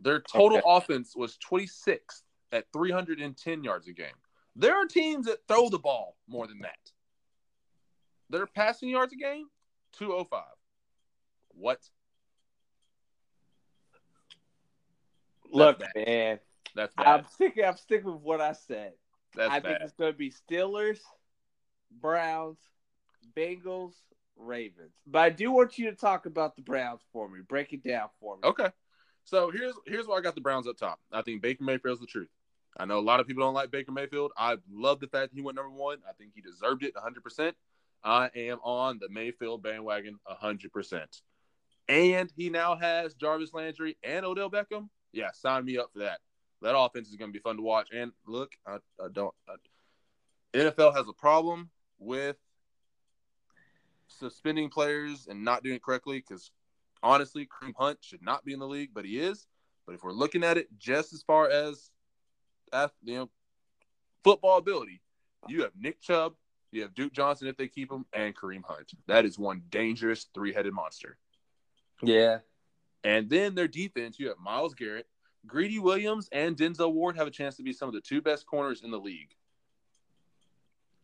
Their 0.00 0.20
total 0.20 0.58
okay. 0.58 0.66
offense 0.66 1.14
was 1.16 1.38
26th 1.48 2.22
at 2.50 2.66
310 2.72 3.62
yards 3.62 3.86
a 3.86 3.92
game. 3.92 4.06
There 4.56 4.74
are 4.74 4.86
teams 4.86 5.26
that 5.26 5.46
throw 5.46 5.68
the 5.68 5.78
ball 5.78 6.16
more 6.28 6.46
than 6.46 6.60
that. 6.60 6.78
Their 8.30 8.46
passing 8.46 8.88
yards 8.88 9.12
a 9.12 9.16
game, 9.16 9.46
205. 9.98 10.42
What 11.50 11.78
Look, 15.54 15.82
man. 15.96 16.38
That's 16.74 16.94
bad. 16.94 17.06
I'm 17.06 17.24
sticking. 17.32 17.64
I'm 17.64 17.76
sticking 17.76 18.12
with 18.12 18.22
what 18.22 18.40
I 18.40 18.52
said. 18.52 18.92
That's 19.34 19.50
I 19.50 19.60
bad. 19.60 19.64
think 19.64 19.78
it's 19.82 19.92
going 19.94 20.12
to 20.12 20.18
be 20.18 20.30
Steelers, 20.30 20.98
Browns, 22.00 22.58
Bengals, 23.36 23.94
Ravens. 24.36 24.92
But 25.06 25.20
I 25.20 25.30
do 25.30 25.50
want 25.52 25.78
you 25.78 25.90
to 25.90 25.96
talk 25.96 26.26
about 26.26 26.56
the 26.56 26.62
Browns 26.62 27.00
for 27.12 27.28
me. 27.28 27.40
Break 27.46 27.72
it 27.72 27.82
down 27.82 28.08
for 28.20 28.36
me. 28.36 28.42
Okay. 28.44 28.68
So 29.24 29.50
here's 29.50 29.74
here's 29.86 30.06
why 30.06 30.18
I 30.18 30.20
got 30.20 30.34
the 30.34 30.40
Browns 30.40 30.66
up 30.66 30.76
top. 30.76 31.00
I 31.12 31.22
think 31.22 31.40
Baker 31.40 31.64
Mayfield's 31.64 32.00
the 32.00 32.06
truth. 32.06 32.28
I 32.76 32.84
know 32.84 32.98
a 32.98 33.00
lot 33.00 33.20
of 33.20 33.26
people 33.26 33.44
don't 33.44 33.54
like 33.54 33.70
Baker 33.70 33.92
Mayfield. 33.92 34.32
I 34.36 34.56
love 34.70 35.00
the 35.00 35.06
fact 35.06 35.30
that 35.30 35.36
he 35.36 35.42
went 35.42 35.56
number 35.56 35.70
one. 35.70 35.98
I 36.08 36.12
think 36.12 36.32
he 36.34 36.40
deserved 36.40 36.82
it 36.82 36.92
100%. 36.94 37.52
I 38.02 38.30
am 38.34 38.58
on 38.62 38.98
the 38.98 39.08
Mayfield 39.08 39.62
bandwagon 39.62 40.18
100%. 40.42 41.20
And 41.88 42.32
he 42.36 42.50
now 42.50 42.74
has 42.74 43.14
Jarvis 43.14 43.54
Landry 43.54 43.96
and 44.02 44.26
Odell 44.26 44.50
Beckham 44.50 44.88
yeah, 45.14 45.30
sign 45.32 45.64
me 45.64 45.78
up 45.78 45.90
for 45.92 46.00
that. 46.00 46.20
That 46.62 46.76
offense 46.76 47.08
is 47.08 47.16
going 47.16 47.30
to 47.30 47.32
be 47.32 47.42
fun 47.42 47.56
to 47.56 47.62
watch. 47.62 47.88
And 47.94 48.12
look, 48.26 48.52
I, 48.66 48.76
I 49.02 49.08
don't. 49.12 49.34
I, 49.48 49.54
NFL 50.56 50.96
has 50.96 51.08
a 51.08 51.12
problem 51.12 51.70
with 51.98 52.36
suspending 54.08 54.68
players 54.68 55.26
and 55.28 55.44
not 55.44 55.62
doing 55.62 55.76
it 55.76 55.82
correctly 55.82 56.18
because 56.26 56.50
honestly, 57.02 57.46
Kareem 57.46 57.74
Hunt 57.76 57.98
should 58.00 58.22
not 58.22 58.44
be 58.44 58.52
in 58.52 58.58
the 58.58 58.66
league, 58.66 58.90
but 58.94 59.04
he 59.04 59.18
is. 59.18 59.46
But 59.86 59.94
if 59.94 60.02
we're 60.02 60.12
looking 60.12 60.44
at 60.44 60.56
it 60.56 60.68
just 60.78 61.12
as 61.12 61.22
far 61.22 61.50
as 61.50 61.90
you 63.02 63.14
know, 63.14 63.30
football 64.22 64.58
ability, 64.58 65.00
you 65.48 65.62
have 65.62 65.72
Nick 65.78 66.00
Chubb, 66.00 66.34
you 66.72 66.82
have 66.82 66.94
Duke 66.94 67.12
Johnson 67.12 67.48
if 67.48 67.56
they 67.56 67.68
keep 67.68 67.92
him, 67.92 68.06
and 68.12 68.34
Kareem 68.34 68.64
Hunt. 68.64 68.92
That 69.06 69.24
is 69.24 69.38
one 69.38 69.62
dangerous 69.68 70.26
three-headed 70.34 70.72
monster. 70.72 71.18
Yeah, 72.02 72.38
and 73.04 73.28
then 73.28 73.54
their 73.54 73.68
defense, 73.68 74.18
you 74.18 74.28
have 74.28 74.38
Myles 74.38 74.74
Garrett, 74.74 75.06
Greedy 75.46 75.78
Williams, 75.78 76.28
and 76.32 76.56
Denzel 76.56 76.92
Ward 76.92 77.16
have 77.16 77.26
a 77.26 77.30
chance 77.30 77.56
to 77.56 77.62
be 77.62 77.72
some 77.72 77.88
of 77.88 77.94
the 77.94 78.00
two 78.00 78.22
best 78.22 78.46
corners 78.46 78.82
in 78.82 78.90
the 78.90 78.98
league. 78.98 79.34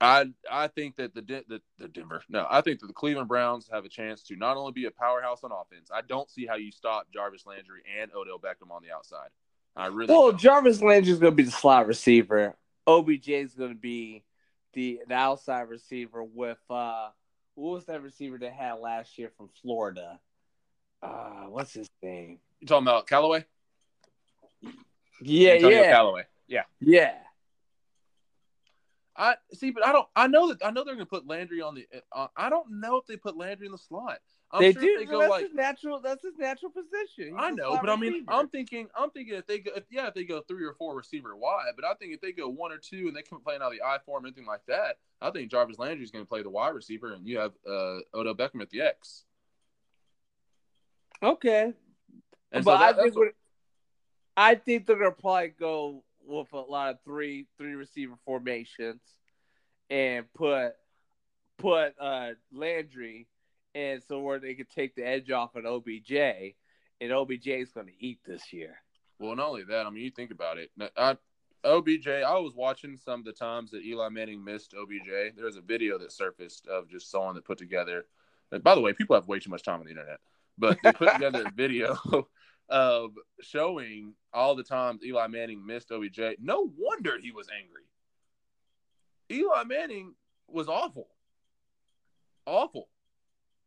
I 0.00 0.30
I 0.50 0.68
think 0.68 0.96
that 0.96 1.14
the, 1.14 1.20
the 1.20 1.60
the 1.78 1.88
Denver 1.88 2.22
no 2.30 2.46
I 2.48 2.62
think 2.62 2.80
that 2.80 2.86
the 2.86 2.94
Cleveland 2.94 3.28
Browns 3.28 3.68
have 3.70 3.84
a 3.84 3.88
chance 3.88 4.22
to 4.24 4.36
not 4.36 4.56
only 4.56 4.72
be 4.72 4.86
a 4.86 4.90
powerhouse 4.90 5.44
on 5.44 5.52
offense. 5.52 5.90
I 5.94 6.00
don't 6.00 6.30
see 6.30 6.46
how 6.46 6.56
you 6.56 6.72
stop 6.72 7.08
Jarvis 7.12 7.44
Landry 7.44 7.82
and 8.00 8.10
Odell 8.16 8.38
Beckham 8.38 8.70
on 8.70 8.82
the 8.82 8.92
outside. 8.94 9.28
I 9.76 9.86
really 9.86 10.12
Well, 10.14 10.30
don't. 10.30 10.40
Jarvis 10.40 10.80
Landry 10.80 11.12
is 11.12 11.18
going 11.18 11.32
to 11.32 11.36
be 11.36 11.42
the 11.42 11.50
slot 11.50 11.86
receiver. 11.86 12.56
OBJ 12.86 13.28
is 13.28 13.54
going 13.54 13.70
to 13.72 13.78
be 13.78 14.24
the, 14.72 15.00
the 15.06 15.14
outside 15.14 15.68
receiver 15.68 16.24
with 16.24 16.58
uh, 16.70 17.10
what 17.54 17.72
was 17.72 17.84
that 17.84 18.02
receiver 18.02 18.38
they 18.38 18.50
had 18.50 18.74
last 18.74 19.18
year 19.18 19.30
from 19.36 19.50
Florida? 19.60 20.18
Uh, 21.02 21.46
what's 21.48 21.72
his 21.72 21.88
name? 22.02 22.38
you 22.60 22.66
talking 22.66 22.86
about 22.86 23.06
Callaway? 23.06 23.44
Yeah, 25.22 25.52
Antonio 25.52 25.82
yeah, 25.82 25.90
Callaway. 25.90 26.22
Yeah. 26.48 26.62
yeah. 26.80 27.14
I 29.16 29.34
see, 29.52 29.70
but 29.70 29.84
I 29.84 29.92
don't. 29.92 30.08
I 30.16 30.28
know 30.28 30.48
that 30.48 30.64
I 30.64 30.70
know 30.70 30.82
they're 30.82 30.94
going 30.94 31.04
to 31.04 31.10
put 31.10 31.26
Landry 31.26 31.60
on 31.60 31.74
the. 31.74 31.86
Uh, 32.10 32.28
I 32.36 32.48
don't 32.48 32.80
know 32.80 32.96
if 32.96 33.06
they 33.06 33.16
put 33.16 33.36
Landry 33.36 33.66
in 33.66 33.72
the 33.72 33.78
slot. 33.78 34.18
I'm 34.50 34.62
they 34.62 34.72
sure 34.72 34.82
do. 34.82 34.88
if 34.88 35.00
they 35.00 35.04
go 35.04 35.18
that's 35.18 35.30
like 35.30 35.42
his 35.42 35.54
natural. 35.54 36.00
That's 36.00 36.22
his 36.22 36.38
natural 36.38 36.72
position. 36.72 37.34
He's 37.34 37.34
I 37.36 37.50
know, 37.50 37.78
but 37.78 37.90
I 37.90 37.96
mean. 37.96 38.24
I'm 38.28 38.48
thinking, 38.48 38.88
I'm 38.96 39.10
thinking 39.10 39.34
if 39.34 39.46
they 39.46 39.58
go, 39.58 39.72
if, 39.76 39.84
yeah, 39.90 40.08
if 40.08 40.14
they 40.14 40.24
go 40.24 40.40
three 40.48 40.64
or 40.64 40.72
four 40.72 40.96
receiver 40.96 41.36
wide, 41.36 41.72
but 41.76 41.84
I 41.84 41.94
think 41.94 42.14
if 42.14 42.20
they 42.22 42.32
go 42.32 42.48
one 42.48 42.72
or 42.72 42.78
two 42.78 43.08
and 43.08 43.16
they 43.16 43.22
come 43.22 43.40
playing 43.42 43.60
out 43.60 43.72
of 43.72 43.78
the 43.78 43.82
I 43.82 43.98
form, 44.06 44.24
anything 44.24 44.46
like 44.46 44.64
that, 44.68 44.96
I 45.20 45.30
think 45.30 45.50
Jarvis 45.50 45.78
Landry 45.78 46.02
is 46.02 46.10
going 46.10 46.24
to 46.24 46.28
play 46.28 46.42
the 46.42 46.50
wide 46.50 46.74
receiver, 46.74 47.12
and 47.12 47.26
you 47.28 47.38
have 47.38 47.52
uh, 47.68 47.98
Odell 48.14 48.34
Beckham 48.34 48.62
at 48.62 48.70
the 48.70 48.80
X. 48.80 49.24
okay. 51.22 51.72
And 52.52 52.64
but 52.64 52.72
so 52.72 52.78
that, 52.78 52.98
I 52.98 53.02
think 53.02 53.16
what- 53.16 53.34
I 54.36 54.54
think 54.54 54.86
they're 54.86 54.96
gonna 54.98 55.10
probably 55.12 55.48
go 55.48 56.02
with 56.24 56.52
a 56.52 56.60
lot 56.60 56.90
of 56.90 56.98
three 57.04 57.46
three 57.58 57.74
receiver 57.74 58.14
formations 58.24 59.00
and 59.90 60.32
put 60.34 60.72
put 61.58 61.94
uh 62.00 62.30
Landry 62.52 63.26
and 63.74 64.02
so 64.02 64.20
where 64.20 64.38
they 64.38 64.54
could 64.54 64.70
take 64.70 64.94
the 64.94 65.06
edge 65.06 65.30
off 65.30 65.56
an 65.56 65.66
OBJ 65.66 66.12
and 67.00 67.12
OBJ 67.12 67.48
is 67.48 67.72
gonna 67.72 67.90
eat 67.98 68.20
this 68.24 68.52
year. 68.52 68.76
well, 69.18 69.36
not 69.36 69.48
only 69.48 69.64
that, 69.64 69.86
I 69.86 69.90
mean, 69.90 70.04
you 70.04 70.10
think 70.10 70.30
about 70.30 70.58
it. 70.58 70.70
I, 70.96 71.16
OBJ, 71.64 72.08
I 72.08 72.38
was 72.38 72.54
watching 72.54 72.96
some 72.96 73.20
of 73.20 73.26
the 73.26 73.32
times 73.32 73.70
that 73.72 73.84
Eli 73.84 74.08
Manning 74.08 74.42
missed 74.42 74.74
OBJ. 74.74 75.34
There 75.36 75.44
was 75.44 75.56
a 75.56 75.60
video 75.60 75.98
that 75.98 76.10
surfaced 76.12 76.66
of 76.68 76.88
just 76.88 77.10
someone 77.10 77.34
that 77.34 77.44
put 77.44 77.58
together. 77.58 78.06
and 78.50 78.62
by 78.62 78.74
the 78.74 78.80
way, 78.80 78.92
people 78.94 79.14
have 79.14 79.28
way 79.28 79.38
too 79.38 79.50
much 79.50 79.62
time 79.62 79.78
on 79.80 79.84
the 79.84 79.90
internet, 79.90 80.20
but 80.60 80.78
they 80.84 80.92
put 80.92 81.12
together 81.14 81.44
a 81.46 81.50
video 81.50 81.96
of 82.68 83.12
showing 83.40 84.14
all 84.32 84.54
the 84.54 84.62
times 84.62 85.02
Eli 85.04 85.26
Manning 85.26 85.64
missed 85.66 85.90
OBJ. 85.90 86.20
No 86.40 86.70
wonder 86.78 87.18
he 87.20 87.32
was 87.32 87.48
angry. 87.58 87.82
Eli 89.32 89.64
Manning 89.64 90.14
was 90.46 90.68
awful, 90.68 91.08
awful. 92.46 92.88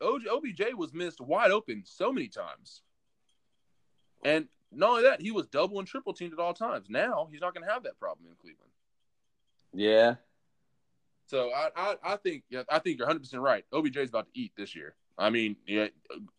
OBJ 0.02 0.74
was 0.76 0.94
missed 0.94 1.22
wide 1.22 1.52
open 1.52 1.84
so 1.86 2.11
many 2.11 2.28
times, 2.28 2.82
and 4.24 4.48
not 4.72 4.90
only 4.90 5.03
that, 5.03 5.22
he 5.22 5.32
was 5.32 5.48
double 5.48 5.80
and 5.80 5.88
triple 5.88 6.14
teamed 6.14 6.34
at 6.34 6.40
all 6.40 6.53
times. 6.53 6.88
Now 6.90 7.28
he's 7.32 7.41
not 7.41 7.53
going 7.53 7.65
to 7.65 7.72
have 7.72 7.84
that 7.84 7.99
problem 7.99 8.28
in 8.28 8.36
Cleveland. 8.36 8.72
Yeah. 9.74 10.15
So 11.28 11.52
I, 11.52 11.70
I, 11.76 11.95
I 12.03 12.15
think, 12.18 12.44
yeah, 12.49 12.64
I 12.70 12.80
think 12.80 12.98
you're 12.98 13.07
100 13.07 13.20
percent 13.20 13.41
right. 13.41 13.64
OBJ 13.72 13.98
is 13.98 14.10
about 14.10 14.26
to 14.28 14.40
eat 14.40 14.52
this 14.57 14.76
year. 14.76 14.95
I 15.18 15.30
mean, 15.30 15.56
yeah, 15.68 15.88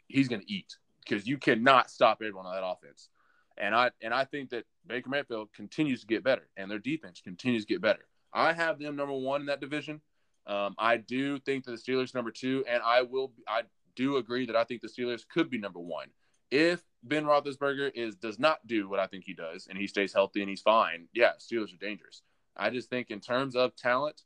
he's 0.09 0.29
going 0.29 0.43
to 0.43 0.53
eat 0.53 0.77
because 1.01 1.27
you 1.27 1.39
cannot 1.39 1.91
stop 1.91 2.19
everyone 2.21 2.47
on 2.47 2.55
that 2.55 2.67
offense. 2.67 3.09
And 3.57 3.75
I, 3.75 3.91
and 4.03 4.13
I 4.13 4.25
think 4.25 4.51
that 4.51 4.65
Baker 4.87 5.09
Mayfield 5.11 5.53
continues 5.53 6.01
to 6.01 6.07
get 6.07 6.25
better, 6.25 6.49
and 6.57 6.71
their 6.71 6.79
defense 6.79 7.21
continues 7.21 7.65
to 7.65 7.73
get 7.73 7.81
better. 7.81 8.05
I 8.33 8.53
have 8.53 8.79
them 8.79 8.97
number 8.97 9.15
one 9.15 9.43
in 9.43 9.47
that 9.47 9.61
division. 9.61 10.01
Um, 10.47 10.75
I 10.77 10.97
do 10.97 11.39
think 11.39 11.65
that 11.65 11.71
the 11.71 11.77
Steelers 11.77 12.15
number 12.15 12.31
two, 12.31 12.65
and 12.69 12.83
I 12.83 13.03
will, 13.03 13.33
I 13.49 13.63
do 13.95 14.17
agree 14.17 14.47
that 14.47 14.57
I 14.57 14.65
think 14.65 14.83
the 14.83 14.89
Steelers 14.89 15.23
could 15.27 15.51
be 15.51 15.59
number 15.59 15.79
one 15.79 16.09
if 16.51 16.83
Ben 17.03 17.25
Roethlisberger 17.25 17.91
is 17.95 18.17
does 18.17 18.39
not 18.39 18.67
do 18.67 18.89
what 18.89 19.01
I 19.01 19.07
think 19.07 19.25
he 19.25 19.35
does, 19.35 19.67
and 19.69 19.79
he 19.79 19.87
stays 19.87 20.13
healthy 20.13 20.41
and 20.41 20.49
he's 20.49 20.61
fine. 20.61 21.09
Yeah, 21.13 21.33
Steelers 21.39 21.75
are 21.75 21.79
dangerous. 21.79 22.23
I 22.57 22.71
just 22.71 22.89
think 22.89 23.11
in 23.11 23.21
terms 23.21 23.57
of 23.57 23.75
talent 23.77 24.23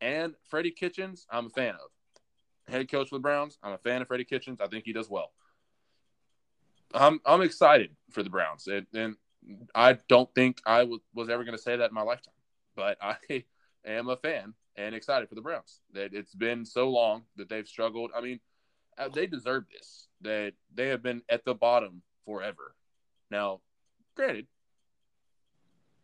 and 0.00 0.34
Freddie 0.48 0.70
Kitchens, 0.70 1.26
I'm 1.30 1.46
a 1.46 1.50
fan 1.50 1.74
of. 1.74 1.90
Head 2.68 2.90
coach 2.90 3.08
for 3.08 3.16
the 3.16 3.20
Browns, 3.20 3.58
I'm 3.62 3.72
a 3.72 3.78
fan 3.78 4.02
of 4.02 4.08
Freddie 4.08 4.24
Kitchens. 4.24 4.60
I 4.60 4.66
think 4.66 4.84
he 4.84 4.92
does 4.92 5.08
well. 5.08 5.32
I'm 6.94 7.20
I'm 7.24 7.42
excited 7.42 7.90
for 8.10 8.22
the 8.22 8.30
Browns, 8.30 8.66
and, 8.66 8.86
and 8.94 9.16
I 9.74 9.98
don't 10.08 10.32
think 10.34 10.60
I 10.66 10.84
was, 10.84 11.00
was 11.14 11.28
ever 11.28 11.44
going 11.44 11.56
to 11.56 11.62
say 11.62 11.76
that 11.76 11.90
in 11.90 11.94
my 11.94 12.02
lifetime, 12.02 12.34
but 12.74 12.98
I 13.02 13.16
am 13.84 14.08
a 14.08 14.16
fan 14.16 14.54
and 14.76 14.94
excited 14.94 15.28
for 15.28 15.34
the 15.34 15.40
Browns. 15.40 15.80
That 15.92 16.14
it's 16.14 16.34
been 16.34 16.64
so 16.64 16.88
long 16.90 17.22
that 17.36 17.48
they've 17.48 17.66
struggled. 17.66 18.10
I 18.16 18.20
mean, 18.20 18.40
uh, 18.98 19.08
they 19.08 19.26
deserve 19.26 19.64
this. 19.72 20.08
That 20.22 20.54
they 20.74 20.88
have 20.88 21.02
been 21.02 21.22
at 21.28 21.44
the 21.44 21.54
bottom 21.54 22.02
forever. 22.24 22.74
Now, 23.30 23.60
granted, 24.14 24.46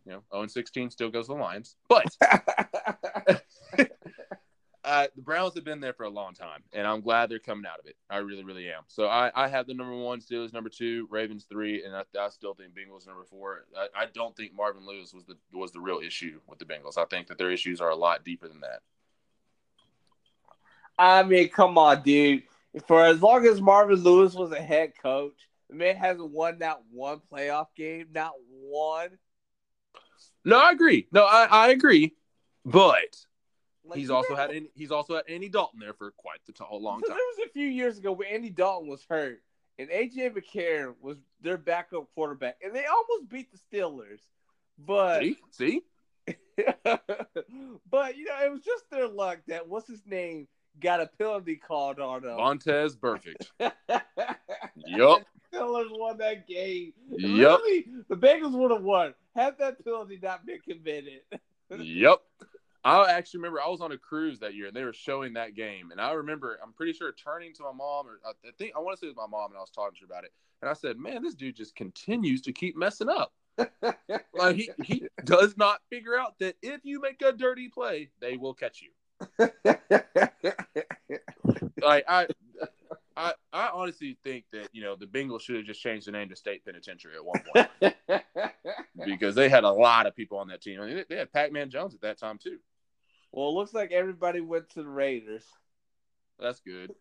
you 0.05 0.13
know, 0.13 0.23
0 0.33 0.47
16 0.49 0.91
still 0.91 1.11
goes 1.11 1.27
to 1.27 1.35
the 1.35 1.41
Lions, 1.41 1.77
but 1.89 2.07
uh, 4.85 5.07
the 5.15 5.23
Browns 5.23 5.55
have 5.55 5.65
been 5.65 5.81
there 5.81 5.93
for 5.93 6.05
a 6.05 6.11
long 6.11 6.35
time, 6.35 6.63
and 6.73 6.87
I'm 6.87 7.01
glad 7.01 7.29
they're 7.29 7.39
coming 7.39 7.67
out 7.67 7.79
of 7.79 7.87
it. 7.87 7.97
I 8.11 8.19
really, 8.19 8.43
really 8.43 8.69
am. 8.69 8.83
So 8.89 9.07
I, 9.07 9.31
I 9.35 9.49
have 9.49 9.67
the 9.67 9.75
number 9.75 9.95
one, 9.95 10.21
Steelers 10.21 10.53
number 10.53 10.71
two, 10.71 11.07
Ravens 11.11 11.47
three, 11.49 11.85
and 11.85 11.95
I, 11.95 12.03
I 12.19 12.29
still 12.31 12.55
think 12.55 12.73
Bengals 12.75 13.07
number 13.07 13.25
four. 13.25 13.65
I, 13.77 14.03
I 14.03 14.07
don't 14.13 14.37
think 14.37 14.55
Marvin 14.57 14.85
Lewis 14.85 15.13
was 15.15 15.25
the 15.25 15.37
was 15.53 15.71
the 15.71 15.81
real 15.81 16.01
issue 16.05 16.41
with 16.49 16.59
the 16.59 16.65
Bengals. 16.65 16.99
I 16.99 17.05
think 17.05 17.29
that 17.29 17.39
their 17.39 17.51
issues 17.51 17.81
are 17.81 17.91
a 17.91 17.97
lot 17.97 18.25
deeper 18.25 18.49
than 18.49 18.61
that. 18.61 18.81
I 20.99 21.23
mean, 21.23 21.49
come 21.49 21.79
on, 21.79 22.03
dude. 22.03 22.43
For 22.87 23.05
as 23.05 23.23
long 23.23 23.47
as 23.47 23.61
Marvin 23.61 24.03
Lewis 24.03 24.35
was 24.35 24.51
a 24.51 24.61
head 24.61 24.95
coach, 25.01 25.49
the 25.69 25.77
man 25.77 25.97
hasn't 25.97 26.31
won 26.31 26.59
not 26.59 26.83
one 26.91 27.21
playoff 27.31 27.67
game, 27.77 28.09
not 28.13 28.33
one. 28.49 29.19
No, 30.45 30.59
I 30.59 30.73
agree. 30.73 31.07
No, 31.13 31.25
I, 31.25 31.45
I 31.45 31.69
agree, 31.69 32.15
but 32.65 33.17
Like, 33.85 33.99
he's 33.99 34.11
also 34.11 34.31
remember- 34.31 34.53
had 34.53 34.57
Andy, 34.57 34.71
he's 34.75 34.91
also 34.93 35.17
had 35.17 35.25
Andy 35.29 35.49
Dalton 35.49 35.81
there 35.81 35.93
for 35.95 36.13
quite 36.13 36.39
the 36.47 36.53
t- 36.53 36.65
long 36.71 37.01
So 37.01 37.09
time. 37.09 37.17
there 37.17 37.27
was 37.37 37.49
a 37.49 37.53
few 37.53 37.67
years 37.67 37.99
ago 37.99 38.13
where 38.13 38.33
Andy 38.33 38.51
Dalton 38.51 38.89
was 38.89 39.05
hurt 39.09 39.43
and 39.79 39.89
AJ 39.91 40.31
McCarron 40.35 40.95
was 41.01 41.17
their 41.41 41.57
backup 41.59 42.07
quarterback, 42.15 42.59
and 42.63 42.75
they 42.75 42.85
almost 42.87 43.29
beat 43.29 43.49
the 43.51 43.59
Steelers. 43.59 44.21
But 44.79 45.21
See, 45.23 45.37
see, 45.51 45.83
but 47.91 48.17
you 48.17 48.25
know, 48.25 48.37
it 48.45 48.51
was 48.53 48.63
just 48.65 48.89
their 48.91 49.09
luck 49.09 49.39
that 49.49 49.69
what's 49.69 49.89
his 49.89 50.03
name 50.07 50.47
got 50.81 51.01
a 51.01 51.07
penalty 51.19 51.57
called 51.57 51.99
on 52.01 52.23
them. 52.23 52.37
Vontaze 52.39 52.97
Burfict. 52.97 53.51
Yup. 54.87 55.23
Steelers 55.53 55.89
won 55.91 56.19
that 56.19 56.47
game. 56.49 56.93
Yup. 57.11 57.61
Really, 57.61 57.87
the 58.09 58.17
Bengals 58.17 58.53
would 58.53 58.71
have 58.71 58.83
won 58.83 59.15
had 59.35 59.59
that 59.59 59.83
penalty 59.85 60.19
not 60.23 60.47
been 60.47 60.61
committed. 60.61 61.21
yep. 61.79 62.21
I 62.85 63.13
actually 63.13 63.39
remember 63.39 63.61
I 63.61 63.69
was 63.69 63.81
on 63.81 63.93
a 63.93 63.99
cruise 63.99 64.41
that 64.41 64.55
year 64.55 64.67
and 64.67 64.77
they 64.77 64.85
were 64.85 64.93
showing 64.93 65.35
that 65.35 65.55
game. 65.55 65.91
And 65.93 66.01
I 66.01 66.13
remember, 66.13 66.59
I'm 66.63 66.73
pretty 66.73 66.93
sure 66.93 67.13
turning 67.13 67.55
to 67.55 67.63
my 67.63 67.73
mom, 67.73 68.07
or 68.09 68.19
I 68.27 68.33
think 68.59 68.73
I 68.77 68.81
want 68.81 68.97
to 68.97 69.01
say 69.01 69.07
it 69.07 69.11
was 69.11 69.17
my 69.17 69.27
mom, 69.27 69.51
and 69.51 69.59
I 69.59 69.61
was 69.61 69.71
talking 69.71 69.95
to 69.97 70.01
her 70.01 70.07
about 70.07 70.25
it. 70.25 70.33
And 70.61 70.69
I 70.69 70.75
said, 70.75 70.99
Man, 70.99 71.23
this 71.23 71.35
dude 71.35 71.57
just 71.57 71.75
continues 71.77 72.41
to 72.43 72.53
keep 72.53 72.77
messing 72.77 73.09
up. 73.09 73.33
Like 74.35 74.57
he, 74.57 74.71
he 74.83 75.05
does 75.25 75.57
not 75.57 75.81
figure 75.91 76.19
out 76.19 76.39
that 76.41 76.57
if 76.63 76.81
you 76.85 77.01
make 77.01 77.21
a 77.23 77.33
dirty 77.33 77.69
play, 77.69 78.11
they 78.21 78.37
will 78.37 78.55
catch 78.55 78.83
you. 78.83 78.91
Like 81.81 82.05
I 82.09 82.27
I 83.17 83.35
I 83.53 83.69
honestly 83.73 84.17
think 84.25 84.45
that, 84.53 84.69
you 84.73 84.83
know, 84.83 84.97
the 84.97 85.07
Bengals 85.07 85.43
should 85.43 85.57
have 85.57 85.65
just 85.65 85.83
changed 85.83 86.07
the 86.07 86.13
name 86.13 86.29
to 86.29 86.37
State 86.37 86.65
Penitentiary 86.65 87.15
at 87.15 87.25
one 87.25 87.43
point. 87.53 87.95
because 89.05 89.35
they 89.35 89.49
had 89.49 89.65
a 89.65 89.71
lot 89.71 90.07
of 90.07 90.17
people 90.17 90.39
on 90.39 90.49
that 90.49 90.63
team. 90.63 90.81
I 90.81 90.87
mean, 90.87 91.05
they- 91.09 91.17
had 91.17 91.33
Pac 91.33 91.53
Man 91.53 91.71
Jones 91.71 91.95
at 91.95 92.01
that 92.03 92.19
time 92.19 92.39
too. 92.39 92.59
Well, 93.33 93.49
it 93.49 93.53
looks 93.53 93.75
like 93.75 93.93
everybody 93.93 94.41
went 94.41 94.69
to 94.71 94.83
the 94.83 94.89
Raiders. 94.89 95.45
That's 96.39 96.61
good. 96.61 96.93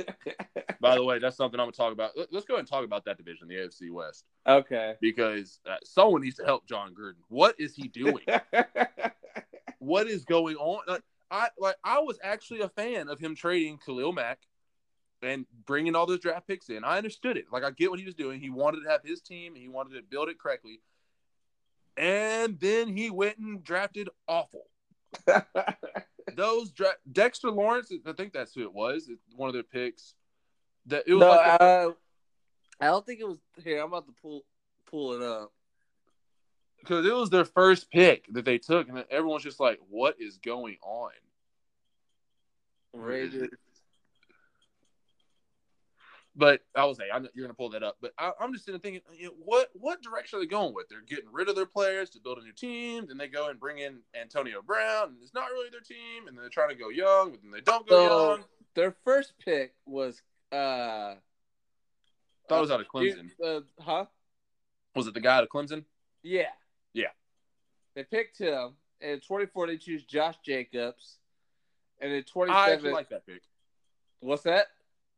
By 0.80 0.94
the 0.94 1.04
way, 1.04 1.18
that's 1.18 1.36
something 1.36 1.58
I'm 1.58 1.66
gonna 1.66 1.72
talk 1.72 1.92
about. 1.92 2.16
Let- 2.16 2.32
Let's 2.32 2.46
go 2.46 2.54
ahead 2.54 2.60
and 2.60 2.68
talk 2.68 2.84
about 2.84 3.04
that 3.04 3.16
division, 3.16 3.48
the 3.48 3.56
AFC 3.56 3.90
West, 3.90 4.24
okay. 4.46 4.94
because 5.00 5.60
uh, 5.68 5.76
someone 5.84 6.22
needs 6.22 6.36
to 6.36 6.44
help 6.44 6.66
Jon 6.66 6.94
Gruden. 6.94 7.20
What 7.28 7.54
is 7.58 7.74
he 7.74 7.88
doing? 7.88 8.24
what 9.78 10.06
is 10.06 10.24
going 10.24 10.56
on? 10.56 10.80
Like, 10.86 11.02
I 11.30 11.48
like 11.58 11.76
I 11.84 11.98
was 12.00 12.18
actually 12.22 12.60
a 12.60 12.68
fan 12.68 13.08
of 13.08 13.18
him 13.18 13.34
trading 13.34 13.78
Khalil 13.78 14.12
Mack 14.12 14.38
and 15.22 15.46
bringing 15.66 15.94
all 15.94 16.06
those 16.06 16.20
draft 16.20 16.46
picks 16.46 16.70
in. 16.70 16.84
I 16.84 16.96
understood 16.96 17.36
it. 17.36 17.46
Like 17.52 17.64
I 17.64 17.70
get 17.70 17.90
what 17.90 17.98
he 17.98 18.04
was 18.04 18.14
doing. 18.14 18.40
He 18.40 18.50
wanted 18.50 18.82
to 18.84 18.90
have 18.90 19.02
his 19.04 19.20
team. 19.20 19.54
And 19.54 19.62
he 19.62 19.68
wanted 19.68 19.94
to 19.96 20.02
build 20.02 20.28
it 20.28 20.38
correctly. 20.38 20.80
And 21.96 22.58
then 22.60 22.96
he 22.96 23.10
went 23.10 23.38
and 23.38 23.62
drafted 23.62 24.08
awful. 24.28 24.66
Those 26.36 26.70
dra- 26.70 26.96
Dexter 27.10 27.50
Lawrence, 27.50 27.92
I 28.06 28.12
think 28.12 28.32
that's 28.32 28.54
who 28.54 28.62
it 28.62 28.72
was. 28.72 29.10
One 29.34 29.48
of 29.48 29.54
their 29.54 29.62
picks. 29.62 30.14
That 30.86 31.04
it 31.06 31.14
was 31.14 31.20
no, 31.20 31.28
like 31.28 31.60
a- 31.60 31.94
I 32.80 32.86
don't 32.86 33.04
think 33.04 33.20
it 33.20 33.26
was 33.26 33.38
here. 33.62 33.80
I'm 33.80 33.88
about 33.88 34.06
to 34.06 34.14
pull 34.22 34.44
pull 34.86 35.12
it 35.14 35.22
up. 35.22 35.52
because 36.80 37.04
it 37.04 37.14
was 37.14 37.28
their 37.30 37.44
first 37.44 37.90
pick 37.90 38.26
that 38.32 38.44
they 38.44 38.58
took, 38.58 38.88
and 38.88 39.04
everyone's 39.10 39.42
just 39.42 39.60
like, 39.60 39.80
"What 39.88 40.20
is 40.20 40.38
going 40.38 40.76
on?" 40.82 41.10
Raiders. 42.94 43.50
But 46.38 46.60
I 46.76 46.84
was 46.84 46.96
saying, 46.98 47.10
I 47.12 47.18
know 47.18 47.28
you're 47.34 47.44
going 47.44 47.52
to 47.52 47.56
pull 47.56 47.70
that 47.70 47.82
up. 47.82 47.96
But 48.00 48.12
I, 48.16 48.30
I'm 48.40 48.52
just 48.52 48.64
sitting 48.64 48.80
thinking, 48.80 49.02
you 49.12 49.26
know, 49.26 49.32
what 49.44 49.70
what 49.74 50.00
direction 50.02 50.38
are 50.38 50.42
they 50.42 50.46
going 50.46 50.72
with? 50.72 50.88
They're 50.88 51.02
getting 51.02 51.30
rid 51.32 51.48
of 51.48 51.56
their 51.56 51.66
players 51.66 52.10
to 52.10 52.20
build 52.20 52.38
a 52.38 52.42
new 52.42 52.52
team. 52.52 53.06
Then 53.08 53.18
they 53.18 53.26
go 53.26 53.48
and 53.48 53.58
bring 53.58 53.78
in 53.78 53.98
Antonio 54.18 54.62
Brown, 54.62 55.08
and 55.08 55.16
it's 55.20 55.34
not 55.34 55.50
really 55.50 55.68
their 55.68 55.80
team. 55.80 56.28
And 56.28 56.36
then 56.36 56.42
they're 56.42 56.48
trying 56.48 56.68
to 56.68 56.76
go 56.76 56.90
young, 56.90 57.32
but 57.32 57.42
then 57.42 57.50
they 57.50 57.60
don't 57.60 57.86
go 57.88 57.96
So 58.08 58.30
young. 58.30 58.44
their 58.76 58.94
first 59.04 59.32
pick 59.44 59.74
was 59.84 60.22
uh 60.52 61.14
Thought 62.48 62.58
it 62.58 62.60
was 62.60 62.70
out 62.70 62.80
of 62.80 62.86
Clemson. 62.88 63.30
Uh, 63.44 63.60
huh? 63.80 64.04
Was 64.94 65.06
it 65.06 65.14
the 65.14 65.20
guy 65.20 65.36
out 65.36 65.42
of 65.42 65.50
Clemson? 65.50 65.84
Yeah. 66.22 66.44
Yeah. 66.94 67.08
They 67.94 68.04
picked 68.04 68.38
him. 68.38 68.74
And 69.00 69.10
in 69.12 69.20
24, 69.20 69.66
they 69.66 69.76
choose 69.76 70.04
Josh 70.04 70.36
Jacobs. 70.44 71.18
And 72.00 72.10
in 72.12 72.20
I 72.20 72.22
27, 72.22 72.72
actually 72.72 72.92
like 72.92 73.08
that 73.10 73.26
pick. 73.26 73.42
what's 74.20 74.44
that? 74.44 74.68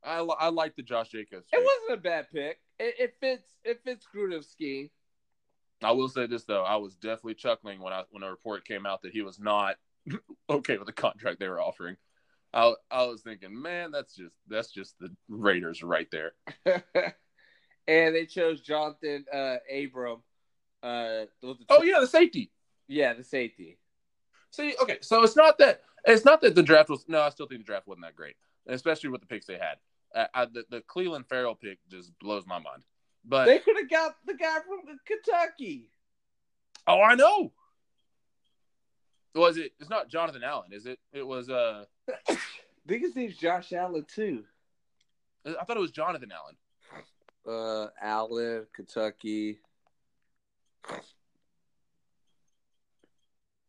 I, 0.04 0.18
I 0.18 0.48
like 0.48 0.76
the 0.76 0.82
Josh 0.82 1.10
Jacobs. 1.10 1.46
It 1.52 1.58
wasn't 1.58 1.98
a 1.98 2.02
bad 2.02 2.26
pick. 2.32 2.58
It, 2.78 2.94
it 2.98 3.14
fits. 3.20 3.48
It 3.64 3.80
fits 3.84 4.06
Gruden's 4.14 4.48
scheme. 4.48 4.90
I 5.82 5.92
will 5.92 6.08
say 6.08 6.26
this 6.26 6.44
though, 6.44 6.62
I 6.62 6.76
was 6.76 6.94
definitely 6.94 7.34
chuckling 7.34 7.80
when 7.80 7.92
I 7.92 8.04
when 8.10 8.22
a 8.22 8.30
report 8.30 8.64
came 8.66 8.86
out 8.86 9.02
that 9.02 9.12
he 9.12 9.22
was 9.22 9.38
not 9.38 9.76
okay 10.50 10.76
with 10.76 10.86
the 10.86 10.92
contract 10.92 11.40
they 11.40 11.48
were 11.48 11.60
offering. 11.60 11.96
I 12.52 12.74
I 12.90 13.04
was 13.04 13.22
thinking, 13.22 13.60
man, 13.60 13.90
that's 13.90 14.14
just 14.14 14.36
that's 14.48 14.70
just 14.70 14.98
the 14.98 15.14
Raiders 15.28 15.82
right 15.82 16.08
there. 16.10 16.32
and 17.86 18.14
they 18.14 18.26
chose 18.26 18.62
Johnathan 18.62 19.24
uh, 19.32 19.56
Abram. 19.72 20.22
Uh, 20.82 21.26
Oh 21.68 21.82
yeah, 21.82 22.00
the 22.00 22.06
safety. 22.06 22.50
yeah, 22.88 23.12
the 23.12 23.24
safety. 23.24 23.78
See, 24.50 24.74
okay, 24.82 24.98
so 25.00 25.22
it's 25.22 25.36
not 25.36 25.58
that 25.58 25.82
it's 26.06 26.24
not 26.24 26.40
that 26.40 26.54
the 26.54 26.62
draft 26.62 26.88
was 26.88 27.04
no, 27.08 27.20
I 27.20 27.30
still 27.30 27.46
think 27.46 27.60
the 27.60 27.66
draft 27.66 27.86
wasn't 27.86 28.04
that 28.04 28.16
great, 28.16 28.36
especially 28.66 29.10
with 29.10 29.20
the 29.20 29.26
picks 29.26 29.46
they 29.46 29.58
had. 29.58 29.76
Uh, 30.14 30.26
I, 30.34 30.44
the, 30.46 30.64
the 30.70 30.80
Clelin 30.82 31.26
Ferrell 31.28 31.54
pick 31.54 31.78
just 31.90 32.12
blows 32.18 32.46
my 32.46 32.58
mind. 32.58 32.84
But 33.24 33.46
They 33.46 33.58
could 33.58 33.76
have 33.76 33.90
got 33.90 34.16
the 34.26 34.34
guy 34.34 34.56
from 34.66 34.98
Kentucky. 35.06 35.90
oh, 36.86 37.00
I 37.00 37.14
know. 37.14 37.52
Was 39.34 39.56
it? 39.56 39.72
It's 39.78 39.90
not 39.90 40.08
Jonathan 40.08 40.42
Allen, 40.42 40.72
is 40.72 40.86
it? 40.86 40.98
It 41.12 41.24
was. 41.24 41.48
Uh, 41.48 41.84
I 42.28 42.38
think 42.88 43.02
his 43.02 43.14
name's 43.14 43.36
Josh 43.36 43.72
Allen 43.72 44.04
too. 44.12 44.42
I 45.46 45.64
thought 45.64 45.76
it 45.76 45.80
was 45.80 45.92
Jonathan 45.92 46.32
Allen. 46.32 46.56
Uh, 47.46 47.88
Allen, 48.02 48.66
Kentucky. 48.74 49.60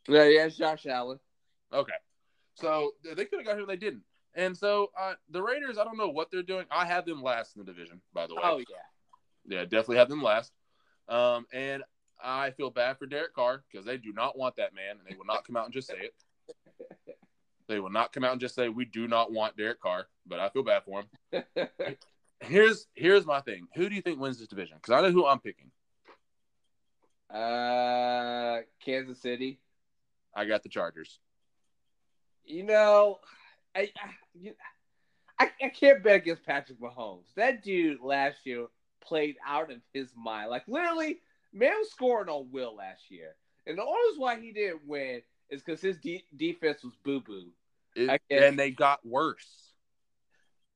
Yeah, 0.08 0.24
yeah, 0.26 0.46
it's 0.46 0.58
Josh 0.58 0.86
Allen. 0.88 1.20
Okay. 1.72 1.94
So 2.56 2.94
they 3.04 3.26
could 3.26 3.40
have 3.40 3.46
got 3.46 3.60
him, 3.60 3.68
they 3.68 3.78
didn't. 3.78 4.04
And 4.36 4.56
so 4.58 4.92
uh, 5.00 5.14
the 5.30 5.42
Raiders, 5.42 5.78
I 5.78 5.84
don't 5.84 5.98
know 5.98 6.10
what 6.10 6.32
they're 6.32 6.42
doing. 6.44 6.66
I 6.72 6.86
have 6.86 7.06
them 7.06 7.22
last 7.22 7.56
in 7.56 7.66
the 7.66 7.72
division, 7.72 8.02
by 8.14 8.28
the 8.28 8.36
way. 8.36 8.42
Oh 8.44 8.58
yeah. 8.58 8.66
Yeah, 9.48 9.64
definitely 9.64 9.98
have 9.98 10.10
them 10.10 10.22
last. 10.22 10.54
Um, 11.10 11.46
and 11.52 11.84
I 12.24 12.52
feel 12.52 12.70
bad 12.70 12.98
for 12.98 13.08
Derek 13.08 13.34
Carr 13.34 13.64
because 13.72 13.86
they 13.86 13.98
do 13.98 14.14
not 14.14 14.38
want 14.38 14.56
that 14.58 14.74
man, 14.74 14.98
and 14.98 15.02
they 15.10 15.16
will 15.16 15.26
not 15.26 15.46
come 15.46 15.58
out 15.58 15.66
and 15.66 15.74
just 15.74 15.88
say 15.88 15.98
it. 16.00 16.14
They 17.68 17.80
will 17.80 17.92
not 17.92 18.12
come 18.12 18.26
out 18.26 18.34
and 18.34 18.42
just 18.42 18.54
say 18.56 18.68
we 18.68 18.84
do 18.84 19.08
not 19.08 19.32
want 19.32 19.56
Derek 19.56 19.80
Carr, 19.80 20.08
but 20.28 20.40
I 20.42 20.50
feel 20.50 20.64
bad 20.64 20.84
for 20.84 21.04
him. 21.32 21.44
Here's 22.42 22.88
here's 22.96 23.26
my 23.26 23.40
thing. 23.40 23.68
Who 23.76 23.88
do 23.88 23.96
you 23.96 24.02
think 24.02 24.20
wins 24.20 24.40
this 24.40 24.48
division? 24.50 24.76
Because 24.76 24.92
I 24.94 25.02
know 25.02 25.12
who 25.12 25.26
I'm 25.26 25.40
picking. 25.40 25.72
uh, 27.34 28.62
Kansas 28.84 29.22
City. 29.22 29.60
I 30.36 30.46
got 30.46 30.64
the 30.64 30.70
Chargers. 30.70 31.20
You 32.44 32.64
know, 32.64 33.20
I 33.76 33.92
I, 34.00 34.54
I 35.40 35.52
I 35.64 35.70
can't 35.70 36.04
bet 36.04 36.18
against 36.18 36.46
Patrick 36.46 36.80
Mahomes. 36.80 37.34
That 37.36 37.64
dude 37.64 38.02
last 38.02 38.46
year 38.46 38.68
played 39.02 39.36
out 39.46 39.72
of 39.72 39.80
his 39.94 40.10
mind. 40.16 40.50
Like 40.50 40.68
literally, 40.68 41.20
man 41.54 41.74
was 41.80 41.90
scoring 41.92 42.30
on 42.30 42.52
will 42.52 42.76
last 42.76 43.10
year, 43.10 43.36
and 43.66 43.78
the 43.78 43.84
only 43.84 44.00
reason 44.10 44.22
why 44.22 44.40
he 44.40 44.52
didn't 44.52 44.88
win 44.88 45.22
is 45.50 45.62
because 45.62 45.82
his 45.82 45.98
de- 45.98 46.24
defense 46.36 46.84
was 46.84 46.94
boo 47.04 47.22
boo. 47.22 47.52
It- 47.96 48.10
I 48.10 48.20
guess- 48.30 48.44
and 48.44 48.60
they 48.60 48.72
got 48.72 49.06
worse. 49.06 49.74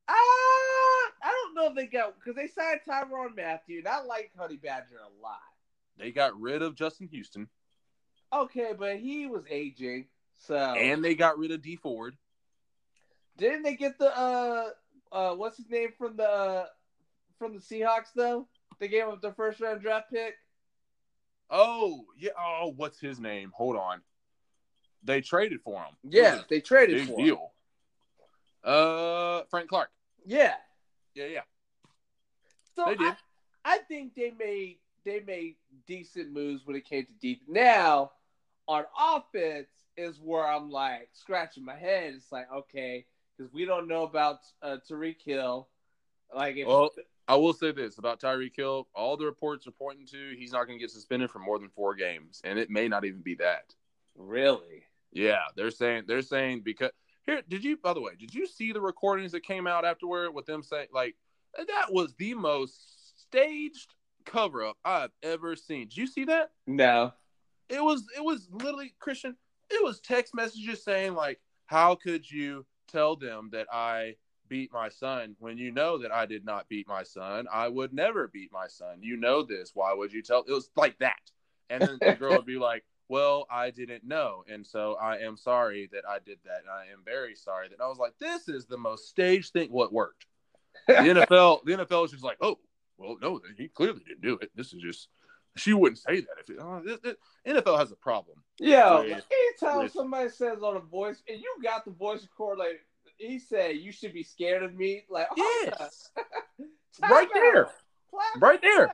Ah, 0.08 0.14
I 0.14 1.32
don't 1.32 1.56
know 1.56 1.68
if 1.70 1.76
they 1.76 1.88
got 1.88 2.16
because 2.16 2.36
they 2.36 2.48
signed 2.48 2.82
Tyrann 2.88 3.36
Mathieu, 3.36 3.80
and 3.80 3.88
I 3.88 4.02
like 4.02 4.32
Honey 4.38 4.58
Badger 4.58 5.00
a 5.00 5.22
lot. 5.24 5.40
They 5.98 6.12
got 6.12 6.40
rid 6.40 6.62
of 6.62 6.76
Justin 6.76 7.08
Houston, 7.08 7.50
Okay, 8.34 8.74
but 8.78 8.98
he 8.98 9.28
was 9.28 9.44
aging, 9.50 10.08
so 10.34 10.56
and 10.58 11.04
they 11.04 11.16
got 11.16 11.38
rid 11.38 11.52
of 11.52 11.62
Dee 11.62 11.78
Ford. 11.78 12.18
Didn't 13.38 13.64
they 13.64 13.76
get 13.76 13.98
the 13.98 14.18
uh 14.18 14.70
uh 15.12 15.36
what's 15.36 15.58
his 15.58 15.70
name 15.70 15.90
from 15.98 16.18
the 16.18 16.30
uh, 16.30 16.66
from 17.38 17.54
the 17.54 17.60
Seahawks 17.60 18.14
though? 18.16 18.48
They 18.80 18.88
gave 18.88 19.08
up 19.08 19.22
their 19.22 19.34
first 19.34 19.60
round 19.60 19.82
draft 19.82 20.12
pick. 20.12 20.36
Oh 21.50 22.06
yeah. 22.18 22.32
Oh, 22.40 22.74
what's 22.76 23.00
his 23.00 23.20
name? 23.20 23.52
Hold 23.56 23.76
on. 23.76 24.02
They 25.04 25.22
traded 25.22 25.62
for 25.62 25.80
him. 25.82 25.96
Yeah, 26.04 26.42
they 26.50 26.62
traded 26.62 26.98
big 26.98 27.08
for 27.08 27.20
him. 27.20 27.26
deal. 27.26 27.52
Uh, 28.64 29.44
Frank 29.52 29.70
Clark. 29.70 29.90
Yeah. 30.26 30.56
Yeah, 31.14 31.26
yeah. 31.26 31.42
So 32.76 32.86
They 32.88 32.96
did. 32.96 33.14
I, 33.64 33.76
I 33.76 33.78
think 33.88 34.16
they 34.16 34.34
made 34.38 34.78
they 35.06 35.22
made 35.22 35.56
decent 35.88 36.32
moves 36.34 36.66
when 36.66 36.76
it 36.76 36.86
came 36.86 37.06
to 37.06 37.14
deep. 37.22 37.44
Now 37.48 38.12
on 38.68 38.84
offense 39.00 39.70
is 39.96 40.20
where 40.20 40.48
I'm 40.48 40.72
like 40.72 41.10
scratching 41.14 41.64
my 41.64 41.76
head. 41.76 42.14
It's 42.16 42.32
like 42.32 42.52
okay, 42.52 43.06
because 43.38 43.52
we 43.54 43.66
don't 43.66 43.88
know 43.88 44.04
about 44.04 44.40
uh, 44.62 44.78
Tyreek 44.90 45.22
Hill. 45.24 45.68
Like 46.34 46.58
if 46.58 46.68
Well, 46.68 46.92
I 47.28 47.36
will 47.36 47.54
say 47.54 47.72
this 47.72 47.98
about 47.98 48.20
Tyreek 48.20 48.56
Hill. 48.56 48.88
All 48.94 49.18
the 49.18 49.26
reports 49.26 49.68
are 49.68 49.72
pointing 49.72 50.06
to 50.08 50.36
he's 50.38 50.52
not 50.52 50.66
going 50.66 50.78
to 50.78 50.84
get 50.84 50.92
suspended 50.92 51.32
for 51.32 51.40
more 51.40 51.60
than 51.60 51.70
four 51.70 51.96
games, 51.96 52.42
and 52.44 52.60
it 52.60 52.70
may 52.70 52.88
not 52.88 53.06
even 53.06 53.22
be 53.22 53.36
that. 53.36 53.74
really, 54.16 54.84
Yeah, 55.12 55.44
they're 55.56 55.72
saying 55.72 56.04
they're 56.08 56.22
saying 56.22 56.62
because 56.64 56.92
here. 57.26 57.42
Did 57.48 57.64
you? 57.64 57.78
By 57.78 57.94
the 57.94 58.02
way, 58.02 58.14
did 58.18 58.34
you 58.34 58.48
see 58.48 58.72
the 58.72 58.82
recordings 58.82 59.32
that 59.32 59.42
came 59.42 59.68
out 59.68 59.86
afterward 59.86 60.32
with 60.32 60.46
them 60.46 60.64
saying 60.64 60.88
like 60.94 61.16
that 61.58 61.88
was 61.92 62.14
the 62.16 62.34
most 62.34 63.22
staged 63.22 63.94
cover 64.26 64.66
up 64.66 64.78
I've 64.84 65.12
ever 65.24 65.56
seen? 65.56 65.88
Did 65.88 65.98
you 65.98 66.08
see 66.08 66.26
that? 66.26 66.52
no. 66.68 67.14
it 67.70 67.84
was 67.84 68.06
it 68.16 68.24
was 68.24 68.48
literally 68.52 68.94
Christian. 69.00 69.36
It 69.70 69.84
was 69.84 70.00
text 70.00 70.36
messages 70.36 70.84
saying 70.84 71.16
like, 71.16 71.40
"How 71.66 71.96
could 71.96 72.30
you 72.30 72.66
tell 72.88 73.16
them 73.16 73.50
that 73.52 73.68
I 73.72 74.16
beat 74.48 74.72
my 74.72 74.90
son 74.90 75.36
when 75.40 75.58
you 75.58 75.72
know 75.72 75.98
that 75.98 76.12
I 76.12 76.26
did 76.26 76.46
not 76.46 76.70
beat 76.70 76.88
my 76.88 77.04
son? 77.04 77.48
I 77.52 77.68
would 77.68 77.94
never 77.94 78.28
beat 78.28 78.52
my 78.52 78.68
son. 78.68 79.00
You 79.02 79.18
know 79.18 79.44
this. 79.44 79.72
Why 79.74 79.94
would 79.94 80.14
you 80.14 80.22
tell?" 80.22 80.44
It 80.48 80.52
was 80.52 80.70
like 80.76 80.98
that, 81.00 81.32
and 81.70 81.82
then 81.82 81.98
the 82.02 82.14
girl 82.14 82.34
would 82.38 82.46
be 82.46 82.58
like, 82.58 82.84
"Well, 83.10 83.46
I 83.50 83.72
didn't 83.72 84.04
know, 84.04 84.44
and 84.48 84.66
so 84.66 84.96
I 84.96 85.18
am 85.18 85.38
sorry 85.38 85.90
that 85.92 86.04
I 86.08 86.20
did 86.20 86.40
that. 86.46 86.60
And 86.62 86.70
I 86.70 86.92
am 86.94 87.04
very 87.04 87.36
sorry 87.36 87.68
that." 87.70 87.82
I 87.82 87.88
was 87.88 87.98
like, 87.98 88.14
"This 88.20 88.48
is 88.48 88.66
the 88.66 88.78
most 88.78 89.10
staged 89.10 89.54
thing. 89.54 89.70
What 89.72 89.94
worked?" 89.94 90.26
The 90.88 90.94
NFL, 91.28 91.66
the 91.66 91.74
NFL 91.74 92.06
is 92.06 92.12
just 92.12 92.24
like, 92.24 92.38
"Oh, 92.42 92.60
well, 92.98 93.18
no, 93.22 93.42
he 93.58 93.68
clearly 93.68 94.02
didn't 94.08 94.22
do 94.22 94.38
it. 94.42 94.52
This 94.56 94.74
is 94.74 94.82
just." 94.82 95.10
She 95.58 95.72
wouldn't 95.72 96.00
say 96.00 96.20
that 96.20 96.38
if 96.42 96.50
it, 96.50 96.60
uh, 96.60 96.64
oh, 96.66 96.82
this, 96.84 97.00
this- 97.00 97.16
NFL 97.48 97.80
has 97.80 97.90
a 97.90 97.96
problem. 97.96 98.44
With- 98.60 99.26
anytime 99.62 99.90
somebody 99.90 100.30
says 100.30 100.60
on 100.64 100.78
a 100.78 100.80
voice, 100.80 101.22
and 101.28 101.40
you 101.40 101.56
got 101.64 101.86
the 101.86 101.92
voice 101.92 102.22
recorder, 102.24 102.60
like 102.60 102.82
he 103.18 103.40
said 103.40 103.78
you 103.78 103.92
should 103.92 104.14
be 104.14 104.24
scared 104.24 104.64
of 104.64 104.74
me. 104.76 105.04
Like, 105.10 105.28
up. 105.32 105.38
Yes, 105.38 106.12
right 107.10 107.28
there. 107.34 107.70
Right 108.40 108.62
there. 108.62 108.94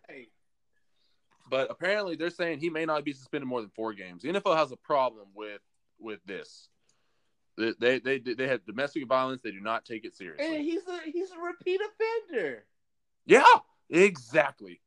but 1.49 1.69
apparently 1.69 2.15
they're 2.15 2.29
saying 2.31 2.59
he 2.59 2.69
may 2.69 2.85
not 2.85 3.03
be 3.03 3.13
suspended 3.13 3.47
more 3.47 3.61
than 3.61 3.69
four 3.69 3.93
games. 3.93 4.23
The 4.23 4.29
NFL 4.29 4.57
has 4.57 4.71
a 4.71 4.77
problem 4.77 5.27
with 5.35 5.61
with 5.99 6.19
this. 6.25 6.69
They 7.57 7.73
they 7.79 7.99
they, 7.99 8.17
they 8.33 8.47
have 8.47 8.65
domestic 8.65 9.05
violence. 9.07 9.41
They 9.43 9.51
do 9.51 9.59
not 9.59 9.85
take 9.85 10.05
it 10.05 10.07
And 10.07 10.15
seriously. 10.15 10.63
he's 10.63 10.87
a 10.87 10.99
he's 11.11 11.31
a 11.31 11.39
repeat 11.39 11.79
offender. 12.29 12.65
Yeah, 13.25 13.43
exactly. 13.89 14.81